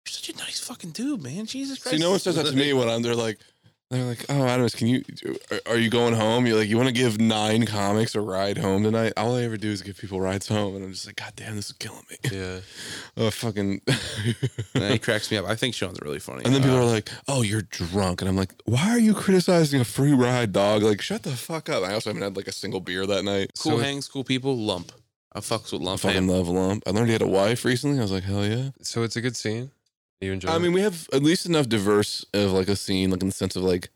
you're 0.07 0.11
such 0.13 0.29
a 0.31 0.37
nice 0.37 0.59
fucking 0.61 0.91
dude, 0.91 1.23
man. 1.23 1.47
Jesus 1.47 1.79
Christ. 1.81 1.97
See, 1.97 2.03
no 2.03 2.11
one 2.11 2.19
says 2.19 2.35
that 2.37 2.47
to 2.47 2.53
me 2.57 2.73
when 2.73 2.89
I'm. 2.89 3.03
They're 3.03 3.15
like, 3.15 3.39
they're 3.93 4.05
like, 4.05 4.25
oh, 4.29 4.45
Adams, 4.47 4.75
can 4.75 4.87
you? 4.89 5.03
Are, 5.51 5.73
are 5.73 5.77
you 5.79 5.91
going 5.91 6.15
home? 6.15 6.47
You're 6.47 6.57
like, 6.59 6.69
you 6.69 6.77
want 6.77 6.89
to 6.89 6.95
give 6.95 7.21
nine 7.21 7.67
comics 7.67 8.15
a 8.15 8.21
ride 8.21 8.59
home 8.59 8.83
tonight? 8.83 9.13
All 9.17 9.37
I 9.37 9.43
ever 9.43 9.57
do 9.57 9.71
is 9.71 9.83
give 9.83 9.99
people 9.99 10.21
rides 10.21 10.49
home, 10.49 10.75
and 10.77 10.85
I'm 10.85 10.93
just 10.93 11.07
like, 11.07 11.17
God 11.17 11.33
damn, 11.37 11.57
this 11.57 11.67
is 11.67 11.73
killing 11.73 12.03
me. 12.11 12.17
Yeah. 12.33 12.61
Oh, 13.15 13.31
fucking. 13.31 13.83
He 14.73 14.99
cracks 15.01 15.31
me 15.31 15.37
up. 15.37 15.45
I 15.45 15.55
think 15.55 15.75
Sean's 15.75 15.99
really 16.01 16.19
funny. 16.19 16.43
And 16.47 16.55
then 16.55 16.63
people 16.63 16.79
Uh, 16.79 16.81
are 16.81 16.85
like, 16.87 17.11
"Oh, 17.29 17.43
you're 17.43 17.61
drunk," 17.61 18.23
and 18.23 18.29
I'm 18.29 18.37
like, 18.37 18.55
"Why 18.65 18.89
are 18.89 18.99
you 18.99 19.13
criticizing 19.13 19.81
a 19.83 19.85
free 19.85 20.15
ride, 20.15 20.53
dog? 20.53 20.83
Like, 20.83 21.03
shut 21.03 21.23
the 21.23 21.33
fuck 21.37 21.69
up." 21.69 21.85
I 21.85 21.93
also 21.93 22.09
haven't 22.09 22.23
had 22.23 22.37
like 22.37 22.49
a 22.49 22.53
single 22.53 22.81
beer 22.81 23.07
that 23.07 23.23
night. 23.25 23.51
cool 23.59 23.73
So- 23.77 23.85
hangs, 23.85 24.09
cool 24.09 24.25
people, 24.25 24.57
lump. 24.57 24.93
I 25.35 25.41
fucks 25.41 25.73
with 25.73 25.83
I 25.83 25.85
lump. 25.85 26.01
fucking 26.01 26.17
fam. 26.17 26.29
love 26.29 26.49
Lump. 26.49 26.83
I 26.87 26.91
learned 26.91 27.09
he 27.09 27.13
had 27.13 27.21
a 27.23 27.27
wife 27.27 27.65
recently. 27.67 27.99
I 27.99 28.03
was 28.03 28.13
like, 28.13 28.25
"Hell 28.25 28.47
yeah!" 28.47 28.71
So 28.81 29.03
it's 29.03 29.17
a 29.17 29.21
good 29.21 29.37
scene. 29.37 29.71
You 30.23 30.33
enjoy 30.33 30.51
I 30.51 30.57
it? 30.57 30.61
mean, 30.61 30.73
we 30.73 30.81
have 30.83 31.09
at 31.13 31.23
least 31.23 31.47
enough 31.47 31.69
diverse 31.69 32.25
of 32.33 32.53
like 32.53 32.69
a 32.69 32.77
scene, 32.77 33.11
like 33.11 33.23
in 33.23 33.29
the 33.29 33.35
sense 33.35 33.57
of 33.57 33.65
like 33.65 33.91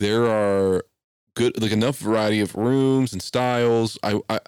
there 0.00 0.26
are 0.26 0.82
good, 1.34 1.60
like 1.60 1.72
enough 1.72 1.98
variety 1.98 2.40
of 2.40 2.54
rooms 2.54 3.12
and 3.12 3.22
styles. 3.22 3.98
I, 4.02 4.20
I 4.30 4.40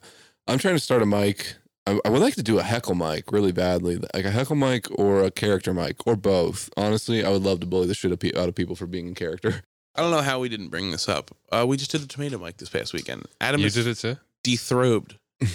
I'm 0.49 0.59
trying 0.59 0.75
to 0.77 0.81
start 0.81 1.03
a 1.03 1.07
mic. 1.07 1.57
I, 1.87 1.99
I 2.05 2.09
would 2.09 2.23
like 2.23 2.35
to 2.37 2.43
do 2.43 2.59
a 2.59 2.63
heckle 2.63 2.95
mic 2.95 3.33
really 3.33 3.53
badly, 3.53 3.99
like 4.15 4.25
a 4.25 4.31
heckle 4.31 4.57
mic 4.57 4.87
or 4.99 5.23
a 5.23 5.31
character 5.31 5.75
mic 5.75 6.07
or 6.07 6.17
both. 6.17 6.71
Honestly, 6.77 7.25
I 7.25 7.29
would 7.29 7.43
love 7.43 7.61
to 7.61 7.67
bully 7.67 7.87
the 7.87 7.95
shit 7.95 8.13
out 8.13 8.23
of 8.25 8.37
out 8.37 8.49
of 8.49 8.55
people 8.55 8.75
for 8.75 8.87
being 8.87 9.07
in 9.09 9.15
character. 9.15 9.63
I 9.97 10.03
don't 10.03 10.13
know 10.13 10.23
how 10.23 10.39
we 10.41 10.49
didn't 10.49 10.69
bring 10.69 10.91
this 10.91 11.09
up. 11.09 11.33
Uh, 11.53 11.67
we 11.69 11.77
just 11.77 11.91
did 11.91 12.01
the 12.01 12.07
tomato 12.07 12.39
mic 12.39 12.57
this 12.57 12.69
past 12.71 12.95
weekend. 12.95 13.27
Adam 13.41 13.61
you 13.61 13.67
is 13.67 13.75
did 13.75 13.87
it 13.87 13.97
too? 13.99 14.17
dethrobed. 14.43 15.17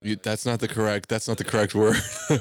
You, 0.00 0.14
that's 0.14 0.46
not 0.46 0.60
the 0.60 0.68
correct. 0.68 1.08
That's 1.08 1.26
not 1.26 1.36
the 1.36 1.42
correct 1.42 1.74
word. 1.74 1.96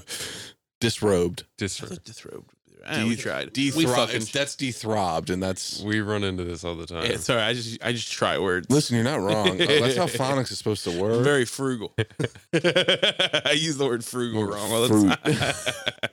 Disrobed. 0.80 1.44
Disrobed. 1.58 1.58
Just 1.58 1.80
thought 1.80 2.04
dethrobed. 2.06 2.36
would 2.68 2.76
be 2.76 2.82
the 2.82 2.92
Eh, 2.94 3.04
we 3.04 3.16
De- 3.16 3.22
tried. 3.22 3.54
Dethro- 3.54 3.78
we 3.78 3.86
fucking. 3.86 4.16
it's- 4.16 4.32
that's 4.32 4.56
dethrobbed, 4.56 5.30
and 5.30 5.44
that's. 5.44 5.82
We 5.82 6.00
run 6.00 6.24
into 6.24 6.46
this 6.46 6.64
all 6.64 6.76
the 6.76 6.86
time. 6.88 7.06
Yeah, 7.06 7.18
sorry, 7.18 7.42
I 7.42 7.54
just 7.54 7.78
I 7.84 7.92
just 7.92 8.12
try 8.12 8.38
words. 8.40 8.68
Listen, 8.70 8.96
you're 8.96 9.04
not 9.04 9.20
wrong. 9.20 9.50
Oh, 9.62 9.66
that's 9.66 9.98
how 9.98 10.06
phonics 10.08 10.52
is 10.52 10.58
supposed 10.58 10.84
to 10.86 10.92
I'm 10.92 11.00
work. 11.00 11.24
very 11.24 11.46
frugal. 11.46 11.94
I 12.54 13.54
use 13.56 13.78
the 13.78 13.86
word 13.86 14.04
frugal 14.06 14.42
Word 14.42 14.52
wrong 14.54 14.72
all 14.72 14.82
the 14.84 14.88
fruit. 14.88 15.10
time. 15.24 16.10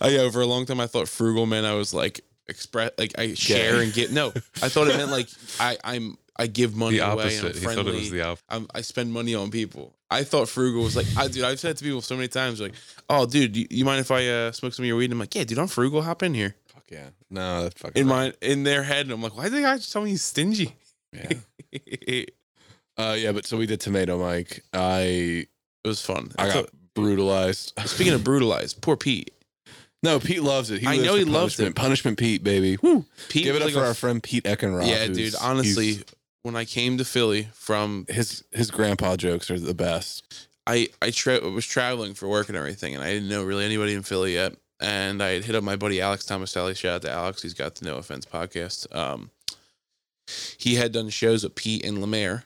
I 0.00 0.08
yeah, 0.08 0.30
for 0.30 0.40
a 0.40 0.46
long 0.46 0.64
time 0.66 0.80
I 0.80 0.86
thought 0.86 1.08
frugal 1.08 1.46
meant 1.46 1.66
I 1.66 1.74
was 1.74 1.92
like 1.92 2.20
express 2.48 2.92
like 2.98 3.18
I 3.18 3.34
share 3.34 3.80
and 3.82 3.92
get. 3.92 4.10
No, 4.10 4.28
I 4.62 4.68
thought 4.70 4.88
it 4.88 4.96
meant 4.96 5.10
like 5.10 5.28
I 5.60 5.76
I'm 5.84 6.16
I 6.36 6.46
give 6.46 6.74
money 6.76 6.98
the 6.98 7.10
away. 7.10 7.36
And 7.36 7.44
opposite. 7.46 7.46
I'm 7.56 7.60
He 7.70 7.76
thought 7.76 7.86
it 7.86 7.94
was 7.94 8.10
the 8.10 8.22
opposite. 8.22 8.44
I'm, 8.48 8.66
I 8.74 8.80
spend 8.80 9.12
money 9.12 9.34
on 9.34 9.50
people. 9.50 9.94
I 10.10 10.24
thought 10.24 10.48
frugal 10.48 10.82
was 10.82 10.96
like, 10.96 11.06
I 11.16 11.28
dude. 11.28 11.44
I've 11.44 11.60
said 11.60 11.76
to 11.76 11.84
people 11.84 12.00
so 12.00 12.16
many 12.16 12.28
times, 12.28 12.60
like, 12.60 12.72
"Oh, 13.10 13.26
dude, 13.26 13.56
you, 13.56 13.66
you 13.68 13.84
mind 13.84 14.00
if 14.00 14.10
I 14.10 14.26
uh, 14.26 14.52
smoke 14.52 14.72
some 14.72 14.84
of 14.84 14.86
your 14.86 14.96
weed?" 14.96 15.06
And 15.06 15.14
I'm 15.14 15.18
like, 15.18 15.34
"Yeah, 15.34 15.44
dude, 15.44 15.58
I'm 15.58 15.68
frugal. 15.68 16.00
Hop 16.02 16.22
in 16.22 16.34
here." 16.34 16.54
Fuck 16.72 16.84
yeah. 16.90 17.08
No, 17.30 17.64
that's 17.64 17.80
fucking. 17.80 18.00
In 18.00 18.08
right. 18.08 18.34
my 18.40 18.46
in 18.48 18.64
their 18.64 18.82
head, 18.82 19.06
and 19.06 19.12
I'm 19.12 19.22
like, 19.22 19.36
"Why 19.36 19.44
did 19.44 19.52
they 19.52 19.62
guys 19.62 19.90
tell 19.90 20.02
me 20.02 20.10
he's 20.10 20.22
stingy?" 20.22 20.74
Yeah. 21.12 21.32
Uh, 22.98 23.14
yeah, 23.16 23.30
but 23.30 23.46
so 23.46 23.56
we 23.56 23.64
did 23.64 23.80
Tomato 23.80 24.18
Mic. 24.18 24.64
I 24.72 25.46
it 25.84 25.88
was 25.88 26.04
fun. 26.04 26.32
I 26.36 26.52
got 26.52 26.70
brutalized. 26.94 27.72
Speaking 27.86 28.12
of 28.12 28.24
brutalized, 28.24 28.82
poor 28.82 28.96
Pete. 28.96 29.30
no, 30.02 30.18
Pete 30.18 30.42
loves 30.42 30.72
it. 30.72 30.80
He 30.80 30.86
I 30.86 30.96
know 30.96 31.14
he 31.14 31.24
loves 31.24 31.54
punishment. 31.54 31.68
it. 31.68 31.80
Punishment 31.80 32.18
Pete, 32.18 32.42
baby. 32.42 32.76
Woo. 32.82 33.04
Pete 33.28 33.44
Give 33.44 33.54
it 33.54 33.62
up 33.62 33.66
like 33.66 33.74
for 33.74 33.84
a 33.84 33.88
our 33.88 33.94
friend 33.94 34.20
Pete 34.20 34.44
Eckenroth. 34.44 34.88
Yeah, 34.88 35.06
dude. 35.06 35.36
Honestly, 35.40 36.02
when 36.48 36.56
I 36.56 36.64
came 36.64 36.96
to 36.96 37.04
Philly 37.04 37.50
from, 37.52 38.06
his 38.08 38.42
his 38.52 38.70
grandpa 38.70 39.16
jokes 39.16 39.50
are 39.50 39.60
the 39.60 39.74
best. 39.74 40.48
I 40.66 40.88
I 41.02 41.10
tra- 41.10 41.46
was 41.50 41.66
traveling 41.66 42.14
for 42.14 42.26
work 42.26 42.48
and 42.48 42.56
everything, 42.56 42.94
and 42.94 43.04
I 43.04 43.12
didn't 43.12 43.28
know 43.28 43.44
really 43.44 43.66
anybody 43.66 43.92
in 43.92 44.02
Philly 44.02 44.32
yet. 44.32 44.54
And 44.80 45.22
I 45.22 45.32
had 45.32 45.44
hit 45.44 45.54
up 45.54 45.62
my 45.62 45.76
buddy 45.76 46.00
Alex 46.00 46.24
Tomaselli. 46.24 46.74
Shout 46.74 46.94
out 46.94 47.02
to 47.02 47.10
Alex. 47.10 47.42
He's 47.42 47.52
got 47.52 47.74
the 47.74 47.84
No 47.84 47.96
Offense 47.96 48.24
podcast. 48.24 48.94
Um, 48.96 49.30
he 50.56 50.76
had 50.76 50.92
done 50.92 51.10
shows 51.10 51.44
with 51.44 51.54
Pete 51.54 51.84
and 51.84 52.00
Lemaire, 52.00 52.44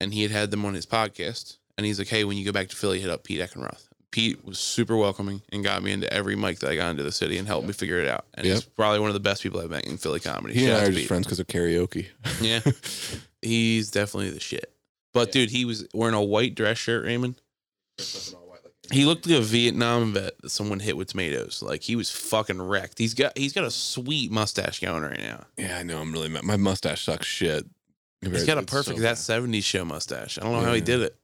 and 0.00 0.14
he 0.14 0.22
had 0.22 0.30
had 0.30 0.52
them 0.52 0.64
on 0.64 0.74
his 0.74 0.86
podcast. 0.86 1.56
And 1.76 1.84
he's 1.84 1.98
like, 1.98 2.08
"Hey, 2.08 2.22
when 2.22 2.36
you 2.36 2.44
go 2.44 2.52
back 2.52 2.68
to 2.68 2.76
Philly, 2.76 3.00
hit 3.00 3.10
up 3.10 3.24
Pete 3.24 3.40
Eckenroth." 3.40 3.88
Pete 4.12 4.44
was 4.44 4.60
super 4.60 4.96
welcoming 4.96 5.42
and 5.50 5.64
got 5.64 5.82
me 5.82 5.90
into 5.90 6.12
every 6.12 6.36
mic 6.36 6.60
that 6.60 6.70
I 6.70 6.76
got 6.76 6.90
into 6.90 7.02
the 7.02 7.12
city 7.12 7.36
and 7.36 7.48
helped 7.48 7.66
me 7.66 7.72
figure 7.72 7.98
it 7.98 8.08
out. 8.08 8.26
And 8.34 8.46
he's 8.46 8.62
probably 8.62 9.00
one 9.00 9.10
of 9.10 9.14
the 9.14 9.20
best 9.20 9.42
people 9.42 9.60
I've 9.60 9.70
met 9.70 9.86
in 9.86 9.96
Philly 9.98 10.20
comedy. 10.20 10.54
He 10.54 10.66
and 10.66 10.74
I 10.76 10.82
are 10.82 10.86
just 10.86 10.98
Pete. 10.98 11.08
friends 11.08 11.26
because 11.26 11.40
of 11.40 11.48
karaoke. 11.48 12.06
Yeah. 12.40 12.60
He's 13.42 13.90
definitely 13.90 14.30
the 14.30 14.40
shit. 14.40 14.72
But 15.12 15.28
Yeah. 15.28 15.32
dude, 15.32 15.50
he 15.50 15.64
was 15.64 15.86
wearing 15.92 16.14
a 16.14 16.22
white 16.22 16.54
dress 16.54 16.78
shirt, 16.78 17.04
Raymond. 17.04 17.40
He 18.92 19.04
looked 19.04 19.26
like 19.26 19.38
a 19.38 19.42
Vietnam 19.42 20.14
vet 20.14 20.40
that 20.42 20.48
someone 20.50 20.80
hit 20.80 20.96
with 20.96 21.08
tomatoes. 21.08 21.62
Like 21.62 21.82
he 21.82 21.94
was 21.94 22.10
fucking 22.10 22.60
wrecked. 22.60 22.98
He's 22.98 23.14
got 23.14 23.36
he's 23.38 23.52
got 23.52 23.64
a 23.64 23.70
sweet 23.70 24.32
mustache 24.32 24.80
going 24.80 25.02
right 25.02 25.20
now. 25.20 25.46
yeah, 25.56 25.78
I 25.78 25.82
know. 25.84 26.00
I'm 26.00 26.12
really 26.12 26.28
mad. 26.28 26.42
My 26.42 26.56
mustache 26.56 27.02
sucks 27.04 27.26
shit. 27.26 27.66
He's 28.20 28.44
got 28.44 28.58
a 28.58 28.62
perfect 28.62 28.96
so 28.98 29.02
that 29.02 29.16
'70s 29.16 29.62
show 29.64 29.84
mustache. 29.84 30.38
I 30.38 30.42
don't 30.42 30.52
know 30.52 30.60
how 30.60 30.74
he 30.74 30.80
did 30.80 31.00
it. 31.02 31.16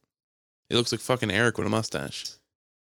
He 0.69 0.75
looks 0.75 0.91
like 0.91 1.01
fucking 1.01 1.29
Eric 1.31 1.57
with 1.57 1.67
a 1.67 1.69
mustache. 1.69 2.25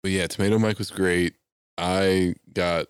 But 0.02 0.12
yeah, 0.12 0.28
Tomato 0.28 0.58
Mic 0.60 0.78
was 0.80 0.92
great. 0.92 1.34
I 1.78 2.36
got 2.54 2.88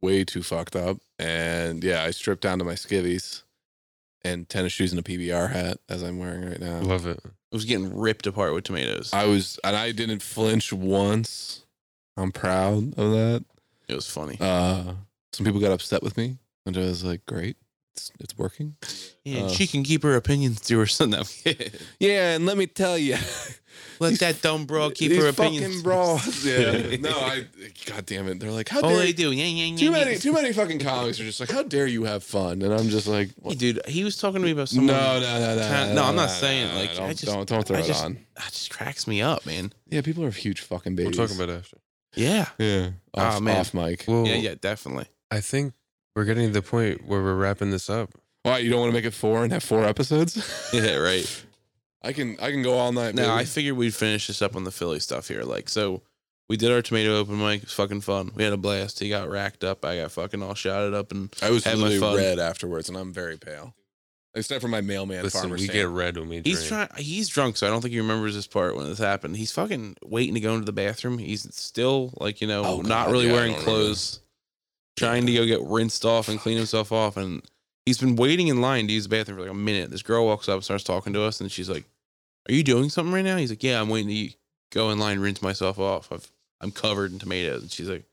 way 0.00 0.24
too 0.24 0.42
fucked 0.44 0.76
up, 0.76 0.98
and 1.18 1.82
yeah, 1.82 2.04
I 2.04 2.12
stripped 2.12 2.42
down 2.42 2.58
to 2.60 2.64
my 2.64 2.74
skivvies 2.74 3.42
and 4.28 4.48
tennis 4.48 4.72
shoes 4.72 4.92
and 4.92 5.00
a 5.00 5.02
PBR 5.02 5.50
hat 5.50 5.78
as 5.88 6.02
I'm 6.02 6.18
wearing 6.18 6.44
right 6.48 6.60
now. 6.60 6.80
Love 6.80 7.06
it. 7.06 7.18
It 7.24 7.54
was 7.54 7.64
getting 7.64 7.96
ripped 7.96 8.26
apart 8.26 8.54
with 8.54 8.64
tomatoes. 8.64 9.10
I 9.12 9.24
was, 9.26 9.58
and 9.64 9.74
I 9.74 9.92
didn't 9.92 10.22
flinch 10.22 10.72
once. 10.72 11.64
I'm 12.16 12.32
proud 12.32 12.98
of 12.98 13.10
that. 13.12 13.44
it 13.88 13.94
was 13.94 14.08
funny. 14.10 14.36
Uh, 14.40 14.94
some 15.32 15.46
people 15.46 15.60
got 15.60 15.72
upset 15.72 16.02
with 16.02 16.16
me, 16.16 16.38
and 16.66 16.76
I 16.76 16.80
was 16.80 17.04
like, 17.04 17.24
"Great, 17.26 17.56
it's 17.98 18.12
it's 18.20 18.38
working." 18.38 18.76
yeah, 19.24 19.42
uh, 19.42 19.48
she 19.48 19.66
can 19.66 19.82
keep 19.82 20.02
her 20.02 20.14
opinions 20.14 20.60
to 20.62 20.78
herself. 20.78 21.08
No. 21.08 21.22
Yeah, 22.00 22.34
and 22.36 22.46
let 22.46 22.56
me 22.56 22.66
tell 22.66 22.96
you, 22.98 23.16
Let 24.00 24.18
that 24.20 24.40
dumb 24.42 24.64
bro 24.66 24.90
keep 24.90 25.12
her 25.12 25.28
opinions. 25.28 25.66
fucking 25.66 25.82
bras. 25.82 26.44
Yeah, 26.44 26.96
no, 27.00 27.10
I. 27.10 27.46
God 27.86 28.06
damn 28.06 28.28
it, 28.28 28.38
they're 28.40 28.50
like, 28.50 28.68
"How 28.68 28.80
Oh, 28.80 28.88
dare 28.88 28.98
they 28.98 29.06
you?" 29.08 29.12
do. 29.14 29.32
Yeah, 29.32 29.44
yeah, 29.44 29.64
yeah, 29.64 29.76
Too 29.76 29.90
many, 29.90 30.16
too 30.18 30.32
many 30.32 30.52
fucking 30.52 30.78
comics 30.78 31.18
are 31.20 31.24
just 31.24 31.40
like, 31.40 31.50
"How 31.50 31.62
dare 31.62 31.86
you 31.86 32.04
have 32.04 32.22
fun?" 32.24 32.62
And 32.62 32.72
I'm 32.72 32.88
just 32.88 33.06
like, 33.06 33.30
Hey, 33.44 33.54
dude, 33.54 33.80
he 33.86 34.04
was 34.04 34.16
talking 34.16 34.40
to 34.40 34.44
me 34.46 34.52
about 34.52 34.72
no, 34.72 34.86
someone. 34.86 34.86
no, 34.94 35.20
no, 35.20 35.56
no, 35.56 35.68
Kinda- 35.68 35.94
no, 35.94 36.04
I'm 36.04 36.16
not 36.16 36.26
no, 36.26 36.32
saying, 36.34 36.68
no, 36.68 36.80
like, 36.80 36.94
don't, 36.96 37.10
I 37.10 37.12
just- 37.12 37.24
don't, 37.26 37.48
don't 37.48 37.66
throw 37.66 37.76
I 37.76 37.80
it 37.80 37.86
just- 37.86 38.04
on. 38.04 38.18
That 38.36 38.52
just 38.52 38.70
cracks 38.70 39.06
me 39.06 39.20
up, 39.22 39.44
man. 39.46 39.72
Yeah, 39.90 40.02
people 40.02 40.24
are 40.24 40.30
huge 40.30 40.60
fucking 40.60 40.94
babies. 40.94 41.16
We'll 41.18 41.26
talk 41.28 41.36
about 41.36 41.48
it 41.48 41.58
after. 41.58 41.78
Yeah. 42.14 42.46
Yeah, 42.58 42.90
off, 43.14 43.36
Oh, 43.36 43.40
man. 43.40 43.56
off 43.58 43.74
mic. 43.74 44.04
Well, 44.08 44.26
Yeah, 44.26 44.36
yeah, 44.36 44.54
definitely. 44.60 45.06
I 45.30 45.40
think 45.40 45.74
we're 46.18 46.24
getting 46.24 46.48
to 46.48 46.52
the 46.52 46.62
point 46.62 47.06
where 47.06 47.22
we're 47.22 47.36
wrapping 47.36 47.70
this 47.70 47.88
up. 47.88 48.10
Why 48.42 48.58
you 48.58 48.70
don't 48.70 48.80
want 48.80 48.90
to 48.90 48.94
make 48.94 49.04
it 49.04 49.14
four 49.14 49.44
and 49.44 49.52
have 49.52 49.62
four 49.62 49.84
episodes? 49.84 50.36
Yeah, 50.72 50.96
right. 50.96 51.44
I 52.02 52.12
can, 52.12 52.36
I 52.40 52.50
can 52.50 52.62
go 52.62 52.74
all 52.74 52.92
night. 52.92 53.14
Now, 53.14 53.34
I 53.34 53.44
figured 53.44 53.76
we'd 53.76 53.94
finish 53.94 54.26
this 54.26 54.42
up 54.42 54.56
on 54.56 54.64
the 54.64 54.70
Philly 54.70 55.00
stuff 55.00 55.28
here. 55.28 55.42
Like, 55.42 55.68
so 55.68 56.02
we 56.48 56.56
did 56.56 56.70
our 56.72 56.82
tomato 56.82 57.16
open 57.16 57.38
mic. 57.38 57.58
It 57.58 57.64
was 57.66 57.72
fucking 57.72 58.00
fun. 58.00 58.32
We 58.34 58.42
had 58.44 58.52
a 58.52 58.56
blast. 58.56 58.98
He 59.00 59.08
got 59.08 59.28
racked 59.30 59.62
up. 59.64 59.84
I 59.84 59.96
got 59.98 60.10
fucking 60.12 60.42
all 60.42 60.54
shouted 60.54 60.94
up. 60.94 61.12
And 61.12 61.32
I 61.42 61.50
was 61.50 61.64
had 61.64 61.78
my 61.78 61.84
really 61.84 61.98
fun. 62.00 62.16
red 62.16 62.38
afterwards, 62.38 62.88
and 62.88 62.96
I'm 62.98 63.12
very 63.12 63.36
pale. 63.36 63.74
Except 64.34 64.60
for 64.62 64.68
my 64.68 64.80
mailman 64.80 65.24
Listen, 65.24 65.40
farmer 65.40 65.56
we 65.56 65.66
Sam. 65.66 65.72
get 65.74 65.88
red 65.88 66.16
when 66.16 66.28
we 66.28 66.40
he's 66.44 66.66
drink. 66.68 66.90
trying, 66.90 67.02
he's 67.04 67.28
drunk. 67.28 67.56
So 67.56 67.66
I 67.66 67.70
don't 67.70 67.80
think 67.80 67.92
he 67.92 67.98
remembers 68.00 68.34
this 68.34 68.46
part 68.46 68.76
when 68.76 68.86
this 68.86 68.98
happened. 68.98 69.36
He's 69.36 69.50
fucking 69.52 69.96
waiting 70.04 70.34
to 70.34 70.40
go 70.40 70.52
into 70.54 70.66
the 70.66 70.72
bathroom. 70.72 71.18
He's 71.18 71.52
still, 71.56 72.12
like, 72.20 72.40
you 72.40 72.46
know, 72.46 72.62
Oh, 72.64 72.80
not 72.82 73.06
God, 73.06 73.12
really 73.12 73.26
yeah, 73.26 73.32
I 73.32 73.34
wearing 73.34 73.52
don't 73.54 73.60
remember. 73.66 73.82
clothes, 73.86 74.20
trying 74.98 75.26
to 75.26 75.34
go 75.34 75.46
get 75.46 75.62
rinsed 75.62 76.04
off 76.04 76.28
and 76.28 76.38
clean 76.38 76.56
himself 76.56 76.92
off. 76.92 77.16
And 77.16 77.42
he's 77.86 77.98
been 77.98 78.16
waiting 78.16 78.48
in 78.48 78.60
line 78.60 78.86
to 78.86 78.92
use 78.92 79.04
the 79.04 79.08
bathroom 79.08 79.38
for 79.38 79.42
like 79.44 79.50
a 79.50 79.54
minute. 79.54 79.90
This 79.90 80.02
girl 80.02 80.26
walks 80.26 80.48
up, 80.48 80.62
starts 80.62 80.84
talking 80.84 81.12
to 81.12 81.22
us, 81.22 81.40
and 81.40 81.50
she's 81.50 81.70
like, 81.70 81.84
Are 82.48 82.54
you 82.54 82.62
doing 82.62 82.90
something 82.90 83.12
right 83.12 83.24
now? 83.24 83.36
He's 83.36 83.50
like, 83.50 83.62
Yeah, 83.62 83.80
I'm 83.80 83.88
waiting 83.88 84.08
to 84.08 84.34
go 84.72 84.90
in 84.90 84.98
line, 84.98 85.20
rinse 85.20 85.42
myself 85.42 85.78
off. 85.78 86.12
I've, 86.12 86.30
I'm 86.60 86.72
covered 86.72 87.12
in 87.12 87.18
tomatoes. 87.18 87.62
And 87.62 87.70
she's 87.70 87.88
like, 87.88 88.04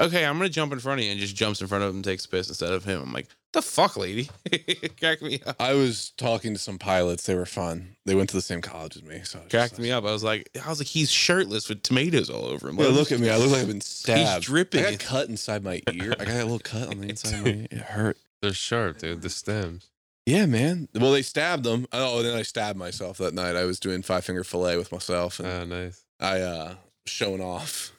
Okay, 0.00 0.24
I'm 0.24 0.36
gonna 0.38 0.48
jump 0.48 0.72
in 0.72 0.78
front 0.78 1.00
of 1.00 1.04
you 1.04 1.10
and 1.10 1.18
just 1.20 1.34
jumps 1.34 1.60
in 1.60 1.66
front 1.66 1.82
of 1.82 1.90
him 1.90 1.96
and 1.96 2.04
takes 2.04 2.24
a 2.24 2.28
piss 2.28 2.48
instead 2.48 2.72
of 2.72 2.84
him. 2.84 3.02
I'm 3.02 3.12
like, 3.12 3.26
the 3.52 3.62
fuck, 3.62 3.96
lady? 3.96 4.28
Cracked 5.00 5.22
me 5.22 5.40
up. 5.44 5.56
I 5.58 5.72
was 5.74 6.10
talking 6.16 6.52
to 6.52 6.58
some 6.58 6.78
pilots. 6.78 7.24
They 7.26 7.34
were 7.34 7.46
fun. 7.46 7.96
They 8.06 8.14
went 8.14 8.28
to 8.30 8.36
the 8.36 8.42
same 8.42 8.60
college 8.60 8.96
as 8.96 9.02
me. 9.02 9.22
So 9.24 9.38
I 9.38 9.42
just 9.42 9.50
Cracked 9.50 9.78
me 9.78 9.90
up. 9.90 10.04
I 10.04 10.12
was 10.12 10.22
like, 10.22 10.50
I 10.64 10.68
was 10.68 10.78
like, 10.78 10.86
he's 10.86 11.10
shirtless 11.10 11.68
with 11.68 11.82
tomatoes 11.82 12.30
all 12.30 12.44
over 12.44 12.68
him. 12.68 12.76
Yeah, 12.78 12.88
look 12.88 13.10
at 13.10 13.18
me. 13.18 13.28
I 13.30 13.36
look 13.38 13.50
like 13.50 13.62
I've 13.62 13.66
been 13.68 13.80
stabbed. 13.80 14.44
He's 14.44 14.44
dripping. 14.44 14.84
I 14.84 14.90
got 14.92 15.00
cut 15.00 15.28
inside 15.28 15.64
my 15.64 15.82
ear. 15.92 16.14
I 16.20 16.24
got 16.24 16.34
a 16.34 16.44
little 16.44 16.58
cut 16.60 16.88
on 16.88 17.00
the 17.00 17.08
inside 17.08 17.34
of 17.34 17.44
my 17.44 17.50
ear. 17.52 17.66
It 17.70 17.78
hurt. 17.78 18.18
They're 18.40 18.52
sharp, 18.52 18.98
dude. 18.98 19.22
The 19.22 19.30
stems. 19.30 19.88
Yeah, 20.26 20.44
man. 20.46 20.88
Well, 20.94 21.10
they 21.12 21.22
stabbed 21.22 21.64
them. 21.64 21.86
Oh, 21.90 22.22
then 22.22 22.36
I 22.36 22.42
stabbed 22.42 22.78
myself 22.78 23.16
that 23.18 23.32
night. 23.34 23.56
I 23.56 23.64
was 23.64 23.80
doing 23.80 24.02
five 24.02 24.24
finger 24.26 24.44
fillet 24.44 24.76
with 24.76 24.92
myself, 24.92 25.40
and 25.40 25.48
Ah, 25.48 25.64
nice. 25.64 26.04
I 26.20 26.40
uh 26.42 26.74
showing 27.06 27.40
off. 27.40 27.92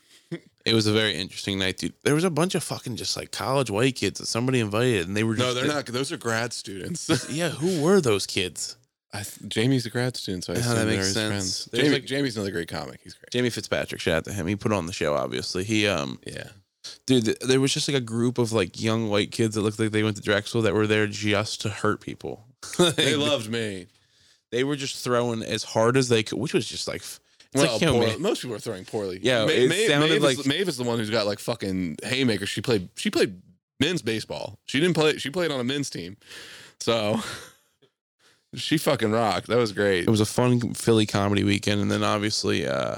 It 0.66 0.74
was 0.74 0.88
a 0.88 0.94
very 0.94 1.16
interesting 1.16 1.58
night, 1.60 1.78
dude. 1.78 1.94
There 2.04 2.14
was 2.16 2.24
a 2.26 2.30
bunch 2.30 2.54
of 2.56 2.64
fucking 2.64 2.96
just 2.98 3.16
like 3.18 3.32
college 3.32 3.70
white 3.72 3.96
kids 3.96 4.20
that 4.20 4.26
somebody 4.28 4.60
invited, 4.60 5.08
and 5.08 5.16
they 5.16 5.24
were 5.24 5.36
just, 5.36 5.48
No, 5.48 5.54
they're 5.54 5.68
not. 5.74 5.86
Those 5.86 6.12
are 6.12 6.18
grad 6.18 6.52
students. 6.54 7.10
Yeah, 7.32 7.50
who 7.50 7.82
were 7.82 8.02
those 8.02 8.26
kids? 8.26 8.76
I 9.14 9.24
th- 9.24 9.38
Jamie's 9.48 9.86
a 9.86 9.90
grad 9.90 10.16
student, 10.18 10.44
so 10.44 10.54
I 10.54 10.58
assume 10.58 10.70
that 10.76 10.86
they're 10.86 10.86
makes 10.98 11.06
his 11.06 11.14
sense. 11.16 11.30
friends. 11.30 11.66
There's 11.72 11.84
Jamie, 11.86 11.96
like- 11.96 12.06
Jamie's 12.06 12.36
another 12.36 12.52
great 12.52 12.68
comic. 12.68 13.00
He's 13.04 13.14
great. 13.16 13.32
Jamie 13.32 13.50
Fitzpatrick, 13.50 14.00
shout 14.02 14.18
out 14.18 14.26
to 14.26 14.34
him. 14.34 14.46
He 14.48 14.56
put 14.56 14.72
on 14.72 14.86
the 14.86 14.94
show, 14.94 15.16
obviously. 15.16 15.64
He, 15.64 15.88
um, 15.88 16.20
Yeah. 16.28 16.50
dude, 17.08 17.26
th- 17.26 17.40
there 17.40 17.60
was 17.60 17.74
just 17.74 17.88
like 17.88 17.98
a 17.98 18.02
group 18.02 18.38
of 18.38 18.52
like 18.52 18.80
young 18.80 19.10
white 19.10 19.32
kids 19.32 19.56
that 19.56 19.62
looked 19.62 19.80
like 19.80 19.92
they 19.92 20.04
went 20.04 20.18
to 20.18 20.22
Drexel 20.22 20.62
that 20.62 20.74
were 20.76 20.86
there 20.86 21.08
just 21.08 21.62
to 21.62 21.70
hurt 21.70 22.02
people. 22.02 22.46
They 22.98 23.16
loved 23.16 23.50
me. 23.50 23.88
They 24.52 24.64
were 24.64 24.76
just 24.76 25.04
throwing 25.04 25.42
as 25.44 25.64
hard 25.64 25.96
as 25.98 26.10
they 26.10 26.22
could, 26.24 26.38
which 26.38 26.54
was 26.54 26.68
just 26.68 26.88
like, 26.88 27.02
it's 27.54 27.64
Well, 27.64 27.72
like, 27.74 27.82
yo, 27.82 27.92
poor- 27.94 28.08
man, 28.08 28.22
most 28.22 28.42
people 28.42 28.56
are 28.56 28.60
throwing 28.60 28.86
poorly. 28.86 29.20
Yeah, 29.24 29.46
Ma- 29.46 29.52
it 29.52 29.70
Maeve, 29.70 29.88
sounded 29.88 30.10
Maeve 30.10 30.24
is, 30.24 30.38
like- 30.38 30.46
Maeve 30.46 30.68
is 30.70 30.78
the 30.78 30.84
one 30.84 31.00
who's 31.00 31.10
got 31.10 31.26
like 31.26 31.40
fucking 31.40 31.98
haymakers. 32.04 32.50
She 32.50 32.62
played. 32.62 32.90
She 32.96 33.10
played 33.10 33.42
men's 33.80 34.02
baseball. 34.02 34.60
She 34.66 34.80
didn't 34.80 34.96
play. 34.96 35.18
She 35.18 35.30
played 35.30 35.52
on 35.52 35.60
a 35.60 35.64
men's 35.64 35.90
team. 35.90 36.18
So 36.80 37.20
she 38.56 38.78
fucking 38.78 39.12
rocked. 39.12 39.48
That 39.48 39.58
was 39.58 39.72
great. 39.72 40.04
it 40.04 40.10
was 40.10 40.22
a 40.22 40.26
fun 40.26 40.74
Philly 40.74 41.06
comedy 41.06 41.44
weekend, 41.44 41.82
and 41.82 41.90
then 41.92 42.04
obviously 42.04 42.68
uh, 42.68 42.98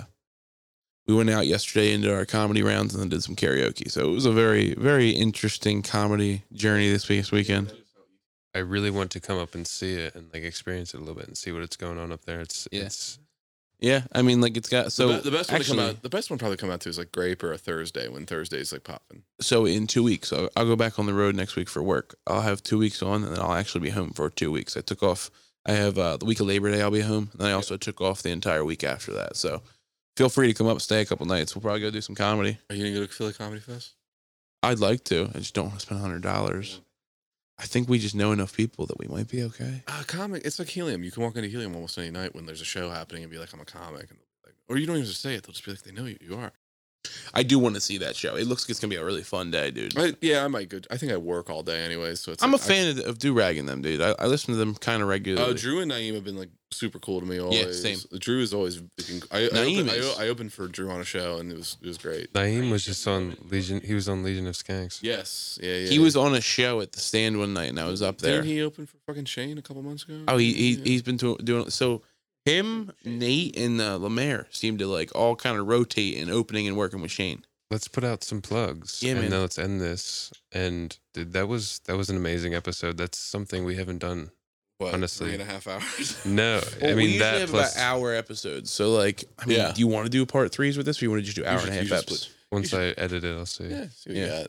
we 1.07 1.15
went 1.15 1.29
out 1.29 1.47
yesterday 1.47 1.93
into 1.93 2.13
our 2.13 2.25
comedy 2.25 2.61
rounds 2.63 2.93
and 2.93 3.01
then 3.01 3.09
did 3.09 3.23
some 3.23 3.35
karaoke. 3.35 3.89
So 3.91 4.01
it 4.09 4.13
was 4.13 4.25
a 4.25 4.31
very 4.31 4.73
very 4.75 5.09
interesting 5.11 5.81
comedy 5.81 6.43
journey 6.53 6.89
this 6.91 7.07
week, 7.09 7.19
this 7.19 7.31
weekend. 7.31 7.73
I 8.53 8.59
really 8.59 8.91
want 8.91 9.11
to 9.11 9.21
come 9.21 9.37
up 9.37 9.55
and 9.55 9.65
see 9.65 9.93
it 9.93 10.13
and 10.13 10.29
like 10.33 10.43
experience 10.43 10.93
it 10.93 10.97
a 10.97 10.99
little 10.99 11.15
bit 11.15 11.27
and 11.27 11.37
see 11.37 11.53
what 11.53 11.61
it's 11.61 11.77
going 11.77 11.97
on 11.97 12.11
up 12.11 12.25
there. 12.25 12.41
It's 12.41 12.67
Yeah. 12.71 12.81
it's 12.83 13.17
Yeah, 13.81 14.03
I 14.13 14.21
mean, 14.21 14.41
like 14.41 14.55
it's 14.57 14.69
got 14.69 14.91
so 14.91 15.07
the, 15.07 15.13
be- 15.15 15.29
the 15.31 15.37
best 15.37 15.51
one 15.51 15.61
to 15.61 15.67
come 15.67 15.79
out. 15.79 16.01
The 16.03 16.09
best 16.09 16.29
one 16.29 16.37
probably 16.37 16.57
come 16.57 16.69
out 16.69 16.81
to 16.81 16.89
is 16.89 16.99
like 16.99 17.11
grape 17.11 17.41
or 17.43 17.51
a 17.51 17.57
Thursday 17.57 18.07
when 18.07 18.27
Thursday's 18.27 18.71
like 18.71 18.83
popping. 18.83 19.23
So 19.41 19.65
in 19.65 19.87
two 19.87 20.03
weeks, 20.03 20.29
so 20.29 20.49
I'll 20.55 20.65
go 20.65 20.75
back 20.75 20.99
on 20.99 21.07
the 21.07 21.15
road 21.15 21.35
next 21.35 21.55
week 21.55 21.67
for 21.67 21.81
work. 21.81 22.15
I'll 22.27 22.41
have 22.41 22.61
two 22.61 22.77
weeks 22.77 23.01
on, 23.01 23.23
and 23.23 23.35
then 23.35 23.41
I'll 23.41 23.53
actually 23.53 23.81
be 23.81 23.89
home 23.89 24.11
for 24.11 24.29
two 24.29 24.51
weeks. 24.51 24.77
I 24.77 24.81
took 24.81 25.01
off. 25.01 25.31
I 25.65 25.73
have 25.73 25.97
uh, 25.97 26.17
the 26.17 26.25
week 26.25 26.39
of 26.39 26.45
Labor 26.47 26.71
Day. 26.71 26.81
I'll 26.81 26.91
be 26.91 27.01
home, 27.01 27.31
and 27.33 27.47
I 27.47 27.53
also 27.53 27.75
took 27.75 28.01
off 28.01 28.21
the 28.21 28.29
entire 28.29 28.63
week 28.63 28.83
after 28.83 29.13
that. 29.13 29.35
So 29.35 29.63
feel 30.15 30.29
free 30.29 30.47
to 30.47 30.53
come 30.53 30.67
up, 30.67 30.79
stay 30.79 31.01
a 31.01 31.05
couple 31.05 31.25
nights. 31.25 31.55
We'll 31.55 31.63
probably 31.63 31.81
go 31.81 31.89
do 31.89 32.01
some 32.01 32.15
comedy. 32.15 32.59
Are 32.69 32.75
you 32.75 32.83
gonna 32.85 32.95
go 32.95 33.05
to 33.07 33.11
Philly 33.11 33.33
Comedy 33.33 33.61
Fest? 33.61 33.95
I'd 34.61 34.79
like 34.79 35.03
to. 35.05 35.31
I 35.33 35.39
just 35.39 35.55
don't 35.55 35.65
want 35.69 35.79
to 35.79 35.85
spend 35.87 36.01
hundred 36.01 36.21
dollars. 36.21 36.81
I 37.61 37.65
think 37.65 37.87
we 37.87 37.99
just 37.99 38.15
know 38.15 38.31
enough 38.31 38.57
people 38.57 38.87
that 38.87 38.97
we 38.97 39.07
might 39.07 39.27
be 39.27 39.43
okay. 39.43 39.83
Uh, 39.87 40.01
comic, 40.07 40.41
it's 40.43 40.57
like 40.57 40.67
Helium. 40.67 41.03
You 41.03 41.11
can 41.11 41.21
walk 41.21 41.35
into 41.35 41.47
Helium 41.47 41.75
almost 41.75 41.95
any 41.97 42.09
night 42.09 42.33
when 42.33 42.47
there's 42.47 42.61
a 42.61 42.65
show 42.65 42.89
happening 42.89 43.21
and 43.21 43.31
be 43.31 43.37
like, 43.37 43.53
"I'm 43.53 43.59
a 43.59 43.65
comic," 43.65 44.09
and 44.09 44.19
like, 44.43 44.55
or 44.67 44.77
you 44.77 44.87
don't 44.87 44.95
even 44.95 45.05
have 45.05 45.13
to 45.13 45.19
say 45.19 45.35
it. 45.35 45.43
They'll 45.43 45.53
just 45.53 45.63
be 45.63 45.71
like, 45.71 45.83
"They 45.83 45.91
know 45.91 46.05
you. 46.05 46.17
You 46.19 46.35
are." 46.37 46.53
I 47.33 47.43
do 47.43 47.57
want 47.59 47.75
to 47.75 47.81
see 47.81 47.97
that 47.99 48.15
show. 48.15 48.35
It 48.35 48.45
looks 48.47 48.63
like 48.63 48.69
it's 48.71 48.79
gonna 48.79 48.89
be 48.91 48.97
a 48.97 49.05
really 49.05 49.23
fun 49.23 49.51
day, 49.51 49.71
dude. 49.71 49.97
I, 49.97 50.13
yeah, 50.21 50.43
I 50.45 50.47
might 50.47 50.69
go. 50.69 50.79
I 50.91 50.97
think 50.97 51.11
I 51.11 51.17
work 51.17 51.49
all 51.49 51.63
day 51.63 51.81
anyway, 51.83 52.15
so 52.15 52.31
it's. 52.31 52.43
I'm 52.43 52.49
a 52.49 52.57
like, 52.57 52.61
I- 52.61 52.67
fan 52.67 52.87
of, 52.89 52.99
of 53.05 53.19
do 53.19 53.33
ragging 53.33 53.65
them, 53.65 53.81
dude. 53.81 54.01
I, 54.01 54.15
I 54.19 54.27
listen 54.27 54.53
to 54.53 54.57
them 54.57 54.75
kind 54.75 55.01
of 55.01 55.07
regularly. 55.07 55.49
Uh, 55.51 55.53
Drew 55.55 55.79
and 55.79 55.91
Naeem 55.91 56.13
have 56.15 56.23
been 56.23 56.37
like 56.37 56.49
super 56.73 56.99
cool 56.99 57.19
to 57.19 57.25
me 57.25 57.39
always. 57.39 57.81
same. 57.81 57.97
Drew 58.19 58.41
is 58.41 58.53
always. 58.53 58.77
freaking- 58.81 59.25
I, 59.31 59.39
I, 59.39 59.65
opened, 59.65 59.89
is. 59.89 60.19
I 60.19 60.27
opened 60.27 60.53
for 60.53 60.67
Drew 60.67 60.89
on 60.89 61.01
a 61.01 61.05
show 61.05 61.37
and 61.37 61.51
it 61.51 61.55
was 61.57 61.77
it 61.81 61.87
was 61.87 61.97
great. 61.97 62.31
Naeem 62.33 62.69
was 62.71 62.85
just 62.85 63.07
on 63.07 63.35
Legion. 63.49 63.81
He 63.81 63.93
was 63.93 64.07
on 64.07 64.23
Legion 64.23 64.45
of 64.47 64.55
Skanks. 64.55 64.99
Yes, 65.01 65.57
yeah, 65.61 65.75
yeah. 65.75 65.89
He 65.89 65.99
was 65.99 66.15
on 66.15 66.35
a 66.35 66.41
show 66.41 66.81
at 66.81 66.91
the 66.91 66.99
stand 66.99 67.39
one 67.39 67.53
night, 67.53 67.69
and 67.69 67.79
I 67.79 67.85
was 67.85 68.01
up 68.01 68.19
there. 68.19 68.41
Didn't 68.41 68.47
he 68.47 68.61
open 68.61 68.85
for 68.85 68.97
fucking 69.07 69.25
Shane 69.25 69.57
a 69.57 69.61
couple 69.61 69.81
months 69.81 70.03
ago? 70.03 70.23
Oh, 70.27 70.37
he, 70.37 70.53
he 70.53 70.71
Yeah. 70.73 70.83
he's 70.83 71.01
been 71.01 71.17
to, 71.19 71.37
doing 71.37 71.69
so. 71.69 72.03
Him, 72.45 72.91
Nate, 73.05 73.55
and 73.57 73.79
uh, 73.79 73.97
Lemaire 73.97 74.47
seem 74.49 74.77
to 74.79 74.87
like 74.87 75.11
all 75.15 75.35
kind 75.35 75.57
of 75.57 75.67
rotate 75.67 76.17
and 76.17 76.31
opening 76.31 76.67
and 76.67 76.75
working 76.75 77.01
with 77.01 77.11
Shane. 77.11 77.45
Let's 77.69 77.87
put 77.87 78.03
out 78.03 78.23
some 78.23 78.41
plugs. 78.41 79.01
Yeah, 79.01 79.11
and 79.11 79.21
man. 79.21 79.29
then 79.29 79.41
let's 79.41 79.57
end 79.59 79.79
this. 79.79 80.33
And 80.51 80.97
dude, 81.13 81.33
that 81.33 81.47
was 81.47 81.79
that 81.85 81.95
was 81.95 82.09
an 82.09 82.17
amazing 82.17 82.53
episode. 82.53 82.97
That's 82.97 83.17
something 83.17 83.63
we 83.63 83.75
haven't 83.75 83.99
done. 83.99 84.31
What, 84.79 84.95
honestly. 84.95 85.27
three 85.27 85.33
and 85.35 85.43
a 85.43 85.45
half 85.45 85.67
hours. 85.67 86.19
No, 86.25 86.59
Well, 86.81 86.91
I 86.91 86.95
mean 86.95 87.09
usually 87.11 87.19
that 87.19 87.39
have 87.41 87.49
plus 87.51 87.75
about 87.75 87.83
hour 87.85 88.15
episodes. 88.15 88.71
So 88.71 88.91
like, 88.91 89.23
I 89.37 89.45
mean, 89.45 89.57
Yeah. 89.59 89.71
do 89.73 89.79
you 89.79 89.87
want 89.87 90.05
to 90.07 90.09
do 90.09 90.25
part 90.25 90.51
threes 90.51 90.75
with 90.75 90.87
this, 90.87 90.99
or 91.01 91.05
you 91.05 91.11
want 91.11 91.21
to 91.21 91.25
just 91.25 91.37
do 91.37 91.45
hour 91.45 91.59
should- 91.59 91.69
and 91.69 91.77
a 91.77 91.79
half 91.81 91.87
should 91.87 91.97
episodes? 91.99 92.29
once 92.51 92.73
I 92.73 92.85
edit 92.97 93.23
it, 93.23 93.37
I'll 93.37 93.45
see. 93.45 93.65
yeah, 93.65 93.85
see 93.95 94.09
what 94.09 94.17
Yeah. 94.17 94.23
you 94.25 94.29
got. 94.41 94.47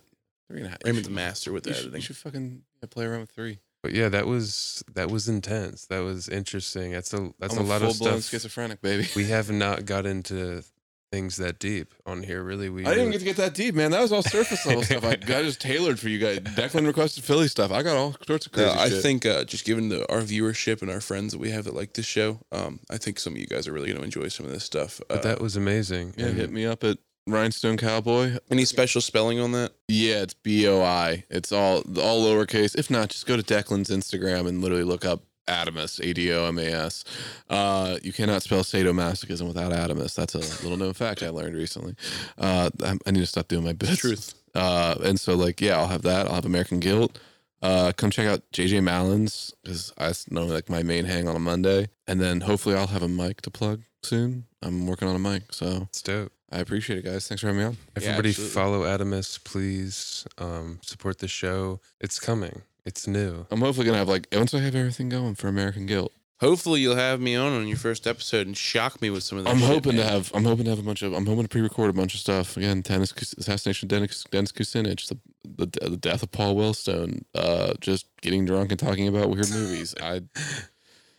Three 0.48 0.56
and 0.60 0.66
a 0.66 0.70
half. 0.70 0.78
Raymond's 0.85 1.09
You 1.09 1.12
a 1.12 1.16
master 1.16 1.52
with 1.52 1.64
should- 1.64 1.64
the 1.64 1.69
you 1.70 1.74
should, 1.74 1.82
editing. 1.85 2.01
you 2.01 2.05
should 2.06 2.16
fucking 2.16 2.62
play 2.90 3.05
around 3.05 3.20
with 3.20 3.31
three. 3.31 3.59
But 3.82 3.92
yeah, 3.94 4.09
that 4.10 4.26
was 4.26 4.84
that 4.94 5.10
was 5.10 5.28
intense. 5.28 5.86
That 5.86 6.00
was 6.00 6.28
interesting. 6.28 6.92
That's 6.92 7.12
a 7.12 7.32
that's 7.38 7.56
I'm 7.56 7.64
a 7.64 7.68
lot 7.68 7.80
full 7.80 7.90
of 7.90 7.98
blown 7.98 8.20
stuff. 8.20 8.30
schizophrenic, 8.30 8.80
baby. 8.80 9.09
We 9.16 9.24
have 9.28 9.50
not 9.50 9.84
got 9.86 10.06
into 10.06 10.62
things 11.10 11.36
that 11.36 11.59
deep 11.59 11.92
on 12.06 12.22
here. 12.22 12.42
Really, 12.42 12.68
we 12.70 12.86
I 12.86 12.90
didn't 12.94 13.00
even 13.09 13.12
get 13.12 13.18
to 13.18 13.24
get 13.26 13.36
that 13.36 13.54
deep, 13.54 13.74
man. 13.74 13.90
That 13.90 14.00
was 14.00 14.12
all 14.12 14.22
surface 14.22 14.64
level 14.64 14.82
stuff. 14.84 15.04
I, 15.04 15.16
got 15.16 15.42
just 15.42 15.60
tailored 15.60 15.98
for 15.98 16.09
you 16.09 16.18
guys. 16.18 16.38
Declan 16.38 16.86
requested 16.86 17.24
Philly 17.24 17.48
stuff. 17.48 17.70
I 17.72 17.82
got 17.82 17.96
all 17.96 18.14
sorts 18.26 18.46
of 18.46 18.52
crazy 18.52 18.70
Yeah, 18.70 18.80
I 18.80 18.88
shit. 18.88 19.02
think 19.02 19.26
uh, 19.26 19.44
just 19.44 19.64
given 19.66 19.88
the, 19.90 20.10
our 20.10 20.20
viewership 20.20 20.80
and 20.80 20.90
our 20.90 21.00
friends 21.02 21.32
that 21.32 21.38
we 21.38 21.50
have 21.50 21.64
that 21.64 21.74
like 21.74 21.92
this 21.94 22.06
show, 22.06 22.38
um, 22.50 22.80
I 22.88 22.96
think 22.98 23.18
some 23.18 23.34
of 23.34 23.38
you 23.40 23.46
guys 23.46 23.66
are 23.68 23.72
really 23.72 23.88
going 23.88 23.98
to 23.98 24.04
enjoy 24.04 24.28
some 24.28 24.46
of 24.46 24.52
this 24.52 24.64
stuff. 24.64 25.00
Uh, 25.02 25.16
But 25.16 25.22
that 25.24 25.40
was 25.42 25.54
amazing. 25.56 26.14
Yeah, 26.16 26.26
and 26.26 26.36
hit 26.38 26.50
me 26.50 26.64
up 26.64 26.82
at 26.82 26.96
Rhinestone 27.27 27.77
Cowboy. 27.77 28.39
any 28.51 28.65
special 28.65 29.01
spelling 29.01 29.39
on 29.39 29.53
that? 29.53 29.73
Yeah, 29.89 30.23
it's 30.23 30.35
B 30.35 30.66
O 30.66 30.82
I. 30.82 31.24
It's 31.31 31.53
all 31.53 31.78
all 32.01 32.24
lowercase. 32.24 32.77
If 32.77 32.90
not, 32.90 33.11
just 33.11 33.27
go 33.27 33.36
to 33.36 33.43
Declan's 33.43 33.90
Instagram 33.90 34.49
and 34.49 34.61
literally 34.61 34.85
look 34.85 35.05
up 35.05 35.23
Adomas, 35.49 36.01
A 36.01 36.12
D 36.12 36.32
O 36.32 36.47
M 36.47 36.59
A 36.59 36.65
S. 36.65 37.05
Uh, 37.49 37.99
you 38.03 38.12
cannot 38.12 38.43
spell 38.43 38.62
sadomasochism 38.62 39.47
without 39.47 39.73
Adomas. 39.73 40.15
That's 40.15 40.35
a 40.35 40.39
little 40.39 40.77
known 40.77 40.93
fact 40.94 41.23
I 41.23 41.28
learned 41.28 41.55
recently. 41.55 41.94
Uh, 42.39 42.70
I, 42.82 42.99
I 43.07 43.11
need 43.11 43.20
to 43.20 43.27
stop 43.27 43.49
doing 43.49 43.65
my 43.65 43.73
bits. 43.73 43.99
Truth. 43.99 44.35
Uh, 44.55 44.97
and 45.03 45.19
so 45.19 45.35
like, 45.35 45.61
yeah, 45.61 45.77
I'll 45.78 45.89
have 45.89 46.03
that. 46.03 46.27
I'll 46.27 46.35
have 46.35 46.44
American 46.44 46.81
Guilt. 46.81 47.19
Uh, 47.62 47.93
come 47.97 48.11
check 48.11 48.27
out 48.27 48.43
JJ 48.53 48.82
Mallon's 48.82 49.55
because 49.62 49.93
I 49.97 50.12
know 50.31 50.47
like 50.47 50.69
my 50.69 50.82
main 50.82 51.05
hang 51.05 51.28
on 51.28 51.36
a 51.36 51.40
Monday, 51.40 51.89
and 52.09 52.20
then 52.20 52.40
hopefully 52.40 52.74
I'll 52.74 52.89
have 52.89 53.05
a 53.05 53.09
mic 53.09 53.40
to 53.43 53.51
plug 53.53 53.82
soon. 54.03 54.47
I'm 54.62 54.86
working 54.86 55.07
on 55.07 55.15
a 55.15 55.20
mic, 55.20 55.53
so 55.53 55.82
It's 55.90 56.03
dope. 56.03 56.32
I 56.52 56.58
appreciate 56.58 56.98
it, 56.98 57.04
guys. 57.04 57.26
Thanks 57.26 57.40
for 57.40 57.46
having 57.48 57.60
me 57.60 57.66
on. 57.66 57.76
Everybody 57.96 58.28
absolutely. 58.28 58.54
follow 58.54 58.82
Adomas, 58.82 59.42
please. 59.42 60.26
Um, 60.38 60.80
support 60.82 61.18
the 61.18 61.28
show. 61.28 61.80
It's 62.00 62.20
coming. 62.20 62.62
It's 62.84 63.06
new. 63.06 63.46
I'm 63.50 63.60
hopefully 63.60 63.86
gonna 63.86 63.98
have 63.98 64.08
like 64.08 64.26
once 64.32 64.52
I 64.52 64.58
have 64.60 64.74
everything 64.74 65.08
going 65.08 65.34
for 65.34 65.48
American 65.48 65.86
Guilt. 65.86 66.12
Hopefully, 66.40 66.80
you'll 66.80 66.96
have 66.96 67.20
me 67.20 67.36
on 67.36 67.52
on 67.52 67.68
your 67.68 67.76
first 67.76 68.04
episode 68.04 68.48
and 68.48 68.56
shock 68.56 69.00
me 69.00 69.10
with 69.10 69.22
some 69.22 69.38
of 69.38 69.44
that. 69.44 69.50
I'm 69.50 69.60
shit, 69.60 69.68
hoping 69.68 69.96
to 69.96 70.02
have. 70.02 70.32
I'm 70.34 70.44
hoping 70.44 70.64
to 70.64 70.70
have 70.70 70.80
a 70.80 70.82
bunch 70.82 71.02
of. 71.02 71.12
I'm 71.12 71.24
hoping 71.24 71.44
to 71.44 71.48
pre-record 71.48 71.90
a 71.90 71.92
bunch 71.92 72.14
of 72.14 72.20
stuff 72.20 72.56
again. 72.56 72.82
Tennis 72.82 73.12
assassination, 73.38 73.86
Dennis, 73.86 74.24
Dennis 74.28 74.50
Kucinich, 74.50 75.06
the, 75.06 75.18
the 75.66 75.90
the 75.90 75.96
death 75.96 76.24
of 76.24 76.32
Paul 76.32 76.56
Wellstone. 76.56 77.22
Uh, 77.32 77.74
just 77.80 78.06
getting 78.22 78.44
drunk 78.44 78.72
and 78.72 78.80
talking 78.80 79.06
about 79.06 79.30
weird 79.30 79.50
movies. 79.50 79.94
I 80.02 80.22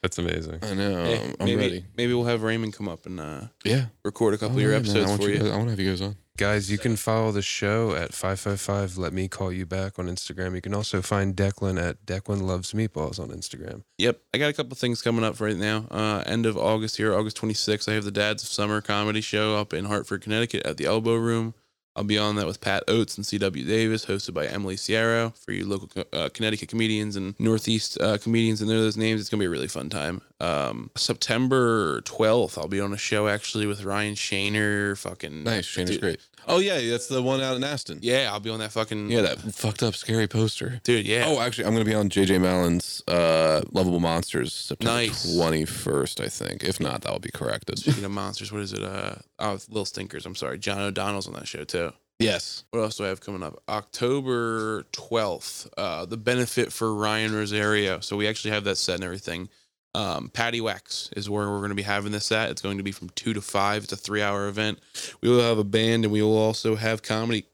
That's 0.04 0.18
amazing. 0.20 0.60
I 0.62 0.74
know. 0.76 1.04
Hey, 1.06 1.24
I'm, 1.24 1.36
I'm 1.40 1.46
maybe, 1.46 1.56
ready. 1.56 1.86
Maybe 1.98 2.14
we'll 2.14 2.26
have 2.26 2.44
Raymond 2.44 2.74
come 2.74 2.88
up 2.90 3.06
and 3.08 3.20
uh, 3.20 3.42
Yeah. 3.64 3.86
record 4.06 4.34
a 4.36 4.38
couple 4.38 4.58
Oh, 4.58 4.60
of 4.60 4.62
your 4.62 4.74
yeah, 4.74 4.80
man, 4.80 4.86
I 4.86 4.90
episodes 4.90 5.10
want 5.10 5.24
for 5.24 5.30
you. 5.30 5.40
guys- 5.40 5.48
I 5.52 5.56
want 5.56 5.64
to 5.68 5.70
have 5.72 5.80
you 5.80 5.90
guys 5.90 6.02
on. 6.02 6.18
Guys, 6.36 6.70
you 6.72 6.80
can 6.80 6.96
follow 6.96 7.32
the 7.32 7.44
show 7.44 7.94
at 7.94 8.12
555 8.12 8.98
Let 8.98 9.14
Me 9.14 9.28
Call 9.28 9.52
You 9.54 9.68
Back 9.68 10.00
on 10.00 10.08
Instagram. 10.08 10.56
You 10.56 10.62
can 10.62 10.74
also 10.74 11.02
find 11.04 11.36
Declan 11.36 11.80
at 11.82 12.06
Declan 12.08 12.42
Loves 12.42 12.74
Meatballs 12.74 13.20
on 13.20 13.30
Instagram. 13.30 13.84
Yep, 14.00 14.20
I 14.34 14.40
got 14.40 14.50
a 14.50 14.54
couple 14.54 14.76
things 14.76 15.02
coming 15.04 15.24
up 15.24 15.40
right 15.40 15.56
now. 15.56 15.86
Uh, 15.92 16.24
end 16.26 16.48
of 16.48 16.58
August 16.58 16.98
here, 16.98 17.14
August 17.16 17.38
26th, 17.40 17.88
I 17.88 17.94
have 17.94 18.04
the 18.04 18.12
Dads 18.12 18.42
of 18.42 18.50
Summer 18.50 18.82
comedy 18.82 19.22
show 19.22 19.56
up 19.56 19.74
in 19.74 19.86
Hartford, 19.86 20.22
Connecticut 20.24 20.66
at 20.66 20.78
the 20.78 20.86
Elbow 20.86 21.16
Room. 21.16 21.54
I'll 21.96 22.04
be 22.04 22.18
on 22.18 22.36
that 22.38 22.48
with 22.48 22.60
Pat 22.60 22.84
Oates 22.88 23.18
and 23.18 23.26
C.W. 23.26 23.64
Davis, 23.66 24.06
hosted 24.06 24.34
by 24.34 24.48
Emily 24.48 24.76
Sierra 24.76 25.32
for 25.36 25.52
you 25.52 25.66
local 25.66 25.90
uh, 26.12 26.30
Connecticut 26.34 26.70
comedians 26.70 27.16
and 27.16 27.40
Northeast 27.40 28.00
uh, 28.02 28.18
comedians 28.18 28.62
and 28.62 28.70
know 28.70 28.82
those 28.82 28.98
names. 28.98 29.22
It's 29.22 29.30
gonna 29.30 29.42
be 29.42 29.46
a 29.46 29.50
really 29.50 29.68
fun 29.68 29.90
time. 29.90 30.22
Um, 30.40 30.90
September 30.96 32.02
12th, 32.02 32.58
I'll 32.58 32.68
be 32.68 32.82
on 32.82 32.94
a 32.94 32.98
show 32.98 33.28
actually 33.28 33.68
with 33.68 33.84
Ryan 33.84 34.16
Shaner. 34.16 34.98
Fucking 34.98 35.44
Nice. 35.44 35.66
Shane 35.66 35.84
is 35.84 35.92
dude, 35.92 36.02
great. 36.02 36.20
Oh 36.48 36.60
yeah, 36.60 36.80
that's 36.90 37.08
the 37.08 37.22
one 37.22 37.42
out 37.42 37.56
in 37.56 37.64
Aston. 37.64 38.00
Yeah, 38.02 38.30
I'll 38.32 38.40
be 38.40 38.50
on 38.50 38.60
that 38.60 38.72
fucking 38.72 39.10
Yeah, 39.12 39.22
that 39.22 39.40
fucked 39.40 39.82
up 39.84 39.96
scary 39.96 40.28
poster. 40.28 40.82
dude. 40.84 41.06
Yeah, 41.08 41.26
Oh, 41.28 41.40
actually, 41.40 41.66
I'm 41.66 41.74
going 41.74 41.86
to 41.86 41.90
be 41.90 41.96
on 41.96 42.10
JJ 42.10 42.42
Mallon's 42.42 43.02
uh, 43.08 43.62
Lovable 43.72 44.00
Monsters 44.00 44.54
September 44.54 44.92
Nice. 44.94 45.26
21st, 45.36 46.24
I 46.24 46.28
think. 46.30 46.64
If 46.64 46.80
not, 46.80 47.02
that 47.02 47.12
will 47.12 47.20
be 47.20 47.32
corrected. 47.32 47.80
Speaking 47.80 48.04
of 48.06 48.12
monsters, 48.12 48.52
what 48.52 48.62
is 48.62 48.74
it? 48.74 48.84
Uh, 48.84 49.16
oh, 49.40 49.54
Little 49.70 49.86
Stinkers. 49.86 50.26
I'm 50.26 50.36
sorry, 50.36 50.60
John 50.60 50.80
O'Donnell's 50.82 51.28
on 51.28 51.34
that 51.34 51.48
show 51.48 51.64
too. 51.64 51.92
yes. 52.20 52.64
What 52.72 52.80
else 52.82 52.98
do 52.98 53.06
I 53.06 53.08
have 53.08 53.22
coming 53.22 53.44
up? 53.44 53.62
October 53.70 54.84
12th, 54.92 55.70
uh, 55.78 56.06
the 56.06 56.18
benefit 56.18 56.72
for 56.72 56.94
Ryan 56.94 57.34
Rosario. 57.34 58.00
So 58.00 58.16
we 58.18 58.28
actually 58.28 58.52
have 58.52 58.64
that 58.66 58.78
set 58.78 58.96
and 58.96 59.04
everything. 59.04 59.50
Um, 59.96 60.30
Paddy 60.34 60.60
Whacks 60.60 61.10
is 61.16 61.30
where 61.30 61.50
we're 61.50 61.60
going 61.60 61.70
to 61.70 61.76
be 61.76 61.84
having 61.84 62.12
this 62.12 62.32
at. 62.32 62.50
It's 62.50 62.62
going 62.62 62.78
to 62.78 62.84
be 62.84 62.92
from 62.92 63.10
2 63.10 63.34
to 63.34 63.42
5. 63.42 63.84
It's 63.84 63.94
a 63.94 63.98
three 63.98 64.22
hour 64.22 64.48
event. 64.48 64.80
We 65.22 65.30
will 65.30 65.42
have 65.42 65.60
a 65.60 65.64
band 65.64 66.06
and 66.06 66.12
we 66.12 66.22
will 66.22 66.38
also 66.38 66.76
have 66.76 67.04
comedy. 67.04 67.46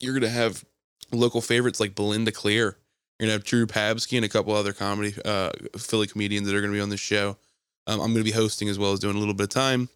You're 0.00 0.12
going 0.12 0.22
to 0.22 0.28
have 0.28 0.64
local 1.12 1.40
favorites 1.40 1.80
like 1.80 1.94
Belinda 1.94 2.32
Clear. 2.32 2.76
You're 3.18 3.26
going 3.26 3.28
to 3.28 3.32
have 3.32 3.44
Drew 3.44 3.66
Pabsky 3.66 4.16
and 4.16 4.24
a 4.24 4.28
couple 4.28 4.54
other 4.54 4.72
comedy, 4.72 5.14
uh, 5.24 5.50
Philly 5.76 6.06
comedians 6.06 6.46
that 6.46 6.54
are 6.54 6.60
going 6.60 6.72
to 6.72 6.76
be 6.76 6.82
on 6.82 6.90
this 6.90 7.00
show. 7.00 7.36
Um, 7.86 8.00
I'm 8.00 8.12
going 8.12 8.16
to 8.16 8.24
be 8.24 8.32
hosting 8.32 8.68
as 8.68 8.78
well 8.78 8.92
as 8.92 9.00
doing 9.00 9.16
a 9.16 9.18
little 9.18 9.34
bit 9.34 9.44
of 9.44 9.50
time. 9.50 9.88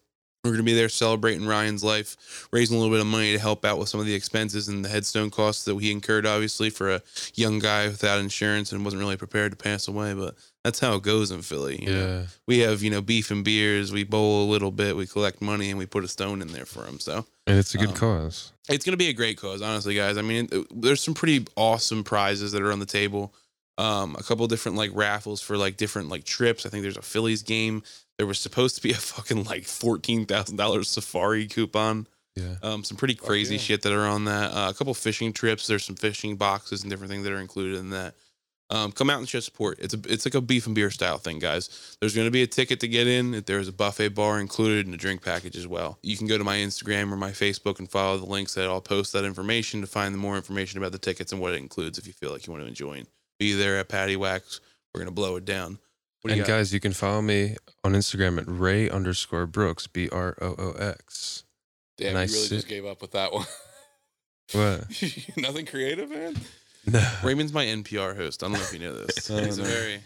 We're 0.43 0.49
going 0.51 0.57
to 0.57 0.63
be 0.63 0.73
there 0.73 0.89
celebrating 0.89 1.45
Ryan's 1.45 1.85
life, 1.85 2.49
raising 2.51 2.75
a 2.75 2.79
little 2.81 2.93
bit 2.93 2.99
of 2.99 3.07
money 3.07 3.31
to 3.31 3.39
help 3.39 3.63
out 3.63 3.79
with 3.79 3.87
some 3.87 4.01
of 4.01 4.05
the 4.05 4.13
expenses 4.13 4.67
and 4.67 4.83
the 4.83 4.89
headstone 4.89 5.29
costs 5.31 5.63
that 5.63 5.79
he 5.79 5.89
incurred, 5.89 6.25
obviously, 6.25 6.69
for 6.69 6.91
a 6.91 7.01
young 7.35 7.59
guy 7.59 7.87
without 7.87 8.19
insurance 8.19 8.73
and 8.73 8.83
wasn't 8.83 8.99
really 8.99 9.15
prepared 9.15 9.53
to 9.53 9.57
pass 9.57 9.87
away. 9.87 10.13
But 10.13 10.35
that's 10.65 10.81
how 10.81 10.95
it 10.95 11.03
goes 11.03 11.31
in 11.31 11.43
Philly. 11.43 11.81
you 11.85 11.89
know. 11.89 12.05
Yeah. 12.19 12.25
We 12.45 12.59
have, 12.59 12.83
you 12.83 12.89
know, 12.89 12.99
beef 13.01 13.31
and 13.31 13.41
beers. 13.45 13.93
We 13.93 14.03
bowl 14.03 14.43
a 14.43 14.49
little 14.51 14.71
bit. 14.71 14.97
We 14.97 15.07
collect 15.07 15.41
money 15.41 15.69
and 15.69 15.79
we 15.79 15.85
put 15.85 16.03
a 16.03 16.09
stone 16.09 16.41
in 16.41 16.49
there 16.49 16.65
for 16.65 16.83
him. 16.83 16.99
So 16.99 17.25
And 17.47 17.57
it's 17.57 17.73
a 17.73 17.77
good 17.77 17.91
Um, 17.91 17.95
cause. 17.95 18.51
it's 18.67 18.83
going 18.83 18.91
to 18.91 18.97
be 18.97 19.07
a 19.07 19.13
great 19.13 19.37
cause, 19.37 19.61
honestly, 19.61 19.95
guys. 19.95 20.17
I 20.17 20.23
mean, 20.23 20.49
it- 20.51 20.67
there's 20.75 20.99
some 21.01 21.13
pretty 21.13 21.45
awesome 21.55 22.03
prizes 22.03 22.51
that 22.51 22.61
are 22.61 22.73
on 22.73 22.79
the 22.79 22.85
table. 22.85 23.33
Um, 23.77 24.15
a 24.19 24.23
couple 24.23 24.45
different 24.47 24.77
like 24.77 24.91
raffles 24.93 25.41
for 25.41 25.57
like 25.57 25.77
different 25.77 26.09
like 26.09 26.25
trips. 26.25 26.65
I 26.65 26.69
think 26.69 26.83
there's 26.83 26.97
a 26.97 27.01
Phillies 27.01 27.41
game. 27.41 27.83
There 28.17 28.27
was 28.27 28.39
supposed 28.39 28.75
to 28.75 28.81
be 28.83 28.91
a 28.91 28.95
fucking 28.95 29.45
like 29.45 29.65
fourteen 29.65 30.25
thousand 30.25 30.57
dollars 30.57 30.89
safari 30.89 31.47
coupon. 31.47 32.07
Yeah. 32.35 32.55
Um, 32.63 32.83
some 32.83 32.97
pretty 32.97 33.15
crazy 33.15 33.55
yeah. 33.55 33.61
shit 33.61 33.81
that 33.83 33.93
are 33.93 34.07
on 34.07 34.25
that. 34.25 34.51
Uh, 34.51 34.69
a 34.69 34.73
couple 34.73 34.93
fishing 34.93 35.33
trips. 35.33 35.67
There's 35.67 35.83
some 35.83 35.95
fishing 35.95 36.35
boxes 36.35 36.81
and 36.81 36.89
different 36.89 37.11
things 37.11 37.23
that 37.23 37.33
are 37.33 37.39
included 37.39 37.77
in 37.79 37.91
that. 37.91 38.15
Um, 38.69 38.91
come 38.91 39.09
out 39.09 39.19
and 39.19 39.29
show 39.29 39.39
support. 39.39 39.77
It's 39.79 39.93
a 39.93 39.99
it's 40.05 40.25
like 40.25 40.33
a 40.33 40.41
beef 40.41 40.65
and 40.65 40.73
beer 40.73 40.89
style 40.89 41.17
thing, 41.19 41.37
guys. 41.37 41.95
There's 41.99 42.15
going 42.15 42.25
to 42.25 42.31
be 42.31 42.41
a 42.41 42.47
ticket 42.47 42.79
to 42.79 42.87
get 42.87 43.07
in. 43.07 43.43
There's 43.45 43.67
a 43.67 43.73
buffet 43.73 44.09
bar 44.09 44.39
included 44.39 44.87
and 44.87 44.95
a 44.95 44.97
drink 44.97 45.21
package 45.21 45.55
as 45.55 45.67
well. 45.67 45.99
You 46.01 46.17
can 46.17 46.27
go 46.27 46.37
to 46.37 46.43
my 46.43 46.57
Instagram 46.57 47.11
or 47.11 47.17
my 47.17 47.31
Facebook 47.31 47.77
and 47.77 47.89
follow 47.89 48.17
the 48.17 48.25
links 48.25 48.55
that 48.55 48.65
I'll 48.65 48.81
post 48.81 49.13
that 49.13 49.25
information 49.25 49.81
to 49.81 49.87
find 49.87 50.13
the 50.13 50.17
more 50.17 50.37
information 50.37 50.79
about 50.79 50.91
the 50.91 50.97
tickets 50.97 51.31
and 51.31 51.41
what 51.41 51.53
it 51.53 51.57
includes 51.57 51.99
if 51.99 52.07
you 52.07 52.13
feel 52.13 52.31
like 52.31 52.47
you 52.47 52.53
want 52.53 52.65
to 52.65 52.71
join. 52.71 53.05
Be 53.39 53.53
there 53.53 53.77
at 53.79 53.89
Paddy 53.89 54.15
Whacks. 54.15 54.61
We're 54.93 55.01
gonna 55.01 55.11
blow 55.11 55.35
it 55.37 55.45
down. 55.45 55.79
What 56.21 56.29
do 56.29 56.33
And 56.33 56.37
you 56.37 56.43
got? 56.43 56.53
guys, 56.59 56.73
you 56.73 56.79
can 56.79 56.93
follow 56.93 57.21
me 57.21 57.57
on 57.83 57.93
Instagram 57.93 58.37
at 58.39 58.45
Ray 58.47 58.89
underscore 58.89 59.45
Brooks, 59.45 59.87
B 59.87 60.07
R 60.09 60.37
O 60.41 60.55
O 60.57 60.71
X. 60.73 61.43
Damn, 61.97 62.13
Nice 62.13 62.29
you 62.31 62.35
really 62.37 62.47
sit- 62.47 62.55
just 62.55 62.67
gave 62.67 62.85
up 62.85 63.01
with 63.01 63.11
that 63.11 63.33
one. 63.33 63.45
What? 64.51 64.83
Nothing 65.37 65.65
creative, 65.65 66.09
man. 66.11 66.35
No. 66.85 66.99
Raymond's 67.23 67.53
my 67.53 67.65
NPR 67.65 68.15
host. 68.15 68.43
I 68.43 68.47
don't 68.47 68.53
know 68.53 68.59
if 68.59 68.73
you 68.73 68.79
know 68.79 68.93
this. 68.93 69.27
He's 69.29 69.57
a 69.57 69.63
very 69.63 70.01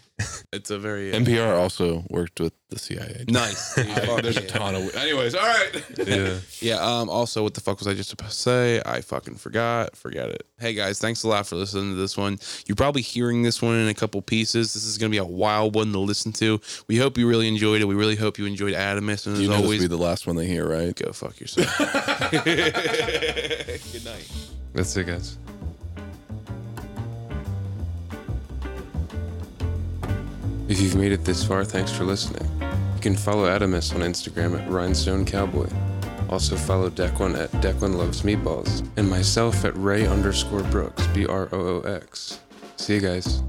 It's 0.52 0.70
a 0.70 0.78
very 0.78 1.10
NPR 1.12 1.56
also 1.58 2.04
worked 2.08 2.38
with 2.38 2.52
the 2.70 2.78
CIA. 2.78 3.24
nice. 3.28 3.74
dude. 3.74 3.86
Fuck 4.06 4.22
There's 4.22 4.36
a 4.36 4.46
ton 4.46 4.74
of. 4.76 4.94
Anyways, 4.94 5.34
all 5.34 5.42
right. 5.42 5.84
Yeah. 6.06 6.38
Yeah. 6.60 6.74
Um. 6.76 7.08
Also, 7.10 7.42
what 7.42 7.54
the 7.54 7.60
fuck 7.60 7.78
was 7.80 7.88
I 7.88 7.94
just 7.94 8.10
supposed 8.10 8.32
to 8.32 8.38
say? 8.38 8.82
I 8.86 9.00
fucking 9.00 9.34
forgot. 9.36 9.96
Forget 9.96 10.28
it. 10.28 10.46
Hey 10.60 10.72
guys, 10.74 10.98
thanks 11.00 11.22
a 11.24 11.28
lot 11.28 11.46
for 11.48 11.56
listening 11.56 11.90
to 11.90 11.96
this 11.96 12.16
one. 12.16 12.38
You're 12.66 12.76
probably 12.76 13.02
hearing 13.02 13.42
this 13.42 13.60
one 13.60 13.74
in 13.74 13.88
a 13.88 13.94
couple 13.94 14.22
pieces. 14.22 14.72
This 14.74 14.84
is 14.84 14.98
gonna 14.98 15.10
be 15.10 15.18
a 15.18 15.24
wild 15.24 15.74
one 15.74 15.92
to 15.92 15.98
listen 15.98 16.32
to. 16.34 16.60
We 16.86 16.96
hope 16.96 17.18
you 17.18 17.28
really 17.28 17.48
enjoyed 17.48 17.80
it. 17.80 17.86
We 17.86 17.94
really 17.96 18.16
hope 18.16 18.38
you 18.38 18.46
enjoyed 18.46 18.74
Adomas. 18.74 19.26
And 19.26 19.34
as 19.34 19.40
You 19.40 19.48
know 19.48 19.54
this 19.54 19.62
will 19.62 19.64
always, 19.64 19.80
be 19.80 19.86
the 19.88 19.96
last 19.98 20.26
one 20.28 20.36
they 20.36 20.46
hear, 20.46 20.68
right? 20.68 20.94
go 20.94 21.12
fuck 21.12 21.40
yourself. 21.40 21.76
Good 22.44 24.04
night. 24.04 24.28
That's 24.74 24.96
it, 24.96 25.06
guys. 25.06 25.38
If 30.68 30.80
you've 30.80 30.96
made 30.96 31.12
it 31.12 31.24
this 31.24 31.42
far, 31.42 31.64
thanks 31.64 31.90
for 31.90 32.04
listening. 32.04 32.46
You 32.60 33.00
can 33.00 33.16
follow 33.16 33.48
Adomas 33.48 33.94
on 33.94 34.02
Instagram 34.02 34.60
at 34.60 34.70
Rhinestone 34.70 35.24
Cowboy. 35.24 35.68
Also 36.28 36.56
follow 36.56 36.90
Declan 36.90 37.38
at 37.38 37.50
Declan 37.62 37.96
Loves 37.96 38.20
Meatballs. 38.20 38.86
And 38.98 39.08
myself 39.08 39.64
at 39.64 39.74
Ray 39.78 40.06
underscore 40.06 40.62
Brooks, 40.64 41.06
B 41.08 41.24
R 41.24 41.48
O 41.52 41.58
O 41.58 41.80
X. 41.80 42.40
See 42.76 42.96
you 42.96 43.00
guys. 43.00 43.42